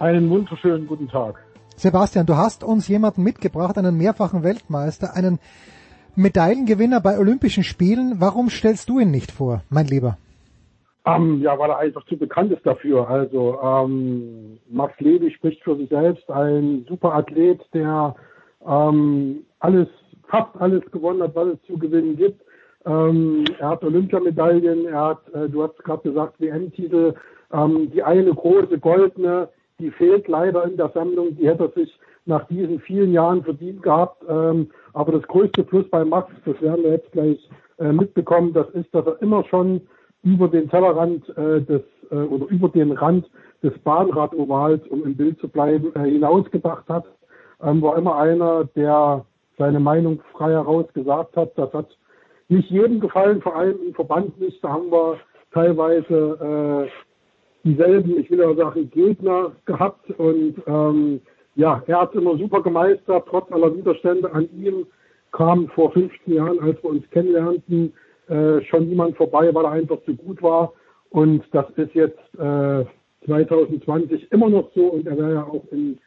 [0.00, 1.34] Einen wunderschönen guten Tag.
[1.76, 5.38] Sebastian, du hast uns jemanden mitgebracht, einen mehrfachen Weltmeister, einen
[6.16, 8.14] Medaillengewinner bei Olympischen Spielen.
[8.18, 10.16] Warum stellst du ihn nicht vor, mein Lieber?
[11.04, 13.10] Ähm, ja, weil er einfach zu bekannt ist dafür.
[13.10, 18.16] Also ähm, Max Levy spricht für sich selbst, ein super Athlet, der
[18.66, 19.88] ähm, alles,
[20.28, 22.40] fast alles gewonnen hat, was es zu gewinnen gibt.
[22.86, 27.12] Ähm, er hat Olympiamedaillen, er hat, äh, du hast gerade gesagt, WM-Titel,
[27.52, 29.50] ähm, die eine große goldene,
[29.80, 34.22] die fehlt leider in der Sammlung, die hätte sich nach diesen vielen Jahren verdient gehabt.
[34.28, 38.68] Ähm, aber das größte Plus bei Max, das werden wir jetzt gleich äh, mitbekommen, das
[38.70, 39.80] ist, dass er immer schon
[40.22, 43.30] über den Tellerrand äh, des äh, oder über den Rand
[43.62, 47.04] des Bahnradovals, um im Bild zu bleiben, äh, hinausgedacht hat.
[47.62, 49.24] Ähm, war immer einer, der
[49.58, 51.56] seine Meinung frei heraus gesagt hat.
[51.56, 51.96] Das hat
[52.48, 54.62] nicht jedem gefallen, vor allem im Verband nicht.
[54.64, 55.16] Da haben wir
[55.52, 57.09] teilweise äh,
[57.64, 60.10] dieselben, ich will aber sagen, Gegner gehabt.
[60.18, 61.20] Und ähm,
[61.56, 64.86] ja, er hat immer super gemeistert, trotz aller Widerstände an ihm
[65.32, 67.92] kam vor 15 Jahren, als wir uns kennenlernten,
[68.28, 70.72] äh, schon niemand vorbei, weil er einfach zu gut war.
[71.10, 72.84] Und das ist jetzt äh,
[73.26, 75.98] 2020 immer noch so und er wäre ja auch in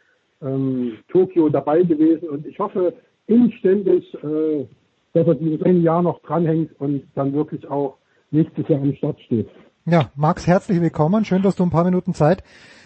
[0.42, 2.30] ähm, Tokio dabei gewesen.
[2.30, 2.94] Und ich hoffe
[3.28, 4.66] inständig, äh,
[5.14, 7.98] dass er dieses ein Jahr noch dranhängt und dann wirklich auch
[8.32, 9.50] nächstes Jahr am Start steht.
[9.86, 11.26] Ja, Max, herzlich willkommen.
[11.26, 12.42] Schön, dass du ein paar Minuten Zeit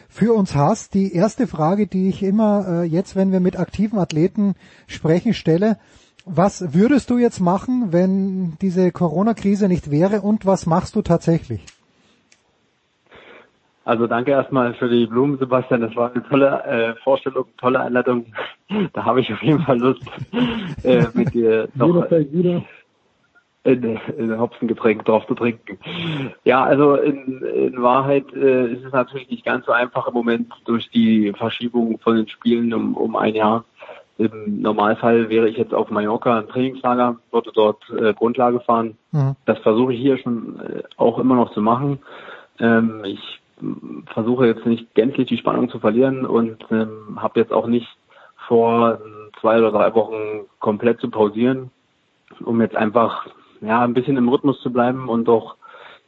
[0.09, 0.95] für uns hast.
[0.95, 4.55] Die erste Frage, die ich immer äh, jetzt, wenn wir mit aktiven Athleten
[4.87, 5.77] sprechen, stelle,
[6.25, 11.63] was würdest du jetzt machen, wenn diese Corona-Krise nicht wäre und was machst du tatsächlich?
[13.85, 15.81] Also danke erstmal für die Blumen, Sebastian.
[15.81, 18.25] Das war eine tolle äh, Vorstellung, tolle Einladung.
[18.93, 20.01] Da habe ich auf jeden Fall Lust,
[20.83, 22.09] äh, mit dir noch
[23.67, 25.77] in, in Hopfengetränk drauf zu trinken.
[26.45, 30.53] Ja, also in, in Wahrheit äh, ist es natürlich nicht ganz so einfach im Moment
[30.65, 33.65] durch die Verschiebung von den Spielen um, um ein Jahr.
[34.17, 38.97] Im Normalfall wäre ich jetzt auf Mallorca im Trainingslager, würde dort äh, Grundlage fahren.
[39.11, 39.35] Mhm.
[39.45, 41.99] Das versuche ich hier schon äh, auch immer noch zu machen.
[42.59, 43.39] Ähm, ich
[44.13, 47.87] versuche jetzt nicht gänzlich die Spannung zu verlieren und ähm, habe jetzt auch nicht
[48.47, 48.99] vor,
[49.41, 51.69] zwei oder drei Wochen komplett zu pausieren,
[52.43, 53.27] um jetzt einfach
[53.61, 55.55] ja ein bisschen im Rhythmus zu bleiben und doch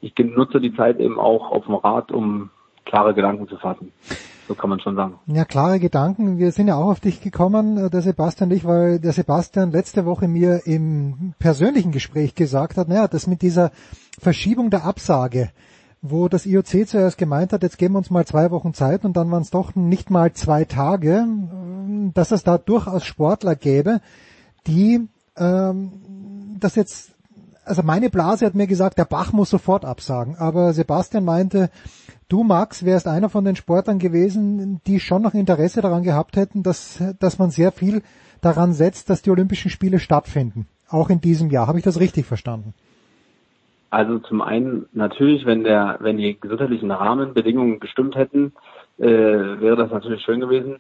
[0.02, 2.50] ich nutze die Zeit eben auch auf dem Rad, um
[2.86, 3.92] klare Gedanken zu fassen.
[4.48, 5.20] So kann man schon sagen.
[5.28, 6.40] Ja, klare Gedanken.
[6.40, 9.72] Wir sind ja auch auf dich gekommen, äh, der Sebastian und ich, weil der Sebastian
[9.72, 13.70] letzte Woche mir im persönlichen Gespräch gesagt hat, naja, das mit dieser
[14.18, 15.52] Verschiebung der Absage,
[16.02, 19.16] wo das IOC zuerst gemeint hat, jetzt geben wir uns mal zwei Wochen Zeit und
[19.18, 24.02] dann waren es doch nicht mal zwei Tage, äh, dass es da durchaus Sportler gäbe,
[24.66, 25.08] die
[25.38, 25.92] ähm,
[26.60, 27.14] das jetzt,
[27.70, 31.70] also meine Blase hat mir gesagt, der Bach muss sofort absagen, aber Sebastian meinte,
[32.30, 36.62] Du, Max, wärst einer von den Sportlern gewesen, die schon noch Interesse daran gehabt hätten,
[36.62, 38.04] dass, dass man sehr viel
[38.40, 40.68] daran setzt, dass die Olympischen Spiele stattfinden.
[40.88, 41.66] Auch in diesem Jahr.
[41.66, 42.76] Habe ich das richtig verstanden?
[43.90, 48.54] Also zum einen natürlich, wenn der, wenn die gesundheitlichen Rahmenbedingungen gestimmt hätten,
[49.00, 50.78] äh, wäre das natürlich schön gewesen.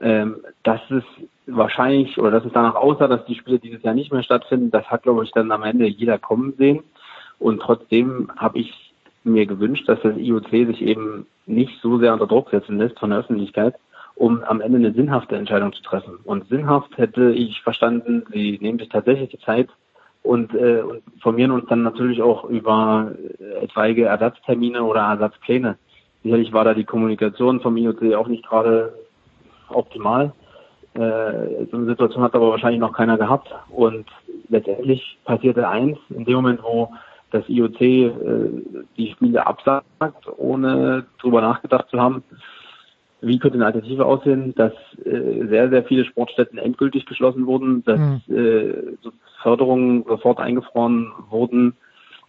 [0.00, 1.02] Ähm, dass es
[1.46, 4.86] wahrscheinlich oder dass es danach aussah, dass die Spiele dieses Jahr nicht mehr stattfinden, das
[4.86, 6.84] hat glaube ich dann am Ende jeder kommen sehen.
[7.38, 8.92] Und trotzdem habe ich
[9.24, 13.10] mir gewünscht, dass das IOC sich eben nicht so sehr unter Druck setzen lässt von
[13.10, 13.74] der Öffentlichkeit,
[14.14, 16.18] um am Ende eine sinnhafte Entscheidung zu treffen.
[16.24, 19.68] Und sinnhaft hätte ich verstanden, sie nehmen sich tatsächlich die Zeit
[20.22, 23.12] und, äh, und informieren uns dann natürlich auch über
[23.60, 25.78] etwaige Ersatztermine oder Ersatzpläne.
[26.22, 28.92] Sicherlich war da die Kommunikation vom IOC auch nicht gerade
[29.70, 30.32] optimal.
[30.94, 33.48] Äh, so eine Situation hat aber wahrscheinlich noch keiner gehabt.
[33.70, 34.06] Und
[34.48, 36.90] letztendlich passierte eins, in dem Moment, wo
[37.30, 38.10] das IOC äh,
[38.96, 39.84] die Spiele absagt,
[40.36, 42.22] ohne drüber nachgedacht zu haben,
[43.20, 44.72] wie könnte eine Alternative aussehen, dass
[45.04, 48.36] äh, sehr, sehr viele Sportstätten endgültig geschlossen wurden, dass mhm.
[48.36, 48.72] äh,
[49.42, 51.74] Förderungen sofort eingefroren wurden.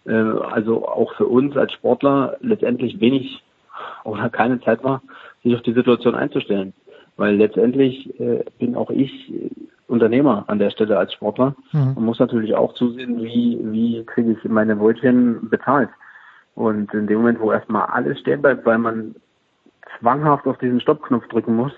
[0.05, 3.43] Äh, also auch für uns als Sportler letztendlich wenig
[4.03, 5.01] oder keine Zeit war,
[5.43, 6.73] sich auf die Situation einzustellen.
[7.19, 9.33] Weil letztendlich äh, bin auch ich
[9.89, 11.97] Unternehmer an der Stelle als Sportler mhm.
[11.97, 15.89] und muss natürlich auch zusehen, wie, wie kriege ich meine Brötchen bezahlt.
[16.55, 19.15] Und in dem Moment, wo erstmal alles stehen bleibt, weil man
[19.99, 21.73] zwanghaft auf diesen Stoppknopf drücken muss,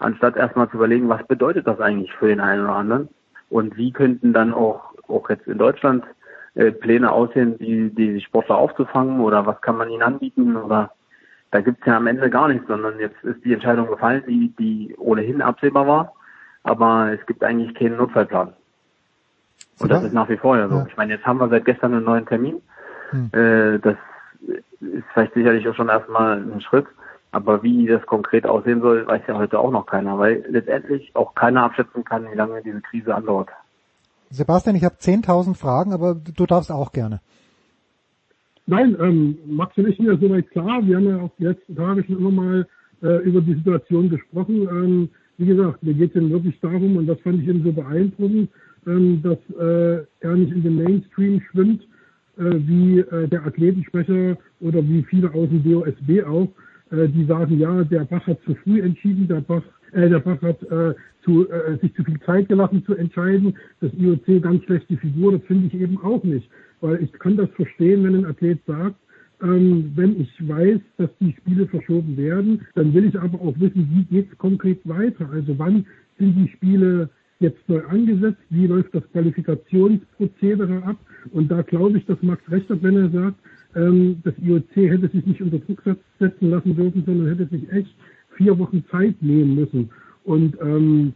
[0.00, 3.08] anstatt erstmal zu überlegen, was bedeutet das eigentlich für den einen oder anderen
[3.48, 6.02] und wie könnten dann auch, auch jetzt in Deutschland
[6.56, 10.90] äh, Pläne aussehen, die, die Sportler aufzufangen oder was kann man ihnen anbieten oder
[11.50, 14.94] da gibt's ja am Ende gar nichts, sondern jetzt ist die Entscheidung gefallen, die, die
[14.98, 16.14] ohnehin absehbar war
[16.62, 18.52] aber es gibt eigentlich keinen Notfallplan.
[19.78, 20.76] Und das ist nach wie vor ja so.
[20.76, 20.86] Ja.
[20.88, 22.60] Ich meine, jetzt haben wir seit gestern einen neuen Termin.
[23.10, 23.30] Hm.
[23.32, 23.96] Äh, das
[24.80, 26.86] ist vielleicht sicherlich auch schon erstmal ein Schritt.
[27.32, 31.34] Aber wie das konkret aussehen soll, weiß ja heute auch noch keiner, weil letztendlich auch
[31.34, 33.48] keiner abschätzen kann, wie lange diese Krise andauert.
[34.30, 37.20] Sebastian, ich habe 10.000 Fragen, aber du darfst auch gerne.
[38.70, 40.86] Nein, ähm, Max und ich sind ja soweit klar.
[40.86, 42.66] Wir haben ja auch die letzten Tage schon immer mal
[43.02, 44.62] äh, über die Situation gesprochen.
[44.70, 47.72] Ähm, wie gesagt, mir geht es ihm wirklich darum, und das fand ich eben so
[47.72, 48.48] beeindruckend,
[48.86, 51.82] ähm, dass äh, er nicht in den Mainstream schwimmt,
[52.38, 56.48] äh, wie äh, der Athletensprecher oder wie viele aus dem DOSB auch,
[56.92, 60.40] äh, die sagen, ja, der Bach hat zu früh entschieden, der Bach, äh, der Bach
[60.42, 60.94] hat äh,
[61.24, 65.42] zu, äh, sich zu viel Zeit gelassen zu entscheiden, das IOC ganz schlechte Figur, das
[65.48, 66.48] finde ich eben auch nicht.
[66.80, 68.96] Weil ich kann das verstehen, wenn ein Athlet sagt,
[69.42, 73.88] ähm, wenn ich weiß, dass die Spiele verschoben werden, dann will ich aber auch wissen,
[73.92, 75.28] wie geht es konkret weiter.
[75.30, 75.86] Also wann
[76.18, 77.08] sind die Spiele
[77.38, 80.96] jetzt neu angesetzt, wie läuft das Qualifikationsprozedere ab.
[81.32, 83.36] Und da glaube ich, dass Max recht hat, wenn er sagt,
[83.74, 85.82] ähm, das IOC hätte sich nicht unter Druck
[86.18, 87.94] setzen lassen dürfen, sondern hätte sich echt
[88.36, 89.90] vier Wochen Zeit nehmen müssen.
[90.24, 91.12] Und ähm,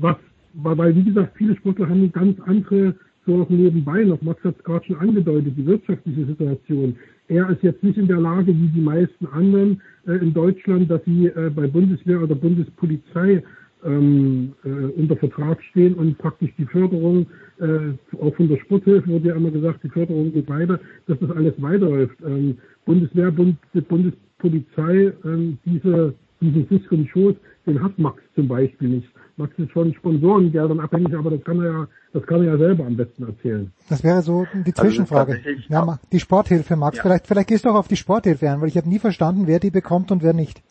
[0.00, 0.16] was,
[0.54, 2.94] weil wie gesagt, viele Sportler haben ganz andere
[3.26, 6.96] so noch nebenbei noch, Max hat es gerade schon angedeutet, die wirtschaftliche Situation.
[7.28, 11.02] Er ist jetzt nicht in der Lage, wie die meisten anderen äh, in Deutschland, dass
[11.04, 13.42] sie äh, bei Bundeswehr oder Bundespolizei
[13.84, 17.26] ähm, äh, unter Vertrag stehen und praktisch die Förderung,
[17.60, 21.30] äh, auch von der Sporthilfe wurde ja immer gesagt, die Förderung geht weiter, dass das
[21.30, 22.16] alles weiterläuft.
[22.26, 23.56] Ähm, Bundeswehr, Bund,
[23.88, 27.34] Bundespolizei, ähm, diese, diesen Fisk und Schoß,
[27.66, 29.08] den hat Max zum Beispiel nicht.
[29.36, 32.86] Max ist von Sponsorengeldern abhängig, aber das kann er ja, das kann er ja selber
[32.86, 33.72] am besten erzählen.
[33.88, 35.32] Das wäre so die also Zwischenfrage.
[35.32, 36.96] Also ja, die Sporthilfe, Max.
[36.96, 37.02] Ja.
[37.02, 39.58] Vielleicht, vielleicht gehst du auch auf die Sporthilfe an, weil ich habe nie verstanden, wer
[39.58, 40.62] die bekommt und wer nicht.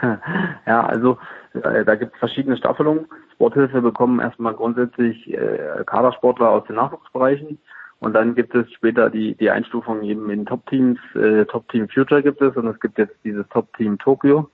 [0.66, 1.18] Ja, also
[1.54, 3.06] äh, da gibt es verschiedene Staffelungen.
[3.32, 7.58] Sporthilfe bekommen erstmal grundsätzlich äh, Kadersportler aus den Nachwuchsbereichen.
[7.98, 10.98] Und dann gibt es später die, die Einstufung eben in Top-Teams.
[11.14, 14.48] Äh, Top-Team Future gibt es und es gibt jetzt dieses Top-Team Tokio.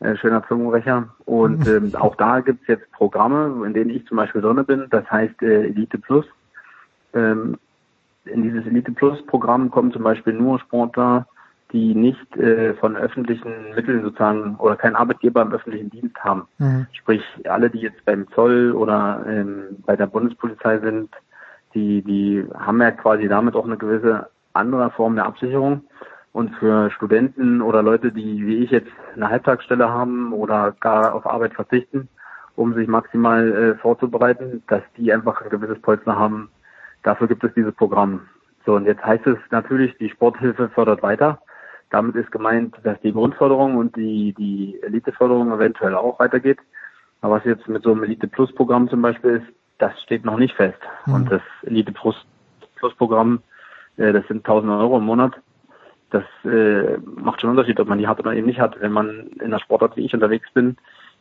[0.00, 1.08] Äh, schöner Zungenbrecher.
[1.24, 4.86] Und ähm, auch da gibt es jetzt Programme, in denen ich zum Beispiel drin bin.
[4.90, 6.26] Das heißt äh, Elite Plus.
[7.14, 7.58] Ähm,
[8.24, 11.26] in dieses Elite Plus Programm kommen zum Beispiel nur Sportler,
[11.72, 16.46] die nicht äh, von öffentlichen Mitteln sozusagen oder keinen Arbeitgeber im öffentlichen Dienst haben.
[16.58, 16.86] Mhm.
[16.92, 21.10] Sprich, alle, die jetzt beim Zoll oder ähm, bei der Bundespolizei sind,
[21.74, 25.82] die, die haben ja quasi damit auch eine gewisse andere Form der Absicherung.
[26.32, 31.26] Und für Studenten oder Leute, die wie ich jetzt eine Halbtagsstelle haben oder gar auf
[31.26, 32.08] Arbeit verzichten,
[32.54, 36.50] um sich maximal äh, vorzubereiten, dass die einfach ein gewisses Polster haben.
[37.02, 38.28] Dafür gibt es dieses Programm.
[38.66, 41.40] So, und jetzt heißt es natürlich, die Sporthilfe fördert weiter.
[41.90, 46.58] Damit ist gemeint, dass die Grundförderung und die, die Eliteförderung eventuell auch weitergeht.
[47.20, 49.46] Aber was jetzt mit so einem Elite Plus Programm zum Beispiel ist,
[49.78, 50.78] das steht noch nicht fest.
[51.06, 51.14] Mhm.
[51.14, 52.16] Und das Elite Plus,
[52.98, 53.40] Programm,
[53.96, 55.34] äh, das sind 1000 Euro im Monat.
[56.10, 58.80] Das äh, macht schon einen Unterschied, ob man die hat oder eben nicht hat.
[58.80, 60.76] Wenn man in der Sportart wie ich unterwegs bin,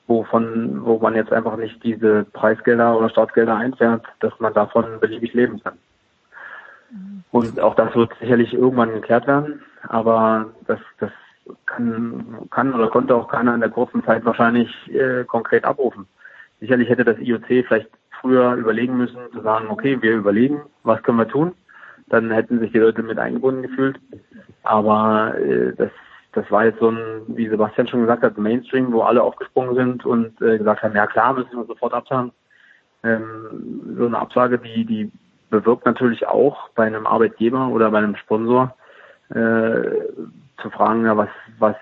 [0.08, 5.00] wo von, wo man jetzt einfach nicht diese Preisgelder oder Startgelder einfährt, dass man davon
[5.02, 5.78] beliebig leben kann.
[7.32, 11.12] Und auch das wird sicherlich irgendwann geklärt werden aber das, das
[11.66, 16.08] kann, kann oder konnte auch keiner in der kurzen Zeit wahrscheinlich äh, konkret abrufen.
[16.60, 17.90] Sicherlich hätte das IOC vielleicht
[18.22, 21.54] früher überlegen müssen, zu sagen, okay, wir überlegen, was können wir tun.
[22.10, 24.00] Dann hätten sich die Leute mit eingebunden gefühlt.
[24.64, 25.92] Aber äh, das,
[26.34, 30.06] das war jetzt so ein, wie Sebastian schon gesagt hat, Mainstream, wo alle aufgesprungen sind
[30.06, 32.32] und äh, gesagt haben, ja klar, müssen wir sofort absagen.
[33.04, 35.12] Ähm, so eine Absage, die, die
[35.50, 38.76] bewirkt natürlich auch bei einem Arbeitgeber oder bei einem Sponsor,
[39.30, 39.82] äh,
[40.62, 41.30] zu fragen, ja, was,
[41.60, 41.76] was,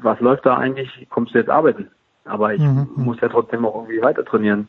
[0.00, 1.06] was läuft da eigentlich?
[1.10, 1.90] Kommst du jetzt arbeiten?
[2.24, 2.88] Aber ich mhm.
[2.96, 4.68] muss ja trotzdem auch irgendwie weiter trainieren,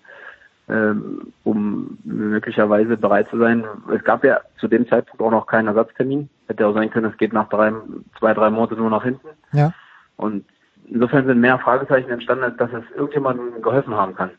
[0.70, 3.66] ähm, um möglicherweise bereit zu sein.
[3.94, 6.30] Es gab ja zu dem Zeitpunkt auch noch keinen Ersatztermin.
[6.48, 7.74] Hätte auch sein können, es geht nach drei,
[8.20, 9.28] zwei, drei Monaten nur nach hinten.
[9.52, 9.74] Ja.
[10.18, 10.46] Und
[10.88, 14.32] insofern sind mehr Fragezeichen entstanden, als dass es irgendjemandem geholfen haben kann.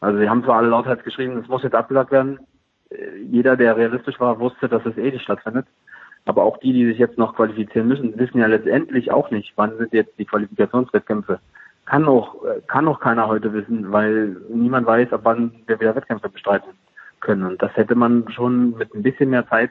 [0.00, 2.40] Also sie haben zwar alle lauthals geschrieben, es muss jetzt abgesagt werden.
[2.90, 5.66] Äh, jeder, der realistisch war, wusste, dass es eh nicht stattfindet.
[6.24, 9.76] Aber auch die, die sich jetzt noch qualifizieren müssen, wissen ja letztendlich auch nicht, wann
[9.78, 11.40] sind jetzt die Qualifikationswettkämpfe.
[11.84, 12.36] Kann auch,
[12.68, 16.70] kann auch keiner heute wissen, weil niemand weiß, ab wann wir wieder Wettkämpfe bestreiten
[17.20, 17.44] können.
[17.44, 19.70] Und das hätte man schon mit ein bisschen mehr Zeit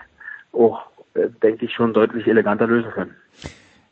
[0.52, 0.82] auch,
[1.14, 3.16] äh, denke ich, schon deutlich eleganter lösen können.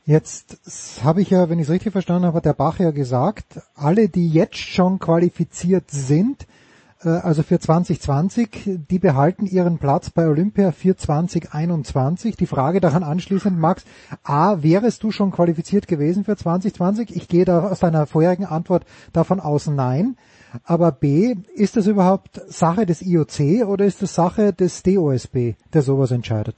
[0.05, 3.61] Jetzt habe ich ja, wenn ich es richtig verstanden habe, hat der Bach ja gesagt,
[3.75, 6.58] alle, die jetzt schon qualifiziert sind, äh,
[7.01, 12.35] also für 2020, die behalten ihren Platz bei Olympia für 2021.
[12.35, 13.85] Die Frage daran anschließend, Max,
[14.23, 17.15] A, wärest du schon qualifiziert gewesen für 2020?
[17.15, 20.17] Ich gehe da aus deiner vorherigen Antwort davon aus, nein.
[20.65, 25.81] Aber B, ist das überhaupt Sache des IOC oder ist das Sache des DOSB, der
[25.81, 26.57] sowas entscheidet?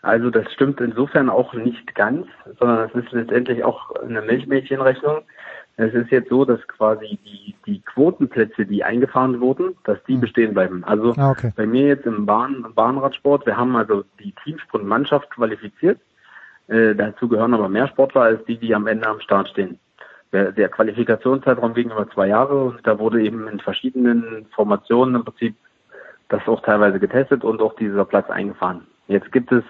[0.00, 2.26] Also das stimmt insofern auch nicht ganz,
[2.58, 5.22] sondern es ist letztendlich auch eine Milchmädchenrechnung.
[5.78, 10.20] Es ist jetzt so, dass quasi die, die Quotenplätze, die eingefahren wurden, dass die hm.
[10.20, 10.82] bestehen bleiben.
[10.82, 11.52] Also ah, okay.
[11.54, 16.00] bei mir jetzt im Bahn, Bahnradsport, wir haben also die Teamsprint-Mannschaft qualifiziert.
[16.66, 19.78] Äh, dazu gehören aber mehr Sportler als die, die am Ende am Start stehen.
[20.32, 25.24] Der, der Qualifikationszeitraum ging über zwei Jahre und da wurde eben in verschiedenen Formationen im
[25.24, 25.54] Prinzip
[26.28, 28.82] das auch teilweise getestet und auch dieser Platz eingefahren.
[29.06, 29.62] Jetzt gibt es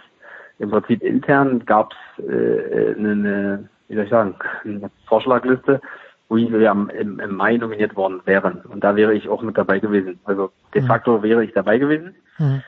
[0.59, 5.81] im Prinzip intern gab es äh, eine, eine wie soll ich sagen, eine Vorschlagliste,
[6.29, 8.61] wo wir am, im, im Mai nominiert worden wären.
[8.63, 10.21] Und da wäre ich auch mit dabei gewesen.
[10.25, 10.87] Also de mhm.
[10.87, 11.23] facto mhm.
[11.23, 12.15] wäre ich dabei gewesen.
[12.39, 12.63] Mhm.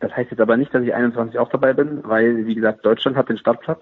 [0.00, 3.16] Das heißt jetzt aber nicht, dass ich 21 auch dabei bin, weil, wie gesagt, Deutschland
[3.16, 3.80] hat den Startplatz.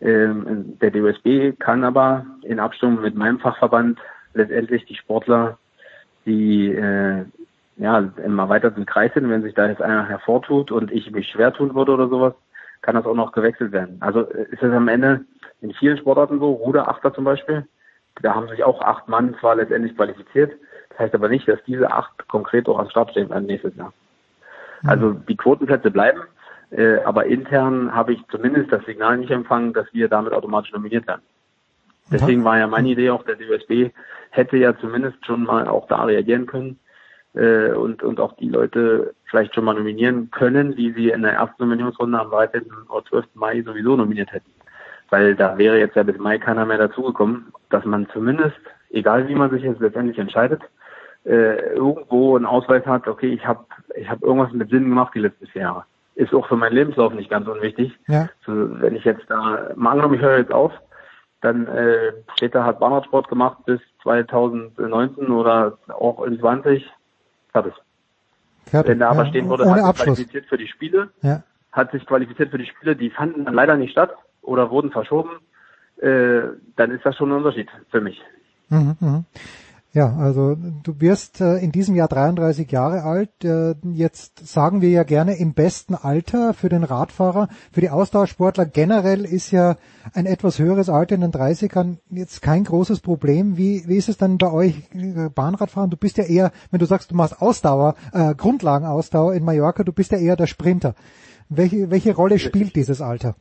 [0.00, 3.98] Ähm, der DOSB kann aber in Abstimmung mit meinem Fachverband
[4.34, 5.58] letztendlich die Sportler,
[6.24, 7.24] die äh,
[7.78, 11.52] ja, im erweiterten Kreis sind, wenn sich da jetzt einer hervortut und ich mich schwer
[11.52, 12.34] tun würde oder sowas,
[12.82, 13.96] kann das auch noch gewechselt werden.
[14.00, 15.24] Also äh, ist es am Ende
[15.60, 17.66] in vielen Sportarten so, Ruderachter zum Beispiel,
[18.22, 20.52] da haben sich auch acht Mann zwar letztendlich qualifiziert,
[20.90, 23.92] das heißt aber nicht, dass diese acht konkret auch am Start stehen werden nächstes Jahr.
[24.82, 24.88] Mhm.
[24.88, 26.20] Also die Quotenplätze bleiben,
[26.70, 31.06] äh, aber intern habe ich zumindest das Signal nicht empfangen, dass wir damit automatisch nominiert
[31.06, 31.22] werden.
[32.10, 33.90] Deswegen war ja meine Idee auch, der DUSB
[34.30, 36.78] hätte ja zumindest schon mal auch da reagieren können
[37.34, 41.34] äh, und, und auch die Leute vielleicht schon mal nominieren können, die sie in der
[41.34, 42.62] ersten Nominierungsrunde am 13.
[42.88, 43.26] oder 12.
[43.34, 44.50] Mai sowieso nominiert hätten.
[45.10, 48.56] Weil da wäre jetzt ja bis Mai keiner mehr dazugekommen, dass man zumindest,
[48.90, 50.62] egal wie man sich jetzt letztendlich entscheidet,
[51.24, 53.64] äh, irgendwo einen Ausweis hat, okay, ich habe
[53.96, 55.84] ich hab irgendwas mit Sinn gemacht die letzten vier Jahre.
[56.14, 57.92] Ist auch für meinen Lebenslauf nicht ganz unwichtig.
[58.06, 58.28] Ja.
[58.46, 60.72] So, wenn ich jetzt da, mal angenommen, ich höre jetzt auf,
[61.40, 66.90] dann äh, steht da, hat Bahnradsport gemacht bis 2019 oder auch in 20,
[67.52, 67.74] fertig.
[68.68, 68.90] Fertig.
[68.90, 71.42] Wenn da aber ja, stehen würde, hat sich qualifiziert für die Spiele, ja.
[71.72, 75.30] hat sich qualifiziert für die Spiele, die fanden dann leider nicht statt oder wurden verschoben,
[75.98, 76.42] äh,
[76.76, 78.20] dann ist das schon ein Unterschied für mich.
[78.68, 79.24] Mhm, mh.
[79.92, 83.30] Ja, also du wirst äh, in diesem Jahr 33 Jahre alt.
[83.44, 87.48] Äh, jetzt sagen wir ja gerne im besten Alter für den Radfahrer.
[87.72, 89.76] Für die Ausdauersportler generell ist ja
[90.12, 93.56] ein etwas höheres Alter in den 30ern jetzt kein großes Problem.
[93.56, 95.88] Wie, wie ist es dann bei euch äh, Bahnradfahren?
[95.88, 99.92] Du bist ja eher, wenn du sagst, du machst Ausdauer, äh, Grundlagenausdauer in Mallorca, du
[99.92, 100.94] bist ja eher der Sprinter.
[101.48, 103.34] Welche, welche Rolle spielt dieses Alter?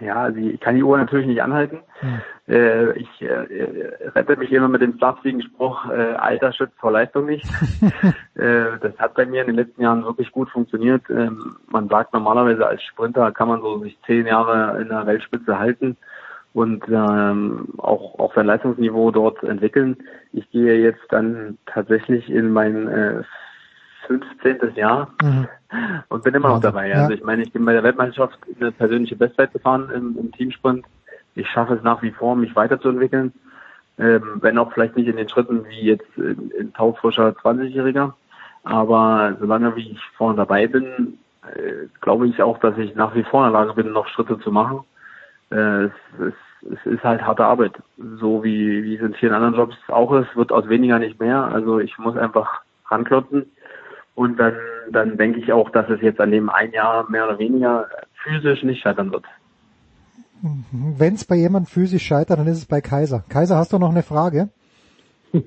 [0.00, 1.80] Ja, also ich kann die Uhr natürlich nicht anhalten.
[2.00, 2.20] Hm.
[2.48, 7.26] Äh, ich äh, rette mich immer mit dem flachsigen Spruch, äh, Alter schützt vor Leistung
[7.26, 7.44] nicht.
[8.34, 11.02] äh, das hat bei mir in den letzten Jahren wirklich gut funktioniert.
[11.08, 15.58] Ähm, man sagt normalerweise als Sprinter kann man so sich zehn Jahre in der Weltspitze
[15.58, 15.96] halten
[16.52, 19.96] und ähm, auch, auch sein Leistungsniveau dort entwickeln.
[20.32, 23.22] Ich gehe jetzt dann tatsächlich in mein äh,
[24.06, 24.76] 15.
[24.76, 25.48] Jahr mhm.
[26.08, 26.88] und bin immer noch dabei.
[26.88, 27.02] Ja.
[27.02, 30.84] Also ich meine, ich bin bei der Weltmeisterschaft eine persönliche Bestzeit gefahren im, im Teamsprint.
[31.34, 33.32] Ich schaffe es nach wie vor, mich weiterzuentwickeln,
[33.98, 38.12] ähm, wenn auch vielleicht nicht in den Schritten wie jetzt in, in taufrischer 20-Jähriger.
[38.62, 43.24] Aber solange wie ich vorne dabei bin, äh, glaube ich auch, dass ich nach wie
[43.24, 44.80] vor in der Lage bin, noch Schritte zu machen.
[45.50, 46.34] Äh, es, es,
[46.72, 47.74] es ist halt harte Arbeit.
[47.98, 51.44] So wie, wie es in vielen anderen Jobs auch ist, wird aus weniger nicht mehr.
[51.44, 53.46] Also ich muss einfach ranklotzen
[54.14, 54.54] und dann,
[54.90, 57.88] dann denke ich auch, dass es jetzt an dem ein Jahr mehr oder weniger
[58.22, 59.24] physisch nicht scheitern wird.
[60.72, 63.24] Wenn es bei jemand physisch scheitert, dann ist es bei Kaiser.
[63.28, 64.50] Kaiser, hast du noch eine Frage?
[65.34, 65.42] der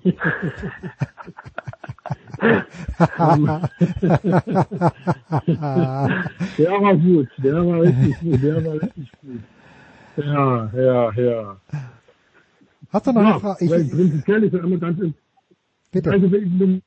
[6.72, 9.40] war gut, der war richtig gut, der war richtig gut.
[10.18, 11.58] Ja, ja, ja.
[12.92, 13.66] Hast du noch ja, eine Frage?
[13.66, 15.00] Ich, prinzipiell ist ja immer ganz,
[15.92, 16.12] Bitte.
[16.12, 16.82] also wenn,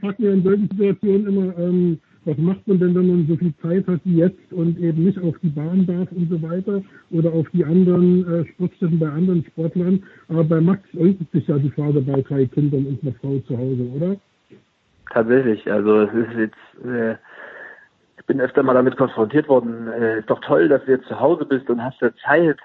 [0.00, 3.52] fragt mir in solchen Situationen immer, ähm, was macht man denn, wenn man so viel
[3.60, 7.32] Zeit hat wie jetzt und eben nicht auf die Bahn darf und so weiter oder
[7.32, 10.02] auf die anderen äh, Sportstätten bei anderen Sportlern.
[10.28, 13.58] Aber bei Max äußert sich ja die Frage bei drei Kindern und einer Frau zu
[13.58, 14.16] Hause, oder?
[15.10, 17.16] Tatsächlich, also es ist jetzt, äh,
[18.18, 21.18] ich bin öfter mal damit konfrontiert worden, äh, ist doch toll, dass du jetzt zu
[21.18, 22.58] Hause bist und hast ja Zeit.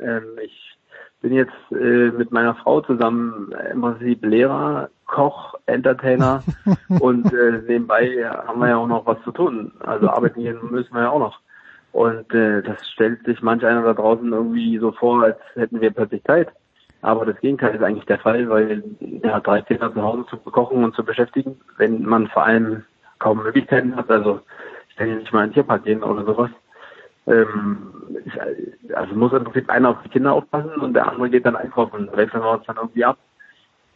[0.00, 0.76] Ähm, ich
[1.20, 6.42] bin jetzt äh, mit meiner Frau zusammen im Prinzip Lehrer, Koch, Entertainer
[7.00, 9.72] und äh, nebenbei haben wir ja auch noch was zu tun.
[9.78, 11.40] Also arbeiten gehen müssen wir ja auch noch.
[11.92, 15.92] Und äh, das stellt sich manch einer da draußen irgendwie so vor, als hätten wir
[15.92, 16.48] plötzlich Zeit.
[17.02, 20.82] Aber das Gegenteil ist eigentlich der Fall, weil ja, drei Kinder zu Hause zu bekochen
[20.82, 22.82] und zu beschäftigen, wenn man vor allem
[23.20, 24.40] kaum Möglichkeiten hat, also
[24.88, 26.50] ich kann ja nicht mal in den Tierpark gehen oder sowas,
[27.28, 27.92] ähm,
[28.94, 32.08] also muss im Prinzip einer auf die Kinder aufpassen und der andere geht dann einkaufen
[32.14, 33.18] wechseln wir uns dann irgendwie ab.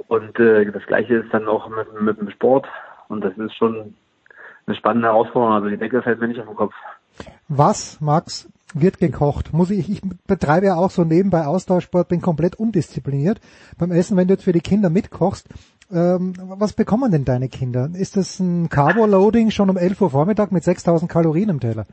[0.07, 2.67] Und äh, das gleiche ist dann auch mit, mit dem Sport
[3.09, 3.95] und das ist schon
[4.67, 5.55] eine spannende Herausforderung.
[5.55, 6.75] Also die Decke fällt mir nicht auf den Kopf.
[7.49, 9.53] Was, Max, wird gekocht?
[9.53, 13.41] Muss ich, ich betreibe ja auch so nebenbei Austauschsport, bin komplett undiszipliniert.
[13.79, 15.49] Beim Essen, wenn du jetzt für die Kinder mitkochst,
[15.91, 17.89] ähm, was bekommen denn deine Kinder?
[17.95, 21.87] Ist das ein Carbo-Loading schon um 11 Uhr Vormittag mit 6000 Kalorien im Teller?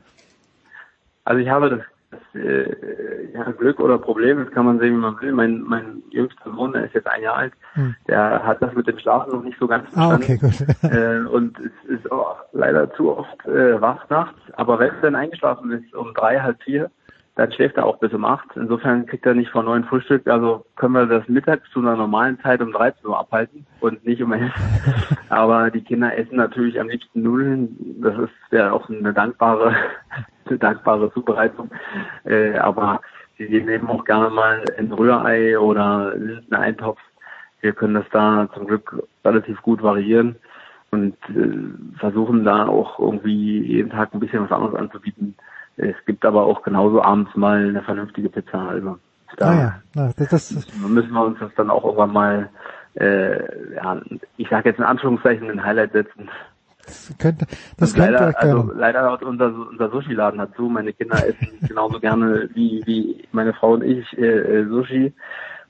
[1.24, 1.86] Also ich habe das, das
[2.34, 5.32] äh, ja, Glück oder Problem, das kann man sehen, wie man will.
[5.32, 7.96] Mein, mein jüngster Sohn, der ist jetzt ein Jahr alt, hm.
[8.08, 10.14] der hat das mit dem Schlafen noch nicht so ganz verstanden.
[10.14, 10.92] Ah, okay, gut.
[10.92, 14.40] äh, und es ist auch leider zu oft äh, wach nachts.
[14.54, 16.90] Aber wenn er dann eingeschlafen ist um drei, halb vier,
[17.36, 18.48] dann schläft er auch bis um acht.
[18.56, 20.26] Insofern kriegt er nicht vor neun Frühstück.
[20.28, 24.24] Also können wir das mittags zu einer normalen Zeit um 13 Uhr abhalten und nicht
[24.24, 24.54] um elf.
[25.30, 28.02] Aber die Kinder essen natürlich am liebsten Nudeln.
[28.02, 29.76] Das ist ja auch eine dankbare,
[30.46, 31.70] eine dankbare Zubereitung.
[32.24, 33.02] Äh, aber
[33.38, 37.00] sie nehmen auch gerne mal ein Rührei oder einen Eintopf.
[37.60, 40.38] Wir können das da zum Glück relativ gut variieren
[40.92, 45.36] und äh, versuchen da auch irgendwie jeden Tag ein bisschen was anderes anzubieten
[45.78, 48.70] es gibt aber auch genauso abends mal eine vernünftige Pizza.
[48.70, 48.98] Also
[49.38, 52.50] da ah ja, Na, das, das müssen wir uns das dann auch irgendwann mal,
[52.96, 54.02] äh, ja,
[54.38, 56.30] ich sage jetzt in Anführungszeichen ein Highlight setzen.
[56.86, 57.48] Das könnte,
[57.78, 60.70] das könnte leider, also leider hat unser, unser Sushi-Laden dazu.
[60.70, 65.14] Meine Kinder essen genauso gerne wie, wie meine Frau und ich äh, äh, Sushi.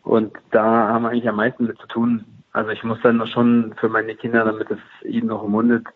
[0.04, 2.26] Und da haben wir eigentlich am meisten mit zu tun.
[2.52, 5.88] Also ich muss dann schon für meine Kinder, damit es ihnen noch ummundet,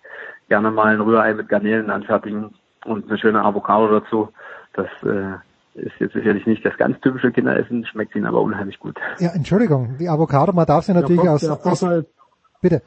[0.48, 4.30] gerne mal ein Rührei mit Garnelen anfertigen und eine schöne Avocado dazu.
[4.73, 5.35] Das äh,
[5.76, 8.97] ist jetzt sicherlich nicht das ganz typische Kinderessen, schmeckt ihnen aber unheimlich gut.
[9.19, 11.85] Ja, Entschuldigung, die Avocado, man darf sie natürlich aus, aus...
[12.61, 12.81] Bitte.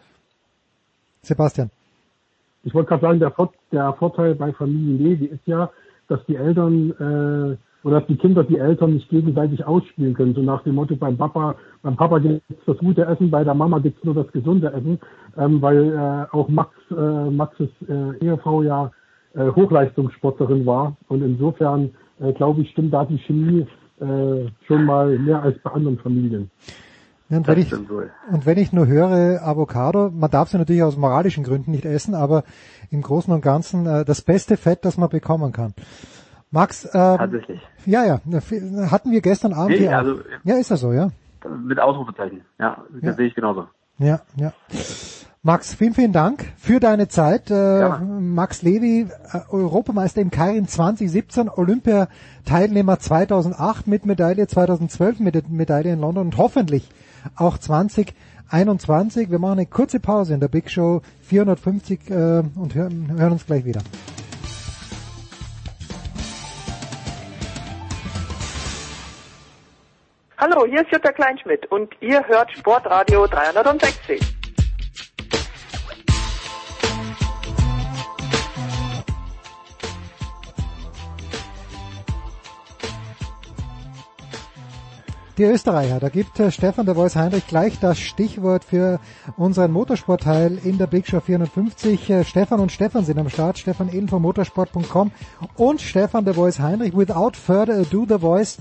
[1.23, 1.71] Sebastian.
[2.65, 3.33] Ich wollte gerade sagen, der,
[3.73, 5.71] der Vorteil bei Familie Levi ist ja,
[6.09, 10.35] dass die Eltern äh, oder dass die Kinder die Eltern nicht gegenseitig ausspielen können.
[10.35, 13.79] So nach dem Motto, beim Papa, beim Papa gibt's das gute Essen, bei der Mama
[13.81, 15.01] gibt's nur das gesunde Essen,
[15.37, 18.93] ähm, weil äh, auch Max, äh, Maxes äh, Ehefrau ja
[19.35, 20.97] äh, Hochleistungssportlerin war.
[21.09, 21.91] Und insofern,
[22.21, 23.67] äh, glaube ich, stimmt da die Chemie
[24.01, 26.51] äh, schon mal mehr als bei anderen Familien.
[27.29, 30.99] Ja, und, wenn ich, und wenn ich nur höre Avocado, man darf sie natürlich aus
[30.99, 32.45] moralischen Gründen nicht essen, aber
[32.91, 35.73] im Großen und Ganzen äh, das beste Fett, das man bekommen kann.
[36.51, 37.63] Max, äh, Tatsächlich.
[37.87, 38.21] ja, ja,
[38.91, 40.25] hatten wir gestern Abend nee, hier also, auch.
[40.45, 41.09] Ja, ist das so, ja?
[41.65, 43.13] Mit Ausrufezeichen, ja, das Ja.
[43.15, 43.67] sehe ich genauso.
[43.99, 44.53] Ja, ja.
[45.45, 47.51] Max, vielen, vielen Dank für deine Zeit.
[47.51, 55.95] Äh, Max Levy, äh, Europameister im Kairin 2017, Olympiateilnehmer 2008 mit Medaille, 2012 mit Medaille
[55.95, 56.89] in London und hoffentlich
[57.35, 59.33] auch 2021.
[59.33, 62.15] Wir machen eine kurze Pause in der Big Show 450 äh,
[62.55, 63.81] und hören, hören uns gleich wieder.
[70.39, 74.42] Hallo, hier ist Jutta Kleinschmidt und ihr hört Sportradio 360.
[85.43, 89.01] Die Österreicher, da gibt äh, Stefan der Voice Heinrich gleich das Stichwort für
[89.37, 92.11] unseren Motorsportteil in der Big Show 450.
[92.11, 95.11] Äh, Stefan und Stefan sind am Start, Stefan Ehlen von motorsport.com
[95.57, 96.97] und Stefan der Voice Heinrich.
[96.97, 98.59] Without further ado, the Voice.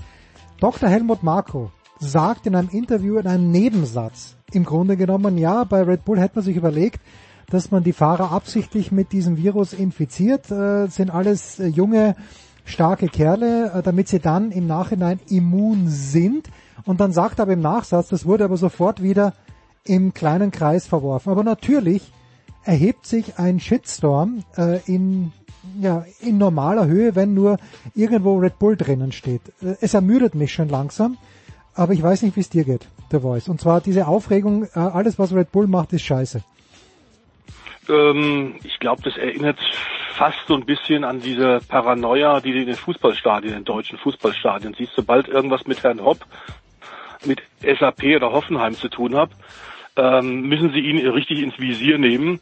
[0.58, 0.88] Dr.
[0.88, 6.04] Helmut Marko sagt in einem Interview in einem Nebensatz, im Grunde genommen, ja, bei Red
[6.04, 7.00] Bull hätte man sich überlegt,
[7.48, 12.16] dass man die Fahrer absichtlich mit diesem Virus infiziert, äh, sind alles äh, junge,
[12.64, 16.48] starke Kerle, damit sie dann im Nachhinein immun sind.
[16.84, 19.34] Und dann sagt er aber im Nachsatz, das wurde aber sofort wieder
[19.84, 21.30] im kleinen Kreis verworfen.
[21.30, 22.02] Aber natürlich
[22.64, 25.32] erhebt sich ein Shitstorm äh, in,
[25.80, 27.58] ja, in normaler Höhe, wenn nur
[27.94, 29.42] irgendwo Red Bull drinnen steht.
[29.60, 31.18] Äh, Es ermüdet mich schon langsam,
[31.74, 33.48] aber ich weiß nicht, wie es dir geht, The Voice.
[33.48, 36.42] Und zwar diese Aufregung, äh, alles was Red Bull macht, ist scheiße.
[37.88, 39.58] Ähm, ich glaube, das erinnert
[40.14, 44.74] fast so ein bisschen an diese Paranoia, die du in den Fußballstadien, in deutschen Fußballstadien
[44.78, 44.92] siehst.
[44.94, 46.24] Sobald irgendwas mit Herrn Hopp,
[47.26, 49.30] mit SAP oder Hoffenheim zu tun hat,
[49.96, 52.40] ähm, müssen sie ihn richtig ins Visier nehmen.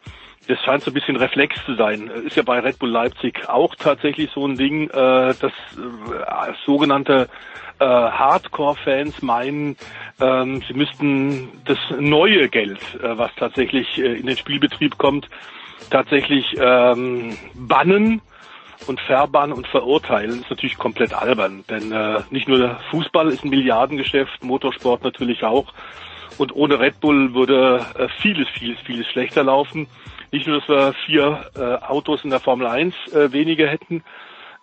[0.48, 2.10] Das scheint so ein bisschen Reflex zu sein.
[2.26, 7.28] Ist ja bei Red Bull Leipzig auch tatsächlich so ein Ding, äh, dass äh, sogenannte
[7.78, 9.76] äh, Hardcore-Fans meinen,
[10.20, 15.28] ähm, sie müssten das neue Geld, äh, was tatsächlich äh, in den Spielbetrieb kommt,
[15.90, 18.20] tatsächlich ähm, bannen
[18.86, 20.40] und verbannen und verurteilen.
[20.40, 25.72] Ist natürlich komplett albern, denn äh, nicht nur Fußball ist ein Milliardengeschäft, Motorsport natürlich auch.
[26.38, 29.86] Und ohne Red Bull würde äh, vieles, vieles, vieles schlechter laufen.
[30.32, 34.02] Nicht nur, dass wir vier äh, Autos in der Formel 1 äh, weniger hätten,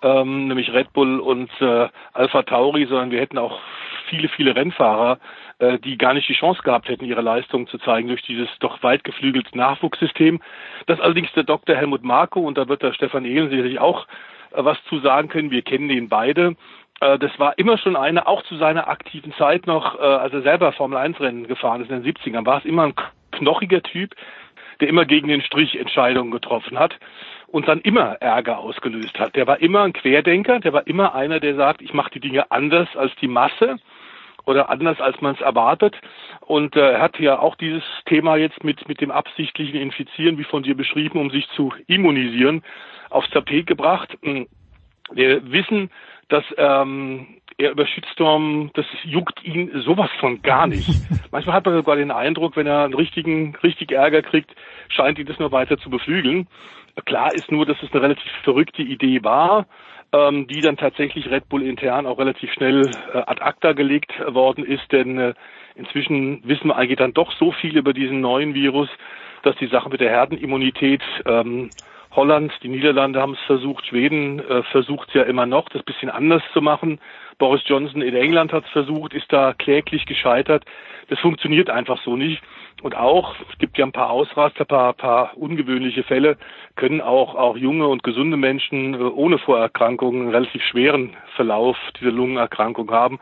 [0.01, 3.59] ähm, nämlich Red Bull und äh, Alpha Tauri, sondern wir hätten auch
[4.09, 5.19] viele, viele Rennfahrer,
[5.59, 8.83] äh, die gar nicht die Chance gehabt hätten, ihre Leistung zu zeigen durch dieses doch
[8.83, 10.39] weit geflügelte Nachwuchssystem.
[10.85, 11.75] Das allerdings der Dr.
[11.75, 14.05] Helmut Marko, und da wird der Stefan Ehlen sicherlich auch
[14.51, 16.55] äh, was zu sagen können, wir kennen ihn beide,
[16.99, 20.71] äh, das war immer schon eine, auch zu seiner aktiven Zeit noch, als er selber
[20.73, 22.93] Formel 1 Rennen gefahren ist in den 70ern, war es immer ein
[23.31, 24.15] knochiger Typ,
[24.79, 26.95] der immer gegen den Strich Entscheidungen getroffen hat
[27.47, 29.35] und dann immer Ärger ausgelöst hat.
[29.35, 32.51] Der war immer ein Querdenker, der war immer einer, der sagt, ich mache die Dinge
[32.51, 33.77] anders als die Masse
[34.47, 35.95] oder anders als man es erwartet.
[36.41, 40.45] Und äh, er hat ja auch dieses Thema jetzt mit, mit dem absichtlichen Infizieren, wie
[40.45, 42.63] von dir beschrieben, um sich zu immunisieren,
[43.09, 44.17] aufs Tapet gebracht.
[45.11, 45.91] Wir wissen,
[46.29, 50.89] dass ähm, er über Shitstorm, das juckt ihn sowas von gar nicht.
[51.31, 54.55] Manchmal hat man sogar den Eindruck, wenn er einen richtigen, richtig Ärger kriegt,
[54.87, 56.47] scheint ihn das nur weiter zu beflügeln.
[57.05, 59.67] Klar ist nur, dass es eine relativ verrückte Idee war,
[60.13, 64.65] ähm, die dann tatsächlich Red Bull intern auch relativ schnell äh, ad acta gelegt worden
[64.65, 65.33] ist, denn äh,
[65.75, 68.89] inzwischen wissen wir eigentlich dann doch so viel über diesen neuen Virus,
[69.43, 71.69] dass die Sache mit der Herdenimmunität ähm,
[72.11, 76.09] Holland, die Niederlande haben es versucht, Schweden äh, versucht es ja immer noch, das bisschen
[76.09, 76.99] anders zu machen.
[77.37, 80.65] Boris Johnson in England hat es versucht, ist da kläglich gescheitert.
[81.09, 82.41] Das funktioniert einfach so nicht.
[82.83, 86.37] Und auch, es gibt ja ein paar Ausraster, ein paar, paar ungewöhnliche Fälle,
[86.75, 92.11] können auch, auch junge und gesunde Menschen äh, ohne Vorerkrankungen einen relativ schweren Verlauf dieser
[92.11, 93.19] Lungenerkrankung haben.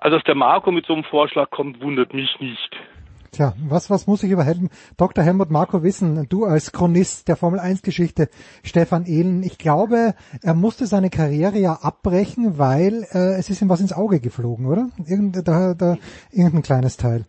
[0.00, 2.76] Also, dass der Marco mit so einem Vorschlag kommt, wundert mich nicht.
[3.32, 5.22] Tja, was, was muss ich über Helm, Dr.
[5.22, 6.26] Helmut Marko wissen?
[6.28, 8.28] Du als Chronist der Formel 1 Geschichte,
[8.64, 9.44] Stefan Ehlen.
[9.44, 13.92] Ich glaube, er musste seine Karriere ja abbrechen, weil äh, es ist ihm was ins
[13.92, 14.90] Auge geflogen, oder?
[15.06, 15.96] Irgend, da, da,
[16.32, 17.24] irgendein kleines Teil.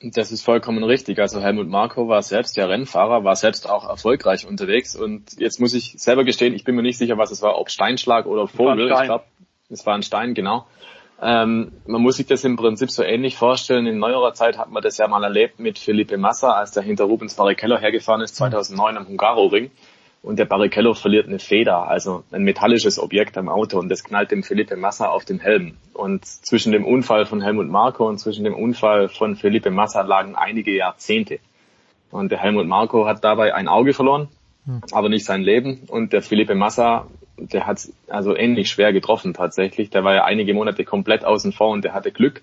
[0.00, 1.18] Das ist vollkommen richtig.
[1.18, 5.74] Also Helmut Marko war selbst ja Rennfahrer, war selbst auch erfolgreich unterwegs und jetzt muss
[5.74, 8.88] ich selber gestehen, ich bin mir nicht sicher, was es war, ob Steinschlag oder Vogel.
[8.92, 9.24] Ich glaube,
[9.68, 10.66] es war ein Stein, genau.
[11.20, 13.86] Ähm, man muss sich das im Prinzip so ähnlich vorstellen.
[13.86, 17.04] In neuerer Zeit hat man das ja mal erlebt mit Felipe Massa, als der hinter
[17.04, 19.70] Rubens Barrichello hergefahren ist, 2009 am Hungaroring.
[20.22, 24.32] Und der Barrichello verliert eine Feder, also ein metallisches Objekt am Auto und das knallt
[24.32, 25.76] dem Felipe Massa auf den Helm.
[25.94, 30.34] Und zwischen dem Unfall von Helmut Marko und zwischen dem Unfall von Felipe Massa lagen
[30.34, 31.38] einige Jahrzehnte.
[32.10, 34.28] Und der Helmut Marko hat dabei ein Auge verloren,
[34.64, 34.82] hm.
[34.90, 35.82] aber nicht sein Leben.
[35.86, 37.06] Und der Felipe Massa
[37.38, 39.90] der hat also ähnlich schwer getroffen tatsächlich.
[39.90, 42.42] Der war ja einige Monate komplett außen vor und der hatte Glück.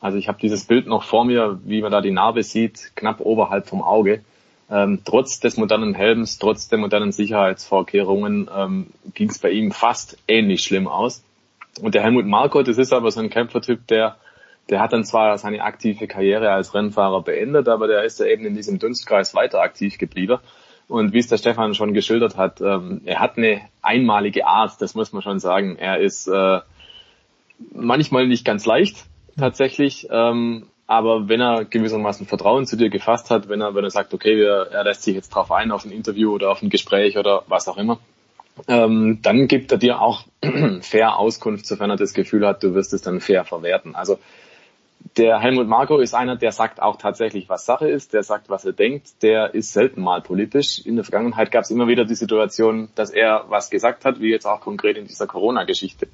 [0.00, 3.20] Also ich habe dieses Bild noch vor mir, wie man da die Narbe sieht, knapp
[3.20, 4.22] oberhalb vom Auge.
[4.70, 10.18] Ähm, trotz des modernen Helms, trotz der modernen Sicherheitsvorkehrungen ähm, ging es bei ihm fast
[10.28, 11.22] ähnlich schlimm aus.
[11.80, 14.16] Und der Helmut Marko, das ist aber so ein Kämpfertyp, der
[14.70, 18.46] der hat dann zwar seine aktive Karriere als Rennfahrer beendet, aber der ist ja eben
[18.46, 20.38] in diesem Dunstkreis weiter aktiv geblieben.
[20.88, 24.94] Und wie es der Stefan schon geschildert hat, ähm, er hat eine einmalige Art, das
[24.94, 25.76] muss man schon sagen.
[25.76, 26.60] Er ist äh,
[27.72, 29.04] manchmal nicht ganz leicht,
[29.38, 30.08] tatsächlich.
[30.10, 34.12] Ähm, aber wenn er gewissermaßen Vertrauen zu dir gefasst hat, wenn er, wenn er sagt,
[34.12, 37.16] okay, wir, er lässt sich jetzt drauf ein, auf ein Interview oder auf ein Gespräch
[37.16, 37.98] oder was auch immer,
[38.68, 40.24] ähm, dann gibt er dir auch
[40.82, 43.94] fair Auskunft, sofern er das Gefühl hat, du wirst es dann fair verwerten.
[43.94, 44.18] Also
[45.16, 48.64] der Helmut Marko ist einer, der sagt auch tatsächlich, was Sache ist, der sagt, was
[48.64, 50.84] er denkt, der ist selten mal politisch.
[50.84, 54.30] In der Vergangenheit gab es immer wieder die Situation, dass er was gesagt hat, wie
[54.30, 56.08] jetzt auch konkret in dieser Corona-Geschichte.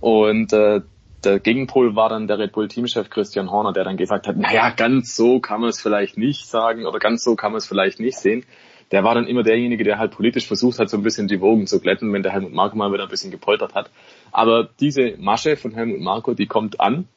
[0.00, 0.82] Und äh,
[1.24, 4.70] der Gegenpol war dann der Red Bull Teamchef Christian Horner, der dann gesagt hat, naja,
[4.70, 8.00] ganz so kann man es vielleicht nicht sagen oder ganz so kann man es vielleicht
[8.00, 8.44] nicht sehen.
[8.92, 11.66] Der war dann immer derjenige, der halt politisch versucht hat, so ein bisschen die Wogen
[11.66, 13.90] zu glätten, wenn der Helmut Marko mal wieder ein bisschen gepoltert hat.
[14.30, 17.08] Aber diese Masche von Helmut Marko, die kommt an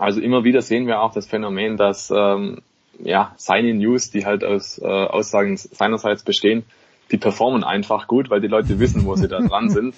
[0.00, 2.62] also immer wieder sehen wir auch das Phänomen, dass ähm,
[2.98, 6.64] ja seine News, die halt aus äh, Aussagen seinerseits bestehen,
[7.10, 9.94] die performen einfach gut, weil die Leute wissen, wo sie da dran sind.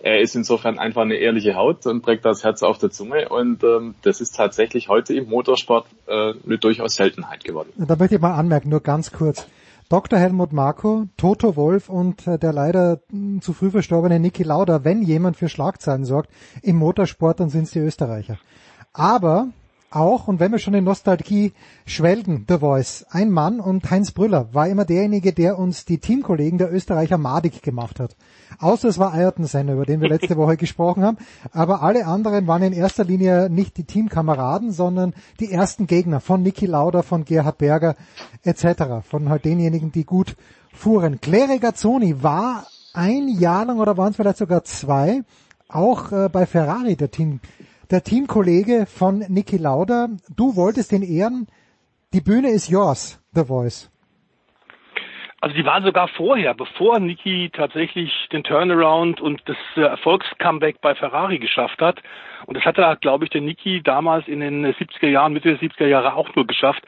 [0.00, 3.64] Er ist insofern einfach eine ehrliche Haut und trägt das Herz auf der Zunge und
[3.64, 7.70] ähm, das ist tatsächlich heute im Motorsport äh, eine durchaus Seltenheit geworden.
[7.76, 9.46] Da möchte ich mal anmerken, nur ganz kurz.
[9.88, 10.18] Dr.
[10.18, 15.02] Helmut Marko, Toto Wolf und äh, der leider mh, zu früh verstorbene Niki Lauda, wenn
[15.02, 16.30] jemand für Schlagzeilen sorgt
[16.62, 18.38] im Motorsport, dann sind es die Österreicher.
[18.94, 19.48] Aber
[19.90, 21.52] auch, und wenn wir schon in Nostalgie
[21.86, 26.58] schwelgen, The Voice, ein Mann und Heinz Brüller war immer derjenige, der uns die Teamkollegen
[26.58, 28.16] der Österreicher madig gemacht hat.
[28.58, 31.18] Außer es war Ayrton Senna, über den wir letzte Woche gesprochen haben.
[31.52, 36.42] Aber alle anderen waren in erster Linie nicht die Teamkameraden, sondern die ersten Gegner von
[36.42, 37.94] Niki Lauda, von Gerhard Berger
[38.42, 39.06] etc.
[39.08, 40.36] Von halt denjenigen, die gut
[40.72, 41.20] fuhren.
[41.20, 45.22] Claire Gazzoni war ein Jahr lang oder waren es vielleicht sogar zwei,
[45.68, 47.40] auch äh, bei Ferrari der Team
[47.94, 50.08] der Teamkollege von Niki Lauda.
[50.36, 51.46] Du wolltest den ehren.
[52.12, 53.88] Die Bühne ist yours, The Voice.
[55.40, 60.96] Also die waren sogar vorher, bevor Niki tatsächlich den Turnaround und das äh, Erfolgscomeback bei
[60.96, 62.02] Ferrari geschafft hat.
[62.46, 65.60] Und das hat er, glaube ich, der Niki damals in den 70er Jahren, Mitte der
[65.60, 66.82] 70er Jahre auch nur geschafft,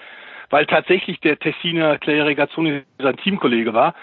[0.50, 3.94] weil tatsächlich der Tessiner Clay Regazzoni sein Teamkollege war.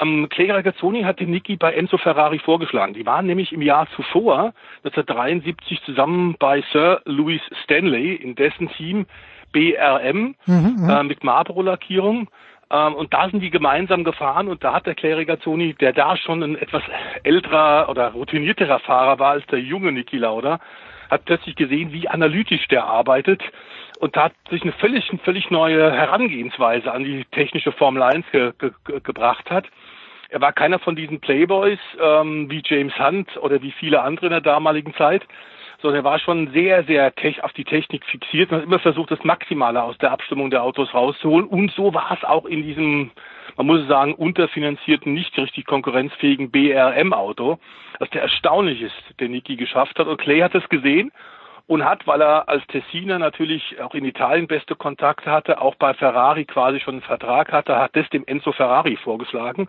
[0.00, 2.94] Äh, ähm, Clay Regazzoni hat den Niki bei Enzo Ferrari vorgeschlagen.
[2.94, 4.52] Die waren nämlich im Jahr zuvor,
[4.84, 9.06] 1973, zusammen bei Sir Louis Stanley in dessen Team
[9.52, 12.28] BRM mhm, mhm, äh, mit Marlboro-Lackierung.
[12.72, 16.16] Ähm, und da sind die gemeinsam gefahren und da hat der Clay Regazzoni, der da
[16.16, 16.82] schon ein etwas
[17.24, 20.60] älterer oder routinierterer Fahrer war als der junge Niki Lauda,
[21.10, 23.42] hat plötzlich gesehen, wie analytisch der arbeitet
[24.00, 28.52] und da hat sich eine völlig, völlig neue Herangehensweise an die technische Formel 1 ge,
[28.58, 28.72] ge,
[29.02, 29.66] gebracht hat.
[30.30, 34.32] Er war keiner von diesen Playboys ähm, wie James Hunt oder wie viele andere in
[34.32, 35.26] der damaligen Zeit,
[35.82, 37.12] sondern er war schon sehr, sehr
[37.42, 40.94] auf die Technik fixiert und hat immer versucht, das Maximale aus der Abstimmung der Autos
[40.94, 41.46] rauszuholen.
[41.46, 43.10] Und so war es auch in diesem,
[43.56, 47.58] man muss sagen, unterfinanzierten, nicht richtig konkurrenzfähigen BRM-Auto,
[47.98, 50.06] dass der erstaunlich ist, der Niki geschafft hat.
[50.06, 51.10] Und Clay hat es gesehen
[51.70, 55.94] und hat, weil er als Tessiner natürlich auch in Italien beste Kontakte hatte, auch bei
[55.94, 59.68] Ferrari quasi schon einen Vertrag hatte, hat das dem Enzo Ferrari vorgeschlagen.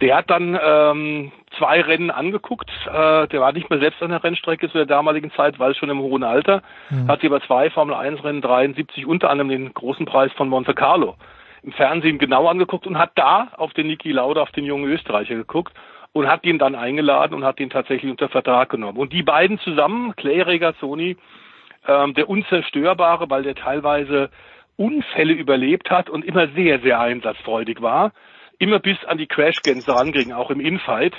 [0.00, 2.70] Der hat dann ähm, zwei Rennen angeguckt.
[2.86, 5.90] Äh, der war nicht mehr selbst an der Rennstrecke zu der damaligen Zeit, weil schon
[5.90, 6.62] im hohen Alter.
[6.88, 7.08] Mhm.
[7.08, 10.72] Hat sich aber zwei Formel 1 Rennen 73, unter anderem den großen Preis von Monte
[10.72, 11.14] Carlo
[11.62, 15.34] im Fernsehen genau angeguckt und hat da auf den Niki Lauda, auf den jungen Österreicher
[15.34, 15.74] geguckt
[16.14, 18.98] und hat ihn dann eingeladen und hat ihn tatsächlich unter Vertrag genommen.
[18.98, 21.16] Und die beiden zusammen, Clay Regazzoni,
[21.86, 24.30] ähm, der Unzerstörbare, weil der teilweise
[24.76, 28.12] Unfälle überlebt hat und immer sehr, sehr einsatzfreudig war,
[28.58, 31.14] immer bis an die Crashgänse ranging, auch im Infight.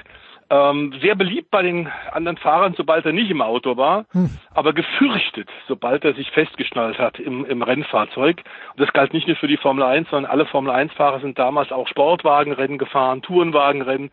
[0.50, 4.30] Ähm, sehr beliebt bei den anderen Fahrern, sobald er nicht im Auto war, hm.
[4.54, 8.44] aber gefürchtet, sobald er sich festgeschnallt hat im, im Rennfahrzeug.
[8.78, 11.72] Und das galt nicht nur für die Formel 1, sondern alle Formel 1-Fahrer sind damals
[11.72, 14.12] auch Sportwagenrennen gefahren, Tourenwagenrennen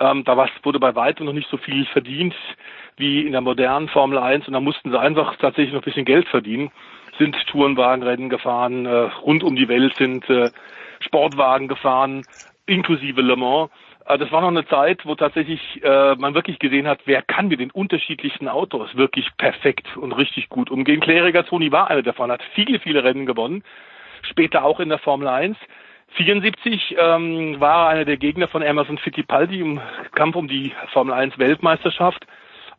[0.00, 2.34] ähm, da was, wurde bei weitem noch nicht so viel verdient
[2.96, 6.04] wie in der modernen Formel 1 und da mussten sie einfach tatsächlich noch ein bisschen
[6.04, 6.70] Geld verdienen.
[7.18, 10.50] Sind Tourenwagenrennen gefahren, äh, rund um die Welt sind äh,
[11.00, 12.22] Sportwagen gefahren,
[12.66, 13.70] inklusive Le Mans.
[14.06, 17.48] Äh, das war noch eine Zeit, wo tatsächlich äh, man wirklich gesehen hat, wer kann
[17.48, 21.00] mit den unterschiedlichsten Autos wirklich perfekt und richtig gut umgehen.
[21.00, 23.62] Clay Regazzoni war einer davon, hat viele, viele Rennen gewonnen,
[24.22, 25.56] später auch in der Formel 1.
[26.16, 29.80] 74 ähm, war einer der Gegner von Emerson Fittipaldi im
[30.14, 32.26] Kampf um die Formel 1 Weltmeisterschaft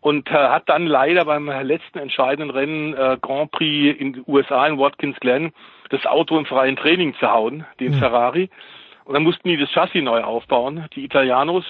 [0.02, 4.68] und äh, hat dann leider beim letzten entscheidenden Rennen äh, Grand Prix in den USA
[4.68, 5.52] in Watkins Glen
[5.90, 8.00] das Auto im freien Training zerhauen, den mhm.
[8.00, 8.50] Ferrari.
[9.06, 10.86] Und dann mussten die das Chassis neu aufbauen.
[10.96, 11.66] Die Italianos,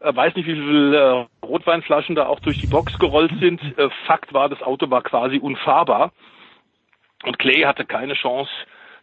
[0.00, 3.60] äh, weiß nicht, wie viele äh, Rotweinflaschen da auch durch die Box gerollt sind.
[3.76, 6.12] Äh, Fakt war, das Auto war quasi unfahrbar.
[7.24, 8.50] Und Clay hatte keine Chance,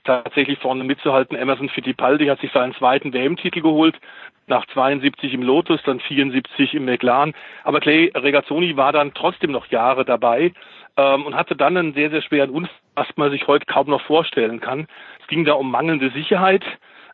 [0.03, 1.37] tatsächlich vorne mitzuhalten.
[1.37, 3.99] Emerson Fittipaldi hat sich seinen zweiten WM-Titel geholt,
[4.47, 7.33] nach 72 im Lotus, dann 74 im McLaren.
[7.63, 10.53] Aber Clay Regazzoni war dann trotzdem noch Jahre dabei
[10.97, 14.01] ähm, und hatte dann einen sehr, sehr schweren Unfall, was man sich heute kaum noch
[14.01, 14.87] vorstellen kann.
[15.21, 16.63] Es ging da um mangelnde Sicherheit.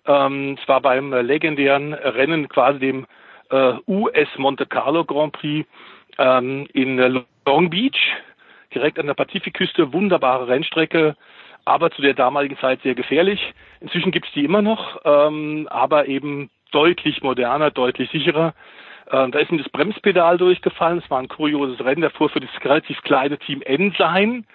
[0.05, 3.05] Ähm, es war beim legendären Rennen, quasi dem
[3.51, 5.67] äh, US Monte Carlo Grand Prix
[6.17, 6.97] ähm, in
[7.45, 7.99] Long Beach,
[8.73, 11.15] direkt an der Pazifikküste, wunderbare Rennstrecke,
[11.65, 13.53] aber zu der damaligen Zeit sehr gefährlich.
[13.81, 18.53] Inzwischen gibt es die immer noch, ähm, aber eben deutlich moderner, deutlich sicherer.
[19.07, 21.01] Äh, da ist ihm das Bremspedal durchgefallen.
[21.03, 22.01] Es war ein kurioses Rennen.
[22.01, 24.45] Der fuhr für das relativ kleine Team Ensign,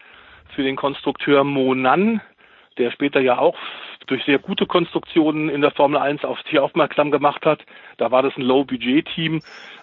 [0.55, 2.21] für den Konstrukteur Monan,
[2.79, 3.57] der später ja auch
[4.07, 7.65] durch sehr gute Konstruktionen in der Formel 1 auf sich aufmerksam gemacht hat.
[7.97, 9.41] Da war das ein Low-Budget-Team.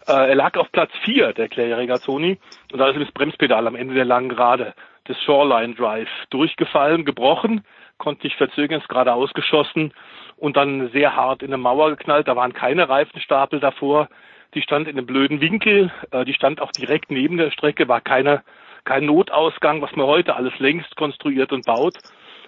[0.07, 2.37] Äh, er lag auf Platz 4, der Clay Regazzoni,
[2.71, 4.73] und da ist ihm das Bremspedal am Ende der langen Gerade
[5.11, 7.63] des Shoreline Drive durchgefallen, gebrochen,
[7.97, 9.93] konnte nicht verzögern, ist gerade ausgeschossen
[10.37, 12.27] und dann sehr hart in eine Mauer geknallt.
[12.27, 14.09] Da waren keine Reifenstapel davor.
[14.53, 15.91] Die stand in einem blöden Winkel.
[16.11, 18.43] Äh, die stand auch direkt neben der Strecke, war keine,
[18.83, 21.95] kein Notausgang, was man heute alles längst konstruiert und baut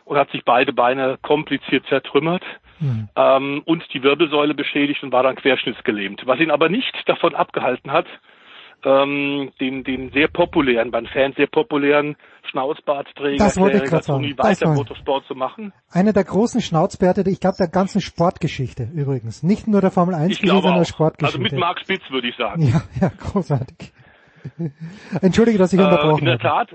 [0.05, 2.43] und hat sich beide Beine kompliziert zertrümmert
[2.79, 3.09] mhm.
[3.15, 6.23] ähm, und die Wirbelsäule beschädigt und war dann querschnittsgelähmt.
[6.25, 8.07] Was ihn aber nicht davon abgehalten hat,
[8.85, 12.15] ähm, den, den sehr populären, beim Fans sehr populären
[12.49, 14.23] Schnauzbartträger das wollte ich gerade sagen.
[14.37, 15.73] weiter Motorsport zu machen.
[15.91, 19.43] Einer der großen Schnauzbärte, ich glaube der ganzen Sportgeschichte übrigens.
[19.43, 21.39] Nicht nur der Formel 1 Geschichte, sondern der Sportgeschichte.
[21.39, 22.61] Also mit Mark Spitz würde ich sagen.
[22.63, 23.93] Ja, ja, großartig.
[25.21, 26.69] Entschuldige, dass ich äh, unterbrochen In der Tat,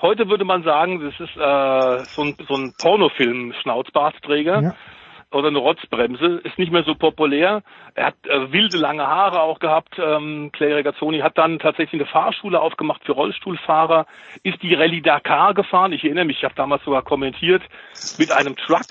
[0.00, 4.62] heute würde man sagen, das ist äh, so ein, so ein Pornofilm-Schnauzbartträger.
[4.62, 4.74] Ja
[5.30, 7.62] oder eine Rotzbremse, ist nicht mehr so populär.
[7.94, 9.98] Er hat äh, wilde lange Haare auch gehabt.
[9.98, 14.06] Ähm, Clay Regazzoni hat dann tatsächlich eine Fahrschule aufgemacht für Rollstuhlfahrer,
[14.42, 15.92] ist die Rallye Dakar gefahren.
[15.92, 17.62] Ich erinnere mich, ich habe damals sogar kommentiert
[18.18, 18.86] mit einem Truck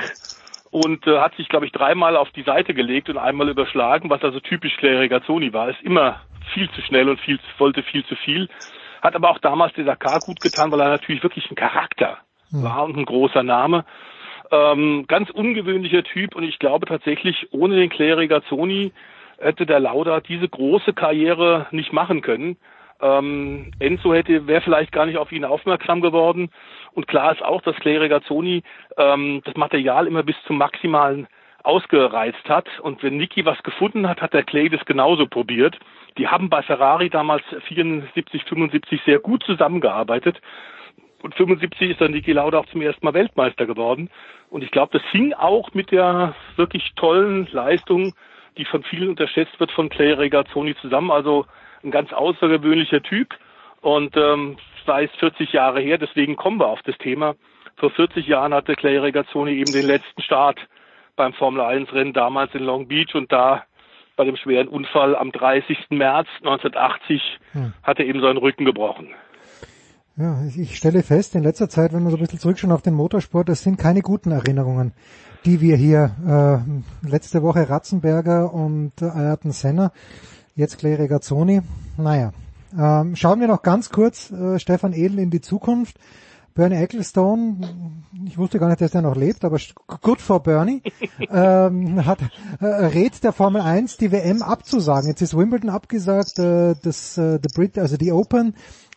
[0.71, 4.23] und äh, hat sich, glaube ich, dreimal auf die Seite gelegt und einmal überschlagen, was
[4.23, 5.69] also typisch Clay Regazzoni war.
[5.69, 6.21] Ist immer
[6.53, 8.49] viel zu schnell und viel, wollte viel zu viel.
[9.01, 12.17] Hat aber auch damals der Dakar gut getan, weil er natürlich wirklich ein Charakter
[12.49, 12.63] hm.
[12.63, 13.85] war und ein großer Name.
[14.51, 18.91] Ähm, ganz ungewöhnlicher Typ und ich glaube tatsächlich, ohne den Clay Regazzoni
[19.37, 22.57] hätte der Lauda diese große Karriere nicht machen können.
[23.01, 26.49] Ähm, Enzo hätte, wäre vielleicht gar nicht auf ihn aufmerksam geworden.
[26.93, 28.63] Und klar ist auch, dass Clay Regazzoni
[28.97, 31.27] ähm, das Material immer bis zum Maximalen
[31.63, 32.67] ausgereizt hat.
[32.79, 35.77] Und wenn Niki was gefunden hat, hat der Clay das genauso probiert.
[36.17, 40.39] Die haben bei Ferrari damals 74, 75 sehr gut zusammengearbeitet.
[41.23, 44.11] Und 75 ist dann Niki Lauda auch zum ersten Mal Weltmeister geworden.
[44.51, 48.13] Und ich glaube, das hing auch mit der wirklich tollen Leistung
[48.57, 51.11] die von vielen unterschätzt wird von Clay Regazzoni zusammen.
[51.11, 51.45] Also
[51.83, 53.35] ein ganz außergewöhnlicher Typ
[53.81, 57.35] und ähm, sei es 40 Jahre her, deswegen kommen wir auf das Thema.
[57.77, 60.59] Vor 40 Jahren hatte Clay Regazzoni eben den letzten Start
[61.15, 63.63] beim Formel 1 Rennen damals in Long Beach und da
[64.15, 65.89] bei dem schweren Unfall am 30.
[65.89, 67.73] März 1980 hm.
[67.81, 69.09] hat er eben seinen Rücken gebrochen.
[70.15, 72.93] Ja, ich stelle fest, in letzter Zeit, wenn wir so ein bisschen zurückschauen auf den
[72.93, 74.93] Motorsport, das sind keine guten Erinnerungen,
[75.43, 76.63] die wir hier
[77.03, 79.91] äh, letzte Woche Ratzenberger und äh, Ayrton Senna,
[80.55, 81.63] jetzt Clay Regazzoni.
[81.97, 82.31] Naja,
[82.77, 85.97] ähm, schauen wir noch ganz kurz, äh, Stefan Edel, in die Zukunft.
[86.53, 87.67] Bernie Ecclestone,
[88.27, 89.57] ich wusste gar nicht, dass der noch lebt, aber
[90.01, 90.83] good for Bernie,
[91.31, 92.19] ähm, hat
[92.59, 95.09] äh, rät der Formel 1 die WM abzusagen.
[95.09, 98.53] Jetzt ist Wimbledon abgesagt, äh, das äh, the Brit, also die Open,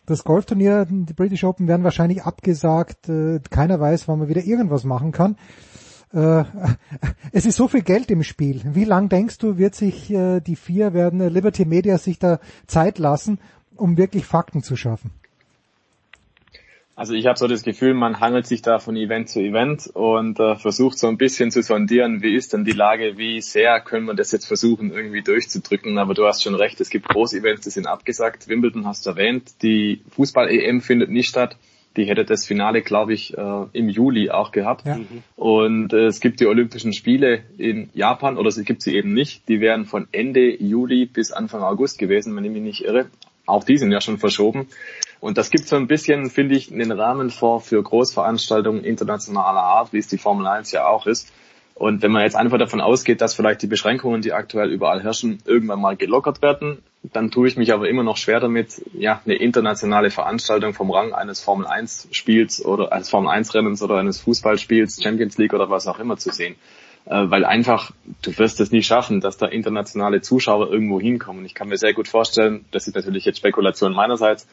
[0.07, 3.09] das Golfturnier, die British Open werden wahrscheinlich abgesagt.
[3.09, 5.35] Äh, keiner weiß, wann man wieder irgendwas machen kann.
[6.13, 6.45] Äh,
[7.31, 8.61] es ist so viel Geld im Spiel.
[8.65, 12.97] Wie lang denkst du, wird sich äh, die vier werden Liberty Media sich da Zeit
[12.97, 13.39] lassen,
[13.75, 15.11] um wirklich Fakten zu schaffen?
[16.97, 20.39] Also ich habe so das Gefühl, man hangelt sich da von Event zu Event und
[20.39, 24.07] äh, versucht so ein bisschen zu sondieren, wie ist denn die Lage, wie sehr können
[24.07, 25.99] wir das jetzt versuchen irgendwie durchzudrücken.
[25.99, 28.47] Aber du hast schon recht, es gibt Groß-Events, die sind abgesagt.
[28.47, 31.55] Wimbledon hast du erwähnt, die Fußball-EM findet nicht statt.
[31.97, 34.87] Die hätte das Finale, glaube ich, äh, im Juli auch gehabt.
[34.87, 34.99] Ja.
[35.35, 39.47] Und äh, es gibt die Olympischen Spiele in Japan, oder es gibt sie eben nicht.
[39.49, 43.05] Die wären von Ende Juli bis Anfang August gewesen, wenn ich mich nicht irre.
[43.47, 44.67] Auch die sind ja schon verschoben.
[45.19, 49.93] Und das gibt so ein bisschen, finde ich, einen Rahmen vor für Großveranstaltungen internationaler Art,
[49.93, 51.33] wie es die Formel 1 ja auch ist.
[51.73, 55.39] Und wenn man jetzt einfach davon ausgeht, dass vielleicht die Beschränkungen, die aktuell überall herrschen,
[55.45, 59.35] irgendwann mal gelockert werden, dann tue ich mich aber immer noch schwer damit, ja, eine
[59.35, 64.19] internationale Veranstaltung vom Rang eines Formel 1 Spiels oder eines Formel 1 Rennens oder eines
[64.21, 66.55] Fußballspiels, Champions League oder was auch immer zu sehen.
[67.09, 71.45] Äh, weil einfach, du wirst es nie schaffen, dass da internationale Zuschauer irgendwo hinkommen.
[71.45, 74.47] Ich kann mir sehr gut vorstellen, das ist natürlich jetzt Spekulation meinerseits,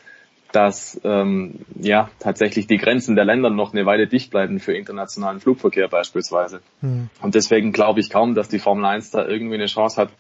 [0.53, 5.41] dass ähm, ja tatsächlich die Grenzen der Länder noch eine Weile dicht bleiben für internationalen
[5.41, 6.61] Flugverkehr beispielsweise.
[6.81, 7.09] Mhm.
[7.21, 10.11] Und deswegen glaube ich kaum, dass die Formel 1 da irgendwie eine Chance hat,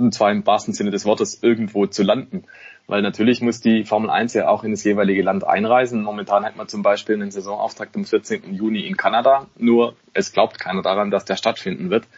[0.00, 2.44] und zwar im wahrsten Sinne des Wortes irgendwo zu landen.
[2.86, 6.02] Weil natürlich muss die Formel 1 ja auch in das jeweilige Land einreisen.
[6.02, 8.52] Momentan hat man zum Beispiel einen Saisonauftakt am 14.
[8.52, 9.46] Juni in Kanada.
[9.56, 12.08] Nur es glaubt keiner daran, dass der stattfinden wird.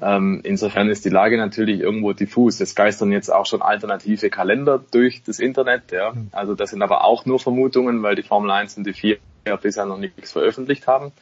[0.00, 2.60] Ähm, insofern ist die Lage natürlich irgendwo diffus.
[2.60, 5.92] Es geistern jetzt auch schon alternative Kalender durch das Internet.
[5.92, 6.12] Ja.
[6.12, 6.28] Hm.
[6.32, 9.56] Also das sind aber auch nur Vermutungen, weil die Formel 1 und die 4 ja
[9.56, 11.12] bisher noch nichts veröffentlicht haben.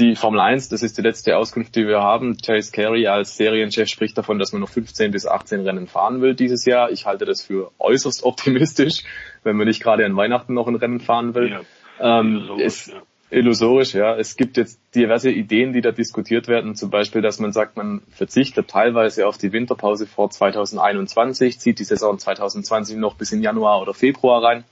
[0.00, 2.36] Die Formel 1, das ist die letzte Auskunft, die wir haben.
[2.38, 6.34] Chase Carey als Serienchef spricht davon, dass man noch 15 bis 18 Rennen fahren will
[6.34, 6.90] dieses Jahr.
[6.90, 9.04] Ich halte das für äußerst optimistisch,
[9.44, 11.50] wenn man nicht gerade an Weihnachten noch ein Rennen fahren will.
[11.50, 12.94] Ja, ähm, es, ja
[13.30, 14.16] illusorisch, ja.
[14.16, 18.02] Es gibt jetzt diverse Ideen, die da diskutiert werden, zum Beispiel, dass man sagt, man
[18.10, 23.80] verzichtet teilweise auf die Winterpause vor 2021, zieht die Saison 2020 noch bis in Januar
[23.80, 24.64] oder Februar rein.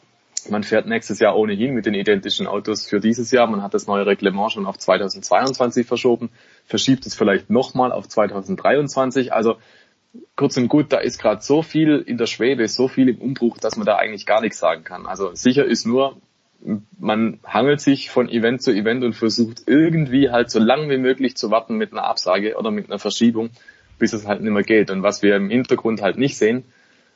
[0.49, 3.47] Man fährt nächstes Jahr ohnehin mit den identischen Autos für dieses Jahr.
[3.47, 6.31] Man hat das neue Reglement schon auf 2022 verschoben,
[6.65, 9.33] verschiebt es vielleicht nochmal auf 2023.
[9.33, 9.57] Also
[10.37, 13.59] kurz und gut, da ist gerade so viel in der Schwebe, so viel im Umbruch,
[13.59, 15.07] dass man da eigentlich gar nichts sagen kann.
[15.07, 16.17] Also sicher ist nur,
[16.99, 21.37] man hangelt sich von Event zu Event und versucht irgendwie halt so lange wie möglich
[21.37, 23.51] zu warten mit einer Absage oder mit einer Verschiebung,
[23.99, 24.91] bis es halt nicht mehr geht.
[24.91, 26.65] Und was wir im Hintergrund halt nicht sehen,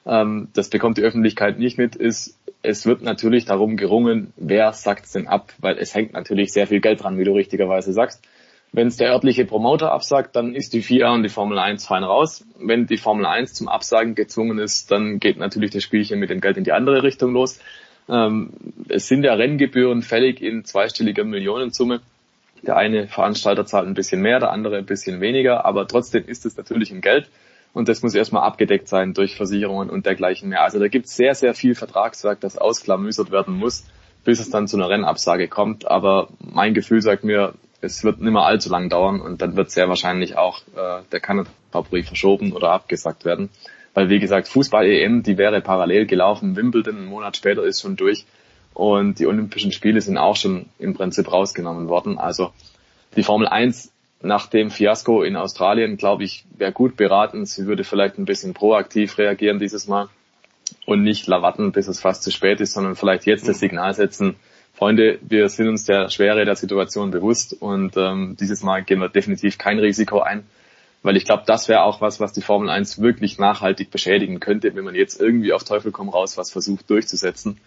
[0.07, 5.13] ähm, das bekommt die Öffentlichkeit nicht mit, ist, es wird natürlich darum gerungen, wer sagt's
[5.13, 8.23] denn ab, weil es hängt natürlich sehr viel Geld dran, wie du richtigerweise sagst.
[8.75, 12.05] Wenn es der örtliche Promoter absagt, dann ist die FIA und die Formel 1 fein
[12.05, 12.47] raus.
[12.59, 16.41] Wenn die Formel 1 zum Absagen gezwungen ist, dann geht natürlich das Spielchen mit dem
[16.41, 17.61] Geld in die andere Richtung los.
[18.09, 18.51] Ähm,
[18.89, 22.01] es sind ja Renngebühren fällig in zweistelliger Millionensumme.
[22.63, 26.47] Der eine Veranstalter zahlt ein bisschen mehr, der andere ein bisschen weniger, aber trotzdem ist
[26.47, 27.29] es natürlich ein Geld
[27.75, 30.63] und das muss erstmal abgedeckt sein durch Versicherungen und dergleichen mehr.
[30.63, 33.85] Also da gibt es sehr, sehr viel Vertragswerk, das ausklamüsert werden muss,
[34.25, 35.91] bis es dann zu einer Rennabsage kommt.
[35.91, 39.71] Aber mein Gefühl sagt mir, es wird nicht mehr allzu lang dauern und dann wird
[39.71, 43.49] sehr wahrscheinlich auch äh, der Kanada verschoben oder abgesagt werden.
[43.95, 46.57] Weil wie gesagt, Fußball-EM, die wäre parallel gelaufen.
[46.57, 48.25] Wimbledon einen Monat später ist schon durch.
[48.75, 52.19] Und die Olympischen Spiele sind auch schon im Prinzip rausgenommen worden.
[52.19, 52.53] Also
[53.17, 53.92] die Formel 1
[54.23, 57.45] nach dem Fiasko in Australien, glaube ich, wäre gut beraten.
[57.47, 60.09] Sie würde vielleicht ein bisschen proaktiv reagieren dieses Mal
[60.87, 64.37] und nicht lawatten, bis es fast zu spät ist, sondern vielleicht jetzt das Signal setzen,
[64.75, 69.09] Freunde, wir sind uns der Schwere der Situation bewusst und ähm, dieses Mal gehen wir
[69.09, 70.45] definitiv kein Risiko ein.
[71.05, 74.75] Weil ich glaube, das wäre auch was, was die Formel 1 wirklich nachhaltig beschädigen könnte,
[74.75, 77.59] wenn man jetzt irgendwie auf Teufel komm raus was versucht durchzusetzen.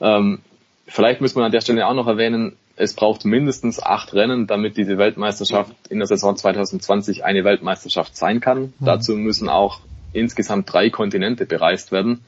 [0.00, 0.40] Ähm,
[0.86, 4.76] vielleicht muss man an der Stelle auch noch erwähnen, es braucht mindestens acht Rennen, damit
[4.76, 8.74] diese Weltmeisterschaft in der Saison 2020 eine Weltmeisterschaft sein kann.
[8.80, 8.84] Mhm.
[8.84, 9.80] Dazu müssen auch
[10.12, 12.24] insgesamt drei Kontinente bereist werden.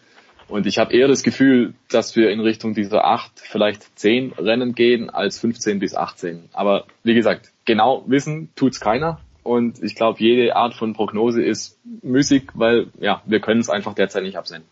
[0.47, 4.77] Und ich habe eher das Gefühl, dass wir in Richtung dieser acht, vielleicht zehn Rennen
[4.77, 6.45] gehen, als 15 bis 18.
[6.53, 9.19] Aber wie gesagt, genau wissen tut's keiner.
[9.43, 13.95] Und ich glaube, jede Art von Prognose ist müßig, weil ja, wir können es einfach
[13.95, 14.63] derzeit nicht absehen.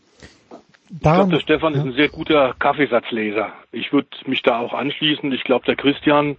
[0.95, 1.81] Ich glaube, der Stefan ja.
[1.81, 3.53] ist ein sehr guter Kaffeesatzleser.
[3.73, 5.33] Ich würde mich da auch anschließen.
[5.33, 6.37] Ich glaube, der Christian,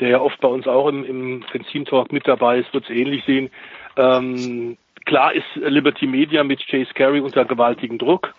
[0.00, 3.24] der ja oft bei uns auch im, im Benzin-Talk mit dabei ist, wird es ähnlich
[3.24, 3.50] sehen.
[3.96, 8.34] Ähm, klar ist Liberty Media mit Chase Carey unter gewaltigem Druck.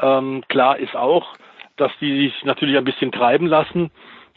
[0.00, 1.34] Ähm, klar ist auch,
[1.76, 3.90] dass die sich natürlich ein bisschen treiben lassen.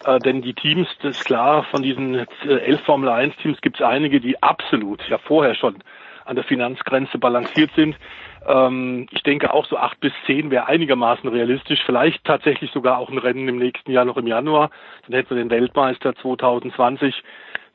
[0.06, 3.82] Äh, denn die Teams, das ist klar, von diesen äh, elf Formel 1 Teams gibt
[3.82, 5.84] es einige, die absolut ja vorher schon
[6.26, 7.98] an der Finanzgrenze balanciert sind.
[8.48, 11.80] Ähm, ich denke auch so acht bis zehn wäre einigermaßen realistisch.
[11.86, 14.70] Vielleicht tatsächlich sogar auch ein Rennen im nächsten Jahr noch im Januar.
[15.06, 17.24] Dann hätten wir den Weltmeister 2020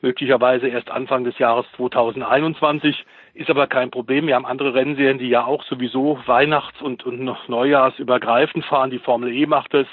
[0.01, 3.05] möglicherweise erst Anfang des Jahres 2021.
[3.33, 4.27] Ist aber kein Problem.
[4.27, 8.91] Wir haben andere Rennserien, die ja auch sowieso Weihnachts- und, und noch Neujahrsübergreifend fahren.
[8.91, 9.87] Die Formel E macht es,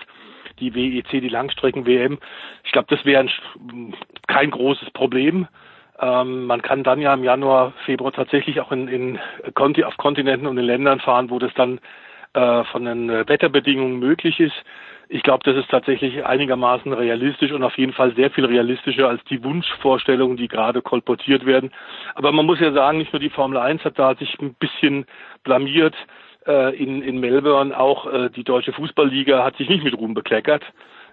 [0.61, 2.19] die WEC, die Langstrecken-WM.
[2.65, 3.27] Ich glaube, das wäre
[4.27, 5.49] kein großes Problem.
[5.99, 9.19] Ähm, man kann dann ja im Januar, Februar tatsächlich auch in, in
[9.85, 11.81] auf Kontinenten und in Ländern fahren, wo das dann
[12.35, 14.55] äh, von den Wetterbedingungen möglich ist.
[15.09, 19.23] Ich glaube, das ist tatsächlich einigermaßen realistisch und auf jeden Fall sehr viel realistischer als
[19.25, 21.71] die Wunschvorstellungen, die gerade kolportiert werden.
[22.17, 25.07] Aber man muss ja sagen, nicht nur die Formel 1 hat da sich ein bisschen
[25.45, 25.95] blamiert
[26.47, 30.65] äh, in, in Melbourne, auch äh, die deutsche Fußballliga hat sich nicht mit Ruhm bekleckert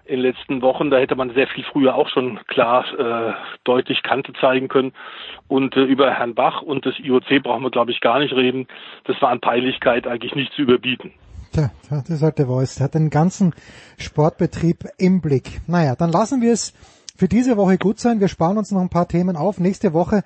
[0.06, 0.90] in den letzten Wochen.
[0.90, 3.32] Da hätte man sehr viel früher auch schon klar äh,
[3.64, 4.92] deutlich Kante zeigen können.
[5.48, 8.66] Und äh, über Herrn Bach und das IOC brauchen wir, glaube ich, gar nicht reden.
[9.04, 11.12] Das war an Peinlichkeit eigentlich nicht zu überbieten.
[11.52, 12.76] Tja, das halt der Voice.
[12.76, 13.54] Der hat den ganzen
[13.96, 15.60] Sportbetrieb im Blick.
[15.68, 16.74] Naja, dann lassen wir es
[17.16, 18.20] für diese Woche gut sein.
[18.20, 19.60] Wir sparen uns noch ein paar Themen auf.
[19.60, 20.24] Nächste Woche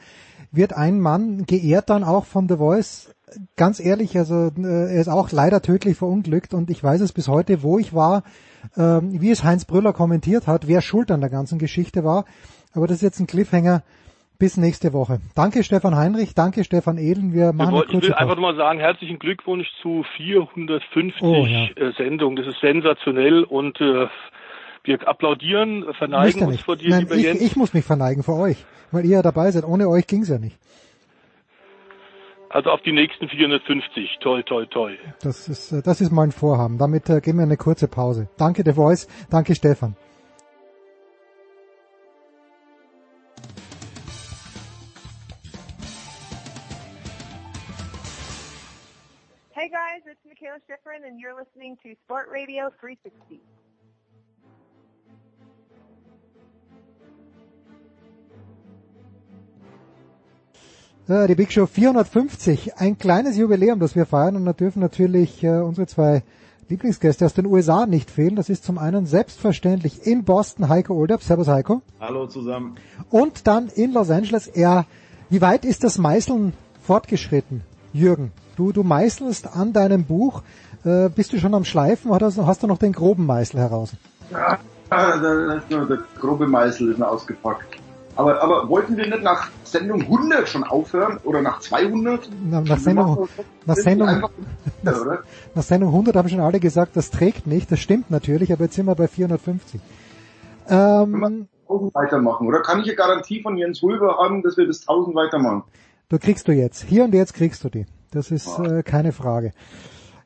[0.51, 3.15] wird ein Mann geehrt dann auch von The Voice.
[3.57, 7.29] Ganz ehrlich, also äh, er ist auch leider tödlich verunglückt und ich weiß es bis
[7.29, 8.23] heute, wo ich war,
[8.77, 12.24] ähm, wie es Heinz Brüller kommentiert hat, wer schuld an der ganzen Geschichte war.
[12.74, 13.82] Aber das ist jetzt ein Cliffhanger
[14.39, 15.19] bis nächste Woche.
[15.35, 17.32] Danke Stefan Heinrich, danke Stefan Ehlen.
[17.32, 21.65] Wir machen wir Ich will einfach nur mal sagen, herzlichen Glückwunsch zu 450 oh, ja.
[21.74, 22.36] Äh, Sendungen.
[22.36, 24.07] Das ist sensationell und äh,
[24.85, 27.40] wir applaudieren, verneigen uns vor dir, Nein, lieber ich, Jens.
[27.40, 29.65] Ich muss mich verneigen vor euch, weil ihr ja dabei seid.
[29.65, 30.57] Ohne euch ging's ja nicht.
[32.51, 34.19] Also auf die nächsten 450.
[34.20, 34.99] Toll, toll, toll.
[35.23, 36.79] Das ist, äh, das ist mein Vorhaben.
[36.79, 38.29] Damit äh, gehen wir eine kurze Pause.
[38.39, 39.07] Danke, The Voice.
[39.31, 39.97] Danke, Stefan.
[49.53, 53.43] Hey guys, it's Michaela Schifrin and you're listening to Sport Radio 360.
[61.09, 65.61] die Big Show 450, ein kleines Jubiläum, das wir feiern und da dürfen natürlich äh,
[65.61, 66.23] unsere zwei
[66.69, 68.37] Lieblingsgäste aus den USA nicht fehlen.
[68.37, 71.23] Das ist zum einen selbstverständlich in Boston Heiko Olderb.
[71.23, 71.81] Servus Heiko.
[71.99, 72.77] Hallo zusammen.
[73.09, 74.49] Und dann in Los Angeles.
[74.49, 74.85] Er,
[75.31, 76.53] wie weit ist das Meißeln
[76.83, 77.63] fortgeschritten,
[77.95, 78.31] Jürgen?
[78.57, 80.43] Du, du meißelst an deinem Buch.
[80.85, 83.93] Äh, bist du schon am Schleifen oder hast du noch den groben Meißel heraus?
[84.31, 84.59] Ja,
[84.91, 87.79] der, der grobe Meißel ist noch ausgepackt.
[88.19, 92.28] Aber, aber wollten wir nicht nach Sendung 100 schon aufhören oder nach 200?
[92.51, 93.28] Na, nach, Sendung,
[93.65, 94.09] nach, Sendung,
[94.82, 95.23] nach,
[95.55, 97.70] nach Sendung 100 haben schon alle gesagt, das trägt nicht.
[97.70, 99.81] Das stimmt natürlich, aber jetzt sind wir bei 450.
[100.69, 102.61] Ähm, weitermachen, oder?
[102.62, 105.62] Kann ich eine Garantie von Jens Hulber haben, dass wir bis 1000 weitermachen?
[106.09, 106.82] Du kriegst du jetzt.
[106.82, 107.86] Hier und jetzt kriegst du die.
[108.11, 109.53] Das ist äh, keine Frage.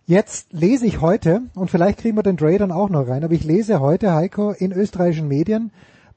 [0.06, 3.34] Jetzt lese ich heute, und vielleicht kriegen wir den Dre dann auch noch rein, aber
[3.34, 5.72] ich lese heute, Heiko, in österreichischen Medien,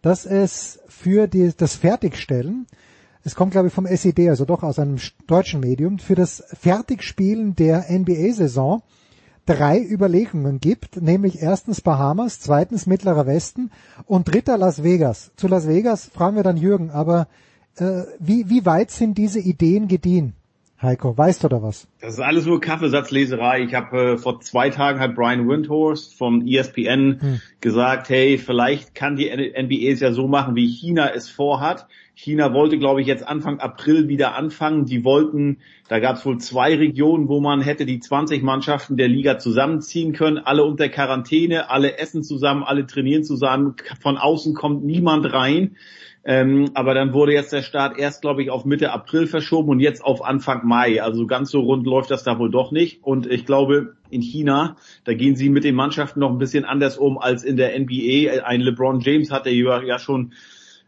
[0.05, 2.67] dass es für die, das Fertigstellen,
[3.23, 7.55] es kommt glaube ich vom SED, also doch aus einem deutschen Medium, für das Fertigspielen
[7.55, 8.83] der NBA-Saison
[9.47, 13.71] drei Überlegungen gibt, nämlich erstens Bahamas, zweitens Mittlerer Westen
[14.05, 15.31] und dritter Las Vegas.
[15.37, 17.27] Zu Las Vegas fragen wir dann Jürgen, aber
[17.77, 20.35] äh, wie, wie weit sind diese Ideen gediehen?
[20.81, 21.87] Heiko, weißt du da was?
[22.01, 23.63] Das ist alles nur Kaffeesatzleserei.
[23.63, 27.41] Ich habe äh, vor zwei Tagen hat Brian Windhorst von ESPN hm.
[27.61, 32.53] gesagt, hey, vielleicht kann die NBA es ja so machen, wie China es vorhat, China
[32.53, 34.85] wollte, glaube ich, jetzt Anfang April wieder anfangen.
[34.85, 35.57] Die wollten,
[35.89, 40.13] da gab es wohl zwei Regionen, wo man hätte die 20 Mannschaften der Liga zusammenziehen
[40.13, 45.75] können, alle unter Quarantäne, alle essen zusammen, alle trainieren zusammen, von außen kommt niemand rein.
[46.27, 49.79] Ähm, aber dann wurde jetzt der Start erst, glaube ich, auf Mitte April verschoben und
[49.79, 51.01] jetzt auf Anfang Mai.
[51.03, 53.03] Also ganz so rund läuft das da wohl doch nicht.
[53.03, 56.97] Und ich glaube, in China, da gehen sie mit den Mannschaften noch ein bisschen anders
[56.97, 58.43] um als in der NBA.
[58.43, 60.33] Ein LeBron James hatte ja schon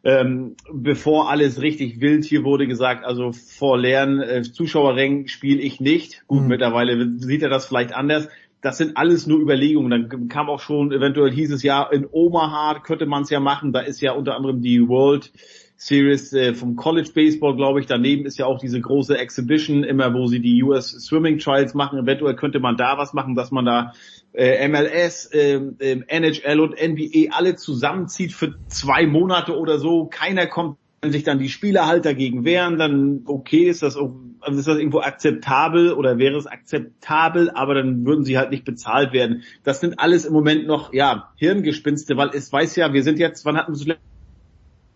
[0.04, 5.82] ähm, bevor alles richtig wild hier wurde gesagt, also vor leeren äh, Zuschauerrängen spiele ich
[5.82, 6.24] nicht.
[6.28, 6.48] Gut, mhm.
[6.48, 8.30] mittlerweile sieht er das vielleicht anders.
[8.62, 9.92] Das sind alles nur Überlegungen.
[9.92, 13.72] Dann kam auch schon, eventuell hieß es ja, in Omaha könnte man es ja machen.
[13.72, 15.32] Da ist ja unter anderem die World
[15.78, 17.86] Series äh, vom College Baseball, glaube ich.
[17.86, 22.00] Daneben ist ja auch diese große Exhibition, immer wo sie die US Swimming Trials machen.
[22.00, 23.94] Eventuell könnte man da was machen, dass man da
[24.34, 30.06] äh, MLS, äh, äh, NHL und NBA alle zusammenzieht für zwei Monate oder so.
[30.06, 34.68] Keiner kommt sich dann die Spieler halt dagegen wehren, dann okay, ist das, also ist
[34.68, 39.44] das irgendwo akzeptabel oder wäre es akzeptabel, aber dann würden sie halt nicht bezahlt werden.
[39.64, 43.46] Das sind alles im Moment noch, ja, Hirngespinste, weil es weiß ja, wir sind jetzt,
[43.46, 43.98] wann hatten wir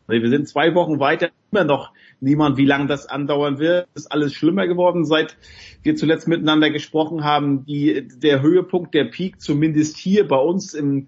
[0.08, 3.88] wir sind zwei Wochen weiter, immer noch niemand, wie lange das andauern wird.
[3.94, 5.38] Es ist alles schlimmer geworden, seit
[5.84, 7.66] wir zuletzt miteinander gesprochen haben.
[7.66, 11.08] Die, der Höhepunkt, der Peak, zumindest hier bei uns im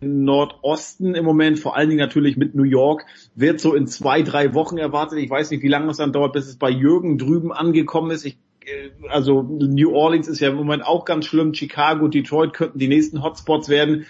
[0.00, 3.04] Nordosten im Moment, vor allen Dingen natürlich mit New York,
[3.34, 5.18] wird so in zwei, drei Wochen erwartet.
[5.18, 8.24] Ich weiß nicht, wie lange es dann dauert, bis es bei Jürgen drüben angekommen ist.
[8.24, 11.54] Ich, äh, also New Orleans ist ja im Moment auch ganz schlimm.
[11.54, 14.06] Chicago, Detroit könnten die nächsten Hotspots werden.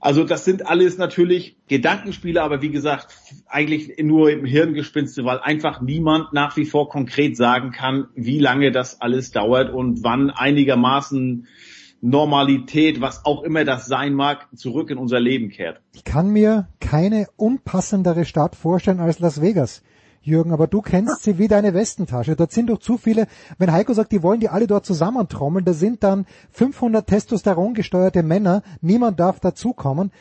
[0.00, 3.14] Also das sind alles natürlich Gedankenspiele, aber wie gesagt,
[3.46, 8.72] eigentlich nur im Hirngespinste, weil einfach niemand nach wie vor konkret sagen kann, wie lange
[8.72, 11.46] das alles dauert und wann einigermaßen
[12.00, 15.80] Normalität, was auch immer das sein mag, zurück in unser Leben kehrt.
[15.92, 19.82] Ich kann mir keine unpassendere Stadt vorstellen als Las Vegas.
[20.22, 22.36] Jürgen, aber du kennst sie wie deine Westentasche.
[22.36, 25.72] Dort sind doch zu viele, wenn Heiko sagt, die wollen die alle dort zusammentrommeln, da
[25.72, 30.12] sind dann 500 Testosteron gesteuerte Männer, niemand darf dazukommen.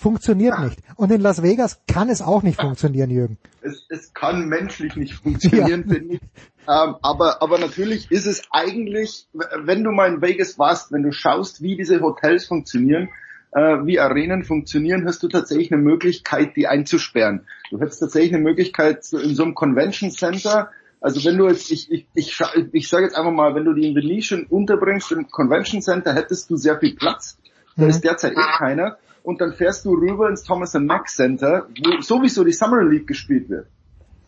[0.00, 0.80] Funktioniert nicht.
[0.96, 3.38] Und in Las Vegas kann es auch nicht funktionieren, Jürgen.
[3.62, 5.94] Es, es kann menschlich nicht funktionieren, ja.
[5.94, 6.20] finde ich.
[6.68, 11.12] Ähm, aber, aber natürlich ist es eigentlich, wenn du mal in Vegas warst, wenn du
[11.12, 13.08] schaust, wie diese Hotels funktionieren,
[13.52, 17.46] äh, wie Arenen funktionieren, hast du tatsächlich eine Möglichkeit, die einzusperren.
[17.70, 21.90] Du hättest tatsächlich eine Möglichkeit in so einem Convention Center, also wenn du jetzt, ich,
[21.92, 22.40] ich, ich,
[22.72, 26.50] ich sage jetzt einfach mal, wenn du die in Venetian unterbringst im Convention Center, hättest
[26.50, 27.38] du sehr viel Platz.
[27.76, 27.90] Da mhm.
[27.90, 28.96] ist derzeit eh keiner.
[29.26, 33.48] Und dann fährst du rüber ins Thomas Mack Center, wo sowieso die Summer League gespielt
[33.48, 33.66] wird.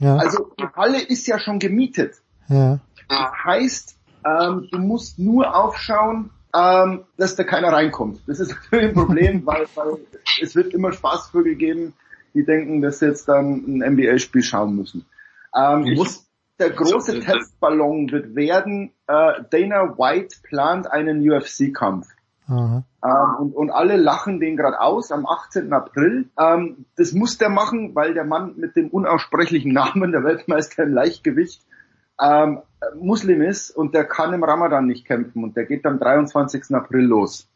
[0.01, 0.17] Ja.
[0.17, 2.17] Also die Halle ist ja schon gemietet.
[2.49, 2.81] Ja.
[3.09, 3.97] Das heißt,
[4.27, 8.23] ähm, du musst nur aufschauen, ähm, dass da keiner reinkommt.
[8.27, 9.99] Das ist natürlich ein Problem, weil, weil
[10.43, 11.93] es wird immer Spaßvögel geben,
[12.35, 15.07] die denken, dass sie jetzt dann ein NBA-Spiel schauen müssen.
[15.57, 16.19] Ähm, ich,
[16.59, 22.09] der große Testballon wird werden, äh, Dana White plant einen UFC-Kampf.
[23.05, 25.73] Ähm, und, und alle lachen den gerade aus am 18.
[25.73, 26.29] April.
[26.39, 30.95] Ähm, das muss der machen, weil der Mann mit dem unaussprechlichen Namen, der Weltmeister im
[30.95, 31.63] Leichtgewicht,
[32.21, 32.61] ähm,
[33.01, 36.75] Muslim ist und der kann im Ramadan nicht kämpfen und der geht am 23.
[36.75, 37.49] April los.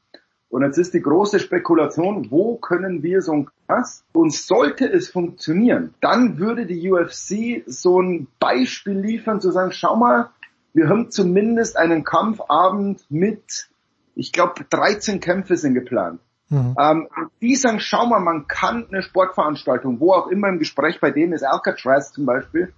[0.52, 4.04] Und jetzt ist die große Spekulation, wo können wir so ein Krass?
[4.12, 9.96] Und sollte es funktionieren, dann würde die UFC so ein Beispiel liefern, zu sagen, schau
[9.96, 10.28] mal,
[10.74, 13.70] wir haben zumindest einen Kampfabend mit,
[14.14, 16.20] ich glaube, 13 Kämpfe sind geplant.
[16.48, 16.76] Mhm.
[16.78, 17.08] Ähm,
[17.40, 21.32] die sagen, schau mal, man kann eine Sportveranstaltung, wo auch immer im Gespräch bei denen
[21.32, 22.72] ist, Alcatraz zum Beispiel,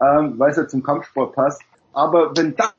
[0.00, 1.62] ähm, weil es ja zum Kampfsport passt.
[1.92, 2.74] Aber wenn das,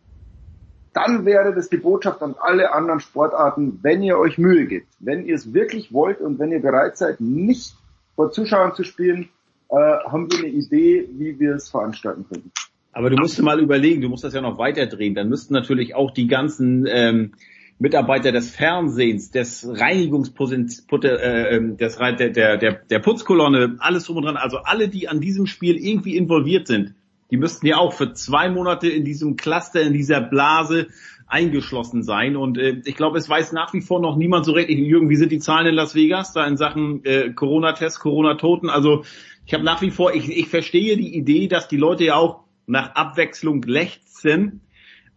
[0.93, 5.25] dann wäre das die Botschaft an alle anderen Sportarten, wenn ihr euch Mühe gebt, wenn
[5.25, 7.75] ihr es wirklich wollt und wenn ihr bereit seid, nicht
[8.15, 9.29] vor Zuschauern zu spielen,
[9.69, 12.51] äh, haben wir eine Idee, wie wir es veranstalten können.
[12.91, 15.13] Aber du musst dir mal überlegen, du musst das ja noch weiterdrehen.
[15.13, 17.33] Dann müssten natürlich auch die ganzen ähm,
[17.79, 24.17] Mitarbeiter des Fernsehens, des Reinigungspotenzials, äh, ähm, des, der, der, der, der Putzkolonne, alles drum
[24.17, 26.93] und dran, also alle, die an diesem Spiel irgendwie involviert sind,
[27.31, 30.87] die müssten ja auch für zwei Monate in diesem Cluster, in dieser Blase
[31.27, 32.35] eingeschlossen sein.
[32.35, 34.69] Und äh, ich glaube, es weiß nach wie vor noch niemand so recht.
[34.69, 38.69] Jürgen, wie sind die Zahlen in Las Vegas da in Sachen äh, Corona-Tests, Corona-Toten?
[38.69, 39.03] Also
[39.45, 42.41] ich habe nach wie vor, ich, ich verstehe die Idee, dass die Leute ja auch
[42.65, 44.61] nach Abwechslung lechzen.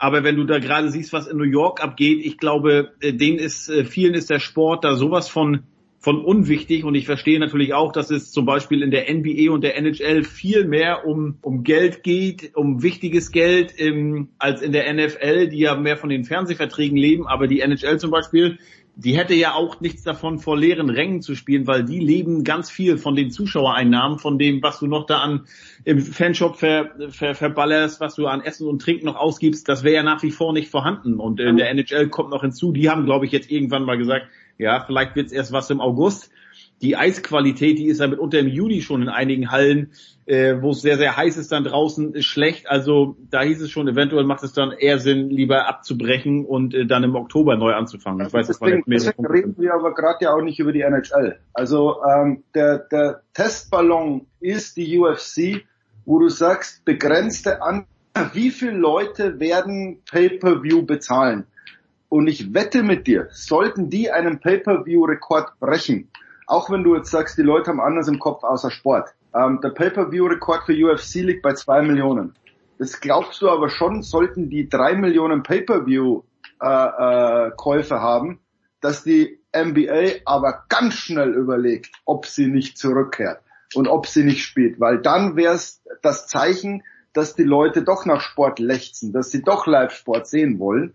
[0.03, 3.39] Aber wenn du da gerade siehst, was in New York abgeht, ich glaube, äh, denen
[3.39, 5.63] ist, äh, vielen ist der Sport da sowas von
[6.01, 6.83] von unwichtig.
[6.83, 10.25] Und ich verstehe natürlich auch, dass es zum Beispiel in der NBA und der NHL
[10.25, 15.61] viel mehr um, um Geld geht, um wichtiges Geld ähm, als in der NFL, die
[15.61, 18.59] ja mehr von den Fernsehverträgen leben, aber die NHL zum Beispiel,
[18.95, 22.71] die hätte ja auch nichts davon, vor leeren Rängen zu spielen, weil die leben ganz
[22.71, 25.47] viel von den Zuschauereinnahmen, von dem, was du noch da an
[25.85, 29.97] im Fanshop ver, ver, verballerst, was du an Essen und Trinken noch ausgibst, das wäre
[29.97, 31.21] ja nach wie vor nicht vorhanden.
[31.21, 34.27] Und in der NHL kommt noch hinzu, die haben, glaube ich, jetzt irgendwann mal gesagt,
[34.59, 36.31] ja, vielleicht wird's erst was im August.
[36.83, 39.93] Die Eisqualität, die ist ja mitunter im Juni schon in einigen Hallen,
[40.27, 42.69] äh, wo es sehr, sehr heiß ist dann draußen, ist schlecht.
[42.69, 46.87] Also da hieß es schon, eventuell macht es dann eher Sinn, lieber abzubrechen und äh,
[46.87, 48.27] dann im Oktober neu anzufangen.
[48.27, 51.39] Ich weiß, das deswegen, deswegen reden wir aber gerade ja auch nicht über die NHL.
[51.55, 55.65] Also ähm, der, der Testballon ist die UFC,
[56.05, 57.87] wo du sagst, begrenzte an,
[58.33, 61.47] wie viele Leute werden Pay-per-View bezahlen?
[62.09, 66.11] Und ich wette mit dir, sollten die einen Pay-per-View-Rekord brechen,
[66.47, 69.15] auch wenn du jetzt sagst, die Leute haben anders im Kopf außer Sport.
[69.35, 72.35] Ähm, der Pay-Per-View-Rekord für UFC liegt bei zwei Millionen.
[72.79, 78.41] Das glaubst du aber schon, sollten die drei Millionen Pay-Per-View-Käufe äh, äh, haben,
[78.81, 83.43] dass die NBA aber ganz schnell überlegt, ob sie nicht zurückkehrt
[83.75, 88.07] und ob sie nicht spielt, weil dann wäre es das Zeichen, dass die Leute doch
[88.07, 90.95] nach Sport lechzen, dass sie doch Live-Sport sehen wollen.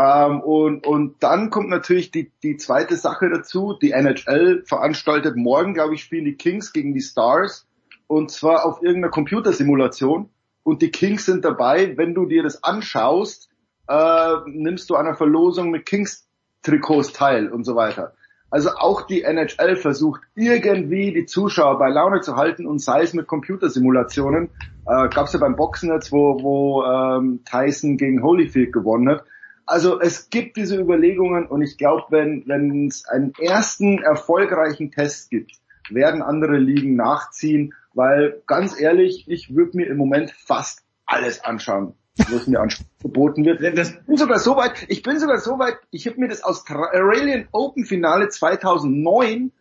[0.00, 3.76] Ähm, und, und dann kommt natürlich die, die zweite Sache dazu.
[3.80, 7.66] Die NHL veranstaltet morgen, glaube ich, spielen die Kings gegen die Stars.
[8.06, 10.30] Und zwar auf irgendeiner Computersimulation.
[10.62, 11.98] Und die Kings sind dabei.
[11.98, 13.50] Wenn du dir das anschaust,
[13.88, 18.14] äh, nimmst du an einer Verlosung mit Kings-Trikots teil und so weiter.
[18.48, 23.12] Also auch die NHL versucht irgendwie die Zuschauer bei Laune zu halten und sei es
[23.12, 24.48] mit Computersimulationen.
[24.86, 29.24] Äh, Gab es ja beim Boxen jetzt, wo, wo ähm, Tyson gegen Holyfield gewonnen hat
[29.70, 35.30] also es gibt diese Überlegungen und ich glaube, wenn wenn es einen ersten erfolgreichen Test
[35.30, 35.52] gibt,
[35.88, 41.94] werden andere Ligen nachziehen, weil ganz ehrlich, ich würde mir im Moment fast alles anschauen,
[42.16, 42.66] was mir
[43.02, 43.62] geboten wird.
[43.78, 47.46] Das bin sogar so weit, ich bin sogar so weit, ich habe mir das Australian
[47.52, 49.52] Open Finale 2009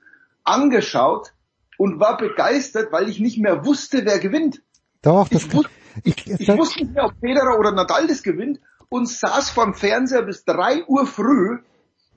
[0.44, 1.34] angeschaut
[1.78, 4.64] und war begeistert, weil ich nicht mehr wusste, wer gewinnt.
[5.04, 5.70] Doch, das ich, wusste,
[6.04, 10.24] ich, ich wusste nicht mehr, ob Federer oder Nadal das gewinnt und saß vorm Fernseher
[10.24, 11.60] bis drei Uhr früh,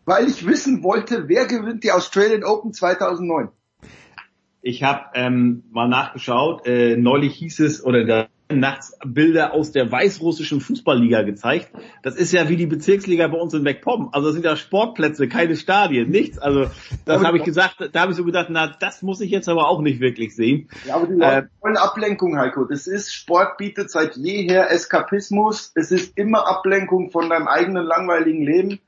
[0.05, 3.49] weil ich wissen wollte, wer gewinnt die Australian Open 2009.
[4.62, 9.90] Ich habe ähm, mal nachgeschaut, äh, neulich hieß es, oder da nachts Bilder aus der
[9.90, 11.70] weißrussischen Fußballliga gezeigt.
[12.02, 14.10] Das ist ja wie die Bezirksliga bei uns in MacPom.
[14.12, 16.39] Also das sind ja Sportplätze, keine Stadien, nichts.
[16.39, 16.66] Also
[17.05, 19.68] das habe ich gesagt, da habe ich so gedacht, na das muss ich jetzt aber
[19.68, 20.68] auch nicht wirklich sehen.
[20.86, 22.64] Ja, aber die äh, wollen Ablenkung, Heiko.
[22.64, 25.72] Das ist, Sport bietet seit jeher Eskapismus.
[25.74, 28.81] Es ist immer Ablenkung von deinem eigenen langweiligen Leben.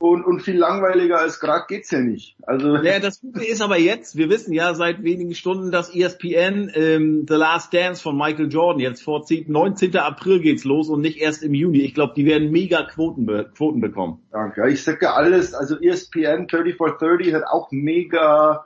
[0.00, 2.34] Und, und viel langweiliger als gerade geht's ja nicht.
[2.46, 6.70] Also ja, das Gute ist aber jetzt, wir wissen ja seit wenigen Stunden, dass ESPN
[6.74, 9.94] ähm, The Last Dance von Michael Jordan jetzt vor 10, 19.
[9.98, 11.80] April geht's los und nicht erst im Juni.
[11.80, 14.22] Ich glaube, die werden mega Quoten, Quoten bekommen.
[14.32, 14.70] Danke.
[14.70, 18.64] Ich sage ja alles, also ESPN 30 for 30 hat auch mega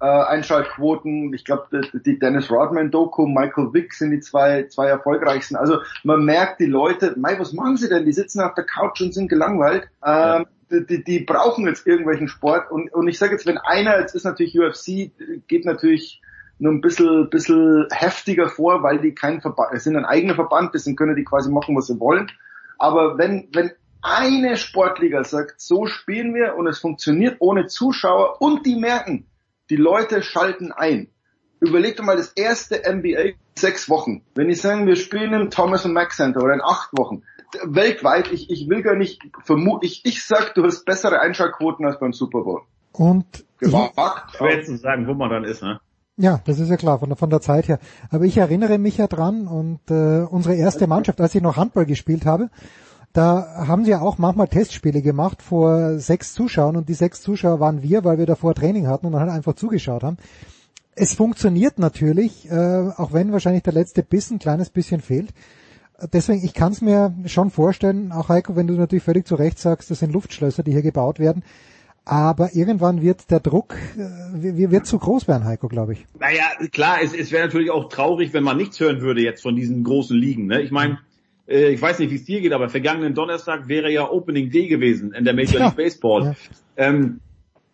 [0.00, 1.34] äh, Einschaltquoten.
[1.34, 5.56] Ich glaube, die Dennis Rodman Doku, Michael Vick sind die zwei, zwei erfolgreichsten.
[5.56, 8.04] Also man merkt die Leute, Mei, was machen sie denn?
[8.04, 9.88] Die sitzen auf der Couch und sind gelangweilt.
[10.04, 14.00] Ähm, ja die, die brauchen jetzt irgendwelchen Sport und, und ich sage jetzt, wenn einer,
[14.00, 15.10] jetzt ist natürlich UFC,
[15.46, 16.20] geht natürlich
[16.58, 20.74] nur ein bisschen, bisschen heftiger vor, weil die kein Verband, es sind ein eigener Verband,
[20.74, 22.30] deswegen können die quasi machen, was sie wollen.
[22.78, 23.72] Aber wenn, wenn
[24.02, 29.26] eine Sportliga sagt, so spielen wir und es funktioniert ohne Zuschauer und die merken,
[29.68, 31.08] die Leute schalten ein.
[31.60, 34.22] Überlegt mal das erste NBA sechs Wochen.
[34.34, 37.22] Wenn die sagen, wir spielen im Thomas und Mack Center oder in acht Wochen,
[37.64, 41.98] weltweit, ich, ich will gar nicht vermuten, ich, ich sag, du hast bessere Einschaltquoten als
[41.98, 42.62] beim Super Bowl.
[42.92, 44.36] Und gewagt.
[44.36, 45.80] Schwer zu sagen, wo man dann ist, ne?
[46.18, 47.78] Ja, das ist ja klar, von der, von der Zeit her.
[48.10, 51.84] Aber ich erinnere mich ja dran und äh, unsere erste Mannschaft, als ich noch Handball
[51.84, 52.48] gespielt habe,
[53.12, 57.60] da haben sie ja auch manchmal Testspiele gemacht vor sechs Zuschauern und die sechs Zuschauer
[57.60, 60.16] waren wir, weil wir davor Training hatten und dann halt einfach zugeschaut haben.
[60.94, 65.34] Es funktioniert natürlich, äh, auch wenn wahrscheinlich der letzte Biss ein kleines bisschen fehlt
[66.12, 69.58] deswegen, ich kann es mir schon vorstellen, auch Heiko, wenn du natürlich völlig zu Recht
[69.58, 71.42] sagst, das sind Luftschlösser, die hier gebaut werden.
[72.04, 76.06] Aber irgendwann wird der Druck, äh, wird zu groß werden, Heiko, glaube ich.
[76.20, 79.56] Naja, klar, es, es wäre natürlich auch traurig, wenn man nichts hören würde jetzt von
[79.56, 80.46] diesen großen Ligen.
[80.46, 80.62] Ne?
[80.62, 81.00] Ich meine,
[81.48, 84.68] äh, ich weiß nicht, wie es dir geht, aber vergangenen Donnerstag wäre ja Opening Day
[84.68, 86.24] gewesen in der Major League Baseball.
[86.24, 86.34] Ja.
[86.76, 87.20] Ähm,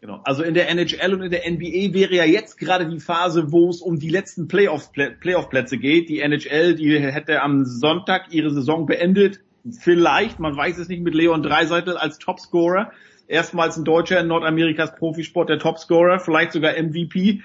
[0.02, 0.20] Genau.
[0.24, 3.70] Also in der NHL und in der NBA wäre ja jetzt gerade die Phase, wo
[3.70, 6.08] es um die letzten Playoff-Plätze geht.
[6.08, 9.38] Die NHL, die hätte am Sonntag ihre Saison beendet.
[9.78, 12.90] Vielleicht, man weiß es nicht, mit Leon Dreiseitel als Topscorer.
[13.28, 17.42] Erstmals ein Deutscher in Nordamerikas Profisport, der Topscorer, vielleicht sogar MVP.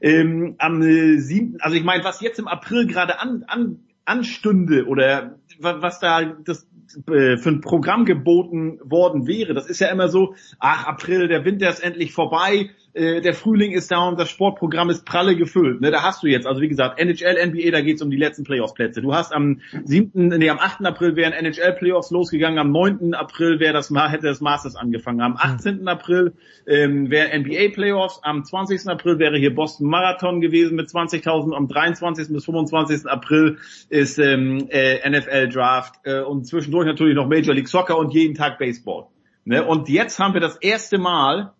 [0.00, 4.86] Ähm, am äh, siebten, also ich meine, was jetzt im April gerade an, an, anstünde
[4.86, 6.66] oder was da das
[7.08, 9.54] äh, für ein Programm geboten worden wäre.
[9.54, 13.72] Das ist ja immer so, ach April, der Winter ist endlich vorbei, äh, der Frühling
[13.72, 15.80] ist da und das Sportprogramm ist pralle gefüllt.
[15.80, 18.44] Ne, da hast du jetzt, also wie gesagt, NHL, NBA, da geht's um die letzten
[18.44, 19.00] Playoffs-Plätze.
[19.00, 20.84] Du hast am 7., nee, am 8.
[20.84, 23.14] April wären NHL-Playoffs losgegangen, am 9.
[23.14, 25.86] April wäre das hätte das Masters angefangen, am 18.
[25.86, 26.32] April
[26.66, 28.88] ähm, wäre NBA-Playoffs, am 20.
[28.88, 32.32] April wäre hier Boston Marathon gewesen mit 20.000, am 23.
[32.32, 33.06] bis 25.
[33.06, 38.34] April ist ähm, äh, NFL-Draft äh, und zwischendurch natürlich noch Major League Soccer und jeden
[38.34, 39.06] Tag Baseball.
[39.44, 39.64] Ne?
[39.64, 41.52] Und jetzt haben wir das erste Mal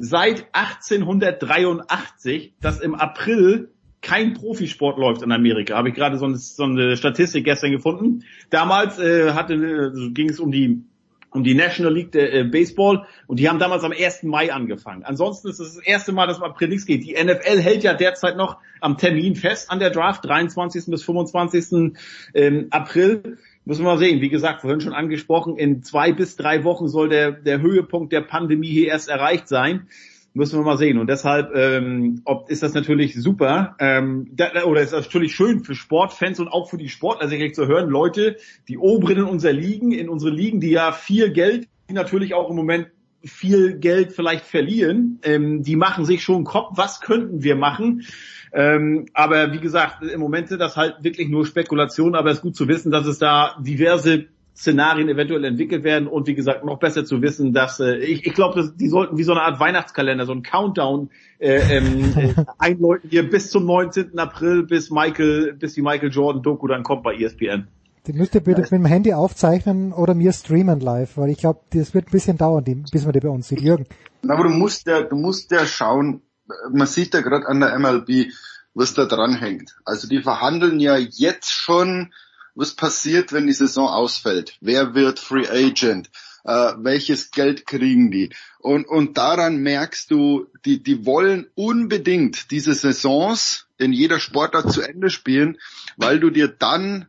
[0.00, 3.70] seit 1883, dass im April
[4.00, 5.76] kein Profisport läuft in Amerika.
[5.76, 8.24] Habe ich gerade so eine, so eine Statistik gestern gefunden.
[8.50, 10.82] Damals äh, äh, ging es um die
[11.30, 14.22] um die National League der äh, Baseball und die haben damals am 1.
[14.22, 15.04] Mai angefangen.
[15.04, 17.04] Ansonsten ist es das erste Mal, dass im April nichts geht.
[17.04, 20.86] Die NFL hält ja derzeit noch am Termin fest an der Draft, 23.
[20.86, 21.94] bis 25.
[22.34, 23.38] Ähm, April.
[23.68, 24.22] Müssen wir mal sehen.
[24.22, 28.22] Wie gesagt, vorhin schon angesprochen, in zwei bis drei Wochen soll der, der Höhepunkt der
[28.22, 29.88] Pandemie hier erst erreicht sein.
[30.32, 30.96] Müssen wir mal sehen.
[30.96, 33.76] Und deshalb ähm, ob, ist das natürlich super.
[33.78, 37.54] Ähm, da, oder ist das natürlich schön für Sportfans und auch für die Sportler, sich
[37.54, 38.38] zu hören, Leute,
[38.68, 42.48] die Oberen in unserer Ligen, in unsere Ligen, die ja viel Geld, die natürlich auch
[42.48, 42.86] im Moment
[43.22, 48.06] viel Geld vielleicht verlieren, ähm, die machen sich schon Kopf, was könnten wir machen?
[48.52, 52.42] Ähm, aber wie gesagt, im Moment sind das halt wirklich nur Spekulationen, aber es ist
[52.42, 54.26] gut zu wissen, dass es da diverse
[54.58, 58.34] Szenarien eventuell entwickelt werden und wie gesagt noch besser zu wissen, dass äh, ich, ich
[58.34, 63.08] glaube, die sollten wie so eine Art Weihnachtskalender, so ein Countdown äh, ähm, äh, einläuten
[63.08, 64.18] hier bis zum 19.
[64.18, 67.68] April, bis Michael, bis die Michael Jordan Doku dann kommt bei ESPN.
[68.08, 71.60] Die müsst ihr bitte mit dem Handy aufzeichnen oder mir streamen live, weil ich glaube,
[71.70, 73.60] das wird ein bisschen dauern, bis man die bei uns sieht.
[73.60, 73.86] Jürgen.
[74.26, 76.22] Aber du musst ja, du musst ja schauen,
[76.70, 78.32] man sieht ja gerade an der MLB,
[78.74, 79.76] was da dran hängt.
[79.84, 82.12] Also die verhandeln ja jetzt schon,
[82.54, 84.56] was passiert, wenn die Saison ausfällt.
[84.60, 86.10] Wer wird Free Agent?
[86.44, 88.30] Äh, welches Geld kriegen die?
[88.58, 94.82] Und, und daran merkst du, die, die wollen unbedingt diese Saisons in jeder Sportart zu
[94.82, 95.58] Ende spielen,
[95.96, 97.06] weil du dir dann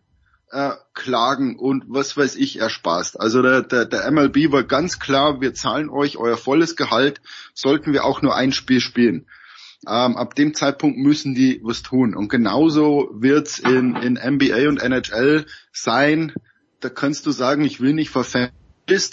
[0.52, 3.20] äh, Klagen und was weiß ich ersparst.
[3.20, 7.22] Also der, der, der MLB war ganz klar, wir zahlen euch euer volles Gehalt,
[7.54, 9.28] sollten wir auch nur ein Spiel spielen.
[9.88, 12.14] Ähm, ab dem Zeitpunkt müssen die was tun.
[12.16, 16.34] Und genauso wird's in, in NBA und NHL sein.
[16.82, 18.54] Da kannst du sagen, ich will nicht verfälscht.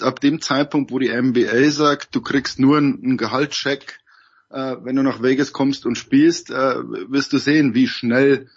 [0.01, 3.99] Ab dem Zeitpunkt, wo die NBA sagt, du kriegst nur einen, einen Gehaltscheck,
[4.51, 6.77] äh, wenn du nach Vegas kommst und spielst, äh,
[7.11, 8.49] wirst du sehen, wie schnell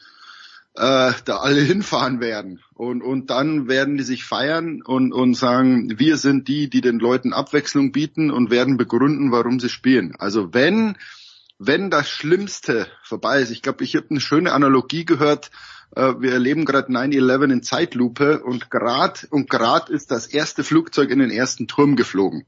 [0.80, 2.61] äh, da alle hinfahren werden.
[2.74, 6.99] Und, und dann werden die sich feiern und, und sagen, wir sind die, die den
[6.99, 10.16] Leuten Abwechslung bieten und werden begründen, warum sie spielen.
[10.17, 10.98] Also wenn,
[11.58, 15.51] wenn das Schlimmste vorbei ist, ich glaube, ich habe eine schöne Analogie gehört,
[15.95, 21.09] äh, wir erleben gerade 9-11 in Zeitlupe und gerade und gerade ist das erste Flugzeug
[21.09, 22.45] in den ersten Turm geflogen.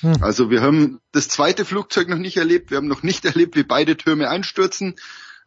[0.00, 0.16] Hm.
[0.20, 3.62] Also wir haben das zweite Flugzeug noch nicht erlebt, wir haben noch nicht erlebt, wie
[3.62, 4.96] beide Türme einstürzen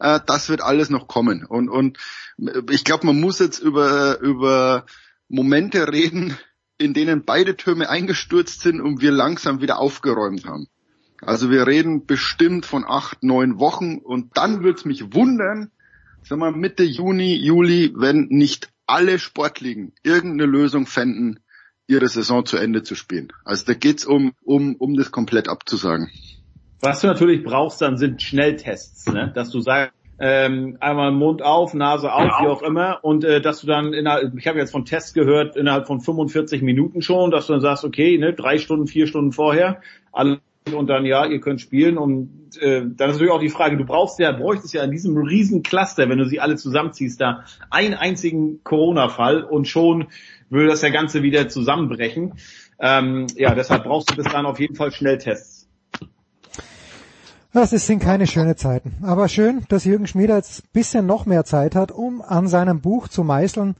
[0.02, 1.46] äh, das wird alles noch kommen.
[1.46, 1.98] Und, und
[2.72, 4.86] ich glaube, man muss jetzt über, über
[5.30, 6.38] Momente reden,
[6.78, 10.68] in denen beide Türme eingestürzt sind und wir langsam wieder aufgeräumt haben.
[11.22, 15.70] Also wir reden bestimmt von acht, neun Wochen und dann wird's mich wundern,
[16.24, 21.40] sagen wir Mitte Juni, Juli, wenn nicht alle Sportligen irgendeine Lösung fänden,
[21.86, 23.32] ihre Saison zu Ende zu spielen.
[23.46, 26.10] Also da geht's um, um, um das komplett abzusagen.
[26.82, 29.32] Was du natürlich brauchst, dann sind Schnelltests, ne?
[29.34, 33.62] dass du sagst, ähm, einmal Mund auf, Nase auf, wie auch immer, und äh, dass
[33.62, 37.48] du dann innerhalb, ich habe jetzt von Tests gehört, innerhalb von 45 Minuten schon, dass
[37.48, 40.40] du dann sagst, okay, ne, drei Stunden, vier Stunden vorher, alle
[40.72, 43.86] und dann ja, ihr könnt spielen und äh, dann ist natürlich auch die Frage, du
[43.86, 47.96] brauchst ja, bräuchtest ja in diesem riesen Cluster, wenn du sie alle zusammenziehst, da einen
[47.96, 50.08] einzigen Corona-Fall und schon
[50.50, 52.34] würde das der Ganze wieder zusammenbrechen.
[52.80, 55.61] Ähm, ja, deshalb brauchst du bis dann auf jeden Fall Schnelltests.
[57.54, 58.94] Das sind keine schönen Zeiten.
[59.02, 62.80] Aber schön, dass Jürgen Schmieder jetzt ein bisschen noch mehr Zeit hat, um an seinem
[62.80, 63.76] Buch zu meißeln.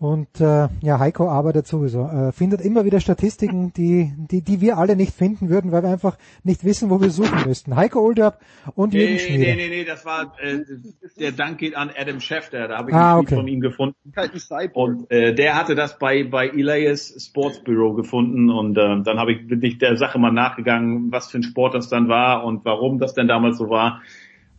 [0.00, 4.78] Und äh, ja, Heiko arbeitet sowieso, äh, findet immer wieder Statistiken, die, die, die wir
[4.78, 7.76] alle nicht finden würden, weil wir einfach nicht wissen, wo wir suchen müssten.
[7.76, 8.40] Heiko Olderb
[8.74, 9.44] und nee, Jürgen Schmieder.
[9.44, 10.60] Nee, nee, nee, das war, äh,
[11.18, 13.34] der Dank geht an Adam Schefter, da habe ich ah, einen okay.
[13.34, 13.94] von ihm gefunden.
[14.72, 19.32] Und äh, der hatte das bei, bei Elias Sports Bureau gefunden und äh, dann habe
[19.32, 22.98] ich wirklich der Sache mal nachgegangen, was für ein Sport das dann war und warum
[22.98, 24.00] das denn damals so war.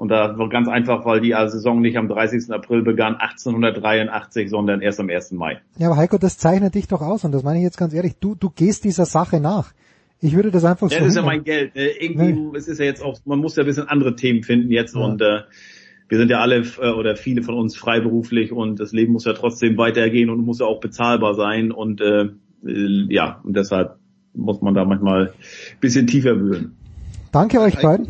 [0.01, 2.51] Und da war ganz einfach, weil die Saison nicht am 30.
[2.51, 5.33] April begann, 1883, sondern erst am 1.
[5.33, 5.61] Mai.
[5.77, 8.15] Ja, aber Heiko, das zeichnet dich doch aus und das meine ich jetzt ganz ehrlich.
[8.19, 9.73] Du, du gehst dieser Sache nach.
[10.19, 10.95] Ich würde das einfach so.
[10.95, 11.75] Ja, das ist ja mein Geld.
[11.75, 12.57] Äh, irgendwie, ja.
[12.57, 15.01] es ist ja jetzt auch, man muss ja ein bisschen andere Themen finden jetzt ja.
[15.01, 15.41] und äh,
[16.09, 19.33] wir sind ja alle äh, oder viele von uns freiberuflich und das Leben muss ja
[19.33, 22.23] trotzdem weitergehen und muss ja auch bezahlbar sein und äh,
[22.65, 23.99] äh ja, und deshalb
[24.33, 26.75] muss man da manchmal ein bisschen tiefer wühlen.
[27.31, 28.07] Danke euch beiden.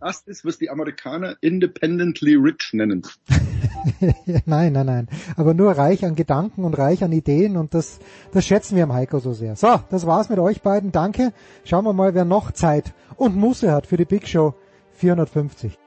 [0.00, 3.02] Das ist, was die Amerikaner independently rich nennen.
[4.46, 5.08] nein, nein, nein.
[5.36, 7.98] Aber nur reich an Gedanken und reich an Ideen und das,
[8.32, 9.56] das schätzen wir am Heiko so sehr.
[9.56, 10.92] So, das war's mit euch beiden.
[10.92, 11.32] Danke.
[11.64, 14.54] Schauen wir mal, wer noch Zeit und Musse hat für die Big Show
[14.92, 15.78] 450.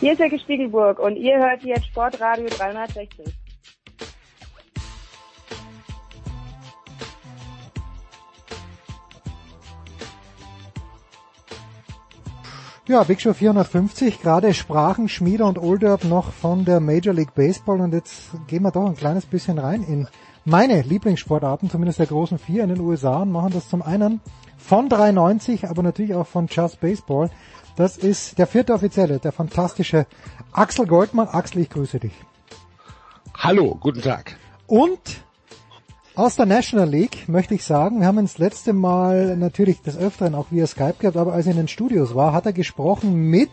[0.00, 3.34] Hier ist Herr Spiegelburg und ihr hört jetzt Sportradio 360.
[12.88, 17.82] Ja, Big Show 450, gerade sprachen Schmieder und Olderb noch von der Major League Baseball
[17.82, 20.08] und jetzt gehen wir doch ein kleines bisschen rein in
[20.46, 24.22] meine Lieblingssportarten, zumindest der großen vier in den USA und machen das zum einen
[24.56, 27.30] von 390, aber natürlich auch von Just Baseball.
[27.76, 30.06] Das ist der vierte Offizielle, der fantastische
[30.52, 31.28] Axel Goldmann.
[31.28, 32.12] Axel, ich grüße dich.
[33.34, 34.36] Hallo, guten Tag.
[34.66, 35.00] Und
[36.14, 39.96] aus der National League möchte ich sagen, wir haben ihn das letzte Mal natürlich des
[39.96, 43.14] Öfteren auch via Skype gehabt, aber als er in den Studios war, hat er gesprochen
[43.30, 43.50] mit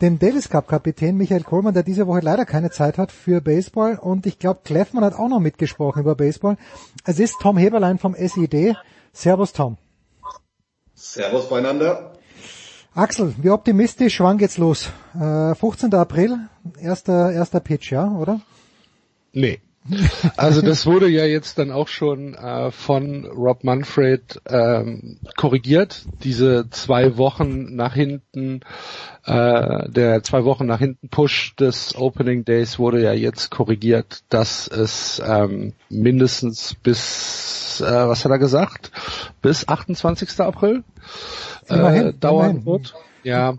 [0.00, 3.98] dem Davis Cup Kapitän Michael Kohlmann, der diese Woche leider keine Zeit hat für Baseball
[3.98, 6.56] und ich glaube Kleffmann hat auch noch mitgesprochen über Baseball.
[7.04, 8.76] Es ist Tom Heberlein vom SID.
[9.12, 9.76] Servus Tom.
[10.94, 12.12] Servus beieinander.
[12.94, 14.90] Axel, wie optimistisch, wann geht's los?
[15.14, 15.94] Äh, 15.
[15.94, 16.48] April,
[16.80, 18.40] erster, erster Pitch, ja, oder?
[19.32, 19.60] Nee.
[20.36, 26.04] Also das wurde ja jetzt dann auch schon äh, von Rob Manfred ähm, korrigiert.
[26.22, 28.60] Diese zwei Wochen nach hinten,
[29.24, 34.68] äh, der zwei Wochen nach hinten Push des Opening Days wurde ja jetzt korrigiert, dass
[34.68, 38.92] es ähm, mindestens bis, äh, was hat er gesagt,
[39.40, 40.40] bis 28.
[40.40, 40.84] April
[41.68, 42.66] immerhin, äh, dauern immerhin.
[42.66, 42.94] wird.
[43.22, 43.56] Ja,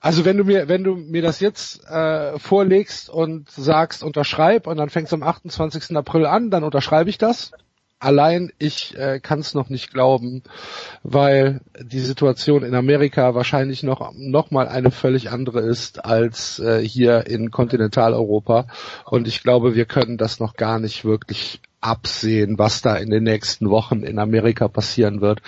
[0.00, 4.76] also wenn du mir, wenn du mir das jetzt äh, vorlegst und sagst, unterschreib und
[4.76, 5.96] dann fängst du am 28.
[5.96, 7.52] April an, dann unterschreibe ich das.
[8.00, 10.42] Allein ich äh, kann es noch nicht glauben,
[11.02, 16.86] weil die Situation in Amerika wahrscheinlich noch noch mal eine völlig andere ist als äh,
[16.86, 18.66] hier in Kontinentaleuropa
[19.06, 23.22] und ich glaube, wir können das noch gar nicht wirklich absehen, was da in den
[23.22, 25.40] nächsten Wochen in Amerika passieren wird.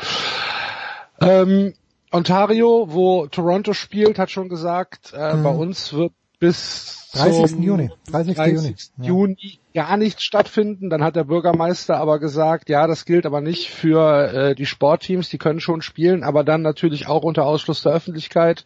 [1.21, 1.75] Ähm,
[2.11, 5.43] Ontario, wo Toronto spielt, hat schon gesagt, äh, hm.
[5.43, 7.59] bei uns wird bis 30.
[7.61, 8.37] Juni, 30.
[8.37, 8.91] 30.
[8.99, 9.59] Juni.
[9.75, 10.91] gar nichts stattfinden.
[10.91, 15.29] Dann hat der Bürgermeister aber gesagt, ja, das gilt aber nicht für äh, die Sportteams,
[15.31, 18.65] die können schon spielen, aber dann natürlich auch unter Ausschluss der Öffentlichkeit.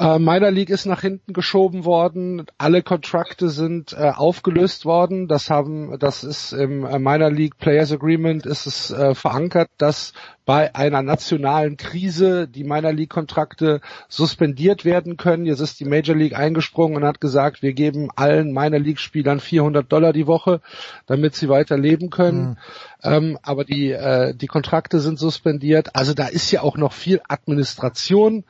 [0.00, 2.46] Äh, Minor League ist nach hinten geschoben worden.
[2.56, 5.28] Alle Kontrakte sind äh, aufgelöst worden.
[5.28, 10.14] Das haben, das ist im äh, Minor League Players Agreement ist es äh, verankert, dass
[10.46, 15.44] bei einer nationalen Krise die Minor League Kontrakte suspendiert werden können.
[15.44, 19.38] Jetzt ist die Major League eingesprungen und hat gesagt, wir geben allen Minor League Spielern
[19.38, 20.62] 400 Dollar die Woche,
[21.04, 22.40] damit sie weiter leben können.
[22.40, 22.56] Mhm.
[23.02, 25.94] Ähm, aber die, äh, die Kontrakte sind suspendiert.
[25.94, 28.44] Also da ist ja auch noch viel Administration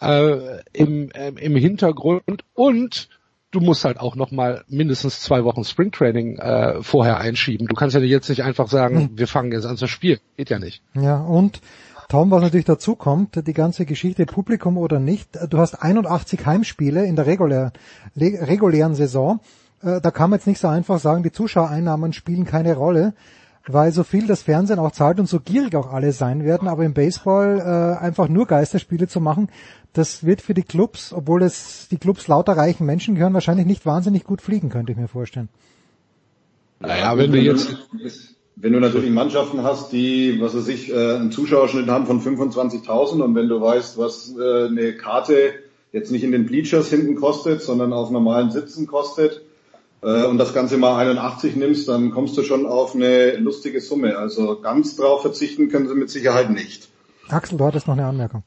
[0.00, 3.08] äh, im, äh, im Hintergrund und
[3.50, 7.66] du musst halt auch noch mal mindestens zwei Wochen Springtraining äh, vorher einschieben.
[7.66, 9.10] Du kannst ja jetzt nicht einfach sagen, hm.
[9.18, 10.20] wir fangen jetzt an zu spielen.
[10.36, 10.82] Geht ja nicht.
[10.94, 11.60] Ja, und
[12.08, 17.04] Tom, was natürlich dazu kommt, die ganze Geschichte, Publikum oder nicht, du hast 81 Heimspiele
[17.04, 17.72] in der regulär,
[18.16, 19.40] regulären Saison.
[19.82, 23.14] Äh, da kann man jetzt nicht so einfach sagen, die Zuschauereinnahmen spielen keine Rolle
[23.66, 26.84] weil so viel das Fernsehen auch zahlt und so gierig auch alle sein werden, aber
[26.84, 29.48] im Baseball äh, einfach nur Geisterspiele zu machen,
[29.92, 33.86] das wird für die Clubs, obwohl es die Clubs lauter reichen Menschen gehören, wahrscheinlich nicht
[33.86, 35.48] wahnsinnig gut fliegen, könnte ich mir vorstellen.
[36.80, 37.76] Naja, wenn du jetzt
[38.60, 43.22] wenn du natürlich Mannschaften hast, die, was weiß ich, äh, einen Zuschauerschnitt haben von 25.000
[43.22, 45.52] und wenn du weißt, was äh, eine Karte
[45.92, 49.42] jetzt nicht in den Bleachers hinten kostet, sondern auf normalen Sitzen kostet,
[50.02, 54.16] äh, und das Ganze mal 81 nimmst, dann kommst du schon auf eine lustige Summe.
[54.16, 56.88] Also ganz drauf verzichten können sie mit Sicherheit nicht.
[57.28, 58.42] Axel, du hattest noch eine Anmerkung.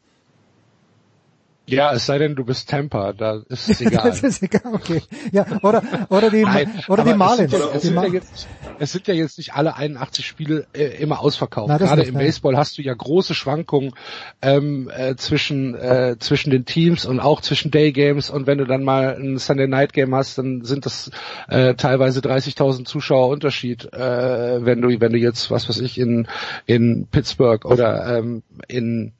[1.71, 4.03] Ja, es sei denn, du bist Tampa, da ist es egal.
[4.09, 5.01] das ist egal, okay.
[5.31, 7.53] Ja, oder, oder die, Nein, oder die Marlins.
[7.53, 8.47] Es, es, sind ja jetzt,
[8.79, 11.69] es sind ja jetzt nicht alle 81 Spiele äh, immer ausverkauft.
[11.69, 12.15] Na, Gerade nicht, im.
[12.15, 13.93] Baseball hast du ja große Schwankungen
[14.41, 18.65] ähm, äh, zwischen, äh, zwischen den Teams und auch zwischen Day Games und wenn du
[18.65, 21.09] dann mal ein Sunday Night Game hast, dann sind das
[21.47, 26.27] äh, teilweise 30.000 Zuschauer Unterschied, äh, wenn du, wenn du jetzt, was weiß ich, in,
[26.65, 29.13] in Pittsburgh oder ähm, in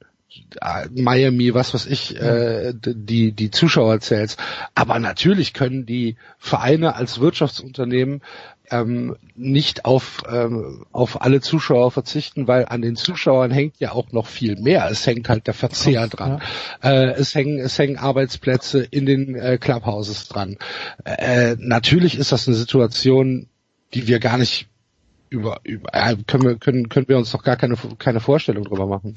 [0.92, 4.40] Miami, was weiß ich, äh, die, die Zuschauer zählst.
[4.76, 8.22] Aber natürlich können die Vereine als Wirtschaftsunternehmen
[8.72, 14.11] ähm, nicht auf, ähm, auf alle Zuschauer verzichten, weil an den Zuschauern hängt ja auch
[14.14, 14.90] noch viel mehr.
[14.90, 16.42] Es hängt halt der Verzehr dran.
[16.82, 20.58] Äh, es hängen, es hängen Arbeitsplätze in den äh, Clubhouses dran.
[21.03, 23.48] Äh, natürlich ist das eine Situation,
[23.93, 24.68] die wir gar nicht
[25.30, 28.85] über, über äh, können wir können können wir uns doch gar keine keine Vorstellung drüber
[28.85, 29.16] machen.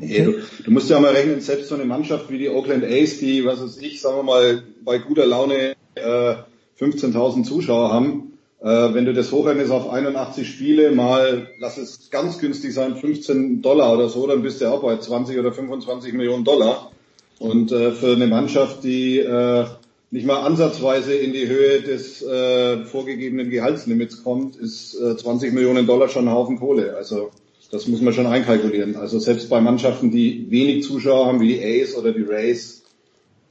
[0.00, 3.18] Nee, du, du musst ja mal rechnen, selbst so eine Mannschaft wie die Oakland A's,
[3.18, 6.34] die, was weiß ich, sagen wir mal, bei guter Laune äh,
[6.80, 12.38] 15.000 Zuschauer haben, äh, wenn du das hochrechnest auf 81 Spiele mal, lass es ganz
[12.38, 16.44] günstig sein, 15 Dollar oder so, dann bist du auch bei 20 oder 25 Millionen
[16.44, 16.90] Dollar.
[17.38, 19.64] Und äh, für eine Mannschaft, die äh,
[20.10, 25.86] nicht mal ansatzweise in die Höhe des äh, vorgegebenen Gehaltslimits kommt, ist äh, 20 Millionen
[25.86, 26.96] Dollar schon ein Haufen Kohle.
[26.96, 27.30] Also
[27.70, 28.96] das muss man schon einkalkulieren.
[28.96, 32.82] Also selbst bei Mannschaften, die wenig Zuschauer haben, wie die A's oder die Rays,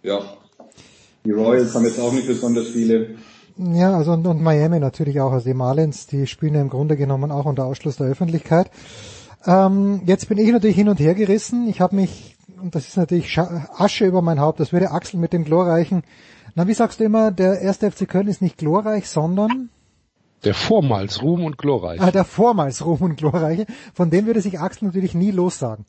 [0.04, 0.22] ja,
[1.26, 3.16] die Royals haben jetzt auch nicht besonders viele.
[3.58, 5.32] Ja, also und, und Miami natürlich auch.
[5.32, 8.72] Also die Marlins, die spielen ja im Grunde genommen auch unter Ausschluss der Öffentlichkeit.
[9.46, 11.68] Ähm, jetzt bin ich natürlich hin und her gerissen.
[11.68, 15.34] Ich habe mich, und das ist natürlich Asche über mein Haupt, das würde Axel mit
[15.34, 16.04] dem glorreichen,
[16.56, 19.70] na wie sagst du immer, der erste FC Köln ist nicht glorreich, sondern
[20.44, 22.02] der vormals Ruhm und Glorreiche.
[22.04, 23.66] Ah, der vormals Ruhm und Glorreiche.
[23.94, 25.86] Von dem würde sich Axel natürlich nie lossagen.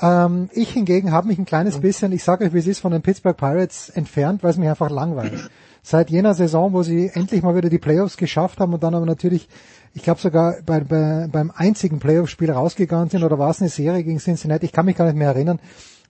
[0.00, 2.92] Ähm, ich hingegen habe mich ein kleines bisschen, ich sage euch, wie es ist, von
[2.92, 5.50] den Pittsburgh Pirates entfernt, weil es mich einfach langweilt.
[5.82, 9.06] Seit jener Saison, wo sie endlich mal wieder die Playoffs geschafft haben und dann aber
[9.06, 9.48] natürlich,
[9.94, 14.04] ich glaube sogar bei, bei, beim einzigen Playoff-Spiel rausgegangen sind, oder war es eine Serie
[14.04, 15.60] gegen Cincinnati, ich kann mich gar nicht mehr erinnern.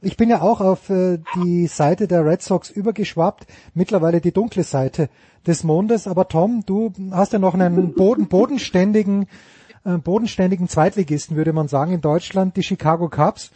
[0.01, 4.63] Ich bin ja auch auf äh, die Seite der Red Sox übergeschwappt, mittlerweile die dunkle
[4.63, 5.09] Seite
[5.45, 6.07] des Mondes.
[6.07, 9.27] Aber Tom, du hast ja noch einen boden, bodenständigen,
[9.85, 13.51] äh, bodenständigen Zweitligisten, würde man sagen, in Deutschland, die Chicago Cubs.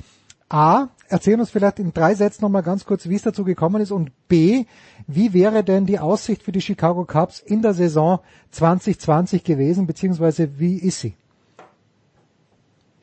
[0.49, 3.93] A, erzähl uns vielleicht in drei Sätzen nochmal ganz kurz, wie es dazu gekommen ist.
[3.93, 4.65] Und B,
[5.07, 8.19] wie wäre denn die Aussicht für die Chicago Cubs in der Saison
[8.51, 11.15] 2020 gewesen, beziehungsweise wie ist sie?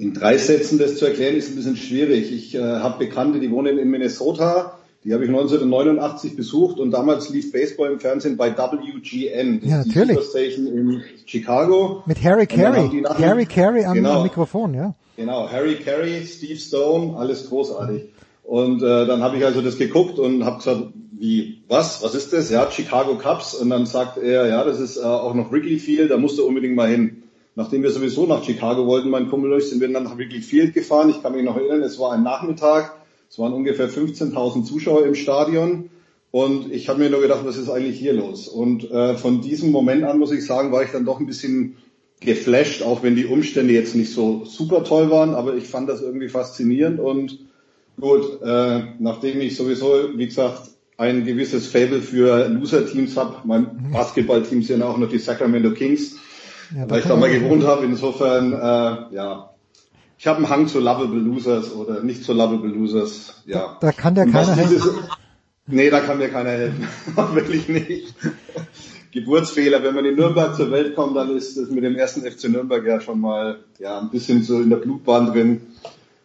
[0.02, 2.32] In drei Sätzen das zu erklären ist ein bisschen schwierig.
[2.32, 4.80] Ich äh, habe Bekannte, die wohnen in Minnesota.
[5.04, 9.60] Die habe ich 1989 besucht und damals lief Baseball im Fernsehen bei WGN.
[9.62, 10.18] Ja, natürlich.
[10.18, 12.02] Die Station in Chicago.
[12.06, 13.04] Mit Harry Carey.
[13.10, 14.96] Harry Carey am, genau, am, Mikrofon, ja.
[15.18, 18.04] Genau, Harry Carey, Steve Stone, alles großartig.
[18.44, 22.32] Und äh, dann habe ich also das geguckt und habe gesagt, wie, was, was ist
[22.32, 22.50] das?
[22.50, 23.54] Ja, Chicago Cubs.
[23.54, 26.48] Und dann sagt er, ja, das ist äh, auch noch Wrigley Field, da musst du
[26.48, 27.24] unbedingt mal hin.
[27.60, 30.40] Nachdem wir sowieso nach Chicago wollten, mein Kumpel und ich, sind wir dann nach Wrigley
[30.40, 31.10] Field gefahren.
[31.10, 32.96] Ich kann mich noch erinnern, es war ein Nachmittag,
[33.30, 35.90] es waren ungefähr 15.000 Zuschauer im Stadion.
[36.32, 38.48] Und ich habe mir nur gedacht, was ist eigentlich hier los?
[38.48, 41.76] Und äh, von diesem Moment an, muss ich sagen, war ich dann doch ein bisschen
[42.22, 46.02] geflasht, auch wenn die Umstände jetzt nicht so super toll waren, aber ich fand das
[46.02, 47.40] irgendwie faszinierend und
[48.00, 53.92] gut, äh, nachdem ich sowieso, wie gesagt, ein gewisses Fable für Loser-Teams habe, mein mhm.
[53.92, 56.16] Basketball-Team sind auch noch die Sacramento Kings,
[56.76, 57.86] ja, weil ich da mal gewohnt habe.
[57.86, 59.50] Insofern, äh, ja,
[60.18, 63.42] ich habe einen Hang zu Lovable Losers oder nicht zu Lovable Losers.
[63.46, 63.78] Ja.
[63.80, 65.00] Da, da kann der keiner helfen.
[65.68, 66.88] Nee, da kann mir keiner helfen.
[67.34, 68.14] Wirklich nicht.
[69.12, 69.84] Geburtsfehler.
[69.84, 72.86] Wenn man in Nürnberg zur Welt kommt, dann ist das mit dem ersten FC Nürnberg
[72.86, 75.62] ja schon mal ja ein bisschen so in der Blutbahn drin.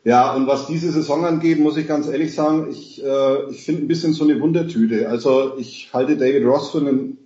[0.02, 3.82] Ja, und was diese Saison angeht, muss ich ganz ehrlich sagen, ich, äh, ich finde
[3.82, 5.08] ein bisschen so eine Wundertüte.
[5.08, 7.18] Also ich halte David Ross für einen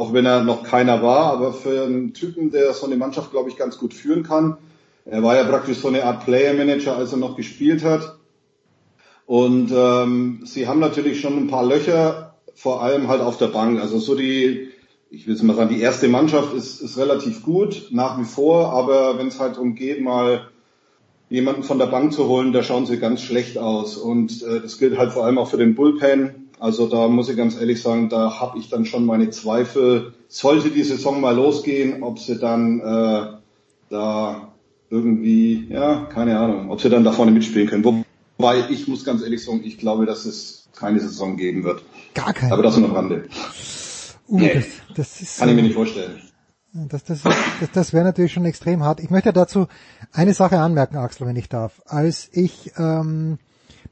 [0.00, 3.48] auch wenn er noch keiner war, aber für einen Typen, der so eine Mannschaft, glaube
[3.48, 4.58] ich, ganz gut führen kann.
[5.06, 8.18] Er war ja praktisch so eine Art Player Manager, als er noch gespielt hat.
[9.24, 13.80] Und ähm, sie haben natürlich schon ein paar Löcher, vor allem halt auf der Bank.
[13.80, 14.68] Also so die,
[15.10, 18.72] ich will es mal sagen, die erste Mannschaft ist, ist relativ gut, nach wie vor,
[18.72, 20.48] aber wenn es halt umgeht, mal
[21.30, 23.96] jemanden von der Bank zu holen, da schauen sie ganz schlecht aus.
[23.96, 26.45] Und äh, das gilt halt vor allem auch für den Bullpen.
[26.58, 30.14] Also da muss ich ganz ehrlich sagen, da habe ich dann schon meine Zweifel.
[30.28, 33.26] Sollte die Saison mal losgehen, ob sie dann äh,
[33.90, 34.52] da
[34.90, 38.04] irgendwie, ja, keine Ahnung, ob sie dann da vorne mitspielen können.
[38.38, 41.82] Wobei ich muss ganz ehrlich sagen, ich glaube, dass es keine Saison geben wird.
[42.14, 42.52] Gar keine.
[42.52, 43.28] Aber das nur am Rande.
[44.28, 46.20] Uh, nee, das, das ist, kann ich mir nicht vorstellen.
[46.72, 47.36] Das, das, das,
[47.72, 49.00] das wäre natürlich schon extrem hart.
[49.00, 49.66] Ich möchte dazu
[50.12, 51.80] eine Sache anmerken, Axel, wenn ich darf.
[51.86, 53.38] Als ich ähm,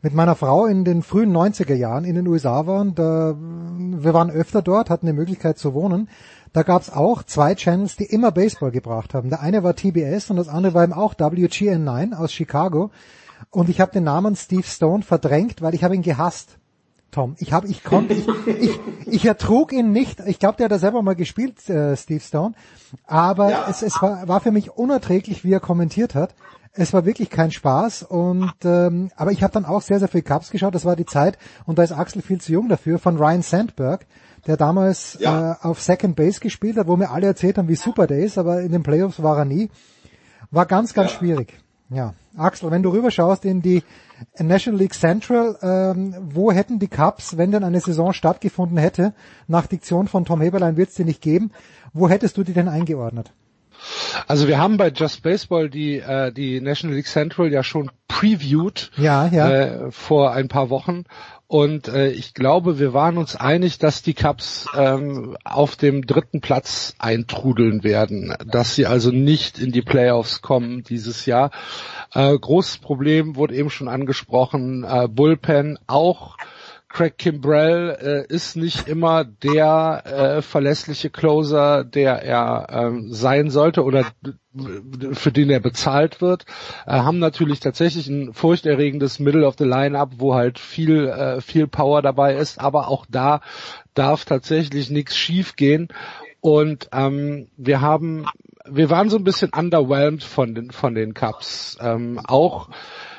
[0.04, 2.94] mit meiner Frau in den frühen 90er Jahren in den USA waren.
[2.94, 6.10] Da, wir waren öfter dort, hatten die Möglichkeit zu wohnen.
[6.52, 9.30] Da gab es auch zwei Channels, die immer Baseball gebracht haben.
[9.30, 12.90] Der eine war TBS und das andere war eben auch WGN9 aus Chicago.
[13.48, 16.58] Und ich habe den Namen Steve Stone verdrängt, weil ich habe ihn gehasst.
[17.10, 17.36] Tom.
[17.38, 20.20] Ich habe, ich konnte, ich, ich, ich ertrug ihn nicht.
[20.26, 22.54] Ich glaube, der hat da selber mal gespielt, äh, Steve Stone.
[23.06, 23.66] Aber ja.
[23.70, 26.34] es, es war, war für mich unerträglich, wie er kommentiert hat.
[26.76, 30.22] Es war wirklich kein Spaß und ähm, aber ich habe dann auch sehr sehr viel
[30.22, 30.74] Cups geschaut.
[30.74, 34.06] Das war die Zeit und da ist Axel viel zu jung dafür von Ryan Sandberg,
[34.46, 35.52] der damals ja.
[35.52, 38.38] äh, auf Second Base gespielt hat, wo mir alle erzählt haben, wie super der ist,
[38.38, 39.70] aber in den Playoffs war er nie.
[40.50, 41.18] War ganz ganz ja.
[41.18, 41.54] schwierig.
[41.90, 43.84] Ja, Axel, wenn du rüberschaust in die
[44.38, 49.14] National League Central, ähm, wo hätten die Cups, wenn denn eine Saison stattgefunden hätte,
[49.46, 51.52] nach Diktion von Tom Heberlein wird es die nicht geben,
[51.92, 53.32] wo hättest du die denn eingeordnet?
[54.26, 58.90] Also wir haben bei Just Baseball die, äh, die National League Central ja schon previewed
[58.96, 59.50] ja, ja.
[59.50, 61.04] Äh, vor ein paar Wochen
[61.46, 66.40] und äh, ich glaube, wir waren uns einig, dass die Cups ähm, auf dem dritten
[66.40, 71.50] Platz eintrudeln werden, dass sie also nicht in die Playoffs kommen dieses Jahr.
[72.12, 76.36] Äh, großes Problem wurde eben schon angesprochen, äh, Bullpen auch
[76.94, 83.82] Craig Kimbrell äh, ist nicht immer der äh, verlässliche Closer, der er ähm, sein sollte
[83.82, 84.06] oder
[85.12, 86.46] für den er bezahlt wird,
[86.86, 91.66] äh, haben natürlich tatsächlich ein furchterregendes Middle of the Lineup, wo halt viel äh, viel
[91.66, 93.40] Power dabei ist, aber auch da
[93.94, 95.88] darf tatsächlich nichts schief gehen.
[96.40, 98.26] Und ähm, wir haben
[98.66, 102.68] wir waren so ein bisschen underwhelmed von den von den Cups, ähm, auch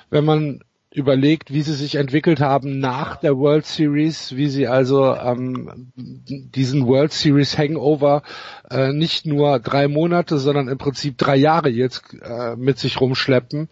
[0.10, 0.62] wenn man
[0.96, 6.88] überlegt, wie sie sich entwickelt haben nach der World Series, wie sie also ähm, diesen
[6.88, 8.24] World Series Hangover
[8.70, 13.70] äh, nicht nur drei Monate, sondern im Prinzip drei Jahre jetzt äh, mit sich rumschleppen.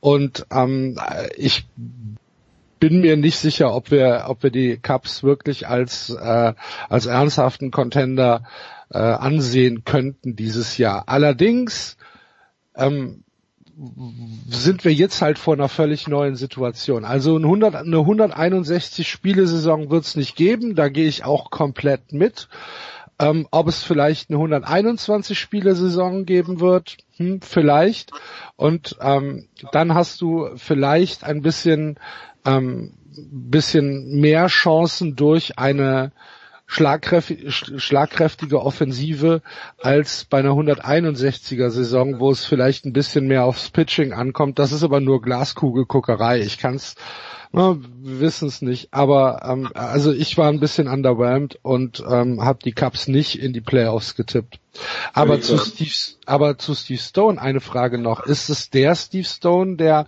[0.00, 0.98] Und ähm,
[1.36, 1.66] ich
[2.78, 6.54] bin mir nicht sicher, ob wir, ob wir die Cups wirklich als äh,
[6.88, 8.42] als ernsthaften Contender
[8.90, 11.04] äh, ansehen könnten dieses Jahr.
[11.06, 11.96] Allerdings
[12.74, 13.22] ähm,
[14.48, 17.04] sind wir jetzt halt vor einer völlig neuen Situation.
[17.04, 22.12] Also eine, 100, eine 161 Spielesaison wird es nicht geben, da gehe ich auch komplett
[22.12, 22.48] mit.
[23.18, 28.10] Ähm, ob es vielleicht eine 121 Spielesaison geben wird, hm, vielleicht.
[28.56, 31.98] Und ähm, dann hast du vielleicht ein bisschen,
[32.44, 32.94] ähm,
[33.30, 36.12] bisschen mehr Chancen durch eine
[36.72, 39.42] schlagkräftige Offensive
[39.78, 44.58] als bei einer 161er Saison, wo es vielleicht ein bisschen mehr aufs Pitching ankommt.
[44.58, 46.40] Das ist aber nur Glaskugelguckerei.
[46.40, 46.94] Ich kann's,
[47.52, 48.88] na, wir wissen es nicht.
[48.92, 53.52] Aber ähm, also ich war ein bisschen underwhelmed und ähm, habe die Cups nicht in
[53.52, 54.58] die Playoffs getippt.
[55.12, 59.76] Aber zu Steve, aber zu Steve Stone eine Frage noch: Ist es der Steve Stone,
[59.76, 60.06] der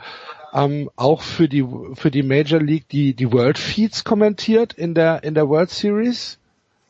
[0.55, 5.23] ähm, auch für die für die Major League die die World Feeds kommentiert in der
[5.25, 6.39] in der World Series?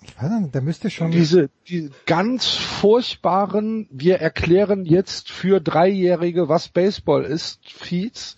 [0.04, 1.10] Ich weiß nicht, der müsste schon.
[1.10, 8.36] Diese die ganz furchtbaren, wir erklären jetzt für Dreijährige, was Baseball ist, Feeds.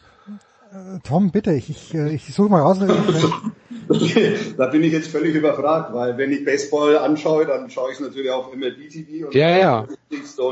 [0.72, 2.78] Äh, Tom, bitte, ich, ich, äh, ich suche mal raus.
[4.56, 8.00] da bin ich jetzt völlig überfragt, weil wenn ich Baseball anschaue, dann schaue ich es
[8.00, 9.86] natürlich auf MLB TV und ja, ja.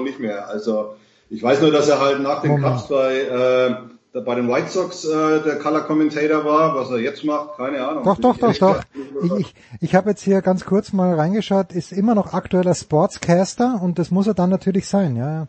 [0.02, 0.48] Nicht mehr.
[0.48, 0.96] Also
[1.30, 3.74] ich weiß nur, dass er halt nach den Cups bei äh,
[4.20, 8.04] bei den White Sox äh, der Color Commentator war, was er jetzt macht, keine Ahnung.
[8.04, 8.80] Doch, doch, doch, doch.
[9.24, 13.80] Ich, ich, ich habe jetzt hier ganz kurz mal reingeschaut, ist immer noch aktueller Sportscaster
[13.82, 15.48] und das muss er dann natürlich sein, ja.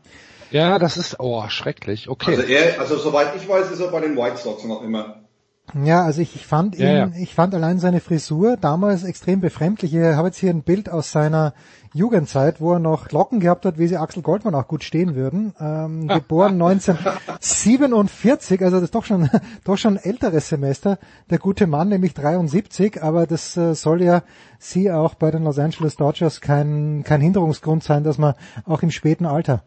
[0.49, 2.31] Ja, das ist, oh, schrecklich, okay.
[2.35, 5.24] Also er, also soweit ich weiß, ist er bei den White Sox noch immer.
[5.73, 7.11] Ja, also ich, ich fand ihn, ja, ja.
[7.19, 9.93] ich fand allein seine Frisur damals extrem befremdlich.
[9.93, 11.53] Ich habe jetzt hier ein Bild aus seiner
[11.93, 15.53] Jugendzeit, wo er noch Locken gehabt hat, wie sie Axel Goldmann auch gut stehen würden.
[15.59, 19.29] Ähm, geboren 1947, also das ist doch schon,
[19.63, 20.99] doch schon ein älteres Semester.
[21.29, 24.21] Der gute Mann, nämlich 73, aber das äh, soll ja
[24.59, 28.35] sie auch bei den Los Angeles Dodgers kein, kein Hinderungsgrund sein, dass man
[28.65, 29.63] auch im späten Alter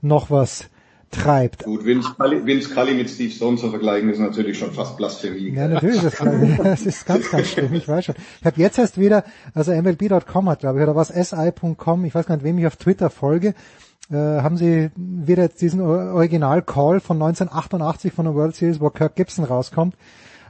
[0.00, 0.70] noch was
[1.14, 1.64] treibt.
[1.64, 5.54] Gut, Vince Cully, Vince Cully mit Steve Stone zu vergleichen, ist natürlich schon fast Blasphemie.
[5.54, 6.16] Ja, natürlich, das,
[6.62, 8.14] das ist ganz, ganz schlimm, ich weiß schon.
[8.40, 12.26] Ich habe jetzt erst wieder, also MLB.com hat, glaube ich, oder was, SI.com, ich weiß
[12.26, 13.54] gar nicht, wem ich auf Twitter folge,
[14.10, 19.16] äh, haben sie wieder jetzt diesen Original-Call von 1988 von der World Series, wo Kirk
[19.16, 19.96] Gibson rauskommt.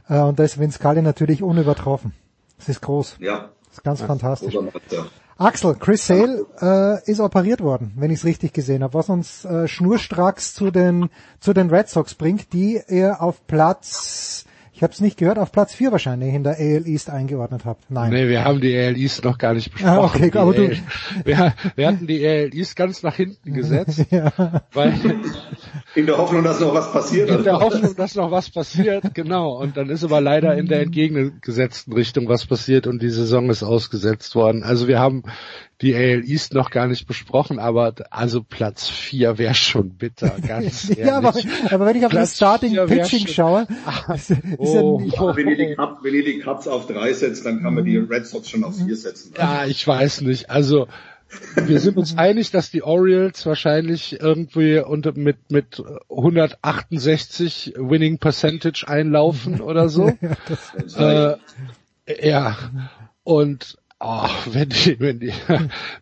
[0.09, 2.13] Äh, und da ist Vince Cully natürlich unübertroffen.
[2.57, 3.17] Das ist groß.
[3.19, 3.49] Ja.
[3.67, 4.55] Das ist ganz ja, fantastisch.
[5.37, 9.43] Axel, Chris Sale äh, ist operiert worden, wenn ich es richtig gesehen habe, was uns
[9.43, 11.09] äh, schnurstracks zu den
[11.41, 14.44] zu den Red Sox bringt, die er auf Platz,
[14.75, 17.89] ich habe es nicht gehört, auf Platz 4 wahrscheinlich in der AL East eingeordnet habt.
[17.89, 18.11] Nein.
[18.11, 19.97] Nee, wir haben die AL East noch gar nicht besprochen.
[19.97, 20.69] Ah, okay, aber du
[21.23, 24.33] wir, wir hatten die AL East ganz nach hinten gesetzt, ja.
[24.73, 24.93] weil
[25.95, 27.29] In der Hoffnung, dass noch was passiert.
[27.29, 29.57] In der Hoffnung, dass noch was passiert, genau.
[29.61, 33.63] Und dann ist aber leider in der entgegengesetzten Richtung was passiert und die Saison ist
[33.63, 34.63] ausgesetzt worden.
[34.63, 35.23] Also wir haben
[35.81, 40.89] die AL East noch gar nicht besprochen, aber also Platz 4 wäre schon bitter, ganz
[40.89, 40.97] ehrlich.
[41.05, 41.33] ja, aber,
[41.69, 43.67] aber wenn ich auf Platz das Starting Pitching schaue,
[44.13, 47.11] ist, ist oh, ja oh, wenn, ihr die Cup, wenn ihr die Cups auf drei
[47.13, 49.33] setzt, dann kann man die Red Sox schon auf vier setzen.
[49.37, 50.49] Ja, ich weiß nicht.
[50.49, 50.87] Also
[51.55, 58.85] wir sind uns einig, dass die Orioles wahrscheinlich irgendwie unter, mit, mit 168 Winning Percentage
[58.87, 60.07] einlaufen oder so.
[60.97, 61.35] äh,
[62.07, 62.57] ja.
[63.23, 65.33] Und oh, wenn die, wenn die,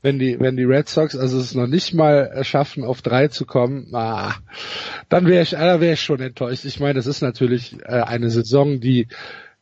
[0.02, 3.46] wenn die, wenn die Red Sox also es noch nicht mal schaffen, auf drei zu
[3.46, 4.36] kommen, ah,
[5.10, 6.66] dann wäre ich, da wäre ich schon enttäuscht.
[6.66, 9.08] Ich meine, das ist natürlich äh, eine Saison, die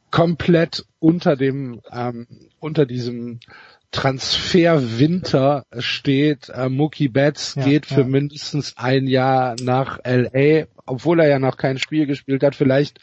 [0.10, 2.28] komplett unter dem, ähm,
[2.60, 3.40] unter diesem
[3.92, 6.50] Transferwinter steht.
[6.50, 8.08] Äh, Mookie Betts ja, geht für ja.
[8.08, 12.56] mindestens ein Jahr nach LA, obwohl er ja noch kein Spiel gespielt hat.
[12.56, 13.00] Vielleicht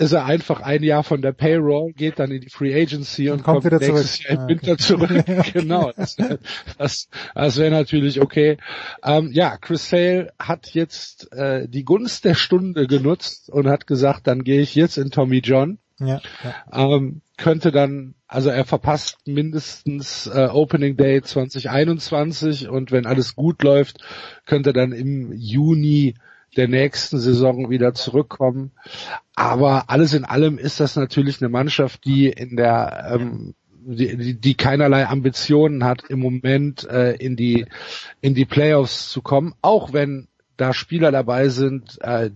[0.00, 3.38] ist er einfach ein Jahr von der Payroll, geht dann in die Free Agency und,
[3.38, 4.30] und kommt, kommt nächstes zurück.
[4.30, 4.82] Jahr im ah, Winter okay.
[4.82, 5.52] zurück.
[5.52, 6.38] genau, das wäre
[6.78, 8.56] das, das wär natürlich okay.
[9.04, 14.26] Ähm, ja, Chris Sale hat jetzt äh, die Gunst der Stunde genutzt und hat gesagt,
[14.26, 15.78] dann gehe ich jetzt in Tommy John.
[15.98, 16.94] Ja, ja.
[16.96, 23.62] Ähm, könnte dann, also er verpasst mindestens äh, Opening Day 2021 und wenn alles gut
[23.62, 23.98] läuft,
[24.46, 26.14] könnte dann im Juni
[26.56, 28.72] der nächsten Saison wieder zurückkommen.
[29.34, 34.54] Aber alles in allem ist das natürlich eine Mannschaft, die in der ähm, die, die
[34.54, 37.66] keinerlei Ambitionen hat, im Moment äh, in die
[38.20, 42.30] in die Playoffs zu kommen, auch wenn da Spieler dabei sind, äh,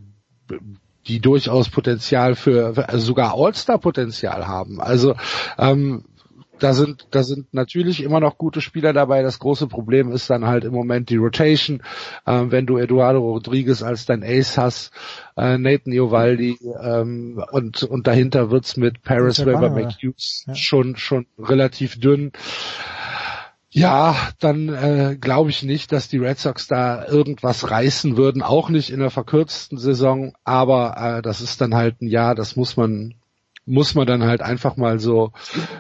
[1.07, 4.81] die durchaus Potenzial für, also sogar All-Star-Potenzial haben.
[4.81, 5.15] Also
[5.59, 6.05] ähm,
[6.59, 9.23] da sind, da sind natürlich immer noch gute Spieler dabei.
[9.23, 11.83] Das große Problem ist dann halt im Moment die Rotation.
[12.27, 14.93] Ähm, wenn du Eduardo Rodriguez als dein Ace hast,
[15.37, 20.55] äh, Nathan Iovaldi ähm, und, und dahinter wird's mit Paris Weber McHughes ja.
[20.55, 22.33] schon, schon relativ dünn.
[23.77, 28.69] Ja, dann äh, glaube ich nicht, dass die Red Sox da irgendwas reißen würden, auch
[28.69, 32.77] nicht in der verkürzten Saison, aber äh, das ist dann halt ein Jahr, das muss
[32.77, 33.15] man
[33.67, 35.33] muss man dann halt einfach mal so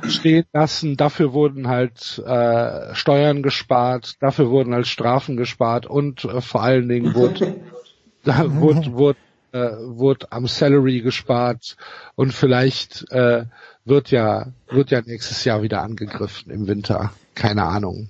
[0.08, 0.96] stehen lassen.
[0.96, 6.88] Dafür wurden halt äh, Steuern gespart, dafür wurden halt Strafen gespart und äh, vor allen
[6.88, 7.56] Dingen wurde,
[8.24, 9.18] da wurde, wurde,
[9.52, 11.76] äh, wurde am Salary gespart
[12.14, 13.44] und vielleicht äh,
[13.84, 17.12] wird ja wird ja nächstes Jahr wieder angegriffen im Winter.
[17.34, 18.08] Keine Ahnung.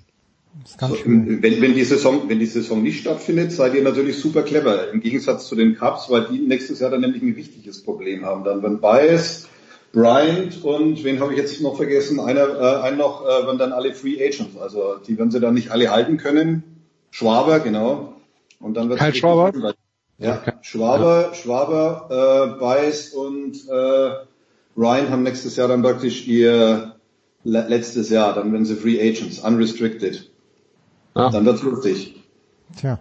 [0.79, 4.91] Also, wenn, wenn die Saison, wenn die Saison nicht stattfindet, seid ihr natürlich super clever.
[4.91, 8.43] Im Gegensatz zu den Cups, weil die nächstes Jahr dann nämlich ein wichtiges Problem haben.
[8.45, 9.47] Dann, wenn Bias
[9.95, 12.19] Bryant und wen habe ich jetzt noch vergessen?
[12.19, 14.57] Einer, äh, einen noch, äh, wenn dann alle Free Agents.
[14.57, 16.63] Also die werden sie dann nicht alle halten können.
[17.11, 18.13] Schwaber, genau.
[18.59, 19.73] Und dann wird Kein Schwaber.
[20.17, 21.31] Ja, Schwaber.
[21.33, 24.11] Schwaber, äh, Bias und äh,
[24.77, 26.95] Ryan haben nächstes Jahr dann praktisch ihr
[27.45, 30.29] letztes Jahr, dann werden sie Free Agents, unrestricted.
[31.13, 31.29] Ah.
[31.29, 32.21] Dann wird's lustig.
[32.77, 32.99] Tja.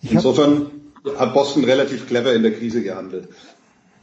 [0.00, 0.70] Ich Insofern
[1.16, 3.28] hat Boston relativ clever in der Krise gehandelt.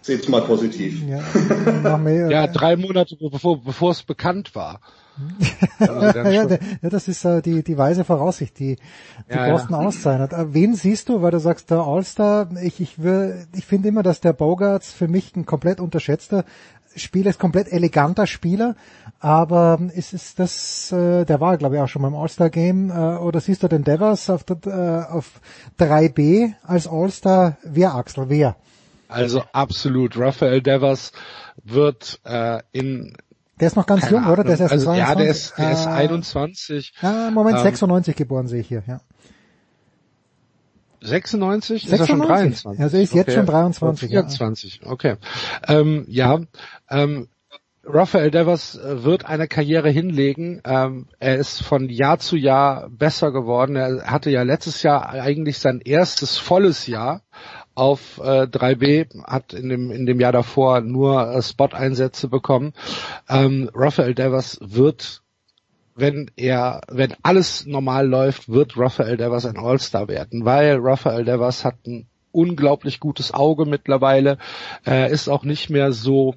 [0.01, 1.03] Seht's mal positiv.
[1.07, 4.79] Ja, ja drei Monate bevor, bevor es bekannt war.
[5.79, 6.57] Also ja, ja,
[6.89, 8.77] das ist äh, die, die weise Voraussicht, die,
[9.29, 9.87] die ja, Boston ja.
[9.87, 10.33] auszeichnet.
[10.33, 14.03] Äh, wen siehst du, weil du sagst, der All-Star, ich, ich, will, ich finde immer,
[14.03, 16.45] dass der Bogarts für mich ein komplett unterschätzter
[16.95, 18.75] Spieler ist, komplett eleganter Spieler,
[19.19, 23.39] aber ist es das, äh, der war glaube ich auch schon beim All-Star-Game, äh, oder
[23.41, 25.39] siehst du den Devers auf, der, äh, auf
[25.79, 28.55] 3B als All-Star, wer Axel, wer?
[29.09, 30.17] Also absolut.
[30.17, 31.11] Raphael Devers
[31.63, 33.17] wird äh, in
[33.59, 34.45] der ist noch ganz jung, oder?
[34.45, 35.09] Der ist erst also, 22.
[35.09, 36.93] Ja, der ist, der ist 21.
[37.01, 39.01] Ah, Moment, ähm, 96 geboren sehe ich hier, ja.
[41.01, 41.83] 96?
[41.83, 41.93] 96?
[41.93, 42.81] Ist er schon 23?
[42.81, 43.19] Also er ist okay.
[43.19, 44.09] jetzt schon 23.
[44.09, 44.89] 24, ja.
[44.89, 45.15] okay.
[45.67, 46.39] Ähm, ja,
[46.89, 47.27] ähm,
[47.83, 50.61] Raphael Devers äh, wird eine Karriere hinlegen.
[50.63, 53.75] Ähm, er ist von Jahr zu Jahr besser geworden.
[53.75, 57.23] Er hatte ja letztes Jahr eigentlich sein erstes volles Jahr
[57.79, 62.73] auf äh, 3B, hat in dem, in dem Jahr davor nur äh, Spot-Einsätze bekommen.
[63.29, 65.21] Ähm, Raphael Devers wird,
[65.95, 71.63] wenn er, wenn alles normal läuft, wird Raphael Devers ein All-Star werden, weil Raphael Devers
[71.63, 74.37] hat ein unglaublich gutes Auge mittlerweile,
[74.85, 76.35] äh, ist auch nicht mehr so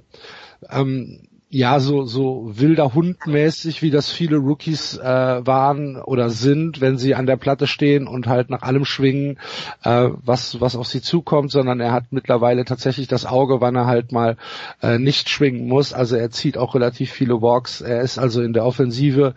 [0.70, 5.02] ähm, ja so so wilder Hund mäßig, wie das viele Rookies äh,
[5.46, 9.38] waren oder sind, wenn sie an der Platte stehen und halt nach allem schwingen,
[9.84, 13.86] äh, was was auf sie zukommt, sondern er hat mittlerweile tatsächlich das Auge, wann er
[13.86, 14.38] halt mal
[14.80, 15.92] äh, nicht schwingen muss.
[15.92, 17.82] Also er zieht auch relativ viele Walks.
[17.82, 19.34] Er ist also in der Offensive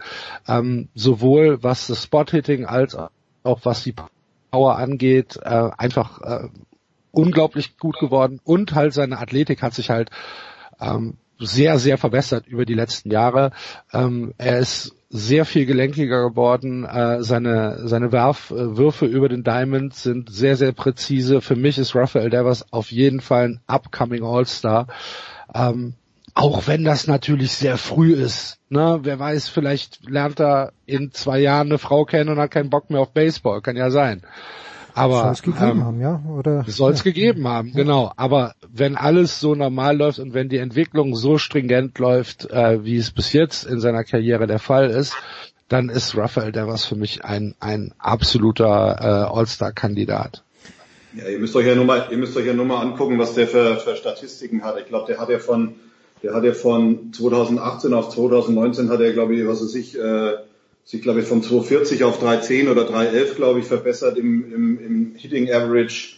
[0.48, 2.96] ähm, sowohl was das Spot Hitting als
[3.44, 3.94] auch was die
[4.52, 6.48] Power angeht, äh, einfach äh,
[7.12, 10.12] unglaublich gut geworden und halt seine Athletik hat sich halt
[10.80, 13.52] ähm, sehr, sehr verbessert über die letzten Jahre.
[13.94, 16.86] Ähm, er ist sehr viel gelenkiger geworden.
[16.86, 21.42] Äh, seine seine Werfwürfe über den Diamond sind sehr, sehr präzise.
[21.42, 24.88] Für mich ist Rafael Devers auf jeden Fall ein upcoming All-Star.
[25.54, 25.94] Ähm,
[26.34, 28.60] auch wenn das natürlich sehr früh ist.
[28.70, 29.00] Ne?
[29.04, 32.90] Wer weiß, vielleicht lernt er in zwei Jahren eine Frau kennen und hat keinen Bock
[32.90, 33.62] mehr auf Baseball.
[33.62, 34.22] Kann ja sein.
[34.96, 36.24] Aber soll es gegeben ähm, haben, ja?
[36.30, 37.04] Oder soll es ja.
[37.04, 38.14] gegeben haben, genau.
[38.16, 42.96] Aber wenn alles so normal läuft und wenn die Entwicklung so stringent läuft, äh, wie
[42.96, 45.14] es bis jetzt in seiner Karriere der Fall ist,
[45.68, 50.44] dann ist Rafael Devers für mich ein ein absoluter äh, All-Star-Kandidat.
[51.14, 53.34] Ja, ihr müsst euch ja nur mal, ihr müsst euch ja nur mal angucken, was
[53.34, 54.78] der für, für Statistiken hat.
[54.80, 55.76] Ich glaube, der hat ja von,
[56.24, 60.34] der hat ja von 2018 auf 2019 hat er, glaube ich, was weiß ich, äh,
[60.86, 65.16] sich, glaube ich, von 240 auf 310 oder 311, glaube ich, verbessert im, im, im
[65.16, 66.18] Hitting Average.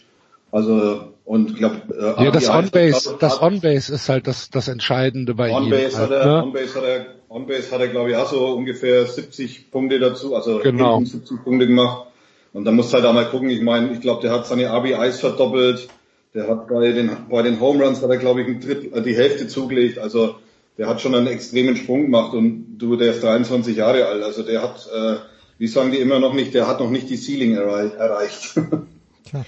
[0.52, 5.48] Also, und glaube, äh, Ja, das On-Base, das On-Base ist halt das, das Entscheidende bei
[5.48, 5.54] ihm.
[5.54, 6.42] On-Base halt, hat er, ne?
[6.44, 10.58] On-Base hat er, On-Base hat er, glaube ich, auch so ungefähr 70 Punkte dazu, also
[10.58, 10.96] Genau.
[10.96, 12.06] hinten 70 Punkte gemacht.
[12.52, 14.70] Und da musst du halt auch mal gucken, ich meine, ich glaube, der hat seine
[14.70, 15.88] RBIs verdoppelt,
[16.34, 19.02] der hat bei den, bei den Home Runs hat er, glaube ich, ein Drittel, äh,
[19.02, 20.36] die Hälfte zugelegt, also
[20.78, 24.44] der hat schon einen extremen Sprung gemacht und du, der ist 23 Jahre alt, also
[24.44, 25.16] der hat, äh,
[25.58, 28.54] wie sagen die immer noch nicht, der hat noch nicht die Ceiling errei erreicht.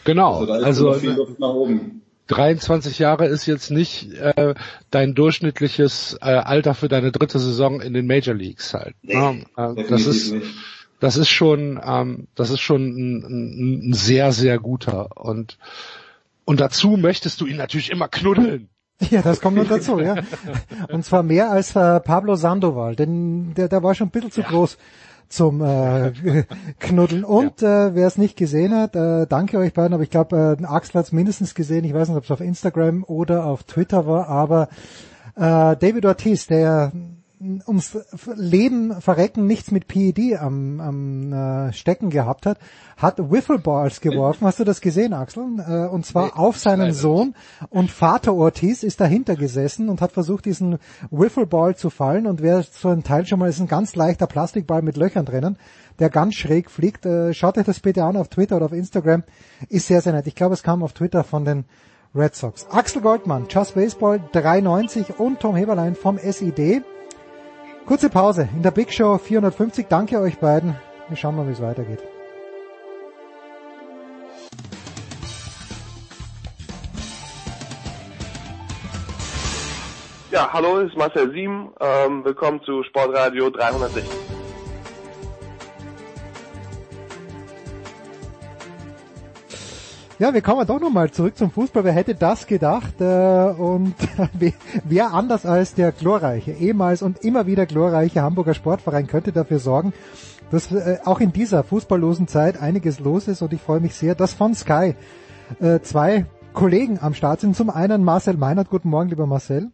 [0.05, 0.35] Genau.
[0.35, 2.03] Also da ist Also, noch viel Luft nach oben.
[2.27, 4.55] 23 Jahre ist jetzt nicht äh,
[4.91, 8.95] dein durchschnittliches äh, Alter für deine dritte Saison in den Major Leagues halt.
[9.01, 9.45] Nee, ne?
[9.57, 10.47] äh, das ist nicht.
[11.01, 15.57] das ist schon ähm, das ist schon ein, ein, ein sehr sehr guter und
[16.45, 18.69] und dazu möchtest du ihn natürlich immer knuddeln.
[19.09, 20.17] Ja, das kommt noch dazu, ja.
[20.93, 24.43] Und zwar mehr als äh, Pablo Sandoval, denn der, der war schon ein bisschen zu
[24.43, 24.77] groß
[25.31, 26.13] zum äh,
[26.79, 27.25] Knuddeln.
[27.25, 30.65] Und äh, wer es nicht gesehen hat, äh, danke euch beiden, aber ich glaube, äh,
[30.65, 31.85] Axel hat es mindestens gesehen.
[31.85, 34.69] Ich weiß nicht, ob es auf Instagram oder auf Twitter war, aber
[35.37, 36.93] äh, David Ortiz, der
[37.41, 37.97] ums
[38.35, 42.59] Leben, Verrecken nichts mit PED am, am äh, Stecken gehabt hat,
[42.99, 44.47] hat Wiffleballs geworfen.
[44.47, 45.45] Hast du das gesehen, Axel?
[45.67, 47.35] Äh, und zwar Nee, auf seinen Sohn.
[47.71, 50.79] Und Vater Ortiz ist dahinter gesessen und hat versucht, diesen
[51.11, 52.27] Wiffleball zu fallen.
[52.27, 55.57] Und wer so ein Teil schon mal ist, ein ganz leichter Plastikball mit Löchern drinnen,
[55.99, 57.07] der ganz schräg fliegt.
[57.07, 59.23] Äh, schaut euch das bitte an auf Twitter oder auf Instagram.
[59.71, 60.27] Ist sehr, sehr nett.
[60.27, 61.65] Ich glaube, es kam auf Twitter von den
[62.15, 62.67] Red Sox.
[62.71, 66.83] Axel Goldmann, Just Baseball 390 und Tom Heberlein vom SID.
[67.87, 69.87] Kurze Pause in der Big Show 450.
[69.89, 70.77] Danke euch beiden.
[71.09, 72.01] Wir schauen mal, wie es weitergeht.
[80.31, 81.73] Ja, hallo, es ist Marcel Sieben.
[81.81, 84.40] Ähm, willkommen zu Sportradio 360.
[90.21, 91.83] Ja, wir kommen doch nochmal zurück zum Fußball.
[91.83, 93.01] Wer hätte das gedacht?
[93.01, 93.05] Äh,
[93.57, 93.95] und
[94.39, 94.53] wer-
[94.85, 99.95] wer anders als der glorreiche, ehemals und immer wieder glorreiche Hamburger Sportverein könnte dafür sorgen,
[100.51, 103.41] dass äh, auch in dieser fußballlosen Zeit einiges los ist.
[103.41, 104.95] Und ich freue mich sehr, dass von Sky
[105.59, 107.57] äh, zwei Kollegen am Start sind.
[107.57, 108.69] Zum einen Marcel Meinert.
[108.69, 109.71] Guten Morgen, lieber Marcel.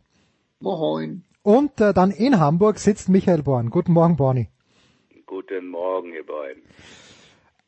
[0.61, 1.25] Moin.
[1.43, 3.71] Und äh, dann in Hamburg sitzt Michael Born.
[3.71, 4.49] Guten Morgen, Borni.
[5.27, 6.63] Guten Morgen, ihr beiden.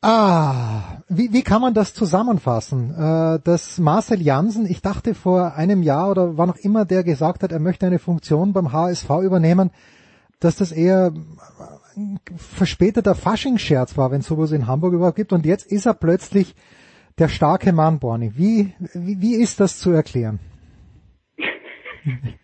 [0.01, 2.93] Ah, wie, wie kann man das zusammenfassen?
[2.93, 7.43] Äh, dass Marcel Jansen, ich dachte vor einem Jahr oder wann auch immer der gesagt
[7.43, 9.71] hat, er möchte eine Funktion beim HSV übernehmen,
[10.39, 11.11] dass das eher
[12.37, 15.33] verspäteter Faschingsscherz war, wenn es sowas in Hamburg überhaupt gibt.
[15.33, 16.55] Und jetzt ist er plötzlich
[17.17, 18.31] der starke Mann, Borni.
[18.37, 20.39] Wie, wie, wie ist das zu erklären?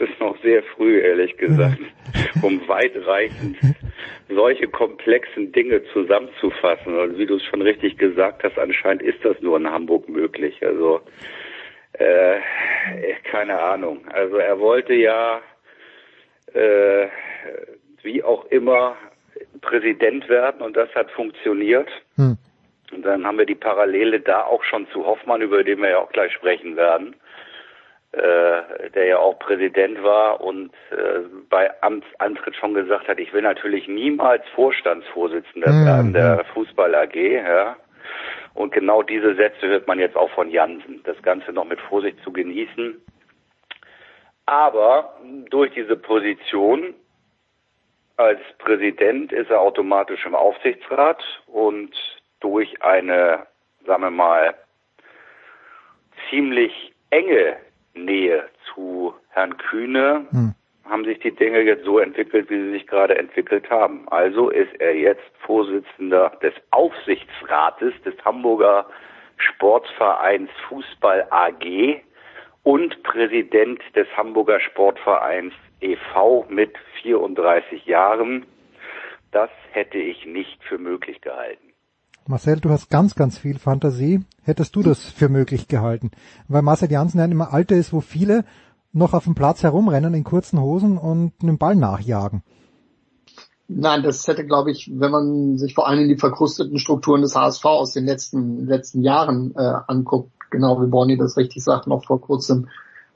[0.00, 1.78] Ist noch sehr früh, ehrlich gesagt,
[2.42, 3.58] um weitreichend
[4.28, 6.98] solche komplexen Dinge zusammenzufassen.
[6.98, 10.64] Und wie du es schon richtig gesagt hast, anscheinend ist das nur in Hamburg möglich.
[10.64, 11.00] Also
[11.92, 12.38] äh,
[13.24, 14.06] keine Ahnung.
[14.08, 15.40] Also er wollte ja
[16.54, 17.08] äh,
[18.02, 18.96] wie auch immer
[19.60, 21.88] Präsident werden und das hat funktioniert.
[22.16, 22.36] Hm.
[22.92, 25.98] Und dann haben wir die Parallele da auch schon zu Hoffmann, über den wir ja
[25.98, 27.14] auch gleich sprechen werden,
[28.12, 33.42] äh, der ja auch Präsident war und äh, bei Amtsantritt schon gesagt hat, ich will
[33.42, 35.86] natürlich niemals Vorstandsvorsitzender Mhm.
[35.86, 37.76] werden der Fußball AG, ja.
[38.54, 41.00] Und genau diese Sätze hört man jetzt auch von Jansen.
[41.04, 43.00] Das Ganze noch mit Vorsicht zu genießen.
[44.46, 45.16] Aber
[45.48, 46.94] durch diese Position
[48.16, 51.92] als Präsident ist er automatisch im Aufsichtsrat und
[52.40, 53.46] durch eine,
[53.86, 54.54] sagen wir mal,
[56.28, 57.56] ziemlich enge
[58.04, 60.26] Nähe zu Herrn Kühne
[60.90, 64.08] haben sich die Dinge jetzt so entwickelt, wie sie sich gerade entwickelt haben.
[64.08, 68.86] Also ist er jetzt Vorsitzender des Aufsichtsrates des Hamburger
[69.36, 72.02] Sportvereins Fußball AG
[72.64, 76.44] und Präsident des Hamburger Sportvereins e.V.
[76.48, 78.44] mit 34 Jahren.
[79.30, 81.69] Das hätte ich nicht für möglich gehalten.
[82.26, 84.20] Marcel, du hast ganz, ganz viel Fantasie.
[84.42, 86.10] Hättest du das für möglich gehalten?
[86.48, 88.44] Weil Marcel Janssen ja immer Alter ist, wo viele
[88.92, 92.42] noch auf dem Platz herumrennen in kurzen Hosen und einen Ball nachjagen.
[93.68, 97.64] Nein, das hätte, glaube ich, wenn man sich vor allem die verkrusteten Strukturen des HSV
[97.64, 102.20] aus den letzten letzten Jahren äh, anguckt, genau wie Bonnie das richtig sagt, noch vor
[102.20, 102.68] kurzem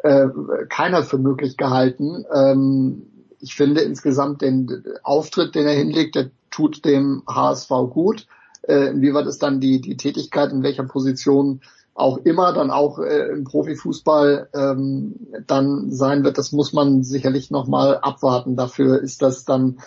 [0.05, 0.29] äh,
[0.69, 2.25] keiner für möglich gehalten.
[2.33, 3.03] Ähm,
[3.41, 8.29] ich finde insgesamt den Auftritt, den er hinlegt, der tut dem HSV gut.
[8.67, 11.61] Äh, inwieweit ist dann die, die Tätigkeit in welcher Position
[11.95, 15.15] auch immer dann auch äh, im Profifußball ähm,
[15.47, 18.57] dann sein wird, das muss man sicherlich nochmal abwarten.
[18.57, 19.79] Dafür ist das dann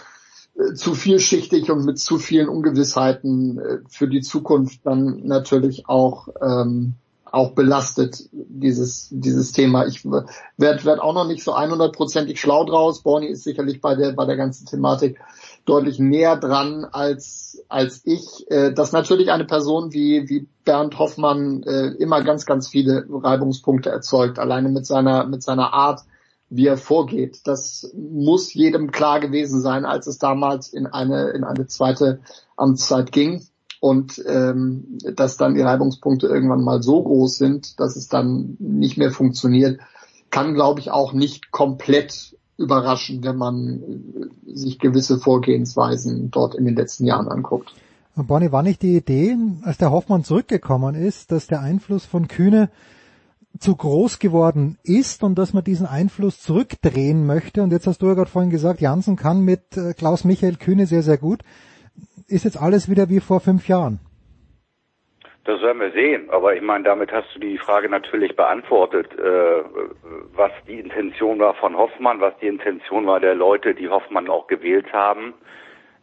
[0.55, 6.29] äh, zu vielschichtig und mit zu vielen Ungewissheiten äh, für die Zukunft dann natürlich auch
[6.41, 6.93] ähm,
[7.29, 9.85] auch belastet, dieses, dieses Thema.
[9.85, 13.03] Ich werde werd auch noch nicht so 100%ig schlau draus.
[13.03, 15.19] Borny ist sicherlich bei der, bei der ganzen Thematik
[15.67, 18.49] deutlich näher dran als, als ich.
[18.49, 23.89] Äh, dass natürlich eine Person wie, wie Bernd Hoffmann äh, immer ganz, ganz viele Reibungspunkte
[23.89, 26.01] erzeugt, alleine mit seiner, mit seiner Art,
[26.49, 27.41] wie er vorgeht.
[27.43, 32.21] Das muss jedem klar gewesen sein, als es damals in eine, in eine zweite
[32.55, 33.45] Amtszeit ging
[33.81, 38.97] und ähm, dass dann die Reibungspunkte irgendwann mal so groß sind, dass es dann nicht
[38.97, 39.81] mehr funktioniert,
[40.29, 46.65] kann, glaube ich, auch nicht komplett überraschen, wenn man äh, sich gewisse Vorgehensweisen dort in
[46.65, 47.73] den letzten Jahren anguckt.
[48.15, 52.69] Bonnie, war nicht die Idee, als der Hoffmann zurückgekommen ist, dass der Einfluss von Kühne
[53.59, 57.61] zu groß geworden ist und dass man diesen Einfluss zurückdrehen möchte?
[57.61, 60.87] Und jetzt hast du ja gerade vorhin gesagt, Janssen kann mit äh, Klaus Michael Kühne
[60.87, 61.43] sehr, sehr gut
[62.27, 63.99] ist jetzt alles wieder wie vor fünf Jahren?
[65.47, 66.29] Das werden wir sehen.
[66.29, 69.63] Aber ich meine, damit hast du die Frage natürlich beantwortet, äh,
[70.35, 74.47] was die Intention war von Hoffmann, was die Intention war der Leute, die Hoffmann auch
[74.47, 75.33] gewählt haben.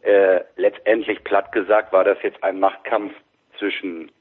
[0.01, 3.13] Äh, letztendlich platt gesagt war das jetzt ein Machtkampf
[3.59, 4.11] zwischen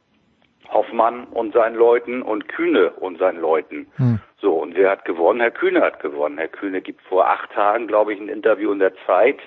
[0.68, 3.86] Hoffmann und seinen Leuten und Kühne und seinen Leuten.
[3.96, 4.20] Hm.
[4.36, 5.40] So, und wer hat gewonnen?
[5.40, 6.36] Herr Kühne hat gewonnen.
[6.36, 9.38] Herr Kühne gibt vor acht Tagen, glaube ich, ein Interview in der Zeit,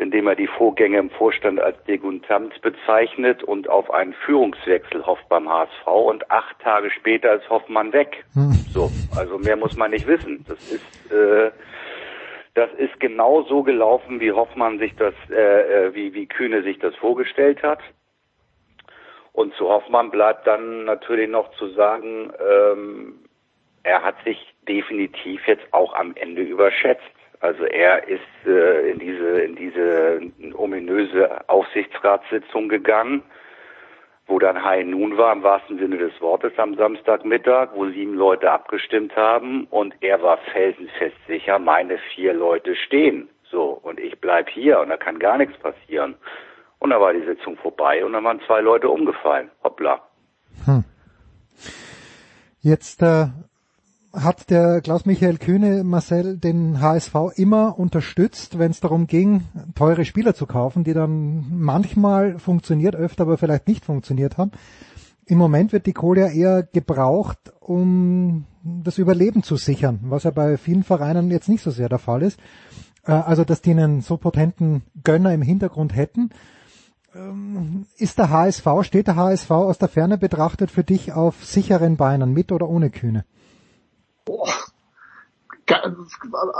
[0.00, 5.48] indem er die Vorgänge im Vorstand als Deguntant bezeichnet und auf einen Führungswechsel hofft beim
[5.48, 8.24] HSV und acht Tage später ist Hoffmann weg.
[8.32, 8.52] Hm.
[8.72, 10.44] So, also mehr muss man nicht wissen.
[10.48, 11.50] Das ist äh,
[12.54, 16.78] das ist genau so gelaufen, wie Hoffmann sich das, äh, äh wie wie Kühne sich
[16.78, 17.80] das vorgestellt hat.
[19.32, 23.14] Und zu Hoffmann bleibt dann natürlich noch zu sagen, ähm,
[23.82, 27.19] er hat sich definitiv jetzt auch am Ende überschätzt.
[27.40, 30.20] Also er ist äh, in diese in diese
[30.54, 33.22] ominöse Aufsichtsratssitzung gegangen,
[34.26, 38.50] wo dann High Noon war im wahrsten Sinne des Wortes am Samstagmittag, wo sieben Leute
[38.50, 43.30] abgestimmt haben und er war felsenfest sicher, meine vier Leute stehen.
[43.50, 46.16] So und ich bleib hier und da kann gar nichts passieren.
[46.78, 49.50] Und da war die Sitzung vorbei und dann waren zwei Leute umgefallen.
[49.64, 50.00] Hoppla.
[50.64, 50.84] Hm.
[52.60, 53.26] Jetzt äh,
[54.12, 59.42] hat der Klaus-Michael Kühne Marcel den HSV immer unterstützt, wenn es darum ging,
[59.74, 64.50] teure Spieler zu kaufen, die dann manchmal funktioniert, öfter aber vielleicht nicht funktioniert haben.
[65.26, 70.32] Im Moment wird die Kohle ja eher gebraucht, um das Überleben zu sichern, was ja
[70.32, 72.40] bei vielen Vereinen jetzt nicht so sehr der Fall ist.
[73.04, 76.30] Äh, also, dass die einen so potenten Gönner im Hintergrund hätten.
[77.14, 81.96] Ähm, ist der HSV, steht der HSV aus der Ferne betrachtet für dich auf sicheren
[81.96, 83.24] Beinen, mit oder ohne Kühne?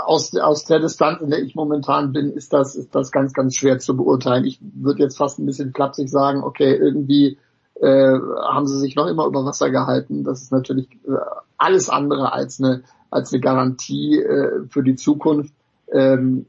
[0.05, 3.55] Aus, aus der Distanz, in der ich momentan bin, ist das, ist das ganz, ganz
[3.55, 4.45] schwer zu beurteilen.
[4.45, 7.37] Ich würde jetzt fast ein bisschen klapsig sagen, okay, irgendwie
[7.81, 10.23] äh, haben sie sich noch immer über Wasser gehalten.
[10.23, 11.17] Das ist natürlich äh,
[11.57, 15.53] alles andere als eine, als eine Garantie äh, für die Zukunft.
[15.91, 16.45] Ähm,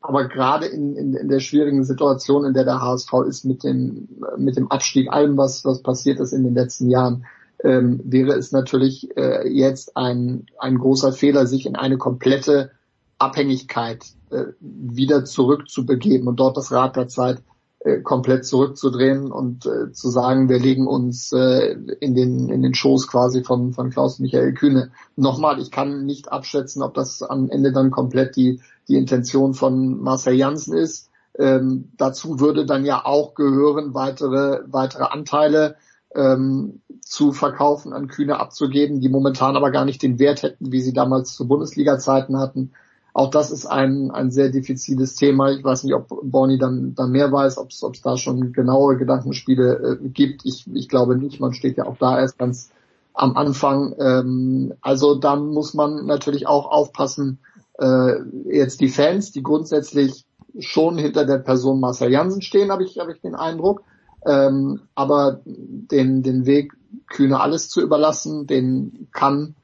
[0.00, 4.08] aber gerade in, in, in der schwierigen Situation, in der der HSV ist mit dem,
[4.36, 7.24] mit dem Abstieg, allem, was, was passiert ist in den letzten Jahren,
[7.64, 12.70] ähm, wäre es natürlich äh, jetzt ein, ein großer Fehler, sich in eine komplette
[13.18, 17.42] Abhängigkeit äh, wieder zurückzubegeben und dort das Rad der Zeit
[17.80, 22.74] äh, komplett zurückzudrehen und äh, zu sagen, wir legen uns äh, in den in den
[22.74, 24.90] Schoß quasi von von Klaus Michael Kühne.
[25.16, 30.00] Nochmal, ich kann nicht abschätzen, ob das am Ende dann komplett die die Intention von
[30.00, 31.10] Marcel Janssen ist.
[31.38, 35.76] Ähm, dazu würde dann ja auch gehören weitere weitere Anteile
[36.14, 40.80] ähm, zu verkaufen, an Kühne abzugeben, die momentan aber gar nicht den Wert hätten, wie
[40.80, 42.72] sie damals zu Bundesliga-Zeiten hatten.
[43.14, 45.50] Auch das ist ein, ein sehr diffiziles Thema.
[45.50, 49.98] Ich weiß nicht, ob Bonnie dann, dann mehr weiß, ob es da schon genaue Gedankenspiele
[50.02, 50.44] äh, gibt.
[50.44, 51.40] Ich, ich glaube nicht.
[51.40, 52.70] Man steht ja auch da erst ganz
[53.14, 53.94] am Anfang.
[53.98, 57.38] Ähm, also da muss man natürlich auch aufpassen.
[57.78, 60.24] Äh, jetzt die Fans, die grundsätzlich
[60.60, 63.82] schon hinter der Person Marcel Jansen stehen, habe ich, hab ich den Eindruck.
[64.26, 66.72] Ähm, aber den, den Weg
[67.06, 69.54] Kühne alles zu überlassen, den kann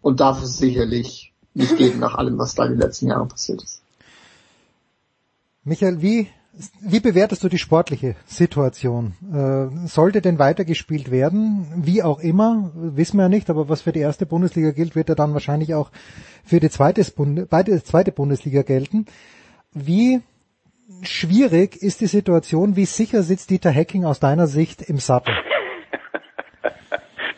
[0.00, 3.82] und darf es sicherlich nicht geben nach allem, was da die letzten Jahre passiert ist.
[5.64, 6.28] Michael, wie,
[6.80, 9.14] wie bewertest du die sportliche Situation?
[9.32, 11.66] Äh, sollte denn weitergespielt werden?
[11.76, 15.08] Wie auch immer, wissen wir ja nicht, aber was für die erste Bundesliga gilt, wird
[15.08, 15.90] ja dann wahrscheinlich auch
[16.44, 19.06] für die zweite, zweite Bundesliga gelten.
[19.72, 20.20] Wie
[21.02, 22.76] schwierig ist die Situation?
[22.76, 25.34] Wie sicher sitzt Dieter Hecking aus deiner Sicht im Sattel?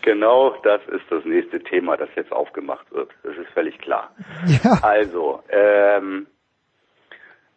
[0.02, 3.10] Genau das ist das nächste Thema, das jetzt aufgemacht wird.
[3.24, 4.14] Das ist völlig klar.
[4.62, 4.78] Ja.
[4.82, 6.28] Also, ähm,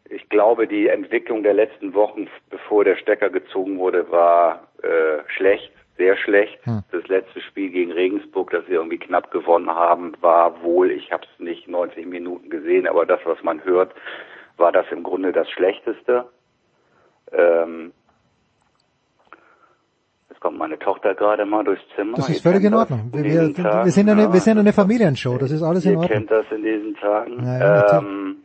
[0.10, 5.72] ich glaube, die Entwicklung der letzten Wochen, bevor der Stecker gezogen wurde, war äh, schlecht,
[5.98, 6.58] sehr schlecht.
[6.66, 6.82] Hm.
[6.92, 11.28] Das letzte Spiel gegen Regensburg, das wir irgendwie knapp gewonnen haben, war wohl, ich habe
[11.32, 13.94] es nicht 90 Minuten gesehen, aber das, was man hört,
[14.60, 16.26] war das im Grunde das Schlechteste.
[17.32, 17.94] Ähm,
[20.30, 22.16] Jetzt kommt meine Tochter gerade mal durchs Zimmer.
[22.16, 23.10] Das ist völlig in Ordnung.
[23.12, 26.10] Wir, wir, wir, sind eine, wir sind eine Familienshow, das ist alles in Ordnung.
[26.10, 27.46] Ihr kennt das in diesen Tagen.
[27.46, 28.38] Ja, ähm,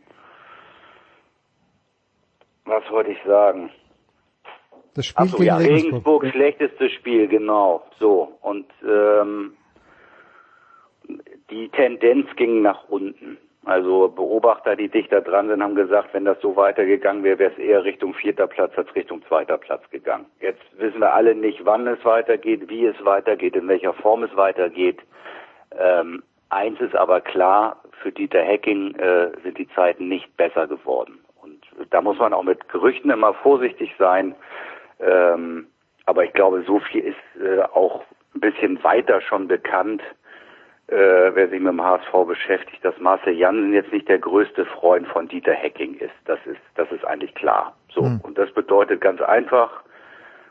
[2.65, 3.69] was wollte ich sagen?
[4.93, 5.85] Das Spiel Achso, ja, Regensburg.
[5.85, 7.85] Regensburg, schlechtestes Spiel, genau.
[7.97, 9.53] So, und ähm,
[11.49, 13.37] die Tendenz ging nach unten.
[13.65, 17.57] Also Beobachter, die dichter dran sind, haben gesagt, wenn das so weitergegangen wäre, wäre es
[17.57, 20.27] eher Richtung vierter Platz als Richtung zweiter Platz gegangen.
[20.39, 24.35] Jetzt wissen wir alle nicht, wann es weitergeht, wie es weitergeht, in welcher Form es
[24.35, 24.99] weitergeht.
[25.77, 31.19] Ähm, eins ist aber klar, für Dieter Hecking äh, sind die Zeiten nicht besser geworden.
[31.41, 34.35] Und da muss man auch mit Gerüchten immer vorsichtig sein.
[34.99, 35.65] Ähm,
[36.05, 38.03] aber ich glaube, so viel ist äh, auch
[38.35, 40.03] ein bisschen weiter schon bekannt
[40.87, 45.07] äh, wer sich mit dem HSV beschäftigt, dass Marcel Jansen jetzt nicht der größte Freund
[45.07, 46.13] von Dieter Hecking ist.
[46.25, 47.75] Das ist, das ist eigentlich klar.
[47.89, 48.03] So.
[48.03, 48.19] Mhm.
[48.21, 49.83] Und das bedeutet ganz einfach,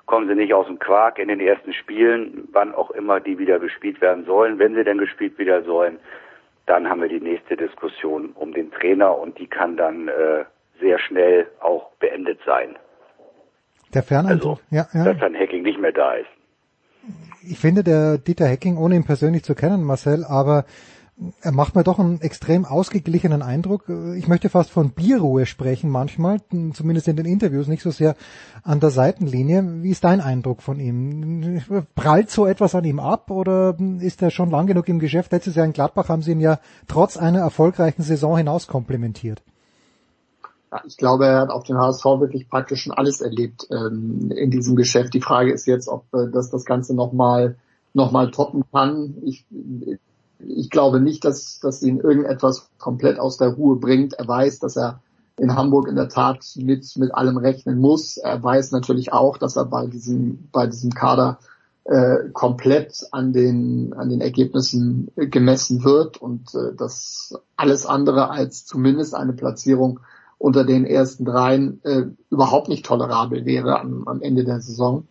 [0.06, 3.58] kommen sie nicht aus dem Quark in den ersten Spielen, wann auch immer die wieder
[3.58, 4.58] gespielt werden sollen.
[4.58, 5.98] Wenn sie denn gespielt wieder sollen,
[6.66, 10.44] dann haben wir die nächste Diskussion um den Trainer und die kann dann äh,
[10.80, 12.76] sehr schnell auch beendet sein.
[13.94, 15.12] Der Ferneindruck, also, ja, ja.
[15.12, 16.28] Dass dann Hacking nicht mehr da ist
[17.42, 20.64] ich finde der Dieter Hecking, ohne ihn persönlich zu kennen, Marcel, aber
[21.42, 23.88] er macht mir doch einen extrem ausgeglichenen Eindruck.
[24.16, 26.40] Ich möchte fast von Bierruhe sprechen manchmal,
[26.72, 28.16] zumindest in den Interviews, nicht so sehr
[28.64, 29.82] an der Seitenlinie.
[29.82, 31.62] Wie ist dein Eindruck von ihm?
[31.94, 35.30] Prallt so etwas an ihm ab oder ist er schon lang genug im Geschäft?
[35.30, 36.58] Letztes Jahr in Gladbach haben sie ihn ja
[36.88, 39.42] trotz einer erfolgreichen Saison hinaus komplimentiert
[40.86, 44.76] ich glaube, er hat auf den HSV wirklich praktisch schon alles erlebt ähm, in diesem
[44.76, 45.14] Geschäft.
[45.14, 47.56] Die Frage ist jetzt, ob äh, das das Ganze nochmal
[47.92, 49.14] noch mal toppen kann.
[49.22, 49.46] Ich,
[50.40, 54.14] ich glaube nicht, dass, dass ihn irgendetwas komplett aus der Ruhe bringt.
[54.14, 55.00] Er weiß, dass er
[55.38, 58.16] in Hamburg in der Tat mit, mit allem rechnen muss.
[58.16, 61.38] Er weiß natürlich auch, dass er bei diesem, bei diesem Kader
[61.84, 68.64] äh, komplett an den, an den Ergebnissen gemessen wird und äh, dass alles andere als
[68.64, 70.00] zumindest eine Platzierung
[70.38, 75.06] unter den ersten dreien äh, überhaupt nicht tolerabel wäre am, am Ende der Saison.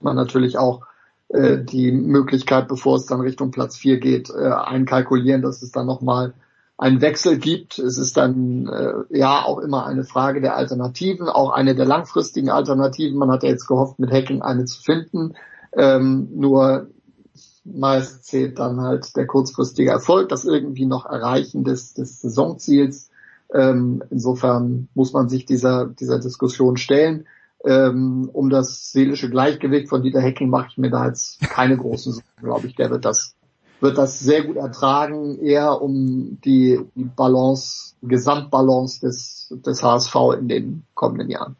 [0.00, 0.82] Man natürlich auch
[1.28, 5.86] äh, die Möglichkeit, bevor es dann Richtung Platz vier geht, äh, einkalkulieren, dass es dann
[5.86, 6.34] nochmal
[6.80, 7.78] einen Wechsel gibt.
[7.78, 12.48] Es ist dann äh, ja auch immer eine Frage der Alternativen, auch eine der langfristigen
[12.48, 13.18] Alternativen.
[13.18, 15.34] Man hat ja jetzt gehofft, mit Hacking eine zu finden.
[15.72, 16.88] Ähm, nur
[17.64, 23.09] meist zählt dann halt der kurzfristige Erfolg, das irgendwie noch Erreichen des, des Saisonziels.
[23.54, 27.26] Ähm, insofern muss man sich dieser, dieser Diskussion stellen.
[27.64, 32.12] Ähm, um das seelische Gleichgewicht von Dieter Hecking mache ich mir da jetzt keine großen
[32.14, 32.74] Sorgen, glaube ich.
[32.76, 33.34] Der wird das,
[33.80, 40.48] wird das sehr gut ertragen, eher um die, die Balance, Gesamtbalance des, des HSV in
[40.48, 41.56] den kommenden Jahren.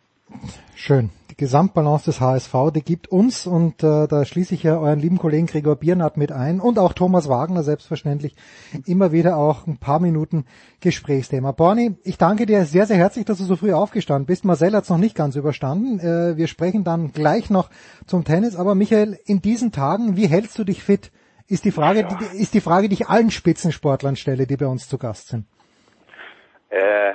[0.74, 1.10] Schön.
[1.40, 5.46] Gesamtbalance des HSV, die gibt uns, und äh, da schließe ich ja euren lieben Kollegen
[5.46, 8.36] Gregor Biernat mit ein und auch Thomas Wagner selbstverständlich
[8.84, 10.44] immer wieder auch ein paar Minuten
[10.80, 11.52] Gesprächsthema.
[11.52, 14.44] Borni, ich danke dir sehr, sehr herzlich, dass du so früh aufgestanden bist.
[14.44, 15.98] Marcel hat es noch nicht ganz überstanden.
[15.98, 17.70] Äh, wir sprechen dann gleich noch
[18.06, 18.54] zum Tennis.
[18.54, 21.10] Aber Michael, in diesen Tagen, wie hältst du dich fit?
[21.48, 22.08] Ist die Frage, ja.
[22.08, 25.46] die, ist die Frage, die ich allen Spitzensportlern stelle, die bei uns zu Gast sind.
[26.68, 27.14] Äh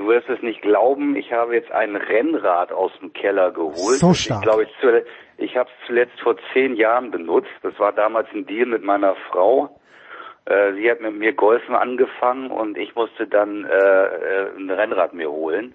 [0.00, 3.98] Du wirst es nicht glauben, ich habe jetzt ein Rennrad aus dem Keller geholt.
[3.98, 4.40] So stark.
[4.40, 4.70] Ich glaube, ich,
[5.36, 7.50] ich habe es zuletzt vor zehn Jahren benutzt.
[7.62, 9.78] Das war damals ein Deal mit meiner Frau.
[10.46, 15.12] Äh, sie hat mit mir Golfen angefangen und ich musste dann äh, äh, ein Rennrad
[15.12, 15.74] mir holen.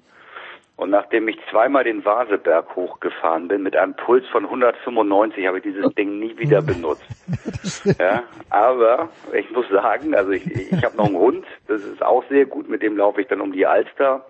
[0.77, 5.63] Und nachdem ich zweimal den Vaseberg hochgefahren bin mit einem Puls von 195, habe ich
[5.63, 7.05] dieses Ding nie wieder benutzt.
[7.99, 12.23] Ja, aber ich muss sagen, also ich, ich habe noch einen Hund, das ist auch
[12.29, 14.25] sehr gut, mit dem laufe ich dann um die Alster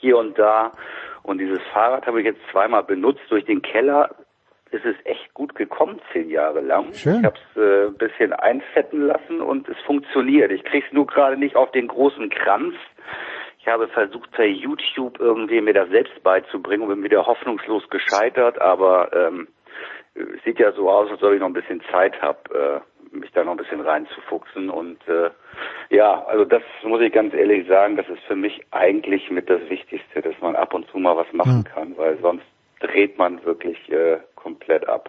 [0.00, 0.72] hier und da.
[1.22, 4.10] Und dieses Fahrrad habe ich jetzt zweimal benutzt durch den Keller.
[4.70, 6.92] Ist es echt gut gekommen, zehn Jahre lang.
[6.94, 7.20] Schön.
[7.20, 10.50] Ich habe es äh, ein bisschen einfetten lassen und es funktioniert.
[10.50, 12.74] Ich krieg's nur gerade nicht auf den großen Kranz.
[13.64, 18.60] Ich habe versucht, per YouTube irgendwie mir das selbst beizubringen und bin wieder hoffnungslos gescheitert,
[18.60, 19.48] aber ähm,
[20.14, 22.82] es sieht ja so aus, als ob ich noch ein bisschen Zeit habe,
[23.14, 24.68] äh, mich da noch ein bisschen reinzufuchsen.
[24.68, 25.30] Und äh,
[25.88, 29.62] ja, also das muss ich ganz ehrlich sagen, das ist für mich eigentlich mit das
[29.70, 32.44] Wichtigste, dass man ab und zu mal was machen kann, weil sonst
[32.80, 35.08] dreht man wirklich äh, komplett ab.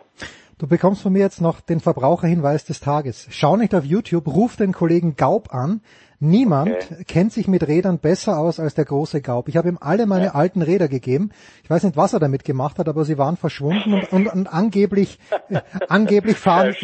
[0.58, 3.28] Du bekommst von mir jetzt noch den Verbraucherhinweis des Tages.
[3.32, 5.82] Schau nicht auf YouTube, ruf den Kollegen Gaub an.
[6.20, 7.04] Niemand Okay.
[7.06, 9.48] kennt sich mit Rädern besser aus als der große Gaub.
[9.48, 11.32] Ich habe ihm alle meine alten Räder gegeben.
[11.64, 14.48] Ich weiß nicht, was er damit gemacht hat, aber sie waren verschwunden und, und, und
[14.48, 15.20] angeblich,
[15.50, 16.76] äh, angeblich fahren,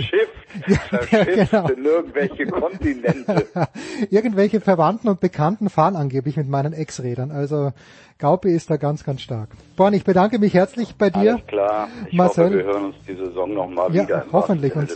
[0.51, 1.67] Verschifft, verschifft genau.
[1.69, 3.47] in irgendwelche Kontinente.
[4.09, 7.31] irgendwelche Verwandten und Bekannten fahren angeblich mit meinen Ex-Rädern.
[7.31, 7.71] Also
[8.19, 9.49] Gaupi ist da ganz, ganz stark.
[9.77, 11.33] Born, ich bedanke mich herzlich bei dir.
[11.33, 11.87] Alles klar.
[12.07, 12.45] Ich Marcel.
[12.45, 14.25] hoffe, wir hören uns die Saison nochmal Ja, wieder.
[14.31, 14.75] hoffentlich.
[14.75, 14.89] Und,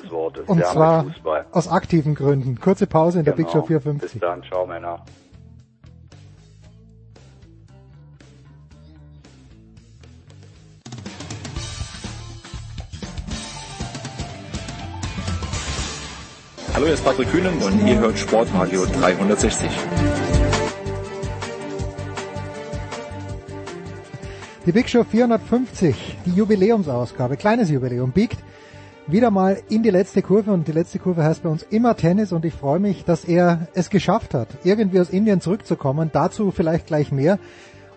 [0.47, 1.05] und zwar
[1.51, 2.59] aus aktiven Gründen.
[2.59, 3.67] Kurze Pause in der Big Show Genau.
[3.81, 4.11] 450.
[4.13, 4.43] Bis dann.
[4.43, 5.03] Ciao, Männer.
[16.75, 19.69] Hallo, hier ist Patrick Kühnen und ihr hört Sportradio 360.
[24.65, 28.39] Die Big Show 450, die Jubiläumsausgabe, kleines Jubiläum, biegt
[29.07, 32.33] wieder mal in die letzte Kurve und die letzte Kurve heißt bei uns immer Tennis
[32.33, 36.09] und ich freue mich, dass er es geschafft hat, irgendwie aus Indien zurückzukommen.
[36.11, 37.39] Dazu vielleicht gleich mehr.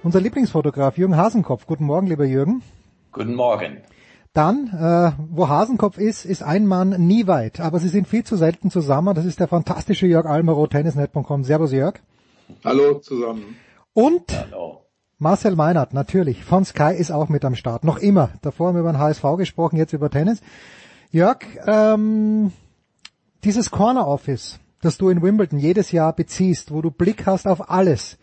[0.04, 1.66] Unser Lieblingsfotograf Jürgen Hasenkopf.
[1.66, 2.62] Guten Morgen, lieber Jürgen.
[3.10, 3.78] Guten Morgen.
[4.38, 8.36] Dann, äh, wo Hasenkopf ist, ist ein Mann nie weit, aber sie sind viel zu
[8.36, 9.16] selten zusammen.
[9.16, 11.42] Das ist der fantastische Jörg Almero, tennisnet.com.
[11.42, 11.94] Servus Jörg.
[12.64, 13.56] Hallo zusammen.
[13.94, 14.22] Und
[15.18, 17.82] Marcel Meinert, natürlich, von Sky ist auch mit am Start.
[17.82, 18.30] Noch immer.
[18.40, 20.40] Davor haben wir über den HSV gesprochen, jetzt über Tennis.
[21.10, 22.52] Jörg, ähm,
[23.42, 27.70] dieses Corner Office, das du in Wimbledon jedes Jahr beziehst, wo du Blick hast auf
[27.70, 28.18] alles.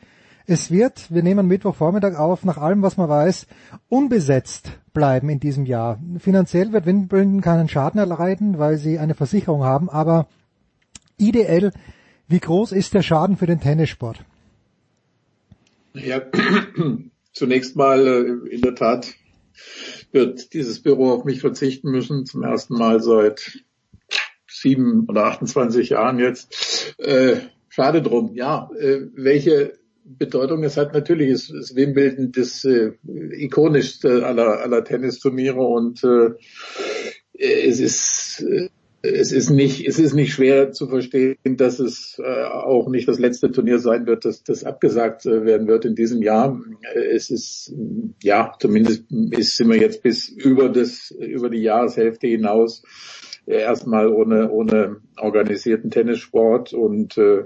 [0.45, 3.48] Es wird, wir nehmen Mittwochvormittag auf, nach allem, was man weiß,
[3.90, 5.99] unbesetzt bleiben in diesem Jahr.
[6.17, 10.27] Finanziell wird Wimbledon keinen Schaden erleiden, weil sie eine Versicherung haben, aber
[11.17, 11.72] ideell,
[12.27, 14.25] wie groß ist der Schaden für den Tennissport?
[15.93, 16.22] Ja,
[17.32, 19.14] zunächst mal äh, in der Tat
[20.11, 23.59] wird dieses Büro auf mich verzichten müssen, zum ersten Mal seit
[24.48, 26.95] sieben oder 28 Jahren jetzt.
[26.98, 28.69] Äh, schade drum, ja.
[28.80, 35.61] Äh, welche Bedeutung es hat, natürlich ist, ist Wimbledon das äh, ikonischste aller, aller Tennisturniere
[35.61, 36.32] und äh,
[37.34, 38.69] es ist äh,
[39.14, 43.19] es ist nicht, es ist nicht schwer zu verstehen, dass es äh, auch nicht das
[43.19, 46.59] letzte Turnier sein wird, dass das abgesagt äh, werden wird in diesem Jahr.
[46.93, 47.74] Es ist,
[48.24, 52.84] ja, zumindest ist, sind wir jetzt bis über das, über die Jahreshälfte hinaus
[53.45, 57.43] äh, erstmal ohne, ohne organisierten Tennissport und äh,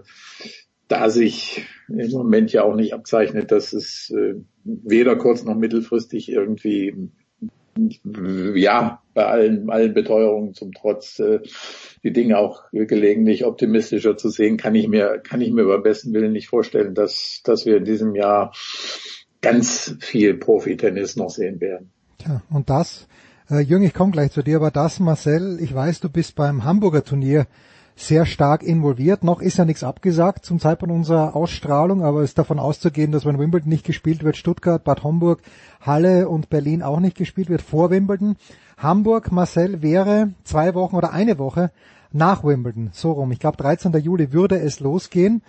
[0.87, 6.31] da sich im Moment ja auch nicht abzeichnet, dass es äh, weder kurz noch mittelfristig
[6.31, 7.09] irgendwie
[8.55, 11.39] ja, bei allen, allen Beteuerungen zum Trotz, äh,
[12.03, 16.13] die Dinge auch gelegentlich optimistischer zu sehen, kann ich mir, kann ich mir beim besten
[16.13, 18.53] Willen nicht vorstellen, dass, dass wir in diesem Jahr
[19.41, 21.91] ganz viel Profitennis noch sehen werden.
[22.17, 23.07] Tja, und das,
[23.49, 26.65] äh, Jürgen, ich komme gleich zu dir, aber das, Marcel, ich weiß, du bist beim
[26.65, 27.47] Hamburger Turnier
[27.99, 29.25] sehr stark involviert.
[29.25, 33.25] Noch ist ja nichts abgesagt zum Zeitpunkt unserer Ausstrahlung, aber es ist davon auszugehen, dass
[33.25, 35.41] wenn Wimbledon nicht gespielt wird, Stuttgart, Bad Homburg,
[35.81, 38.37] Halle und Berlin auch nicht gespielt wird vor Wimbledon.
[38.77, 41.71] Hamburg, Marcel, wäre zwei Wochen oder eine Woche
[42.13, 43.33] nach Wimbledon, so rum.
[43.33, 43.91] Ich glaube, 13.
[43.99, 45.41] Juli würde es losgehen.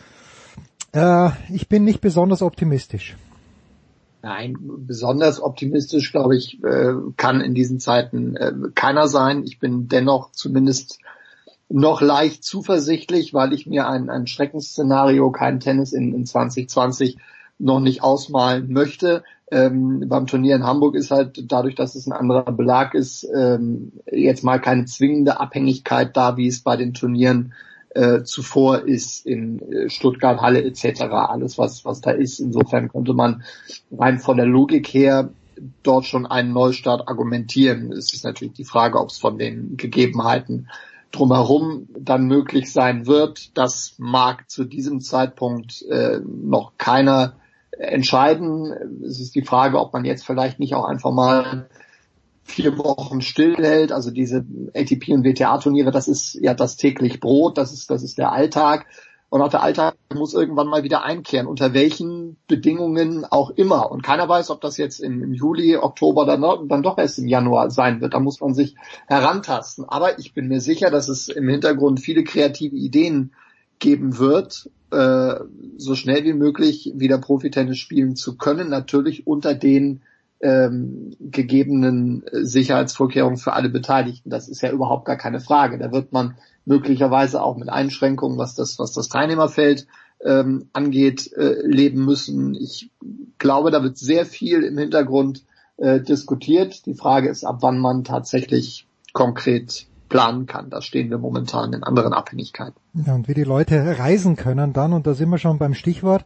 [0.92, 3.16] Äh, ich bin nicht besonders optimistisch.
[4.22, 9.44] Nein, besonders optimistisch, glaube ich, äh, kann in diesen Zeiten äh, keiner sein.
[9.44, 10.98] Ich bin dennoch zumindest
[11.70, 17.16] noch leicht zuversichtlich, weil ich mir ein, ein Schreckensszenario, kein Tennis in, in 2020
[17.58, 19.22] noch nicht ausmalen möchte.
[19.52, 23.92] Ähm, beim Turnier in Hamburg ist halt dadurch, dass es ein anderer Belag ist, ähm,
[24.10, 27.52] jetzt mal keine zwingende Abhängigkeit da, wie es bei den Turnieren
[27.90, 31.02] äh, zuvor ist in äh, Stuttgart, Halle etc.
[31.02, 32.38] Alles, was, was da ist.
[32.38, 33.42] Insofern konnte man
[33.90, 35.30] rein von der Logik her
[35.82, 37.92] dort schon einen Neustart argumentieren.
[37.92, 40.68] Es ist natürlich die Frage, ob es von den Gegebenheiten
[41.12, 47.34] drumherum dann möglich sein wird, das mag zu diesem Zeitpunkt äh, noch keiner
[47.72, 49.02] entscheiden.
[49.04, 51.68] Es ist die Frage, ob man jetzt vielleicht nicht auch einfach mal
[52.44, 53.92] vier Wochen stillhält.
[53.92, 58.18] Also diese ATP und WTA-Turniere, das ist ja das täglich Brot, das ist, das ist
[58.18, 58.86] der Alltag.
[59.30, 63.90] Und auch der Alltag muss irgendwann mal wieder einkehren, unter welchen Bedingungen auch immer.
[63.92, 67.70] Und keiner weiß, ob das jetzt im, Juli, Oktober dann, dann doch erst im Januar
[67.70, 68.12] sein wird.
[68.12, 68.74] Da muss man sich
[69.06, 69.84] herantasten.
[69.88, 73.32] Aber ich bin mir sicher, dass es im Hintergrund viele kreative Ideen
[73.78, 75.36] geben wird, äh,
[75.76, 78.68] so schnell wie möglich wieder Profitennis spielen zu können.
[78.68, 80.02] Natürlich unter den
[80.40, 84.30] ähm, gegebenen Sicherheitsvorkehrungen für alle Beteiligten.
[84.30, 85.78] Das ist ja überhaupt gar keine Frage.
[85.78, 89.86] Da wird man möglicherweise auch mit Einschränkungen, was das, was das Teilnehmerfeld
[90.24, 92.54] ähm, angeht, äh, leben müssen.
[92.54, 92.90] Ich
[93.38, 95.44] glaube, da wird sehr viel im Hintergrund
[95.76, 96.86] äh, diskutiert.
[96.86, 100.70] Die Frage ist, ab wann man tatsächlich konkret planen kann.
[100.70, 102.76] Da stehen wir momentan in anderen Abhängigkeiten.
[103.06, 106.24] Ja, und wie die Leute reisen können dann, und da sind wir schon beim Stichwort,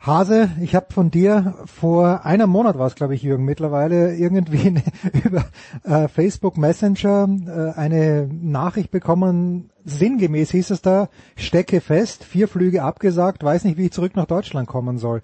[0.00, 4.80] Hase, ich habe von dir vor einem Monat war es, glaube ich, Jürgen, mittlerweile irgendwie
[5.24, 5.44] über
[5.84, 9.68] äh, Facebook Messenger äh, eine Nachricht bekommen.
[9.84, 14.24] Sinngemäß hieß es da, stecke fest, vier Flüge abgesagt, weiß nicht, wie ich zurück nach
[14.24, 15.20] Deutschland kommen soll.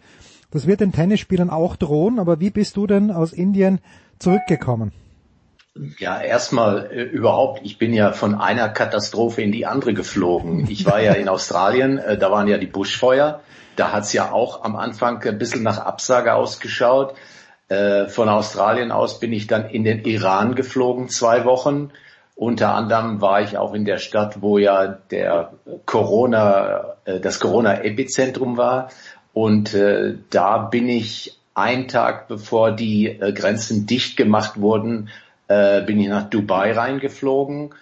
[0.51, 3.81] Das wird den Tennisspielern auch drohen, aber wie bist du denn aus Indien
[4.19, 4.93] zurückgekommen?
[5.99, 10.67] Ja, erstmal äh, überhaupt, ich bin ja von einer Katastrophe in die andere geflogen.
[10.69, 13.41] Ich war ja in Australien, äh, da waren ja die Buschfeuer
[13.77, 17.15] da hat's ja auch am Anfang ein bisschen nach Absage ausgeschaut.
[17.69, 21.91] Äh, von Australien aus bin ich dann in den Iran geflogen, zwei Wochen.
[22.35, 25.53] Unter anderem war ich auch in der Stadt, wo ja der
[25.85, 28.91] Corona, äh, das Corona-Epizentrum war.
[29.33, 35.09] Und äh, da bin ich einen Tag bevor die äh, Grenzen dicht gemacht wurden,
[35.49, 37.75] äh, bin ich nach Dubai reingeflogen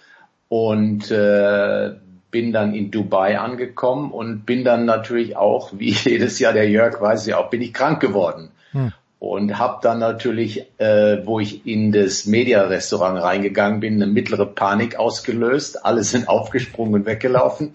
[0.49, 1.93] und äh,
[2.31, 7.01] bin dann in Dubai angekommen und bin dann natürlich auch, wie jedes Jahr der Jörg
[7.01, 8.49] weiß ja auch, bin ich krank geworden.
[8.71, 8.91] Hm.
[9.17, 14.97] Und habe dann natürlich, äh, wo ich in das Media-Restaurant reingegangen bin, eine mittlere Panik
[14.97, 15.85] ausgelöst.
[15.85, 17.73] Alle sind aufgesprungen und weggelaufen.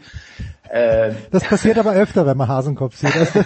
[0.69, 3.11] Äh, das passiert aber öfter, wenn man Hasenkopf sieht.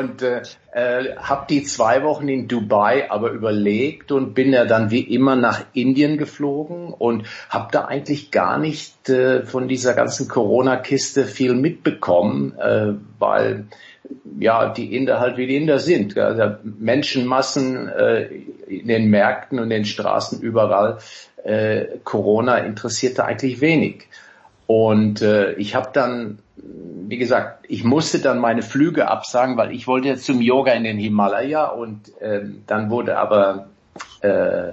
[0.00, 4.90] und äh, äh, habe die zwei Wochen in Dubai aber überlegt und bin ja dann
[4.90, 10.26] wie immer nach Indien geflogen und habe da eigentlich gar nicht äh, von dieser ganzen
[10.28, 13.66] Corona-Kiste viel mitbekommen, äh, weil
[14.38, 16.18] ja die Inder halt wie die Inder sind.
[16.18, 18.24] Also Menschenmassen äh,
[18.66, 20.98] in den Märkten und den Straßen überall.
[21.44, 24.08] Äh, Corona interessierte eigentlich wenig.
[24.66, 29.86] Und äh, ich habe dann wie gesagt, ich musste dann meine Flüge absagen, weil ich
[29.86, 33.66] wollte jetzt zum Yoga in den Himalaya und ähm, dann wurde aber
[34.20, 34.72] äh,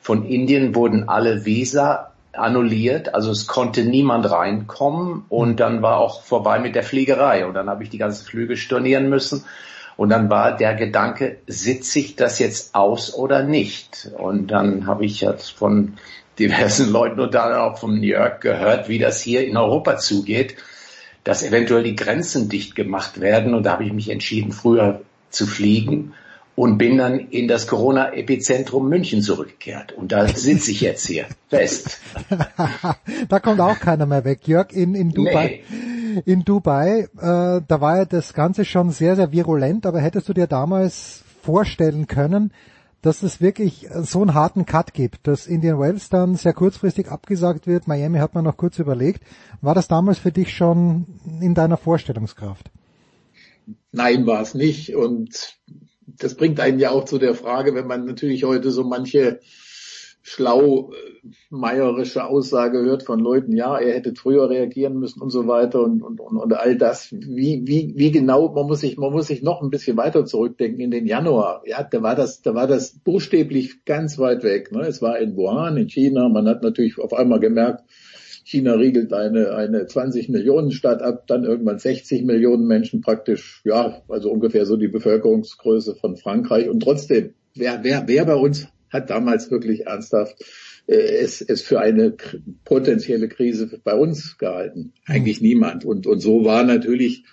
[0.00, 6.22] von Indien wurden alle Visa annulliert, also es konnte niemand reinkommen und dann war auch
[6.22, 9.44] vorbei mit der Fliegerei und dann habe ich die ganzen Flüge stornieren müssen.
[9.96, 14.08] Und dann war der Gedanke, sitze ich das jetzt aus oder nicht?
[14.16, 15.94] Und dann habe ich jetzt von
[16.38, 20.54] diversen Leuten und dann auch von New York gehört, wie das hier in Europa zugeht
[21.28, 23.52] dass eventuell die Grenzen dicht gemacht werden.
[23.52, 26.14] Und da habe ich mich entschieden, früher zu fliegen
[26.54, 29.92] und bin dann in das Corona-Epizentrum München zurückgekehrt.
[29.92, 32.00] Und da sitze ich jetzt hier fest.
[33.28, 34.48] da kommt auch keiner mehr weg.
[34.48, 36.22] Jörg, in, in Dubai, nee.
[36.24, 40.32] in Dubai, äh, da war ja das Ganze schon sehr, sehr virulent, aber hättest du
[40.32, 42.52] dir damals vorstellen können,
[43.02, 47.66] dass es wirklich so einen harten Cut gibt, dass Indian Wells dann sehr kurzfristig abgesagt
[47.66, 47.86] wird.
[47.86, 49.22] Miami hat man noch kurz überlegt.
[49.60, 51.06] War das damals für dich schon
[51.40, 52.70] in deiner Vorstellungskraft?
[53.92, 54.96] Nein, war es nicht.
[54.96, 55.58] Und
[56.06, 59.40] das bringt einen ja auch zu der Frage, wenn man natürlich heute so manche
[60.28, 66.02] schlaumeierische Aussage hört von Leuten, ja, er hätte früher reagieren müssen und so weiter und,
[66.02, 67.10] und, und, und all das.
[67.12, 70.80] Wie, wie, wie genau, man muss sich, man muss sich noch ein bisschen weiter zurückdenken
[70.80, 71.62] in den Januar.
[71.66, 74.72] Ja, da war das, da war das buchstäblich ganz weit weg.
[74.72, 74.82] Ne?
[74.82, 76.28] Es war in Wuhan, in China.
[76.28, 77.84] Man hat natürlich auf einmal gemerkt,
[78.44, 84.00] China riegelt eine, eine 20 Millionen Stadt ab, dann irgendwann 60 Millionen Menschen praktisch, ja,
[84.08, 86.68] also ungefähr so die Bevölkerungsgröße von Frankreich.
[86.68, 90.44] Und trotzdem, wer, wer, wer bei uns hat damals wirklich ernsthaft
[90.86, 92.14] äh, es, es für eine
[92.64, 94.92] potenzielle Krise bei uns gehalten.
[95.06, 95.84] Eigentlich niemand.
[95.84, 97.24] Und, und so war natürlich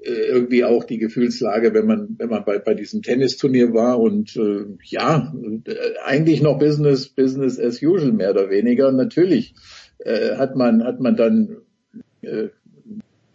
[0.00, 4.36] äh, irgendwie auch die Gefühlslage, wenn man wenn man bei, bei diesem Tennisturnier war und
[4.36, 5.34] äh, ja
[5.66, 5.74] äh,
[6.04, 8.90] eigentlich noch Business Business as usual mehr oder weniger.
[8.90, 9.54] Natürlich
[9.98, 11.58] äh, hat man hat man dann
[12.22, 12.48] äh,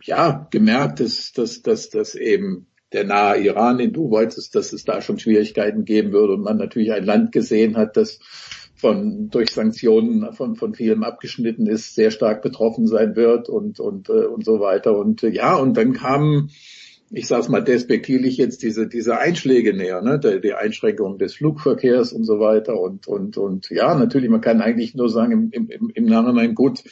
[0.03, 4.83] ja gemerkt, dass dass dass, dass eben der nahe Iran, den du wolltest, dass es
[4.83, 8.19] da schon Schwierigkeiten geben würde und man natürlich ein Land gesehen hat, das
[8.75, 14.09] von durch Sanktionen von von vielem abgeschnitten ist, sehr stark betroffen sein wird und und
[14.09, 14.95] äh, und so weiter.
[14.95, 16.51] Und äh, ja und dann kamen
[17.09, 22.13] ich sage es mal despektierlich jetzt diese diese Einschläge näher, ne, die, Einschränkung des Flugverkehrs
[22.13, 22.79] und so weiter.
[22.79, 26.83] Und und und ja natürlich man kann eigentlich nur sagen im, im, im Nachhinein gut,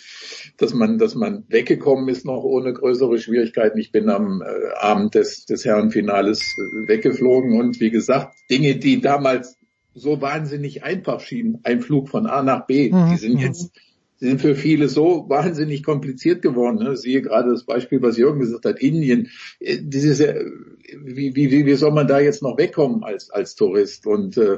[0.58, 3.78] dass man dass man weggekommen ist noch ohne größere Schwierigkeiten.
[3.78, 4.46] Ich bin am äh,
[4.80, 9.58] Abend des des Herrenfinales äh, weggeflogen und wie gesagt Dinge, die damals
[9.94, 13.12] so wahnsinnig einfach schienen, ein Flug von A nach B, Mhm.
[13.12, 13.72] die sind jetzt
[14.20, 16.78] die sind für viele so wahnsinnig kompliziert geworden.
[16.84, 16.96] Ne?
[16.96, 19.30] Siehe gerade das Beispiel, was Jürgen gesagt hat, Indien.
[19.60, 24.08] Äh, Dieses, wie, wie, wie wie soll man da jetzt noch wegkommen als, als Tourist?
[24.08, 24.58] Und äh,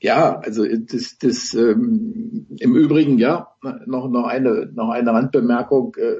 [0.00, 3.48] ja, also das, das ähm, im Übrigen ja
[3.86, 6.16] noch noch eine noch eine Randbemerkung, äh,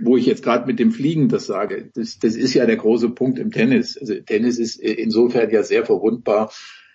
[0.00, 1.90] wo ich jetzt gerade mit dem Fliegen das sage.
[1.94, 3.98] Das, das ist ja der große Punkt im Tennis.
[3.98, 6.50] Also Tennis ist äh, insofern ja sehr verwundbar.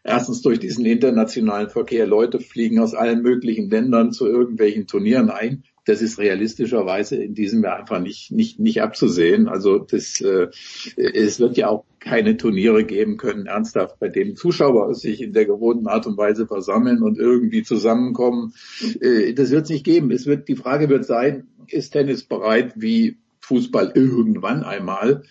[0.09, 2.07] Erstens durch diesen internationalen Verkehr.
[2.07, 5.65] Leute fliegen aus allen möglichen Ländern zu irgendwelchen Turnieren ein.
[5.85, 9.47] Das ist realistischerweise in diesem Jahr einfach nicht, nicht, nicht abzusehen.
[9.47, 10.47] Also das, äh,
[10.95, 15.45] es wird ja auch keine Turniere geben können, ernsthaft, bei denen Zuschauer sich in der
[15.45, 18.55] gewohnten Art und Weise versammeln und irgendwie zusammenkommen.
[19.01, 20.09] Äh, das wird es nicht geben.
[20.09, 23.17] Es wird, die Frage wird sein, ist Tennis bereit, wie
[23.49, 25.23] Fußball irgendwann einmal,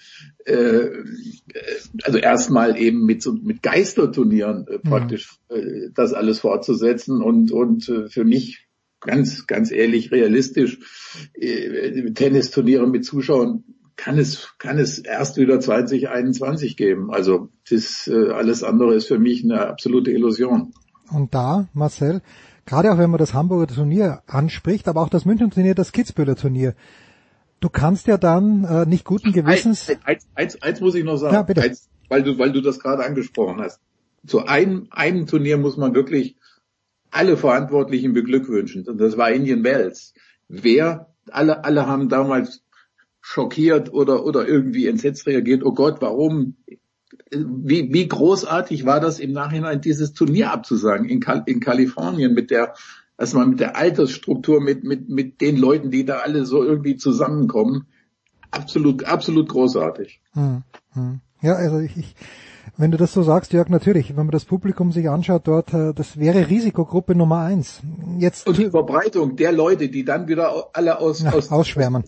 [0.44, 0.88] äh,
[2.02, 7.88] also erstmal eben mit so mit Geisterturnieren äh, praktisch äh, das alles fortzusetzen und und
[7.88, 8.66] äh, für mich
[9.00, 10.80] ganz ganz ehrlich realistisch
[11.34, 13.62] äh, Tennisturniere mit Zuschauern
[13.96, 17.12] kann es kann es erst wieder 2021 geben.
[17.12, 20.72] Also das äh, alles andere ist für mich eine absolute Illusion.
[21.10, 22.20] Und da, Marcel,
[22.66, 26.36] gerade auch wenn man das Hamburger Turnier anspricht, aber auch das München Turnier, das Kitzbüheler
[26.36, 26.74] Turnier,
[27.60, 29.88] du kannst ja dann äh, nicht guten Gewissens.
[29.88, 31.62] Eins, eins, eins, eins muss ich noch sagen, Ja, bitte.
[31.62, 33.80] Eins, weil du, weil du das gerade angesprochen hast.
[34.26, 36.36] Zu einem, einem Turnier muss man wirklich
[37.10, 38.86] alle Verantwortlichen beglückwünschen.
[38.86, 40.14] Und das war Indian Wells.
[40.48, 42.62] Wer, alle, alle haben damals
[43.20, 45.62] schockiert oder, oder irgendwie entsetzt reagiert.
[45.64, 46.56] Oh Gott, warum?
[47.30, 52.50] Wie, wie großartig war das im Nachhinein, dieses Turnier abzusagen in, Kal in Kalifornien mit
[52.50, 52.74] der,
[53.18, 57.86] erstmal mit der Altersstruktur, mit, mit, mit den Leuten, die da alle so irgendwie zusammenkommen.
[58.50, 60.22] Absolut, absolut großartig.
[60.32, 61.20] Hm, hm.
[61.42, 62.14] Ja, also ich, ich,
[62.76, 65.92] wenn du das so sagst, Jörg, natürlich, wenn man das Publikum sich anschaut dort, äh,
[65.92, 67.80] das wäre Risikogruppe Nummer eins.
[68.18, 72.04] Jetzt Und die Verbreitung der Leute, die dann wieder alle aus, ja, aus, ausschwärmen.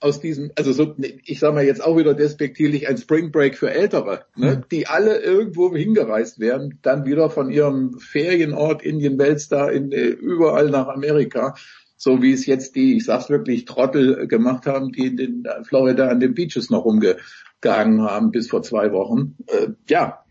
[0.00, 3.70] Aus diesem, also so, ich sage mal jetzt auch wieder despektierlich ein Spring Break für
[3.70, 9.68] Ältere, ne, die alle irgendwo hingereist werden, dann wieder von ihrem Ferienort Indian Wells da
[9.70, 11.54] in, äh, überall nach Amerika,
[11.96, 16.08] so wie es jetzt die, ich sag's wirklich, Trottel gemacht haben, die in den Florida
[16.08, 19.36] an den Beaches noch rumgehangen haben bis vor zwei Wochen.
[19.46, 20.24] Äh, ja,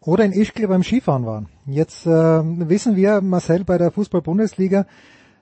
[0.00, 1.48] Oder in Ischgl beim Skifahren waren.
[1.66, 4.86] Jetzt äh, wissen wir, Marcel, bei der Fußball-Bundesliga,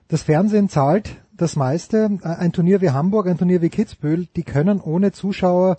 [0.07, 2.19] das Fernsehen zahlt das meiste.
[2.21, 5.77] Ein Turnier wie Hamburg, ein Turnier wie Kitzbühel, die können ohne Zuschauer,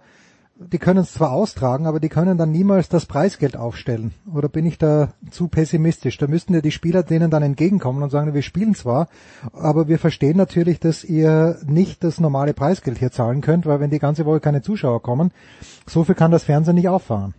[0.57, 4.15] die können es zwar austragen, aber die können dann niemals das Preisgeld aufstellen.
[4.33, 6.17] Oder bin ich da zu pessimistisch?
[6.19, 9.09] Da müssten ja die Spieler denen dann entgegenkommen und sagen, wir spielen zwar,
[9.53, 13.91] aber wir verstehen natürlich, dass ihr nicht das normale Preisgeld hier zahlen könnt, weil wenn
[13.91, 15.33] die ganze Woche keine Zuschauer kommen,
[15.87, 17.35] so viel kann das Fernsehen nicht auffahren.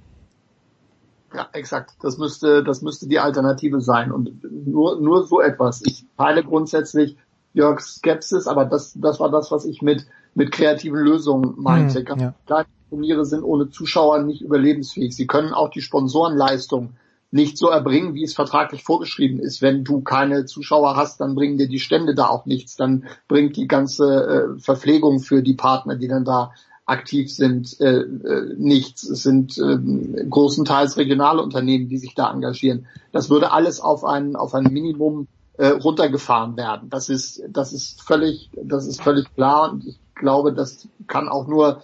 [1.34, 1.96] Ja, exakt.
[2.02, 4.12] Das müsste, das müsste die Alternative sein.
[4.12, 5.82] Und nur, nur so etwas.
[5.86, 7.18] Ich teile grundsätzlich
[7.56, 12.06] Jörgs Skepsis, aber das, das war das, was ich mit, mit kreativen Lösungen meinte.
[12.08, 12.34] Hm, ja.
[12.46, 15.16] Kleine Turniere sind ohne Zuschauer nicht überlebensfähig.
[15.16, 16.94] Sie können auch die Sponsorenleistung
[17.32, 19.62] nicht so erbringen, wie es vertraglich vorgeschrieben ist.
[19.62, 22.76] Wenn du keine Zuschauer hast, dann bringen dir die Stände da auch nichts.
[22.76, 26.52] Dann bringt die ganze äh, Verpflegung für die Partner, die dann da
[26.86, 29.04] aktiv sind, äh, äh, nichts.
[29.04, 32.86] Es sind äh, großenteils regionale Unternehmen, die sich da engagieren.
[33.12, 35.28] Das würde alles auf ein, auf ein Minimum
[35.58, 36.90] äh, runtergefahren werden.
[36.90, 41.48] Das ist, das ist völlig, das ist völlig klar und ich glaube, das kann auch
[41.48, 41.82] nur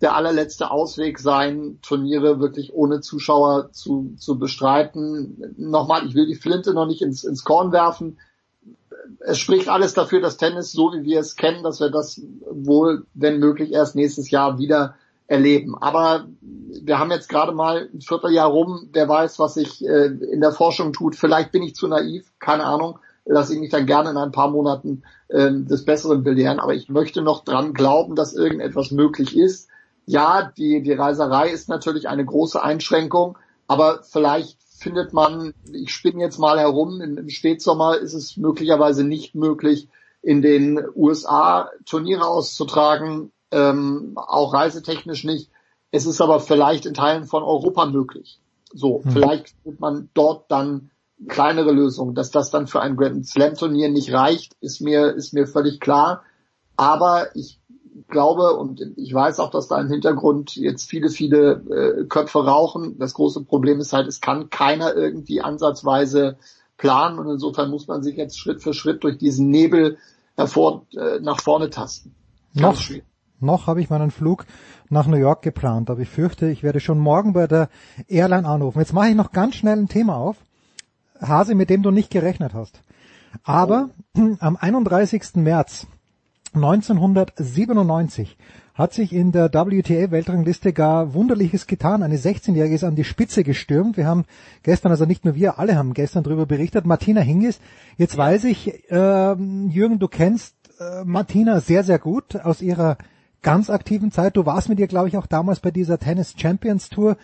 [0.00, 5.54] der allerletzte Ausweg sein, Turniere wirklich ohne Zuschauer zu, zu bestreiten.
[5.56, 8.18] Nochmal, ich will die Flinte noch nicht ins, ins Korn werfen.
[9.20, 13.06] Es spricht alles dafür, dass Tennis, so wie wir es kennen, dass wir das wohl,
[13.14, 14.94] wenn möglich, erst nächstes Jahr wieder
[15.26, 15.76] erleben.
[15.76, 20.40] Aber wir haben jetzt gerade mal ein Vierteljahr rum, wer weiß, was sich äh, in
[20.40, 21.16] der Forschung tut.
[21.16, 22.98] Vielleicht bin ich zu naiv, keine Ahnung.
[23.30, 26.60] Lasse ich mich dann gerne in ein paar Monaten äh, des Besseren belehren.
[26.60, 29.68] Aber ich möchte noch dran glauben, dass irgendetwas möglich ist.
[30.06, 36.22] Ja, die, die Reiserei ist natürlich eine große Einschränkung, aber vielleicht findet man, ich spinne
[36.22, 39.88] jetzt mal herum, im, im Spätsommer ist es möglicherweise nicht möglich,
[40.22, 45.50] in den USA Turniere auszutragen, ähm, auch reisetechnisch nicht.
[45.90, 48.40] Es ist aber vielleicht in Teilen von Europa möglich.
[48.72, 49.10] So, Mhm.
[49.10, 50.90] vielleicht wird man dort dann
[51.26, 52.14] kleinere Lösung.
[52.14, 55.80] Dass das dann für ein Grand Slam Turnier nicht reicht, ist mir, ist mir völlig
[55.80, 56.22] klar.
[56.76, 57.60] Aber ich
[58.08, 62.98] glaube und ich weiß auch, dass da im Hintergrund jetzt viele, viele äh, Köpfe rauchen.
[62.98, 66.38] Das große Problem ist halt, es kann keiner irgendwie ansatzweise
[66.76, 69.98] planen und insofern muss man sich jetzt Schritt für Schritt durch diesen Nebel
[70.36, 72.14] hervor, äh, nach vorne tasten.
[72.54, 72.80] Noch,
[73.40, 74.46] noch habe ich meinen Flug
[74.88, 77.68] nach New York geplant, aber ich fürchte, ich werde schon morgen bei der
[78.06, 78.78] Airline anrufen.
[78.78, 80.36] Jetzt mache ich noch ganz schnell ein Thema auf.
[81.20, 82.80] Hase, mit dem du nicht gerechnet hast.
[83.44, 84.36] Aber oh.
[84.40, 85.36] am 31.
[85.36, 85.86] März
[86.54, 88.36] 1997
[88.74, 92.04] hat sich in der WTA-Weltrangliste gar Wunderliches getan.
[92.04, 93.96] Eine 16-Jährige ist an die Spitze gestürmt.
[93.96, 94.24] Wir haben
[94.62, 96.86] gestern, also nicht nur wir, alle haben gestern darüber berichtet.
[96.86, 97.58] Martina Hingis.
[97.96, 102.96] Jetzt weiß ich, äh, Jürgen, du kennst äh, Martina sehr, sehr gut aus ihrer
[103.42, 104.36] ganz aktiven Zeit.
[104.36, 107.16] Du warst mit ihr, glaube ich, auch damals bei dieser Tennis Champions Tour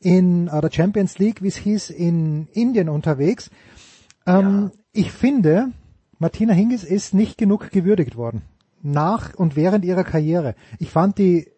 [0.00, 3.50] in, oder Champions League, wie es hieß, in Indien unterwegs.
[4.26, 4.78] Ähm, ja.
[4.92, 5.70] Ich finde,
[6.18, 8.42] Martina Hingis ist nicht genug gewürdigt worden
[8.82, 10.54] nach und während ihrer Karriere.
[10.78, 11.48] Ich fand die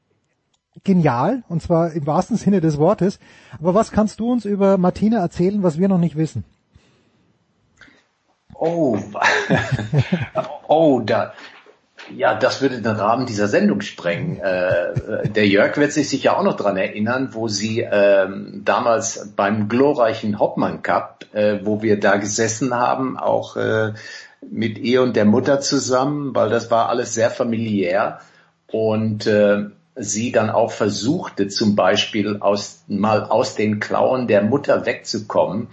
[0.84, 3.18] genial, und zwar im wahrsten Sinne des Wortes.
[3.58, 6.44] Aber was kannst du uns über Martina erzählen, was wir noch nicht wissen?
[8.54, 8.98] Oh,
[10.68, 11.32] oh, da,
[12.16, 14.38] ja, das würde den Rahmen dieser Sendung sprengen.
[14.38, 19.68] Äh, der Jörg wird sich sicher auch noch dran erinnern, wo sie ähm, damals beim
[19.68, 23.92] glorreichen Hoppmann Cup, äh, wo wir da gesessen haben, auch äh,
[24.50, 28.20] mit ihr und der Mutter zusammen, weil das war alles sehr familiär
[28.70, 29.64] und äh,
[29.96, 35.68] sie dann auch versuchte zum Beispiel aus, mal aus den Klauen der Mutter wegzukommen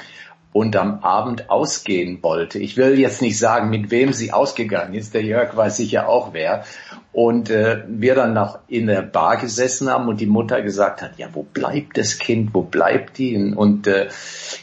[0.54, 2.60] und am Abend ausgehen wollte.
[2.60, 5.14] Ich will jetzt nicht sagen, mit wem sie ausgegangen ist.
[5.14, 6.66] Der Jörg weiß sicher auch wer.
[7.14, 11.18] Und äh, wir dann noch in der Bar gesessen haben und die Mutter gesagt hat,
[11.18, 13.54] ja, wo bleibt das Kind, wo bleibt die?
[13.54, 14.08] Und äh,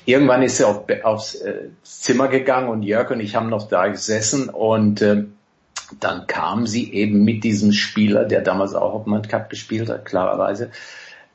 [0.05, 3.89] irgendwann ist sie auf, aufs äh, Zimmer gegangen und Jörg und ich haben noch da
[3.89, 5.25] gesessen und äh,
[6.01, 10.71] dann kam sie eben mit diesem Spieler, der damals auch Obmann Cup gespielt hat, klarerweise,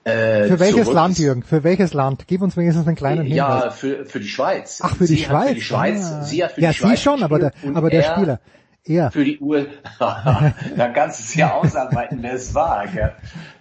[0.04, 0.96] äh, für welches zurück.
[0.96, 1.44] Land, Jürgen?
[1.44, 2.28] Für welches Land?
[2.28, 3.38] Gib uns wenigstens einen kleinen Hinweis.
[3.38, 4.82] Ja, für, für die Schweiz.
[4.84, 5.50] Ach, für die sie Schweiz.
[5.50, 6.12] für die Schweiz.
[6.12, 6.24] Ah.
[6.24, 8.40] Sie hat für ja, die Schweiz sie schon, aber der, aber der Spieler.
[8.86, 9.12] Er.
[9.12, 9.68] Für die Uhr.
[10.00, 12.86] Dann kannst du es ja ausarbeiten, wer es war.
[12.88, 13.14] Gell?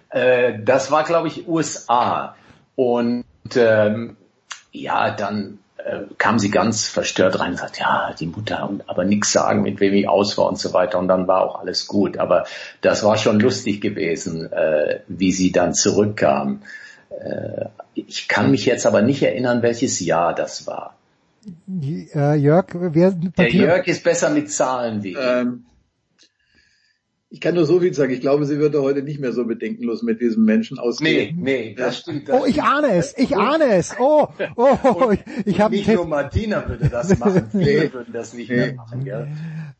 [0.09, 2.35] Äh, das war, glaube ich, USA.
[2.75, 3.23] Und
[3.55, 4.17] ähm,
[4.71, 9.31] ja, dann äh, kam sie ganz verstört rein und sagt, ja, die Mutter, aber nichts
[9.31, 10.99] sagen, mit wem ich aus war und so weiter.
[10.99, 12.17] Und dann war auch alles gut.
[12.17, 12.45] Aber
[12.81, 16.61] das war schon lustig gewesen, äh, wie sie dann zurückkam.
[17.09, 20.95] Äh, ich kann mich jetzt aber nicht erinnern, welches Jahr das war.
[22.15, 25.17] Äh, Jörg, wer, Der Jörg ist besser mit Zahlen wie ich.
[25.19, 25.65] Ähm,
[27.33, 28.13] ich kann nur so viel sagen.
[28.13, 31.35] Ich glaube, sie würde heute nicht mehr so bedenkenlos mit diesem Menschen ausgehen.
[31.41, 32.29] Nee, nee, das stimmt.
[32.29, 33.95] Das oh, ich ahne es, ich ahne es.
[33.99, 38.51] Oh, oh, ich, ich habe Nicht nur Martina würde das machen, viele würden das nicht
[38.51, 39.27] mehr machen, gell?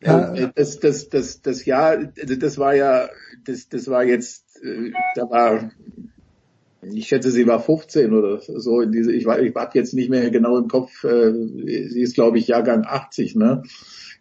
[0.01, 3.07] Ja, das, das, das, das Jahr, das war ja,
[3.45, 5.69] das, das war jetzt, äh, da war
[6.81, 10.09] ich schätze, sie war 15 oder so in diese, ich, war, ich habe jetzt nicht
[10.09, 13.61] mehr genau im Kopf, äh, sie ist glaube ich Jahrgang 80, ne?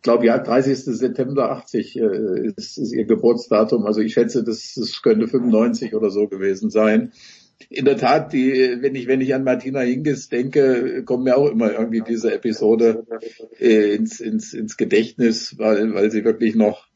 [0.02, 0.78] Ich glaube ja, 30.
[0.78, 6.10] September 80 äh, ist, ist ihr Geburtsdatum, also ich schätze, das, das könnte 95 oder
[6.10, 7.12] so gewesen sein.
[7.70, 11.48] In der Tat, die, wenn ich wenn ich an Martina Hingis denke, kommt mir auch
[11.48, 13.06] immer irgendwie diese Episode
[13.60, 16.88] äh, ins, ins, ins Gedächtnis, weil weil sie wirklich noch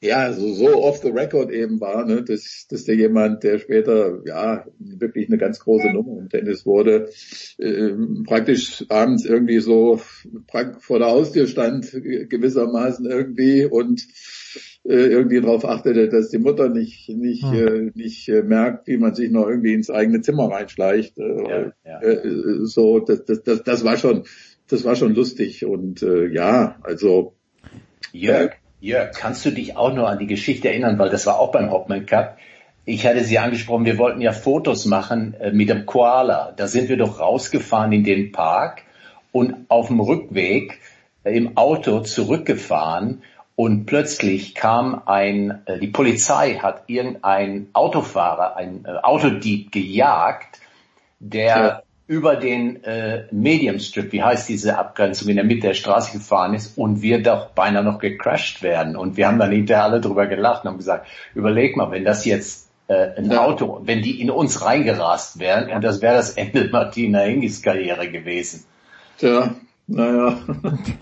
[0.00, 4.20] ja, so, so off the record eben war, ne, dass, dass der jemand, der später
[4.26, 7.08] ja wirklich eine ganz große Nummer im Tennis wurde,
[7.58, 7.92] äh,
[8.26, 10.00] praktisch abends irgendwie so
[10.78, 14.06] vor der Haustür stand, gewissermaßen irgendwie und
[14.84, 17.54] äh, irgendwie darauf achtete, dass die Mutter nicht nicht hm.
[17.54, 21.18] äh, nicht äh, merkt, wie man sich noch irgendwie ins eigene Zimmer reinschleicht.
[21.18, 22.02] Äh, ja, ja.
[22.02, 24.24] Äh, so, das, das, das, das war schon,
[24.68, 27.34] das war schon lustig und äh, ja, also
[28.12, 28.52] Jörg,
[28.84, 31.70] Jörg, kannst du dich auch nur an die Geschichte erinnern, weil das war auch beim
[31.70, 32.36] Hopman Cup.
[32.84, 36.52] Ich hatte sie angesprochen, wir wollten ja Fotos machen äh, mit dem Koala.
[36.54, 38.82] Da sind wir doch rausgefahren in den Park
[39.32, 40.80] und auf dem Rückweg
[41.24, 43.22] äh, im Auto zurückgefahren
[43.56, 50.60] und plötzlich kam ein, äh, die Polizei hat irgendein Autofahrer, ein Autodieb gejagt,
[51.20, 56.12] der über den äh, Medium Strip, wie heißt diese Abgrenzung, in der Mitte der Straße
[56.12, 58.94] gefahren ist und wir doch beinahe noch gecrashed werden.
[58.96, 62.26] Und wir haben dann hinterher alle drüber gelacht und haben gesagt, überleg mal, wenn das
[62.26, 63.42] jetzt äh, ein ja.
[63.42, 68.10] Auto, wenn die in uns reingerast wären und das wäre das Ende Martina Hingis Karriere
[68.10, 68.64] gewesen.
[69.18, 69.54] Tja,
[69.86, 70.38] naja.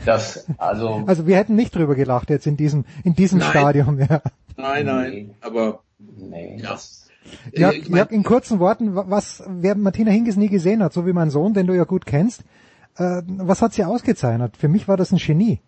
[0.05, 1.05] Das, also.
[1.07, 3.51] Also wir hätten nicht drüber gelacht jetzt in diesem, in diesem nein.
[3.51, 4.23] Stadium, ja.
[4.57, 5.31] Nein, nein, nee.
[5.41, 5.81] aber.
[5.99, 6.71] Nee, ja.
[6.71, 7.02] Das,
[7.55, 11.07] Jörg, ich mein, Jörg, in kurzen Worten, was, wer Martina Hingis nie gesehen hat, so
[11.07, 12.43] wie mein Sohn, den du ja gut kennst,
[12.97, 14.57] Äh, was hat sie ausgezeichnet?
[14.57, 15.61] Für mich war das ein Genie.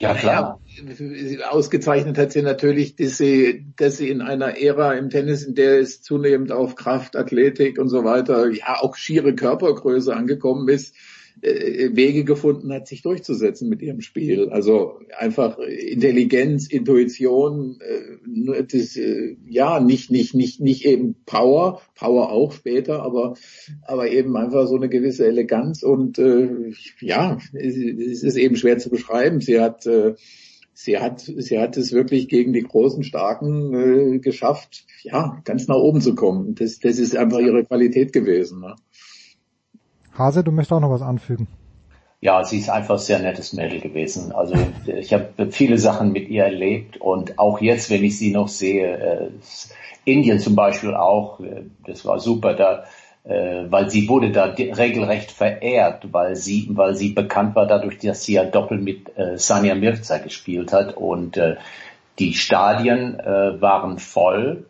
[0.00, 0.60] Ja, klar.
[0.76, 5.56] Ja, ausgezeichnet hat sie natürlich, dass sie, dass sie in einer Ära im Tennis, in
[5.56, 10.94] der es zunehmend auf Kraft, Athletik und so weiter, ja auch schiere Körpergröße angekommen ist,
[10.94, 10.98] äh,
[11.42, 14.48] Wege gefunden hat, sich durchzusetzen mit ihrem Spiel.
[14.50, 22.30] Also einfach Intelligenz, Intuition, äh, das, äh, ja, nicht, nicht, nicht, nicht eben Power, Power
[22.30, 23.34] auch später, aber,
[23.82, 28.90] aber eben einfach so eine gewisse Eleganz und äh, ja, es ist eben schwer zu
[28.90, 29.40] beschreiben.
[29.40, 30.14] Sie hat äh,
[30.78, 35.76] sie hat, sie hat es wirklich gegen die großen Starken äh, geschafft, ja, ganz nach
[35.76, 36.54] oben zu kommen.
[36.54, 38.60] Das, das ist einfach ihre Qualität gewesen.
[38.60, 38.76] Ne?
[40.18, 41.46] Hase, du möchtest auch noch was anfügen.
[42.20, 44.32] Ja, sie ist einfach sehr nettes Mädel gewesen.
[44.32, 44.54] Also
[44.86, 48.98] ich habe viele Sachen mit ihr erlebt und auch jetzt, wenn ich sie noch sehe,
[48.98, 49.30] äh,
[50.04, 52.84] Indien zum Beispiel auch, äh, das war super da,
[53.24, 58.24] äh, weil sie wurde da regelrecht verehrt, weil sie, weil sie bekannt war dadurch, dass
[58.24, 61.56] sie ja doppelt mit äh, Sania Mirza gespielt hat und äh,
[62.18, 64.66] die Stadien äh, waren voll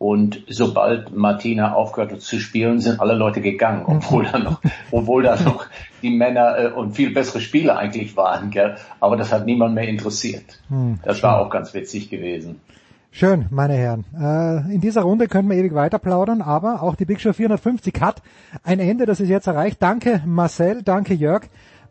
[0.00, 5.24] und sobald Martina aufgehört hat zu spielen, sind alle Leute gegangen, obwohl da noch, obwohl
[5.24, 5.66] da noch
[6.00, 8.50] die Männer äh, und viel bessere Spieler eigentlich waren.
[8.50, 8.76] Gell?
[8.98, 10.58] Aber das hat niemand mehr interessiert.
[10.70, 12.62] Hm, das war auch ganz witzig gewesen.
[13.10, 14.06] Schön, meine Herren.
[14.18, 17.92] Äh, in dieser Runde können wir ewig weiter plaudern, aber auch die Big Show 450
[18.00, 18.22] hat
[18.64, 19.82] ein Ende, das ist jetzt erreicht.
[19.82, 21.42] Danke Marcel, danke Jörg,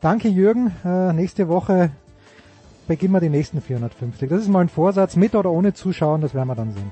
[0.01, 0.71] danke Jürgen.
[0.83, 1.91] Äh, nächste Woche
[2.87, 4.29] beginnen wir die nächsten 450.
[4.29, 6.91] Das ist mal ein Vorsatz, mit oder ohne Zuschauen, das werden wir dann sehen.